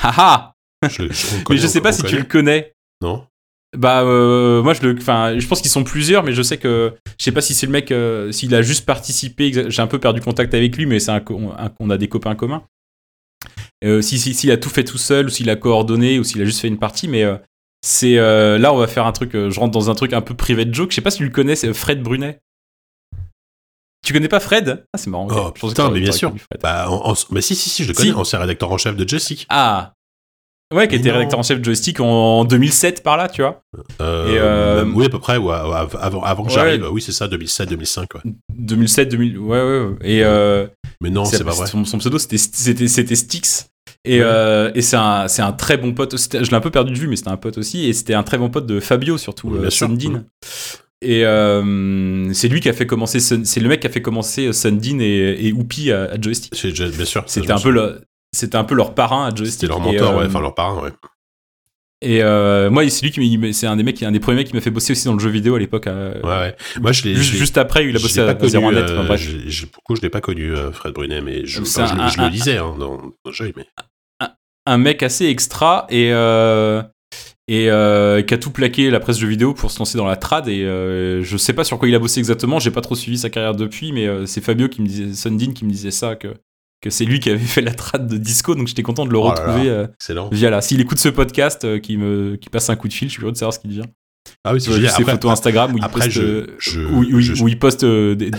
Haha 0.00 0.52
Je, 0.88 1.02
Mais 1.50 1.56
je 1.56 1.66
sais 1.66 1.80
on- 1.80 1.82
pas 1.82 1.88
on 1.90 1.92
si 1.92 2.02
tu 2.04 2.16
le 2.16 2.22
connais. 2.24 2.72
Non. 3.02 3.26
Bah 3.76 4.02
euh, 4.04 4.62
moi 4.62 4.72
je 4.74 4.82
le, 4.86 4.96
enfin 4.96 5.38
je 5.38 5.46
pense 5.46 5.60
qu'ils 5.60 5.70
sont 5.72 5.82
plusieurs, 5.84 6.22
mais 6.22 6.32
je 6.32 6.40
sais 6.40 6.56
que 6.56 6.94
je 7.18 7.24
sais 7.24 7.32
pas 7.32 7.40
si 7.42 7.52
c'est 7.52 7.66
le 7.66 7.72
mec, 7.72 7.90
euh, 7.90 8.30
s'il 8.32 8.54
a 8.54 8.62
juste 8.62 8.86
participé. 8.86 9.52
J'ai 9.68 9.82
un 9.82 9.86
peu 9.88 9.98
perdu 9.98 10.20
contact 10.20 10.54
avec 10.54 10.76
lui, 10.76 10.86
mais 10.86 11.00
c'est 11.00 11.10
un, 11.10 11.22
on 11.80 11.90
a 11.90 11.98
des 11.98 12.08
copains 12.08 12.36
communs. 12.36 12.62
Euh, 13.84 14.00
si 14.00 14.18
si- 14.18 14.34
s'il 14.34 14.50
a 14.50 14.56
tout 14.56 14.70
fait 14.70 14.84
tout 14.84 14.98
seul 14.98 15.26
ou 15.26 15.28
s'il 15.28 15.50
a 15.50 15.56
coordonné 15.56 16.18
ou 16.18 16.24
s'il 16.24 16.40
a 16.40 16.44
juste 16.44 16.60
fait 16.60 16.68
une 16.68 16.78
partie, 16.78 17.08
mais 17.08 17.24
euh, 17.24 17.36
c'est 17.86 18.18
euh, 18.18 18.58
là 18.58 18.72
on 18.72 18.76
va 18.76 18.86
faire 18.88 19.06
un 19.06 19.12
truc. 19.12 19.34
euh, 19.34 19.50
je 19.50 19.60
rentre 19.60 19.72
dans 19.72 19.88
un 19.90 19.94
truc 19.94 20.12
un 20.12 20.20
peu 20.20 20.34
privé 20.34 20.64
de 20.64 20.74
joke. 20.74 20.90
Je 20.90 20.96
sais 20.96 21.00
pas 21.02 21.10
si 21.10 21.18
tu 21.18 21.24
le 21.24 21.30
connais, 21.30 21.54
c'est 21.56 21.72
Fred 21.72 22.02
Brunet. 22.02 22.40
Tu 24.04 24.12
connais 24.12 24.28
pas 24.28 24.40
Fred? 24.40 24.84
Ah 24.92 24.98
c'est 24.98 25.10
marrant. 25.10 25.28
Oh, 25.30 25.52
Je 25.54 25.66
putain, 25.66 25.90
mais 25.90 26.00
bien 26.00 26.12
sûr. 26.12 26.32
Bah, 26.62 26.88
en, 26.90 27.10
en- 27.12 27.14
bah 27.30 27.40
si, 27.40 27.54
si, 27.56 27.68
si, 27.70 27.82
je 27.82 27.88
le 27.88 27.94
connais, 27.94 28.10
Si. 28.10 28.14
ancien 28.14 28.38
rédacteur 28.38 28.70
en 28.70 28.78
chef 28.78 28.96
de 28.96 29.08
Joystick. 29.08 29.46
Ah 29.48 29.92
Ouais, 30.74 30.88
qui 30.88 30.94
Mais 30.94 31.00
était 31.00 31.08
non. 31.10 31.14
rédacteur 31.18 31.38
en 31.38 31.44
chef 31.44 31.60
de 31.60 31.64
joystick 31.64 32.00
en 32.00 32.44
2007 32.44 33.04
par 33.04 33.16
là, 33.16 33.28
tu 33.28 33.40
vois. 33.40 33.62
Euh, 34.00 34.26
Et, 34.26 34.36
euh, 34.36 34.84
oui, 34.96 35.06
à 35.06 35.08
peu 35.08 35.20
près, 35.20 35.36
ouais, 35.36 35.54
avant, 35.54 36.22
avant 36.24 36.42
que 36.42 36.48
Ouais. 36.48 36.54
j'arrive. 36.54 36.88
Oui, 36.90 37.00
c'est 37.00 37.12
ça, 37.12 37.28
2007, 37.28 37.68
2005. 37.68 38.08
Ouais. 38.16 38.20
2007, 38.52 39.08
2000, 39.08 39.38
ouais, 39.38 39.62
ouais, 39.62 39.78
ouais. 39.84 39.96
Et 40.02 40.24
Mais 41.00 41.10
non, 41.10 41.24
c'est 41.24 41.44
pas 41.44 41.52
vrai. 41.52 41.68
Son, 41.68 41.84
son 41.84 41.98
pseudo, 41.98 42.18
c'était 42.18 42.36
Styx. 43.14 43.68
Et, 44.08 44.20
Ouais. 44.20 44.24
euh, 44.24 44.70
et 44.74 44.82
c'est, 44.82 44.96
un, 44.96 45.26
très 45.58 45.76
bon 45.76 45.92
pote. 45.92 46.16
Je 46.16 46.38
l'ai 46.48 46.54
un 46.54 46.60
peu 46.60 46.70
perdu 46.70 46.92
de 46.92 46.98
vue, 46.98 47.08
mais 47.08 47.16
c'était 47.16 47.30
un 47.30 47.36
pote 47.36 47.58
aussi. 47.58 47.86
Et 47.88 47.92
c'était 47.92 48.14
un 48.14 48.22
très 48.22 48.38
bon 48.38 48.48
pote 48.50 48.66
de 48.66 48.78
Fabio, 48.80 49.18
surtout, 49.18 49.50
Bien 49.50 49.62
euh. 49.64 49.70
Sundin. 49.70 50.24
Et 51.02 51.26
euh, 51.26 52.32
c'est 52.32 52.48
lui 52.48 52.60
qui 52.60 52.68
a 52.68 52.72
fait 52.72 52.86
commencer, 52.86 53.20
c'est 53.20 53.60
le 53.60 53.68
mec 53.68 53.80
qui 53.80 53.86
a 53.86 53.90
fait 53.90 54.00
commencer 54.02 54.52
Sundin 54.52 54.98
et, 55.00 55.36
et 55.46 55.52
Whoopi 55.52 55.90
à, 55.92 56.04
à 56.04 56.20
Joystick. 56.20 56.54
Je- 56.56 56.84
bien 56.96 57.04
sûr. 57.04 57.24
C'était 57.26 57.48
je 57.48 57.52
un 57.52 57.58
peu 57.58 57.70
le, 57.70 58.00
c'était 58.32 58.56
un 58.56 58.64
peu 58.64 58.74
leur 58.74 58.94
parrain 58.94 59.26
à. 59.26 59.34
Joystick. 59.34 59.60
C'était 59.60 59.66
leur 59.66 59.80
mentor, 59.80 60.12
euh, 60.12 60.20
ouais, 60.20 60.26
enfin 60.26 60.40
leur 60.40 60.54
parrain, 60.54 60.80
ouais. 60.82 60.90
Et 62.02 62.22
euh, 62.22 62.70
moi, 62.70 62.88
c'est 62.90 63.04
lui 63.04 63.10
qui 63.10 63.38
m'a- 63.38 63.52
c'est 63.52 63.66
un 63.66 63.76
des 63.76 63.82
mecs, 63.82 64.02
un 64.02 64.12
des 64.12 64.20
premiers 64.20 64.36
mecs 64.38 64.48
qui 64.48 64.54
m'a 64.54 64.60
fait 64.60 64.70
bosser 64.70 64.92
aussi 64.92 65.06
dans 65.06 65.14
le 65.14 65.18
jeu 65.18 65.30
vidéo 65.30 65.54
à 65.54 65.58
l'époque. 65.58 65.86
euh, 65.86 66.20
Ouais, 66.22 66.28
ouais. 66.28 66.56
Moi, 66.80 66.92
je 66.92 67.08
juste, 67.14 67.54
je 67.54 67.60
après, 67.60 67.84
il 67.86 67.94
a 67.94 67.98
je 67.98 68.02
bossé 68.02 68.20
à, 68.20 68.34
pas 68.34 68.44
à 68.44 68.48
01 68.48 68.60
connu. 68.60 68.74
net. 68.74 68.90
euh, 68.90 68.94
enfin, 68.98 69.04
bref. 69.06 69.20
j'ai- 69.20 69.48
j'ai- 69.50 69.66
pourquoi 69.66 69.96
je 69.96 70.02
l'ai 70.02 70.10
pas 70.10 70.20
connu, 70.20 70.54
euh, 70.54 70.72
Fred 70.72 70.92
Brunet, 70.94 71.20
mais 71.22 71.46
je, 71.46 71.64
je, 71.64 71.80
un- 71.80 72.08
je 72.08 72.20
le 72.20 72.28
lisais 72.28 72.58
hein, 72.58 72.74
dans, 72.78 72.96
dans 72.98 73.12
le 73.26 73.32
jeu, 73.32 73.50
mais. 73.56 73.66
Un 74.66 74.78
mec 74.78 75.02
assez 75.02 75.26
extra 75.26 75.86
et 75.90 76.12
euh, 76.12 76.82
et 77.48 77.70
euh, 77.70 78.22
qui 78.22 78.34
a 78.34 78.38
tout 78.38 78.50
plaqué 78.50 78.90
la 78.90 78.98
presse 79.00 79.18
de 79.18 79.26
vidéo 79.26 79.54
pour 79.54 79.70
se 79.70 79.78
lancer 79.78 79.96
dans 79.96 80.06
la 80.06 80.16
trad 80.16 80.48
et 80.48 80.64
euh, 80.64 81.22
je 81.22 81.36
sais 81.36 81.52
pas 81.52 81.62
sur 81.64 81.78
quoi 81.78 81.88
il 81.88 81.94
a 81.94 81.98
bossé 82.00 82.18
exactement 82.18 82.58
j'ai 82.58 82.72
pas 82.72 82.80
trop 82.80 82.96
suivi 82.96 83.18
sa 83.18 83.30
carrière 83.30 83.54
depuis 83.54 83.92
mais 83.92 84.06
euh, 84.06 84.26
c'est 84.26 84.40
Fabio 84.40 84.68
qui 84.68 84.82
me 84.82 84.86
disait 84.88 85.12
Sundin 85.14 85.52
qui 85.52 85.64
me 85.64 85.70
disait 85.70 85.92
ça 85.92 86.16
que 86.16 86.34
que 86.82 86.90
c'est 86.90 87.04
lui 87.04 87.20
qui 87.20 87.30
avait 87.30 87.38
fait 87.44 87.62
la 87.62 87.72
trad 87.74 88.06
de 88.08 88.16
disco 88.16 88.54
donc 88.56 88.66
j'étais 88.66 88.82
content 88.82 89.06
de 89.06 89.12
le 89.12 89.18
Oh 89.18 89.22
retrouver 89.30 89.68
là, 89.68 89.88
via 90.32 90.50
là 90.50 90.60
s'il 90.60 90.80
écoute 90.80 90.98
ce 90.98 91.08
podcast 91.08 91.80
qui 91.80 91.96
me 91.96 92.34
qui 92.36 92.50
passe 92.50 92.68
un 92.68 92.74
coup 92.76 92.88
de 92.88 92.92
fil 92.92 93.06
je 93.08 93.12
suis 93.12 93.20
curieux 93.20 93.32
de 93.32 93.36
savoir 93.38 93.54
ce 93.54 93.60
qu'il 93.60 93.70
devient. 93.70 93.88
Ah 94.44 94.52
oui, 94.52 94.60
c'est 94.60 94.72
ses 94.88 95.04
photos 95.04 95.30
Instagram 95.30 95.72
où 95.72 95.78
il 95.78 95.84
après, 95.84 96.00
poste 96.06 96.10
je- 96.10 96.46
je- 96.58 96.80
où, 96.80 96.98
où- 97.04 97.20
je- 97.20 97.40
où 97.44 97.46
il 97.46 97.56
poste 97.60 97.84
des- 97.84 98.32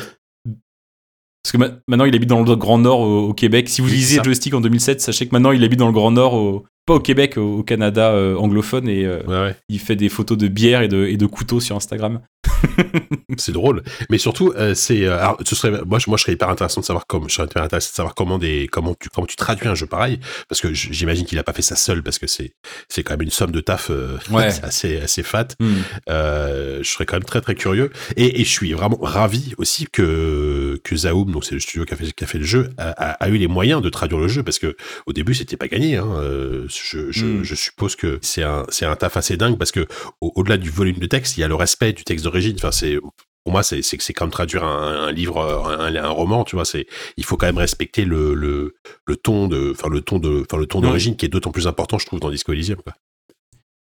parce 1.51 1.51
que 1.51 1.57
ma- 1.57 1.79
maintenant 1.87 2.05
il 2.05 2.15
habite 2.15 2.29
dans 2.29 2.41
le 2.43 2.55
Grand 2.55 2.77
Nord 2.77 2.99
au, 3.01 3.29
au 3.29 3.33
Québec. 3.33 3.69
Si 3.69 3.81
vous 3.81 3.87
lisez. 3.87 4.19
Joystick 4.23 4.53
en 4.53 4.61
2007, 4.61 5.01
sachez 5.01 5.25
que 5.27 5.33
maintenant 5.35 5.51
il 5.51 5.63
habite 5.63 5.79
dans 5.79 5.87
le 5.87 5.93
Grand 5.93 6.11
Nord, 6.11 6.33
au, 6.33 6.65
pas 6.85 6.95
au 6.95 6.99
Québec, 6.99 7.37
au, 7.37 7.59
au 7.59 7.63
Canada 7.63 8.11
euh, 8.11 8.35
anglophone, 8.35 8.87
et 8.89 9.05
euh, 9.05 9.21
Ouais, 9.27 9.35
ouais. 9.49 9.55
il 9.69 9.79
fait 9.79 9.95
des 9.95 10.09
photos 10.09 10.37
de 10.37 10.47
bière 10.47 10.81
et 10.81 10.87
de, 10.87 11.05
et 11.05 11.17
de 11.17 11.25
couteaux 11.25 11.59
sur 11.59 11.75
Instagram. 11.75 12.19
C'est 13.37 13.51
drôle, 13.51 13.83
mais 14.09 14.17
surtout, 14.17 14.51
euh, 14.55 14.73
c'est. 14.73 15.05
euh, 15.05 15.19
ce 15.45 15.55
serait, 15.55 15.69
moi, 15.85 15.99
je, 15.99 16.09
moi, 16.09 16.17
je 16.17 16.23
serais 16.23 16.33
hyper 16.33 16.49
intéressant 16.49 16.81
de 16.81 16.85
savoir 16.85 17.05
comment, 17.05 17.27
je 17.27 17.35
serais 17.35 17.45
hyper 17.47 17.61
intéressé 17.63 17.89
de 17.91 17.95
savoir 17.95 18.15
comment 18.15 18.37
des, 18.39 18.67
comment 18.71 18.95
tu, 18.99 19.09
comment 19.09 19.27
tu 19.27 19.35
traduis 19.35 19.67
un 19.67 19.75
jeu 19.75 19.85
pareil, 19.85 20.19
parce 20.49 20.61
que 20.61 20.73
j'imagine 20.73 21.25
qu'il 21.25 21.37
a 21.37 21.43
pas 21.43 21.53
fait 21.53 21.61
ça 21.61 21.75
seul, 21.75 22.01
parce 22.01 22.17
que 22.19 22.25
c'est, 22.27 22.53
c'est 22.89 23.03
quand 23.03 23.13
même 23.13 23.21
une 23.23 23.29
somme 23.31 23.51
de 23.51 23.59
taf 23.59 23.89
euh, 23.91 24.17
Ouais. 24.31 24.45
assez, 24.63 24.97
assez 24.97 25.23
fat. 25.23 25.49
Hmm. 25.59 25.75
Je 26.07 26.81
serais 26.83 27.05
quand 27.05 27.15
même 27.17 27.23
très 27.25 27.41
très 27.41 27.55
curieux 27.55 27.91
et, 28.15 28.41
et 28.41 28.43
je 28.43 28.49
suis 28.49 28.73
vraiment 28.73 28.97
ravi 29.01 29.53
aussi 29.57 29.87
que 29.91 30.79
que 30.83 30.95
Zaoum, 30.95 31.31
donc 31.31 31.43
c'est 31.45 31.55
le 31.55 31.59
studio 31.59 31.85
qui 31.85 31.93
a 31.93 31.97
fait, 31.97 32.11
qui 32.11 32.23
a 32.23 32.27
fait 32.27 32.37
le 32.39 32.45
jeu, 32.45 32.69
a, 32.77 32.89
a- 32.91 33.11
a 33.11 33.29
eu 33.29 33.37
les 33.37 33.47
moyens 33.47 33.81
de 33.81 33.89
traduire 33.89 34.19
le 34.19 34.27
jeu 34.27 34.43
parce 34.43 34.59
que 34.59 34.75
au 35.05 35.13
début 35.13 35.33
c'était 35.35 35.57
pas 35.57 35.67
gagné. 35.67 35.97
Hein. 35.97 36.07
Euh, 36.17 36.65
Je, 36.69 37.11
je, 37.11 37.25
Mm. 37.27 37.43
je 37.43 37.55
suppose 37.55 37.95
que 37.97 38.19
c'est 38.21 38.43
un 38.43 38.65
c'est 38.69 38.85
un 38.85 38.95
taf 38.95 39.17
assez 39.17 39.35
dingue 39.37 39.57
parce 39.57 39.71
que 39.71 39.85
au- 40.21 40.31
au-delà 40.35 40.57
du 40.57 40.69
volume 40.69 40.97
de 40.97 41.05
texte, 41.07 41.37
il 41.37 41.41
y 41.41 41.43
a 41.43 41.47
le 41.47 41.55
respect 41.55 41.91
du 41.93 42.03
texte 42.03 42.23
d'origine. 42.23 42.36
Enfin 42.57 42.71
c'est 42.71 42.97
pour 43.43 43.53
moi, 43.53 43.63
c'est 43.63 43.81
c'est 43.81 44.13
comme 44.13 44.29
traduire 44.29 44.63
un, 44.65 45.07
un 45.07 45.11
livre, 45.11 45.41
un, 45.41 45.95
un 45.95 46.09
roman, 46.09 46.43
tu 46.43 46.55
vois. 46.55 46.65
C'est 46.65 46.85
il 47.15 47.23
faut 47.23 47.37
quand 47.37 47.45
même 47.45 47.57
respecter 47.57 48.03
le 48.03 48.33
le, 48.33 48.75
le 49.05 49.15
ton 49.15 49.47
de, 49.47 49.71
enfin 49.71 49.87
le 49.89 50.01
ton 50.01 50.19
de, 50.19 50.41
enfin 50.41 50.57
le 50.57 50.65
ton 50.65 50.81
d'origine 50.81 51.15
qui 51.15 51.25
est 51.25 51.29
d'autant 51.29 51.51
plus 51.51 51.65
important, 51.67 51.97
je 51.97 52.05
trouve, 52.05 52.19
dans 52.19 52.29
Disco 52.29 52.51
Elysium. 52.51 52.79
Quoi. 52.81 52.93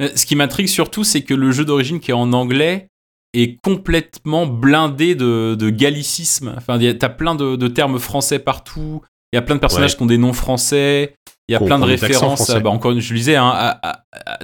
Euh, 0.03 0.09
Ce 0.17 0.27
qui 0.27 0.35
m'intrigue 0.35 0.67
surtout, 0.69 1.05
c'est 1.05 1.23
que 1.23 1.35
le 1.35 1.53
jeu 1.53 1.65
d'origine 1.65 2.01
qui 2.01 2.11
est 2.11 2.15
en 2.15 2.33
anglais 2.33 2.89
est 3.35 3.59
complètement 3.63 4.47
blindé 4.47 5.15
de, 5.15 5.55
de 5.59 5.71
gallicisme. 5.71 6.53
Enfin, 6.57 6.79
t'as 6.95 7.09
plein 7.09 7.35
de, 7.35 7.57
de 7.57 7.69
termes 7.69 7.99
français 7.99 8.39
partout. 8.41 9.01
Il 9.33 9.37
y 9.37 9.39
a 9.39 9.43
plein 9.43 9.55
de 9.55 9.61
personnages 9.61 9.93
Ouais. 9.93 9.97
qui 9.97 10.03
ont 10.03 10.07
des 10.07 10.19
noms 10.19 10.35
français. 10.35 11.15
Il 11.49 11.53
y 11.53 11.55
a 11.57 11.59
plein 11.61 11.78
de 11.78 11.84
références. 11.84 12.51
bah, 12.62 12.70
encore, 12.70 12.99
je 12.99 13.12
le 13.12 13.18
disais, 13.18 13.36
hein, 13.36 13.76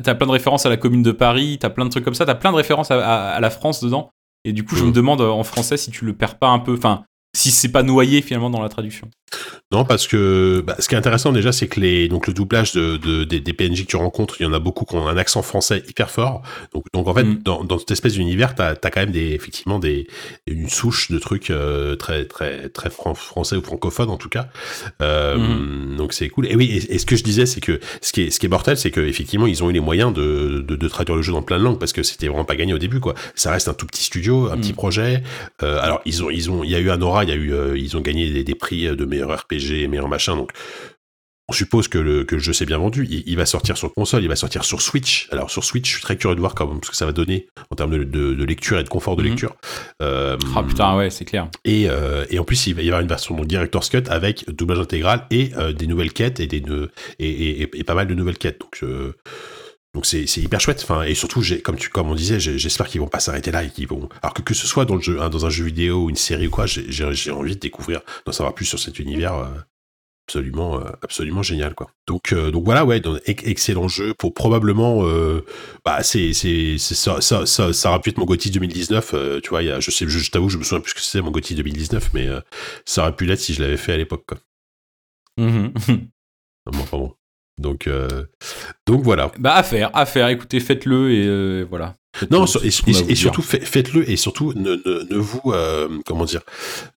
t'as 0.02 0.14
plein 0.14 0.26
de 0.26 0.32
références 0.32 0.66
à 0.66 0.68
la 0.68 0.76
Commune 0.76 1.02
de 1.02 1.12
Paris. 1.12 1.56
T'as 1.60 1.70
plein 1.70 1.84
de 1.84 1.90
trucs 1.90 2.04
comme 2.04 2.14
ça. 2.14 2.26
T'as 2.26 2.34
plein 2.34 2.50
de 2.50 2.56
références 2.56 2.90
à, 2.90 2.96
à- 2.98 3.30
à 3.34 3.40
la 3.40 3.50
France 3.50 3.82
dedans. 3.82 4.10
Et 4.44 4.52
du 4.52 4.64
coup, 4.64 4.76
je 4.76 4.84
Mm. 4.84 4.88
me 4.88 4.92
demande 4.92 5.20
en 5.20 5.42
français 5.44 5.76
si 5.76 5.90
tu 5.90 6.04
le 6.04 6.12
perds 6.14 6.38
pas 6.38 6.48
un 6.48 6.58
peu. 6.58 6.74
Enfin, 6.74 7.04
si 7.38 7.50
c'est 7.50 7.70
pas 7.70 7.82
noyé 7.82 8.20
finalement 8.22 8.50
dans 8.50 8.60
la 8.62 8.68
traduction. 8.68 9.08
Non, 9.70 9.84
parce 9.84 10.06
que 10.06 10.62
bah, 10.66 10.74
ce 10.78 10.88
qui 10.88 10.94
est 10.94 10.98
intéressant 10.98 11.32
déjà, 11.32 11.52
c'est 11.52 11.68
que 11.68 11.78
les 11.80 12.08
donc 12.08 12.26
le 12.26 12.32
doublage 12.32 12.72
de, 12.72 12.96
de- 12.96 13.24
des, 13.24 13.40
des 13.40 13.52
PNJ 13.52 13.82
que 13.82 13.88
tu 13.90 13.96
rencontres, 13.96 14.36
il 14.40 14.44
y 14.44 14.46
en 14.46 14.54
a 14.54 14.58
beaucoup 14.58 14.86
qui 14.86 14.96
ont 14.96 15.06
un 15.06 15.18
accent 15.18 15.42
français 15.42 15.82
hyper 15.86 16.10
fort. 16.10 16.40
Donc, 16.72 16.84
donc 16.94 17.06
en 17.08 17.14
fait, 17.14 17.24
Mm. 17.24 17.42
dans, 17.44 17.62
dans 17.64 17.78
cette 17.78 17.90
espèce 17.90 18.14
d'univers, 18.14 18.54
t'as 18.54 18.70
as 18.70 18.90
quand 18.90 19.00
même 19.00 19.10
des 19.10 19.32
effectivement 19.32 19.78
des 19.78 20.06
une 20.46 20.70
souche 20.70 21.10
de 21.10 21.18
trucs 21.18 21.50
euh, 21.50 21.94
très 21.96 22.24
très 22.24 22.70
très 22.70 22.88
fran- 22.88 23.14
français 23.14 23.56
ou 23.56 23.62
francophone 23.62 24.08
en 24.08 24.16
tout 24.16 24.30
cas. 24.30 24.48
Euh, 25.02 25.36
Mm-hmm. 25.36 25.96
Donc 25.96 26.12
c'est 26.14 26.28
cool. 26.30 26.46
Et 26.46 26.56
oui, 26.56 26.64
et, 26.88 26.94
et 26.94 26.98
ce 26.98 27.04
que 27.06 27.16
je 27.16 27.22
disais, 27.22 27.44
c'est 27.44 27.60
que 27.60 27.78
ce 28.00 28.12
qui 28.12 28.22
est 28.22 28.30
ce 28.30 28.38
qui 28.40 28.46
est 28.46 28.48
mortel, 28.48 28.76
c'est 28.78 28.90
que 28.90 29.00
effectivement, 29.00 29.46
ils 29.46 29.62
ont 29.62 29.68
eu 29.70 29.72
les 29.74 29.80
moyens 29.80 30.12
de, 30.14 30.64
de, 30.66 30.76
de 30.76 30.88
traduire 30.88 31.16
le 31.16 31.22
jeu 31.22 31.32
dans 31.32 31.42
plein 31.42 31.58
de 31.58 31.64
langues 31.64 31.78
parce 31.78 31.92
que 31.92 32.02
c'était 32.02 32.28
vraiment 32.28 32.44
pas 32.46 32.56
gagné 32.56 32.72
au 32.72 32.78
début 32.78 33.00
quoi. 33.00 33.14
Ça 33.34 33.50
reste 33.50 33.68
un 33.68 33.74
tout 33.74 33.86
petit 33.86 34.04
studio, 34.04 34.48
un 34.50 34.56
Mm. 34.56 34.60
petit 34.60 34.72
projet. 34.72 35.22
Euh, 35.62 35.78
alors 35.82 36.00
ils 36.06 36.22
ont 36.24 36.30
ils 36.30 36.50
ont 36.50 36.64
il 36.64 36.70
y 36.70 36.74
a 36.74 36.78
eu 36.78 36.90
un 36.90 37.02
aura, 37.02 37.24
il 37.28 37.34
y 37.34 37.34
a 37.34 37.36
eu 37.36 37.52
euh, 37.52 37.76
ils 37.78 37.96
ont 37.96 38.00
gagné 38.00 38.30
des, 38.30 38.42
des 38.44 38.54
prix 38.54 38.84
de 38.96 39.04
meilleur 39.04 39.30
RPG, 39.38 39.86
meilleur 39.88 40.08
machin. 40.08 40.36
Donc 40.36 40.50
on 41.50 41.54
suppose 41.54 41.88
que 41.88 41.96
le, 41.96 42.24
que 42.24 42.34
le 42.34 42.40
jeu 42.42 42.52
s'est 42.52 42.66
bien 42.66 42.76
vendu. 42.76 43.06
Il, 43.08 43.22
il 43.26 43.36
va 43.38 43.46
sortir 43.46 43.78
sur 43.78 43.92
console, 43.94 44.22
il 44.22 44.28
va 44.28 44.36
sortir 44.36 44.64
sur 44.64 44.82
Switch. 44.82 45.28
Alors 45.32 45.50
sur 45.50 45.64
Switch, 45.64 45.86
je 45.88 45.92
suis 45.94 46.02
très 46.02 46.16
curieux 46.18 46.34
de 46.34 46.40
voir 46.40 46.54
comment, 46.54 46.78
ce 46.84 46.90
que 46.90 46.96
ça 46.96 47.06
va 47.06 47.12
donner 47.12 47.46
en 47.70 47.74
termes 47.74 47.92
de, 47.96 48.04
de- 48.04 48.34
de 48.34 48.44
lecture 48.44 48.78
et 48.78 48.84
de 48.84 48.88
confort 48.90 49.16
de 49.16 49.22
Mhm. 49.22 49.28
lecture. 49.30 49.56
Euh, 50.02 50.36
Ah 50.54 50.62
putain, 50.62 50.94
ouais, 50.98 51.08
c'est 51.08 51.24
clair. 51.24 51.48
et, 51.64 51.88
euh, 51.88 52.26
et 52.28 52.38
en 52.38 52.44
plus, 52.44 52.66
il 52.66 52.74
va 52.74 52.82
y 52.82 52.88
avoir 52.88 53.00
une 53.00 53.08
version 53.08 53.34
donc 53.34 53.46
Director's 53.46 53.88
Cut 53.88 54.02
avec 54.10 54.44
doublage 54.50 54.78
intégral 54.80 55.26
et 55.30 55.52
euh, 55.56 55.72
des 55.72 55.86
nouvelles 55.86 56.12
quêtes 56.12 56.38
et, 56.40 56.46
des, 56.46 56.62
et, 57.18 57.28
et- 57.30 57.62
et- 57.62 57.70
et 57.72 57.84
pas 57.84 57.94
mal 57.94 58.06
de 58.08 58.14
nouvelles 58.14 58.36
quêtes. 58.38 58.60
Donc, 58.60 58.80
euh, 58.82 59.14
donc 59.98 60.06
c'est, 60.06 60.22
hyper 60.36 60.60
chouette. 60.60 60.80
Enfin, 60.84 61.02
et 61.02 61.16
surtout, 61.16 61.42
comme, 61.64 61.74
tu, 61.74 61.88
comme 61.88 62.08
on 62.08 62.14
disait, 62.14 62.38
j'espère 62.38 62.86
qu'ils 62.86 63.00
vont 63.00 63.08
pas 63.08 63.18
s'arrêter 63.18 63.50
là 63.50 63.64
et 63.64 63.68
qu'ils 63.68 63.88
vont. 63.88 64.08
Alors 64.22 64.32
que 64.32 64.42
que 64.42 64.54
ce 64.54 64.64
soit 64.64 64.84
dans, 64.84 64.94
le 64.94 65.00
jeu, 65.00 65.20
hein, 65.20 65.28
dans 65.28 65.44
un 65.44 65.50
jeu 65.50 65.64
vidéo 65.64 66.04
ou 66.04 66.08
une 66.08 66.14
série 66.14 66.46
ou 66.46 66.50
quoi, 66.50 66.66
j'ai, 66.66 67.32
envie 67.32 67.56
de 67.56 67.60
découvrir, 67.60 68.02
d'en 68.24 68.30
savoir 68.30 68.54
plus 68.54 68.64
sur 68.64 68.78
cet 68.78 69.00
univers. 69.00 69.34
euh, 69.34 69.48
absolument 70.28 70.78
euh, 70.78 70.90
absolument 71.02 71.42
génial 71.42 71.74
quoi 71.74 71.90
donc 72.06 72.34
euh, 72.34 72.50
donc 72.50 72.62
voilà 72.62 72.84
ouais 72.84 73.00
donc, 73.00 73.18
ex- 73.24 73.42
excellent 73.46 73.88
jeu 73.88 74.12
pour 74.12 74.34
probablement 74.34 75.02
bah 75.86 76.02
c'est 76.02 76.34
ça, 76.34 77.22
ça 77.22 77.46
ça 77.46 77.72
ça 77.72 77.88
aurait 77.90 78.00
pu 78.02 78.10
être 78.10 78.18
mon 78.18 78.26
GOTY 78.26 78.50
2019 78.50 79.14
euh, 79.14 79.40
tu 79.40 79.48
vois 79.48 79.62
il 79.62 79.68
y 79.68 79.70
a, 79.70 79.80
je 79.80 79.90
sais 79.90 80.06
je, 80.06 80.18
je 80.18 80.30
t'avoue 80.30 80.50
je 80.50 80.58
me 80.58 80.64
souviens 80.64 80.82
plus 80.82 80.90
ce 80.90 80.94
que 80.96 81.00
c'était 81.00 81.22
mon 81.22 81.30
GOTY 81.30 81.54
2019 81.54 82.10
mais 82.12 82.28
ça 82.84 83.00
aurait 83.04 83.16
pu 83.16 83.24
l'être 83.24 83.40
si 83.40 83.54
je 83.54 83.62
l'avais 83.62 83.78
fait 83.78 83.94
à 83.94 83.96
l'époque 83.96 84.24
quoi 84.28 84.36
Mhm. 85.38 85.72
Bon, 86.66 86.80
enfin 86.80 86.98
bon. 86.98 87.14
Donc 87.58 87.86
euh, 87.86 88.24
donc 88.86 89.02
voilà 89.02 89.30
bah, 89.38 89.54
à 89.54 89.62
faire, 89.62 89.90
à 89.94 90.06
faire. 90.06 90.28
Écoutez, 90.28 90.60
faites-le 90.60 91.12
et 91.12 91.26
euh, 91.26 91.66
voilà. 91.68 91.94
non 92.30 92.44
et, 92.62 92.70
surtout 93.14 93.42
fait- 93.42 93.60
faites-le 93.64 94.08
et 94.10 94.16
surtout 94.16 94.52
ne, 94.54 94.76
ne, 94.76 95.12
ne 95.14 95.16
vous 95.18 95.40
euh, 95.52 95.88
comment 96.06 96.24
dire 96.24 96.40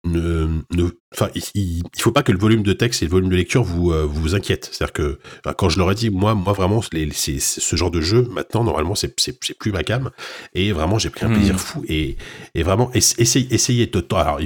ne 0.05 0.47
ne 0.73 0.89
enfin 1.13 1.29
il, 1.35 1.43
il 1.55 1.83
faut 2.01 2.11
pas 2.11 2.23
que 2.23 2.31
le 2.31 2.37
volume 2.37 2.63
de 2.63 2.73
texte 2.73 3.01
et 3.01 3.05
le 3.05 3.11
volume 3.11 3.29
de 3.29 3.35
lecture 3.35 3.63
vous 3.63 3.91
euh, 3.91 4.05
vous 4.05 4.33
inquiètent 4.35 4.69
c'est-à-dire 4.71 4.93
que 4.93 5.19
quand 5.57 5.67
je 5.69 5.77
leur 5.77 5.91
ai 5.91 5.95
dit 5.95 6.09
moi 6.09 6.35
moi 6.35 6.53
vraiment 6.53 6.81
les, 6.93 7.11
ce 7.39 7.75
genre 7.75 7.91
de 7.91 7.99
jeu 8.01 8.27
maintenant 8.31 8.63
normalement 8.63 8.95
c'est 8.95 9.13
plus 9.57 9.71
ma 9.73 9.83
cam 9.83 10.09
et 10.55 10.71
vraiment 10.71 10.97
j'ai 10.99 11.09
pris 11.09 11.25
un 11.25 11.29
Hmm. 11.29 11.33
plaisir 11.35 11.59
fou 11.59 11.83
et 11.87 12.15
et 12.55 12.63
vraiment 12.63 12.89
ess- 12.93 13.15
essayez 13.17 13.53
essayez 13.53 13.87
de 13.87 13.99
alors 14.21 14.39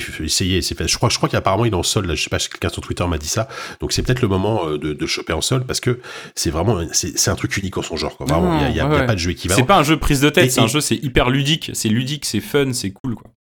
fait 0.76 0.88
je 0.88 0.98
crois 0.98 1.10
je 1.10 1.18
crois 1.18 1.30
qu'apparemment 1.30 1.66
il 1.66 1.72
est 1.74 1.76
en 1.76 1.84
solde 1.84 2.08
là, 2.08 2.16
je 2.16 2.24
sais 2.24 2.30
pas 2.30 2.40
si 2.40 2.50
quelqu'un 2.50 2.70
sur 2.70 2.82
Twitter 2.82 3.06
m'a 3.08 3.18
dit 3.18 3.28
ça 3.28 3.48
donc 3.80 3.92
c'est 3.94 4.02
peut-être 4.02 4.22
le 4.22 4.28
moment 4.28 4.68
euh, 4.68 4.78
de, 4.80 4.94
de 4.94 5.06
choper 5.06 5.34
en 5.34 5.42
solde 5.42 5.66
parce 5.68 5.80
que 5.80 6.00
c'est 6.36 6.50
vraiment 6.50 6.80
c'est, 6.94 7.18
c'est 7.18 7.30
un 7.30 7.36
truc 7.36 7.56
unique 7.58 7.78
en 7.78 7.82
son 7.84 7.96
genre 7.96 8.18
quoi. 8.18 8.26
vraiment 8.26 8.56
il 8.58 8.62
y 8.62 8.66
a, 8.66 8.70
y 8.70 8.80
a- 8.80 8.86
Ouais, 8.86 8.92
il 8.92 8.94
y 8.94 8.98
a 8.98 9.00
ouais. 9.02 9.06
pas 9.08 9.14
de 9.14 9.20
jeu 9.20 9.32
équivalent 9.32 9.60
C'est 9.60 9.66
pas 9.68 9.78
un 9.78 9.84
jeu 9.84 9.98
prise 9.98 10.20
de 10.22 10.30
tête, 10.30 10.52
c'est 10.52 10.62
un 10.62 10.68
jeu, 10.68 10.82
c'est 10.82 10.96
hyper 10.96 11.30
ludique. 11.30 11.72
C'est 11.74 11.90
ludique, 11.90 12.26
c'est 12.26 12.40
fun, 12.40 12.72
c'est 12.74 12.92
cool, 12.92 13.16
quoi. 13.16 13.32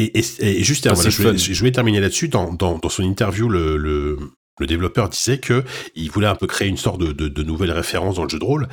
Et, 0.00 0.18
et, 0.18 0.24
et 0.60 0.64
juste, 0.64 0.86
Ah, 0.86 0.94
voilà, 0.94 1.10
c'est 1.10 1.16
je, 1.16 1.22
voulais, 1.22 1.38
fun. 1.38 1.52
je 1.52 1.58
voulais 1.58 1.72
terminer 1.72 2.00
là-dessus. 2.00 2.28
Dans, 2.28 2.52
dans, 2.52 2.78
dans 2.78 2.88
son 2.88 3.02
interview, 3.02 3.48
le, 3.48 3.76
le, 3.76 4.18
le 4.58 4.66
développeur 4.66 5.08
disait 5.08 5.38
que 5.38 5.64
il 5.94 6.10
voulait 6.10 6.26
un 6.26 6.34
peu 6.34 6.46
créer 6.46 6.68
une 6.68 6.76
sorte 6.76 7.00
de, 7.00 7.12
de, 7.12 7.28
de 7.28 7.42
nouvelle 7.42 7.70
référence 7.72 8.16
dans 8.16 8.24
le 8.24 8.28
jeu 8.28 8.38
de 8.38 8.44
rôle. 8.44 8.68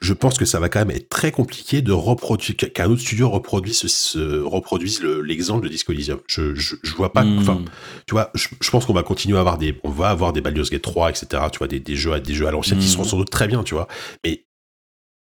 Je 0.00 0.12
pense 0.12 0.36
que 0.36 0.44
ça 0.44 0.60
va 0.60 0.68
quand 0.68 0.80
même 0.80 0.90
être 0.94 1.08
très 1.08 1.30
compliqué 1.32 1.80
de 1.80 1.90
reproduire 1.92 2.54
qu'un 2.56 2.86
autre 2.90 3.00
studio 3.00 3.30
reproduise, 3.30 3.78
ce, 3.86 4.40
reproduise 4.42 5.00
le- 5.02 5.22
l'exemple 5.22 5.64
de 5.64 5.70
Disco 5.70 5.92
Elysium. 5.92 6.20
Je, 6.26 6.54
je, 6.54 6.76
je 6.82 6.94
vois 6.94 7.12
pas. 7.14 7.24
Hmm. 7.24 7.38
Enfin, 7.38 7.64
tu 8.06 8.12
vois, 8.12 8.30
je, 8.34 8.48
je 8.60 8.70
pense 8.70 8.84
qu'on 8.84 8.92
va 8.92 9.02
continuer 9.02 9.36
à 9.38 9.40
avoir 9.40 9.56
des, 9.58 9.78
on 9.84 9.90
va 9.90 10.08
avoir 10.10 10.32
des 10.34 10.40
Baldur's 10.42 10.70
Gate 10.70 10.82
3, 10.82 11.10
etc. 11.10 11.42
Tu 11.52 11.58
vois, 11.58 11.66
des, 11.68 11.80
des 11.80 11.96
jeux, 11.96 12.12
à- 12.12 12.20
des 12.20 12.34
jeux 12.34 12.46
à 12.46 12.50
l'ancienne 12.50 12.78
qui 12.78 12.86
Mm. 12.86 12.90
seront 12.90 13.04
sans 13.04 13.16
doute 13.18 13.30
très 13.30 13.48
bien, 13.48 13.62
tu 13.62 13.74
vois. 13.74 13.88
Mais 14.24 14.44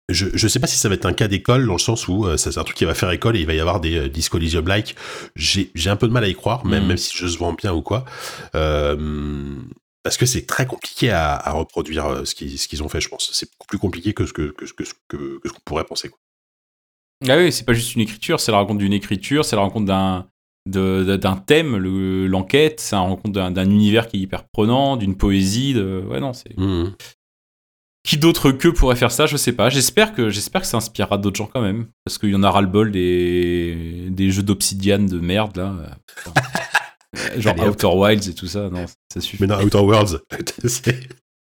je, 0.09 0.27
je 0.35 0.49
sais 0.49 0.61
pas 0.61 0.67
si 0.67 0.77
ça 0.77 0.89
va 0.89 0.95
être 0.95 1.07
un 1.07 1.13
cas 1.13 1.27
d'école 1.29 1.67
dans 1.67 1.73
le 1.75 1.79
sens 1.79 2.07
où 2.09 2.27
euh, 2.27 2.37
ça, 2.37 2.53
c'est 2.53 2.61
un 2.61 2.65
truc 2.65 2.77
qui 2.77 2.85
va 2.85 2.95
faire 2.95 3.11
école 3.11 3.37
et 3.37 3.41
il 3.41 3.47
va 3.47 3.55
y 3.55 3.61
avoir 3.61 3.81
des 3.81 3.97
euh, 3.99 4.09
Disco 4.09 4.39
like. 4.39 4.95
J'ai, 5.35 5.71
j'ai 5.75 5.91
un 5.91 5.97
peu 5.97 6.07
de 6.07 6.13
mal 6.13 6.23
à 6.25 6.29
y 6.29 6.35
croire, 6.35 6.65
même, 6.65 6.85
Mm. 6.85 6.89
même 6.89 6.97
si 6.97 7.17
je 7.17 7.27
se 7.27 7.39
vends 7.39 7.53
bien 7.55 7.73
ou 7.73 7.83
quoi. 7.83 8.05
Euh, 8.55 9.57
parce 10.03 10.17
que 10.17 10.27
c'est 10.27 10.47
très 10.47 10.67
compliqué 10.67 11.11
à, 11.11 11.35
à 11.35 11.51
reproduire 11.53 12.07
euh, 12.07 12.25
ce 12.25 12.35
qu'ils, 12.37 12.83
ont 12.83 12.89
fait, 12.89 13.01
je 13.01 13.09
pense. 13.09 13.31
C'est 13.33 13.51
beaucoup 13.51 13.67
plus 13.67 13.79
compliqué 13.79 14.15
que 14.15 14.25
ce 14.27 14.33
que, 14.33 14.53
que, 14.53 14.65
que, 14.65 14.85
que, 15.09 15.17
que 15.41 15.49
ce 15.49 15.53
qu'on 15.53 15.61
pourrait 15.65 15.85
penser. 15.85 16.09
Quoi. 16.09 16.19
Ah 17.29 17.37
oui, 17.39 17.51
c'est 17.51 17.65
pas 17.65 17.73
juste 17.73 17.95
une 17.97 18.03
écriture, 18.03 18.39
c'est 18.41 18.53
la 18.53 18.59
rencontre 18.59 18.79
d'une 18.79 18.93
écriture, 18.93 19.45
c'est 19.45 19.57
la 19.57 19.63
rencontre 19.63 19.87
d'un 19.87 20.27
d'un 20.69 21.37
thème, 21.37 21.77
le- 21.77 22.27
l'enquête, 22.27 22.81
c'est 22.81 22.97
la 22.97 23.03
rencontre 23.03 23.31
d'un 23.51 23.71
univers 23.71 24.09
qui 24.09 24.17
est 24.17 24.21
hyper 24.21 24.43
prenant, 24.49 24.97
d'une 24.97 25.17
poésie, 25.17 25.75
de... 25.75 26.03
ouais 26.09 26.19
non, 26.19 26.33
c'est 26.33 26.59
Mhm. 26.59 26.93
Qui 28.07 28.17
d'autre 28.17 28.53
que 28.53 28.69
pourrait 28.69 28.97
faire 28.97 29.11
ça, 29.11 29.27
je 29.27 29.37
sais 29.37 29.53
pas. 29.53 29.69
J'espère 29.69 30.15
que 30.15 30.31
j'espère 30.31 30.61
que 30.63 30.67
ça 30.67 30.77
inspirera 30.77 31.19
d'autres 31.19 31.37
gens 31.37 31.51
quand 31.53 31.61
même, 31.61 31.89
parce 32.05 32.19
qu'il 32.19 32.31
y 32.31 32.35
en 32.37 32.43
a 32.45 32.51
ras 32.51 32.61
le 32.61 32.67
bol 32.69 32.91
des 32.93 34.07
des 34.11 34.31
jeux 34.31 34.43
d'obsidiane 34.45 35.07
de 35.07 35.19
merde 35.19 35.57
là, 35.57 35.75
genre 37.39 37.55
Allez. 37.59 37.69
Outer 37.69 37.87
Wilds 37.89 38.29
et 38.31 38.35
tout 38.35 38.47
ça, 38.47 38.71
non, 38.71 38.87
ça 39.13 39.21
suffit. 39.21 39.39
Mais 39.41 39.47
non, 39.49 39.61
Outer 39.63 39.79
Worlds, 39.81 40.19
c'est- 40.65 41.09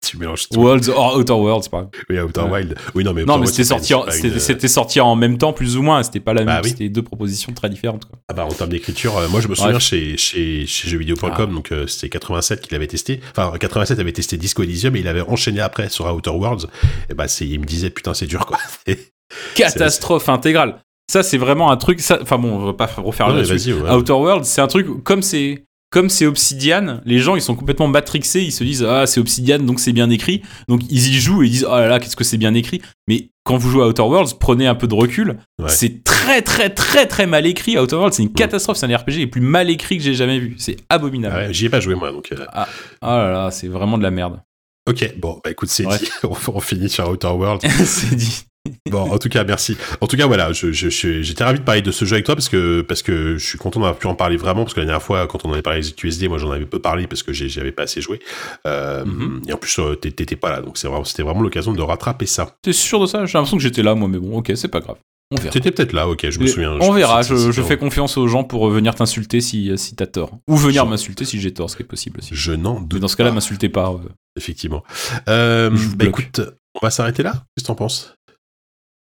tu 0.06 0.18
mélanges 0.18 0.48
tout. 0.48 0.60
Worlds 0.60 0.88
or 0.90 1.16
Outer 1.16 1.32
Worlds, 1.32 1.64
exemple. 1.66 1.88
Oui, 2.10 2.18
Outer. 2.18 2.42
Wild. 2.42 2.74
Oui, 2.94 3.04
non, 3.04 3.12
mais 3.12 3.24
Non, 3.24 3.38
mais 3.38 3.46
c'était 3.46 3.62
pas 3.62 3.68
sorti, 3.68 3.94
en- 3.94 4.02
pas 4.04 4.10
c'était 4.10 4.52
une- 4.62 4.68
sorti 4.68 5.00
en 5.00 5.14
même 5.16 5.38
temps, 5.38 5.52
plus 5.52 5.76
ou 5.76 5.82
moins. 5.82 6.02
C'était 6.02 6.20
pas 6.20 6.34
la 6.34 6.40
même. 6.44 6.54
Bah 6.54 6.60
oui. 6.62 6.70
C'était 6.70 6.88
deux 6.88 7.02
propositions 7.02 7.52
très 7.52 7.68
différentes. 7.70 8.04
Quoi. 8.06 8.18
Ah 8.28 8.34
bah, 8.34 8.44
en 8.44 8.48
termes 8.52 8.70
d'écriture, 8.70 9.16
euh, 9.16 9.28
moi 9.28 9.40
je 9.40 9.48
me 9.48 9.54
souviens 9.54 9.78
chez, 9.78 10.16
chez, 10.16 10.66
chez 10.66 10.88
jeuxvideo.com, 10.88 11.32
Ah. 11.34 11.46
donc 11.54 11.72
euh, 11.72 11.86
c'était 11.86 12.08
87 12.08 12.60
qu'il 12.62 12.74
avait 12.74 12.86
testé. 12.88 13.20
Enfin, 13.30 13.52
87 13.58 13.98
avait 14.00 14.12
testé 14.12 14.36
Disco 14.36 14.62
Elysium 14.62 14.96
et 14.96 15.00
il 15.00 15.08
avait 15.08 15.20
enchaîné 15.22 15.60
après 15.60 15.88
sur 15.88 16.12
Outer 16.12 16.30
Worlds. 16.30 16.66
Et 17.10 17.14
bah, 17.14 17.28
c'est, 17.28 17.46
il 17.46 17.60
me 17.60 17.64
disait, 17.64 17.90
putain, 17.90 18.12
c'est 18.14 18.26
dur 18.26 18.44
quoi. 18.46 18.58
Catastrophe 19.54 20.28
intégrale. 20.28 20.78
Ça, 21.10 21.22
c'est 21.22 21.38
vraiment 21.38 21.70
un 21.70 21.76
truc. 21.76 22.00
Enfin 22.22 22.38
bon, 22.38 22.52
on 22.60 22.64
va 22.66 22.72
pas 22.72 22.86
refaire 22.86 23.28
Non, 23.28 23.42
vas-y, 23.42 23.72
ouais. 23.72 23.90
Outer 23.90 24.12
Worlds, 24.12 24.44
c'est 24.44 24.60
un 24.60 24.66
truc 24.66 24.86
comme 25.04 25.22
c'est 25.22 25.64
comme 25.92 26.08
c'est 26.08 26.26
Obsidian, 26.26 27.00
les 27.04 27.18
gens 27.20 27.36
ils 27.36 27.42
sont 27.42 27.54
complètement 27.54 27.86
matrixés, 27.86 28.42
ils 28.42 28.50
se 28.50 28.64
disent 28.64 28.82
ah 28.82 29.06
c'est 29.06 29.20
Obsidian 29.20 29.58
donc 29.60 29.78
c'est 29.78 29.92
bien 29.92 30.10
écrit, 30.10 30.42
donc 30.68 30.80
ils 30.90 31.08
y 31.08 31.20
jouent 31.20 31.42
et 31.42 31.46
ils 31.46 31.50
disent 31.50 31.66
oh 31.68 31.74
là 31.76 31.86
là 31.86 32.00
qu'est-ce 32.00 32.16
que 32.16 32.24
c'est 32.24 32.38
bien 32.38 32.54
écrit. 32.54 32.82
Mais 33.06 33.28
quand 33.44 33.56
vous 33.58 33.70
jouez 33.70 33.84
à 33.84 33.86
Outer 33.88 34.02
Worlds, 34.02 34.34
prenez 34.40 34.66
un 34.66 34.74
peu 34.74 34.86
de 34.88 34.94
recul. 34.94 35.38
Ouais. 35.60 35.68
C'est 35.68 36.02
très 36.02 36.42
très 36.42 36.70
très 36.70 37.06
très 37.06 37.26
mal 37.26 37.46
écrit. 37.46 37.78
Outer 37.78 37.96
Worlds, 37.96 38.14
c'est 38.14 38.22
une 38.22 38.32
catastrophe. 38.32 38.76
C'est 38.78 38.92
un 38.92 38.96
RPG 38.96 39.12
les 39.18 39.26
plus 39.26 39.40
mal 39.40 39.68
écrit 39.70 39.98
que 39.98 40.02
j'ai 40.02 40.14
jamais 40.14 40.38
vu. 40.38 40.54
C'est 40.58 40.76
abominable. 40.88 41.34
Ah 41.38 41.46
ouais, 41.46 41.52
j'y 41.52 41.66
ai 41.66 41.68
pas 41.68 41.80
joué 41.80 41.94
moi, 41.94 42.10
donc. 42.10 42.32
euh, 42.32 42.44
Ah, 42.52 42.68
oh 43.02 43.06
là 43.06 43.32
là, 43.32 43.50
c'est 43.50 43.68
vraiment 43.68 43.98
de 43.98 44.02
la 44.02 44.10
merde. 44.10 44.40
Ok, 44.88 45.14
bon, 45.18 45.40
bah 45.44 45.50
écoute, 45.50 45.68
c'est 45.68 45.84
dit. 45.86 46.08
on, 46.24 46.36
on 46.54 46.60
finit 46.60 46.88
sur 46.88 47.08
Outer 47.08 47.28
Worlds. 47.28 47.68
c'est 47.84 48.14
dit. 48.16 48.44
Bon, 48.90 49.10
en 49.10 49.18
tout 49.18 49.28
cas, 49.28 49.42
merci. 49.42 49.76
En 50.00 50.06
tout 50.06 50.16
cas, 50.16 50.26
voilà, 50.26 50.52
je, 50.52 50.70
je, 50.70 50.88
je- 50.88 51.22
j'étais 51.22 51.42
ravi 51.42 51.58
de 51.58 51.64
parler 51.64 51.82
de 51.82 51.90
ce 51.90 52.04
jeu 52.04 52.14
avec 52.14 52.26
toi 52.26 52.36
parce 52.36 52.48
que, 52.48 52.82
parce 52.82 53.02
que 53.02 53.36
je 53.36 53.44
suis 53.44 53.58
content 53.58 53.80
d'avoir 53.80 53.98
pu 53.98 54.06
en 54.06 54.14
parler 54.14 54.36
vraiment 54.36 54.62
parce 54.62 54.74
que 54.74 54.80
la 54.80 54.86
dernière 54.86 55.02
fois, 55.02 55.26
quand 55.26 55.44
on 55.44 55.48
en 55.48 55.52
avait 55.52 55.62
parlé 55.62 55.80
avec 55.80 55.96
QSD, 55.96 56.28
moi 56.28 56.38
j'en 56.38 56.50
avais 56.52 56.64
peu 56.66 56.78
parlé 56.78 57.06
parce 57.08 57.22
que 57.24 57.32
j'ai- 57.32 57.48
j'y 57.48 57.58
avais 57.58 57.72
pas 57.72 57.82
assez 57.84 58.00
joué. 58.00 58.20
Euh, 58.66 59.04
Mhm. 59.04 59.42
Et 59.48 59.52
en 59.52 59.56
plus, 59.56 59.76
euh, 59.80 59.96
t'é- 59.96 60.12
t'étais 60.12 60.36
pas 60.36 60.50
là, 60.50 60.60
donc 60.60 60.78
vraiment, 60.78 61.02
c'était 61.04 61.24
vraiment 61.24 61.40
l'occasion 61.42 61.72
de 61.72 61.82
rattraper 61.82 62.26
ça. 62.26 62.54
T'es 62.62 62.72
sûr 62.72 63.00
de 63.00 63.06
ça? 63.06 63.26
J'ai 63.26 63.32
l'impression 63.36 63.56
que 63.56 63.62
j'étais 63.62 63.82
là 63.82 63.94
moi, 63.96 64.08
mais 64.08 64.18
bon, 64.18 64.38
ok, 64.38 64.52
c'est 64.54 64.68
pas 64.68 64.80
grave. 64.80 64.96
On 65.32 65.36
verra. 65.36 65.50
T'étais 65.50 65.70
peut-être 65.72 65.92
là, 65.94 66.06
ok, 66.08 66.28
je 66.30 66.38
me 66.38 66.44
Mais 66.44 66.50
souviens. 66.50 66.76
On 66.80 66.92
verra, 66.92 67.22
je, 67.22 67.50
fais 67.62 67.78
confiance 67.78 68.16
aux 68.18 68.28
gens 68.28 68.44
pour 68.44 68.68
venir 68.68 68.94
t'insulter 68.94 69.40
si, 69.40 69.76
si 69.78 69.96
t'as 69.96 70.06
tort. 70.06 70.38
Ou 70.46 70.56
venir 70.56 70.84
m'insulter 70.86 71.24
si 71.24 71.40
j'ai 71.40 71.52
tort, 71.54 71.70
ce 71.70 71.76
qui 71.76 71.82
est 71.82 71.86
possible 71.86 72.18
aussi. 72.20 72.30
Je 72.32 72.52
n'en 72.52 72.78
Mais 72.80 72.86
doute 72.86 73.00
dans 73.00 73.08
ce 73.08 73.16
cas-là, 73.16 73.32
m'insultez 73.32 73.70
pas. 73.70 73.90
euh. 73.90 74.08
effectivement. 74.38 74.82
Euh, 75.28 75.70
bah 75.70 75.76
bloque. 76.04 76.20
écoute, 76.20 76.40
on 76.74 76.84
va 76.84 76.90
s'arrêter 76.90 77.22
là 77.22 77.32
Qu'est-ce 77.32 77.64
que 77.64 77.66
t'en 77.68 77.74
penses? 77.74 78.14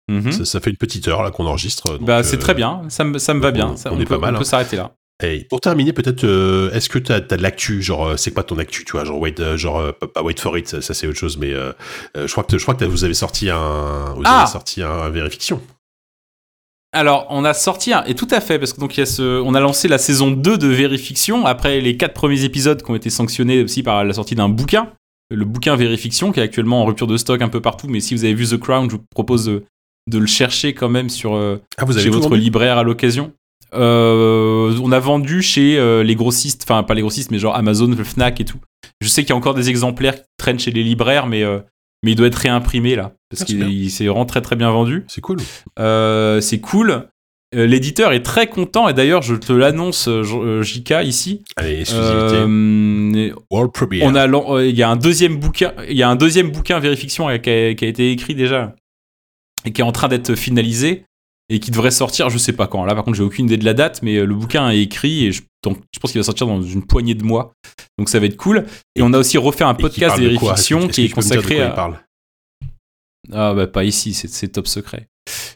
Mhm. 0.08 0.32
ça, 0.32 0.44
ça 0.44 0.60
fait 0.60 0.70
une 0.70 0.76
petite 0.76 1.06
heure 1.08 1.22
là 1.22 1.30
qu'on 1.30 1.46
enregistre. 1.46 1.98
Bah, 1.98 2.22
c'est 2.22 2.36
euh, 2.36 2.40
très 2.40 2.54
bien, 2.54 2.82
ça 2.88 3.04
me, 3.04 3.18
ça 3.18 3.34
me 3.34 3.40
va 3.40 3.48
on- 3.48 3.52
bien. 3.52 3.76
Ça, 3.76 3.92
on 3.92 3.96
on, 3.96 4.00
est 4.00 4.04
peut, 4.04 4.14
pas 4.16 4.26
mal, 4.26 4.34
on 4.34 4.38
peut 4.38 4.42
hein. 4.42 4.44
s'arrêter 4.44 4.76
là. 4.76 4.92
Pour 5.50 5.60
terminer, 5.60 5.92
peut-être, 5.92 6.22
euh, 6.24 6.70
est-ce 6.72 6.88
que 6.88 6.98
t'as 7.00 7.16
as 7.16 7.20
de 7.36 7.42
l'actu, 7.42 7.82
genre, 7.82 8.06
euh, 8.06 8.16
c'est 8.16 8.30
quoi 8.30 8.44
ton 8.44 8.56
actu, 8.58 8.84
tu 8.84 8.92
vois, 8.92 9.04
genre, 9.04 9.18
wait, 9.20 9.56
genre, 9.56 9.92
pas, 10.14 10.22
wait 10.22 10.38
for 10.40 10.56
it, 10.56 10.68
ça, 10.68 10.80
ça, 10.80 10.94
c'est 10.94 11.08
autre 11.08 11.18
chose, 11.18 11.36
mais 11.38 11.52
euh, 11.52 11.72
je 12.14 12.30
crois 12.30 12.44
que 12.44 12.56
je 12.56 12.62
crois 12.62 12.74
que 12.76 12.84
vous 12.84 13.02
avez 13.04 13.14
sorti 13.14 13.50
un, 13.50 14.14
vous 14.14 14.22
Ah 14.24 14.42
avez 14.42 14.50
sorti 14.50 14.80
un, 14.82 14.90
un 14.90 15.08
vérification. 15.10 15.60
Alors, 16.92 17.26
on 17.30 17.44
a 17.44 17.52
sorti 17.52 17.92
un, 17.92 18.02
et 18.04 18.14
tout 18.14 18.28
à 18.30 18.40
fait, 18.40 18.58
parce 18.58 18.72
que 18.72 18.80
donc 18.80 18.96
il 18.96 19.00
y 19.00 19.02
a 19.02 19.06
ce, 19.06 19.40
on 19.42 19.54
a 19.54 19.60
lancé 19.60 19.88
la 19.88 19.98
saison 19.98 20.30
2 20.30 20.56
de 20.56 20.68
Vérifiction 20.68 21.44
après 21.44 21.80
les 21.82 21.96
quatre 21.98 22.14
premiers 22.14 22.44
épisodes 22.44 22.82
qui 22.82 22.90
ont 22.90 22.94
été 22.94 23.10
sanctionnés 23.10 23.62
aussi 23.62 23.82
par 23.82 24.04
la 24.04 24.14
sortie 24.14 24.34
d'un 24.34 24.48
bouquin, 24.48 24.92
le 25.30 25.44
bouquin 25.44 25.76
Vérifiction, 25.76 26.32
qui 26.32 26.40
est 26.40 26.42
actuellement 26.42 26.80
en 26.82 26.86
rupture 26.86 27.06
de 27.06 27.16
stock 27.18 27.42
un 27.42 27.50
peu 27.50 27.60
partout. 27.60 27.88
Mais 27.88 28.00
si 28.00 28.14
vous 28.14 28.24
avez 28.24 28.32
vu 28.34 28.46
The 28.46 28.56
Crown, 28.58 28.88
je 28.88 28.96
vous 28.96 29.02
propose 29.14 29.44
de, 29.44 29.64
de 30.08 30.18
le 30.18 30.26
chercher 30.26 30.72
quand 30.74 30.88
même 30.88 31.08
sur 31.08 31.34
euh, 31.34 31.60
Ah, 31.76 31.84
vous 31.84 31.92
avez 31.96 32.04
chez 32.04 32.10
votre 32.10 32.28
vendu 32.28 32.40
libraire 32.40 32.78
à 32.78 32.82
l'occasion. 32.82 33.32
Euh, 33.74 34.74
on 34.82 34.92
a 34.92 34.98
vendu 34.98 35.42
chez 35.42 35.78
euh, 35.78 36.02
les 36.02 36.14
grossistes, 36.14 36.62
enfin 36.64 36.82
pas 36.82 36.94
les 36.94 37.02
grossistes, 37.02 37.30
mais 37.30 37.38
genre 37.38 37.54
Amazon, 37.54 37.88
le 37.88 38.04
Fnac 38.04 38.40
et 38.40 38.44
tout. 38.44 38.58
Je 39.00 39.08
sais 39.08 39.22
qu'il 39.22 39.30
y 39.30 39.32
a 39.32 39.36
encore 39.36 39.54
des 39.54 39.68
exemplaires 39.70 40.16
qui 40.16 40.22
traînent 40.38 40.58
chez 40.58 40.70
les 40.70 40.82
libraires, 40.82 41.26
mais, 41.26 41.42
euh, 41.42 41.58
mais 42.02 42.12
il 42.12 42.14
doit 42.14 42.26
être 42.28 42.34
réimprimé 42.36 42.96
là, 42.96 43.12
parce 43.30 43.42
Ah, 43.42 43.44
qu'il 43.44 43.90
s'est 43.90 44.06
vraiment 44.06 44.24
très 44.26 44.40
très 44.40 44.56
bien 44.56 44.70
vendu. 44.70 45.04
C'est 45.08 45.20
cool. 45.20 45.38
C'est 46.40 46.60
cool. 46.60 47.08
L'éditeur 47.54 48.12
est 48.12 48.22
très 48.22 48.46
content 48.46 48.88
et 48.90 48.92
d'ailleurs 48.94 49.22
je 49.22 49.34
te 49.34 49.54
l'annonce 49.54 50.06
JK 50.62 50.96
ici. 51.04 51.42
Allez, 51.56 51.80
exclusivité. 51.80 53.32
World 53.50 53.72
Premiere. 53.72 54.04
on 54.06 54.14
a 54.14 54.26
lan- 54.26 54.58
il 54.60 54.76
y 54.76 54.82
a 54.82 54.90
un 54.90 54.96
deuxième 54.96 55.36
bouquin, 55.38 55.72
il 55.88 55.96
y 55.96 56.02
a 56.02 56.10
un 56.10 56.16
deuxième 56.16 56.50
bouquin 56.50 56.78
vérification 56.78 57.26
qui 57.28 57.32
a, 57.50 57.74
qui 57.74 57.84
a 57.84 57.88
été 57.88 58.10
écrit 58.12 58.34
déjà 58.34 58.74
et 59.68 59.72
qui 59.72 59.80
est 59.82 59.84
en 59.84 59.92
train 59.92 60.08
d'être 60.08 60.34
finalisé 60.34 61.04
et 61.50 61.60
qui 61.60 61.70
devrait 61.70 61.90
sortir, 61.90 62.28
je 62.30 62.38
sais 62.38 62.52
pas 62.52 62.66
quand. 62.66 62.84
Là 62.84 62.94
par 62.94 63.04
contre 63.04 63.16
j'ai 63.16 63.22
aucune 63.22 63.46
idée 63.46 63.56
de 63.56 63.64
la 63.64 63.74
date, 63.74 64.00
mais 64.02 64.16
euh, 64.16 64.24
le 64.26 64.34
bouquin 64.34 64.70
est 64.70 64.80
écrit 64.80 65.26
et 65.26 65.32
je, 65.32 65.42
donc, 65.64 65.78
je 65.94 65.98
pense 66.00 66.12
qu'il 66.12 66.18
va 66.20 66.24
sortir 66.24 66.46
dans 66.46 66.62
une 66.62 66.84
poignée 66.84 67.14
de 67.14 67.22
mois. 67.24 67.52
Donc 67.98 68.08
ça 68.08 68.18
va 68.18 68.26
être 68.26 68.36
cool. 68.36 68.64
Et 68.96 69.02
on 69.02 69.12
a 69.12 69.18
aussi 69.18 69.38
refait 69.38 69.64
un 69.64 69.74
podcast 69.74 70.16
parle 70.16 70.22
de 70.22 70.90
qui 70.92 71.04
est 71.04 71.08
consacré 71.08 71.60
à 71.60 71.70
parle? 71.70 72.00
Ah 73.32 73.52
bah 73.54 73.66
pas 73.66 73.84
ici, 73.84 74.14
c'est- 74.14 74.48
top 74.48 74.66
secret. 74.66 75.06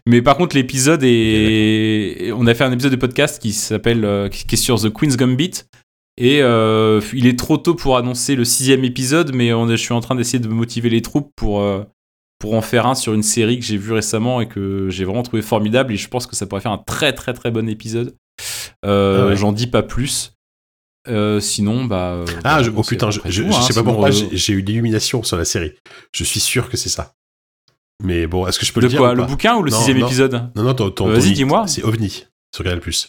Mais 0.07 0.21
par 0.21 0.37
contre 0.37 0.57
l'épisode 0.57 1.01
est... 1.05 2.33
On 2.33 2.47
a 2.47 2.55
fait 2.55 2.65
un 2.65 2.73
épisode 2.73 2.93
de 2.93 2.97
podcast 2.97 3.41
qui 3.41 3.53
s'appelle... 3.53 4.05
euh, 4.05 4.29
qui 4.29 4.45
qui 4.47 4.55
est 4.57 4.59
sur 4.59 4.81
The 4.81 4.91
Queen's 4.93 5.17
Gambit. 5.17 5.63
Et 6.19 6.43
euh, 6.43 7.01
il 7.15 7.27
est 7.27 7.39
trop 7.39 7.57
tôt 7.57 7.75
pour 7.75 7.97
annoncer 7.97 8.35
le 8.35 8.45
sixième 8.45 8.85
épisode, 8.85 9.35
mais 9.35 9.53
on 9.55 9.69
est- 9.71 9.77
je 9.79 9.83
suis 9.83 9.95
en 9.95 10.01
train 10.01 10.15
d'essayer 10.15 10.39
de 10.39 10.49
motiver 10.49 10.91
les 10.91 11.01
troupes 11.01 11.31
pour, 11.37 11.61
euh, 11.61 11.85
pour 12.43 12.55
en 12.55 12.61
faire 12.61 12.87
un 12.89 12.97
sur 12.97 13.15
une 13.15 13.23
série 13.23 13.61
que 13.61 13.65
j'ai 13.65 13.77
vue 13.77 13.93
récemment 13.93 14.41
et 14.41 14.49
que 14.49 14.89
j'ai 14.91 15.05
vraiment 15.05 15.23
trouvé 15.23 15.43
formidable. 15.43 15.93
Et 15.93 15.97
je 15.97 16.09
pense 16.09 16.27
que 16.27 16.35
ça 16.35 16.45
pourrait 16.45 16.61
faire 16.61 16.73
un 16.73 16.79
très 16.85 17.13
très 17.13 17.33
très 17.35 17.53
bon 17.53 17.69
épisode. 17.69 18.17
Euh, 18.85 19.23
Ah 19.23 19.27
ouais. 19.29 19.37
J'en 19.37 19.53
dis 19.53 19.69
pas 19.69 19.85
plus. 19.85 20.33
Euh, 21.09 21.39
sinon, 21.39 21.85
bah... 21.85 22.13
euh, 22.15 22.27
Ah, 22.43 22.57
bah, 22.57 22.63
je- 22.65 22.71
bon, 22.71 22.81
oh 22.81 22.85
putain, 22.85 23.13
je, 23.13 23.19
après 23.21 23.31
je, 23.31 23.43
tout, 23.45 23.53
je 23.53 23.57
hein, 23.57 23.63
sais 23.63 23.75
pas 23.75 23.85
pourquoi, 23.85 24.09
euh, 24.09 24.29
j'ai- 24.33 24.53
eu 24.55 24.61
l'illumination 24.61 25.23
sur 25.23 25.37
la 25.37 25.45
série. 25.45 25.73
Je 26.13 26.25
suis 26.25 26.41
sûr 26.41 26.69
que 26.69 26.77
c'est 26.77 26.89
ça. 26.89 27.15
Mais 28.03 28.27
bon, 28.27 28.45
est-ce 28.49 28.59
que 28.59 28.67
je 28.67 28.73
peux 28.73 28.81
De 28.81 28.87
le 28.87 28.91
dire 28.91 28.99
quoi 28.99 29.15
Le 29.15 29.23
bouquin 29.25 29.55
ou 29.57 29.63
le 29.63 29.71
Non, 29.71 29.79
sixième 29.79 29.99
non. 29.99 30.07
épisode 30.07 30.51
Non, 30.57 30.63
non, 30.65 30.75
ton, 30.75 31.07
Vas-y, 31.09 31.33
dis-moi. 31.35 31.69
C'est 31.69 31.85
OVNI 31.85 32.27
sur 32.53 32.65
Canal+. 32.65 32.81
C'est- 32.93 33.09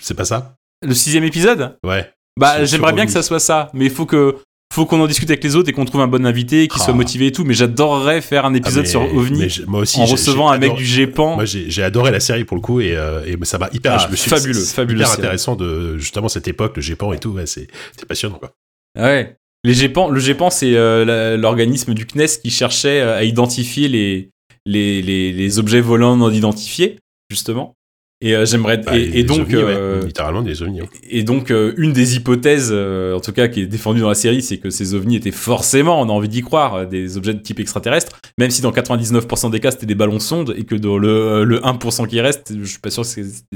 C'est 0.00 0.14
pas 0.14 0.24
ça? 0.24 0.56
Le 0.82 0.94
sixième 0.94 1.24
épisode? 1.24 1.76
Ouais. 1.84 2.12
Bah, 2.38 2.64
j'aimerais 2.64 2.92
bien 2.92 3.06
que 3.06 3.12
ça 3.12 3.22
soit 3.24 3.40
ça, 3.40 3.70
mais 3.74 3.86
il 3.86 3.90
faut 3.90 4.06
que 4.06 4.38
faut 4.74 4.86
qu'on 4.86 5.00
en 5.00 5.06
discute 5.06 5.30
avec 5.30 5.42
les 5.44 5.56
autres 5.56 5.68
et 5.68 5.72
qu'on 5.72 5.84
trouve 5.84 6.00
un 6.00 6.08
bon 6.08 6.26
invité 6.26 6.66
qui 6.68 6.76
Ah. 6.80 6.84
soit 6.84 6.94
motivé 6.94 7.26
et 7.28 7.32
tout. 7.32 7.44
Mais 7.44 7.54
j'adorerais 7.54 8.20
faire 8.20 8.44
un 8.44 8.54
Ah, 8.54 8.58
épisode 8.58 8.82
mais- 8.84 8.88
sur 8.88 9.02
OVNI 9.14 9.60
moi 9.66 9.80
aussi, 9.80 10.00
en 10.00 10.04
recevant 10.04 10.50
un 10.50 10.58
mec 10.58 10.74
du 10.74 10.84
GEPAN. 10.84 11.36
Moi, 11.36 11.44
j'ai 11.44 11.82
adoré 11.82 12.10
la 12.10 12.20
série 12.20 12.44
pour 12.44 12.56
le 12.56 12.60
coup 12.60 12.80
et, 12.80 12.94
euh, 12.96 13.24
et 13.24 13.36
ça 13.44 13.58
m'a 13.58 13.68
hyper. 13.72 13.94
Ah, 13.94 14.04
je 14.06 14.10
me 14.10 14.16
suis, 14.16 14.28
fabuleux, 14.30 14.54
c'est 14.54 14.74
fabuleux 14.74 15.00
Hyper 15.02 15.12
intéressant 15.12 15.56
de 15.56 15.96
justement 15.98 16.28
cette 16.28 16.48
époque, 16.48 16.76
le 16.76 16.82
GEPAN 16.82 17.12
et 17.12 17.18
tout. 17.18 17.30
Ouais, 17.30 17.46
c'est 17.46 17.68
passionnant 18.08 18.36
quoi. 18.38 18.52
Ouais. 18.98 19.36
Les 19.64 19.72
GEPAN, 19.74 20.10
le 20.10 20.20
GEPAN, 20.20 20.50
c'est 20.50 20.74
euh, 20.76 21.36
l'organisme 21.38 21.94
du 21.94 22.04
CNES 22.06 22.40
qui 22.42 22.50
cherchait 22.50 23.00
euh, 23.00 23.16
à 23.16 23.24
identifier 23.24 23.88
les, 23.88 24.30
les, 24.66 25.00
les, 25.00 25.32
les 25.32 25.58
objets 25.58 25.80
volants 25.80 26.16
non 26.16 26.30
identifiés, 26.30 26.98
justement. 27.30 27.74
Et 28.20 28.34
euh, 28.34 28.46
j'aimerais. 28.46 28.78
Bah, 28.78 28.96
et, 28.96 29.22
donc. 29.24 29.40
ovnis, 29.40 29.56
ouais, 29.56 29.62
euh, 29.66 30.02
littéralement 30.04 30.42
des 30.42 30.62
ovnis. 30.62 30.80
hein. 30.80 30.86
Et 31.08 31.24
donc, 31.24 31.50
euh, 31.50 31.74
une 31.76 31.92
des 31.92 32.16
hypothèses, 32.16 32.72
en 32.72 33.20
tout 33.20 33.32
cas, 33.32 33.48
qui 33.48 33.60
est 33.60 33.66
défendue 33.66 34.00
dans 34.00 34.08
la 34.08 34.14
série, 34.14 34.42
c'est 34.42 34.58
que 34.58 34.70
ces 34.70 34.94
ovnis 34.94 35.16
étaient 35.16 35.30
forcément, 35.30 36.00
on 36.00 36.04
a 36.04 36.12
envie 36.12 36.28
d'y 36.28 36.42
croire, 36.42 36.86
des 36.86 37.16
objets 37.16 37.34
de 37.34 37.40
type 37.40 37.60
extraterrestre, 37.60 38.18
même 38.38 38.50
si 38.50 38.62
dans 38.62 38.70
99% 38.70 39.50
des 39.50 39.60
cas, 39.60 39.70
c'était 39.70 39.86
des 39.86 39.94
ballons 39.94 40.20
sondes, 40.20 40.54
et 40.56 40.64
que 40.64 40.74
dans 40.74 40.96
le, 40.96 41.44
le 41.44 41.58
1% 41.60 42.06
qui 42.06 42.20
reste, 42.20 42.54
je 42.58 42.64
suis 42.64 42.78
pas 42.78 42.90
sûr 42.90 43.02
que 43.02 43.08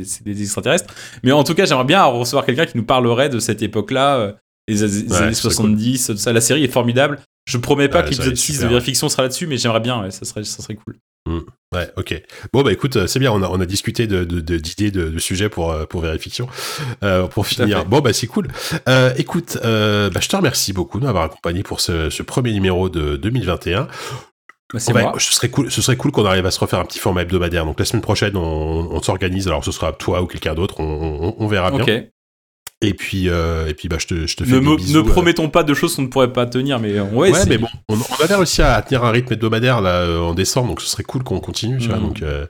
c'est 0.04 0.24
des 0.24 0.42
extraterrestres. 0.42 0.92
Mais 1.22 1.32
en 1.32 1.44
tout 1.44 1.54
cas, 1.54 1.64
j'aimerais 1.64 1.84
bien 1.84 2.04
recevoir 2.04 2.44
quelqu'un 2.44 2.66
qui 2.66 2.76
nous 2.76 2.84
parlerait 2.84 3.28
de 3.28 3.38
cette 3.38 3.62
époque-là, 3.62 4.34
les, 4.68 4.82
Ouais, 4.82 5.16
années 5.16 5.34
ce 5.34 5.42
serait 5.42 5.54
70, 5.54 6.06
tout 6.08 6.16
ça. 6.18 6.32
La 6.32 6.40
série 6.42 6.62
est 6.64 6.72
formidable. 6.72 7.20
Je 7.46 7.56
promets 7.56 7.88
pas 7.88 8.02
que 8.02 8.10
l'épisode 8.10 8.34
est 8.34 8.36
6 8.36 8.60
de. 8.60 8.66
Vérification 8.66 9.08
sera 9.08 9.22
là-dessus, 9.22 9.46
mais 9.46 9.56
j'aimerais 9.56 9.80
bien, 9.80 10.02
ouais, 10.02 10.10
ça, 10.10 10.26
serait, 10.26 10.44
ça 10.44 10.62
serait 10.62 10.74
cool. 10.74 10.96
Ouais, 11.74 11.86
ok. 11.98 12.22
Bon 12.54 12.62
bah 12.62 12.72
écoute, 12.72 12.96
euh, 12.96 13.06
c'est 13.06 13.18
bien. 13.18 13.30
On 13.30 13.42
a 13.42 13.48
on 13.48 13.60
a 13.60 13.66
discuté 13.66 14.06
de 14.06 14.24
de- 14.24 14.40
de- 14.40 14.56
d'idées 14.56 14.90
de, 14.90 15.10
de, 15.10 15.18
sujets 15.18 15.50
pour 15.50 15.70
euh, 15.70 15.84
pour 15.84 16.00
vérification. 16.00 16.48
Euh, 17.02 17.26
pour 17.26 17.44
à 17.44 17.46
finir. 17.46 17.84
Bon 17.84 18.00
bah 18.00 18.12
c'est 18.14 18.26
cool. 18.26 18.48
Euh, 18.88 19.12
écoute, 19.18 19.58
euh, 19.64 20.08
bah, 20.08 20.20
je 20.22 20.28
te 20.28 20.36
remercie 20.36 20.72
beaucoup 20.72 20.98
de 20.98 21.04
m'avoir 21.04 21.24
accompagné 21.24 21.62
pour 21.62 21.80
ce, 21.82 22.08
ce 22.08 22.22
premier 22.22 22.52
numéro 22.52 22.88
de 22.88 23.16
2021. 23.16 23.86
Bah, 24.72 24.78
va- 24.92 25.02
moi. 25.02 25.14
ce 25.18 25.32
serait 25.34 25.50
cool, 25.50 25.70
ce 25.70 25.80
serait 25.82 25.96
cool 25.96 26.10
qu'on 26.10 26.24
arrive 26.24 26.46
à 26.46 26.50
se 26.50 26.60
refaire 26.60 26.78
un 26.78 26.84
petit 26.84 26.98
format 26.98 27.22
hebdomadaire. 27.22 27.64
Donc 27.66 27.78
la 27.78 27.84
semaine 27.84 28.02
prochaine, 28.02 28.36
on, 28.36 28.88
on 28.90 29.02
s'organise. 29.02 29.46
Alors 29.46 29.62
ce 29.64 29.72
sera 29.72 29.92
toi 29.92 30.22
ou 30.22 30.26
quelqu'un 30.26 30.54
d'autre, 30.54 30.80
on, 30.80 30.84
on, 30.84 31.36
on 31.38 31.46
verra 31.48 31.70
bien. 31.70 31.80
Et 32.80 32.94
puis 32.94 33.28
euh, 33.28 33.66
et 33.66 33.74
puis 33.74 33.88
bah 33.88 33.96
je 33.98 34.06
te 34.06 34.26
je 34.28 34.36
te 34.36 34.44
fais 34.44 34.52
Ne, 34.52 34.60
des 34.60 34.76
bisous. 34.76 35.02
ne 35.02 35.02
euh. 35.02 35.10
promettons 35.10 35.48
pas 35.48 35.64
de 35.64 35.74
choses 35.74 35.96
qu'on 35.96 36.02
ne 36.02 36.06
pourrait 36.06 36.32
pas 36.32 36.46
tenir, 36.46 36.78
mais 36.78 37.00
on 37.00 37.08
va 37.08 37.16
Ouais, 37.16 37.30
essayer. 37.30 37.48
mais 37.48 37.58
bon, 37.58 37.66
on, 37.88 37.96
on 37.96 38.22
avait 38.24 38.36
réussi 38.36 38.62
à 38.62 38.80
tenir 38.82 39.04
un 39.04 39.10
rythme 39.10 39.32
hebdomadaire 39.32 39.80
là 39.80 40.02
euh, 40.02 40.20
en 40.20 40.32
décembre, 40.32 40.68
donc 40.68 40.80
ce 40.80 40.86
serait 40.88 41.02
cool 41.02 41.24
qu'on 41.24 41.40
continue, 41.40 41.78
tu 41.78 41.88
vois. 41.88 41.96
Mhm. 41.98 42.06
Donc, 42.06 42.22
euh, 42.22 42.46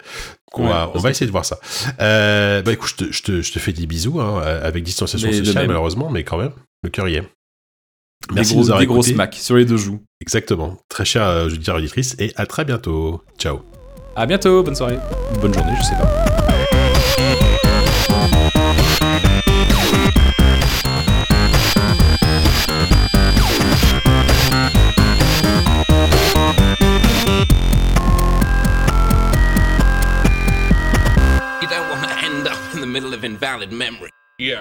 on, 0.52 0.64
Ouais, 0.64 0.68
va, 0.68 0.90
on 0.94 0.98
va 0.98 1.10
essayer 1.10 1.26
de 1.26 1.30
voir 1.32 1.46
ça. 1.46 1.58
Euh, 2.00 2.60
bah 2.60 2.72
écoute, 2.72 2.90
je 2.98 3.04
te, 3.06 3.12
je 3.12 3.22
te, 3.22 3.40
je 3.42 3.52
te 3.52 3.58
fais 3.58 3.72
des 3.72 3.86
bisous, 3.86 4.20
hein, 4.20 4.42
euh, 4.44 4.66
avec 4.68 4.84
distanciation 4.84 5.28
Mais 5.30 5.36
sociale 5.44 5.66
malheureusement, 5.66 6.10
mais 6.10 6.24
quand 6.24 6.36
même, 6.36 6.52
le 6.82 6.90
cœur 6.90 7.08
y 7.08 7.14
est. 7.16 7.20
Des 7.22 8.34
Merci 8.34 8.52
gros- 8.52 8.60
de 8.60 8.66
nous 8.66 8.70
avoir 8.70 8.80
des 8.80 8.86
gros 8.86 9.02
smacks 9.02 9.34
sur 9.36 9.56
les 9.56 9.64
deux 9.64 9.76
joues. 9.78 10.00
Exactement. 10.20 10.76
Très 10.90 11.06
cher 11.06 11.22
euh, 11.22 11.46
auditeur 11.46 11.76
auditrice, 11.76 12.16
et 12.18 12.32
à 12.36 12.44
très 12.44 12.66
bientôt. 12.66 13.22
Ciao. 13.38 13.60
À 14.14 14.26
bientôt, 14.26 14.62
bonne 14.62 14.74
soirée. 14.74 14.98
Bonne 15.40 15.54
journée, 15.54 15.72
je 15.78 15.84
sais 15.84 15.94
pas. 15.94 16.08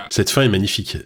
Cette 0.10 0.30
fin 0.30 0.42
est 0.44 0.50
magnifique. 0.50 0.98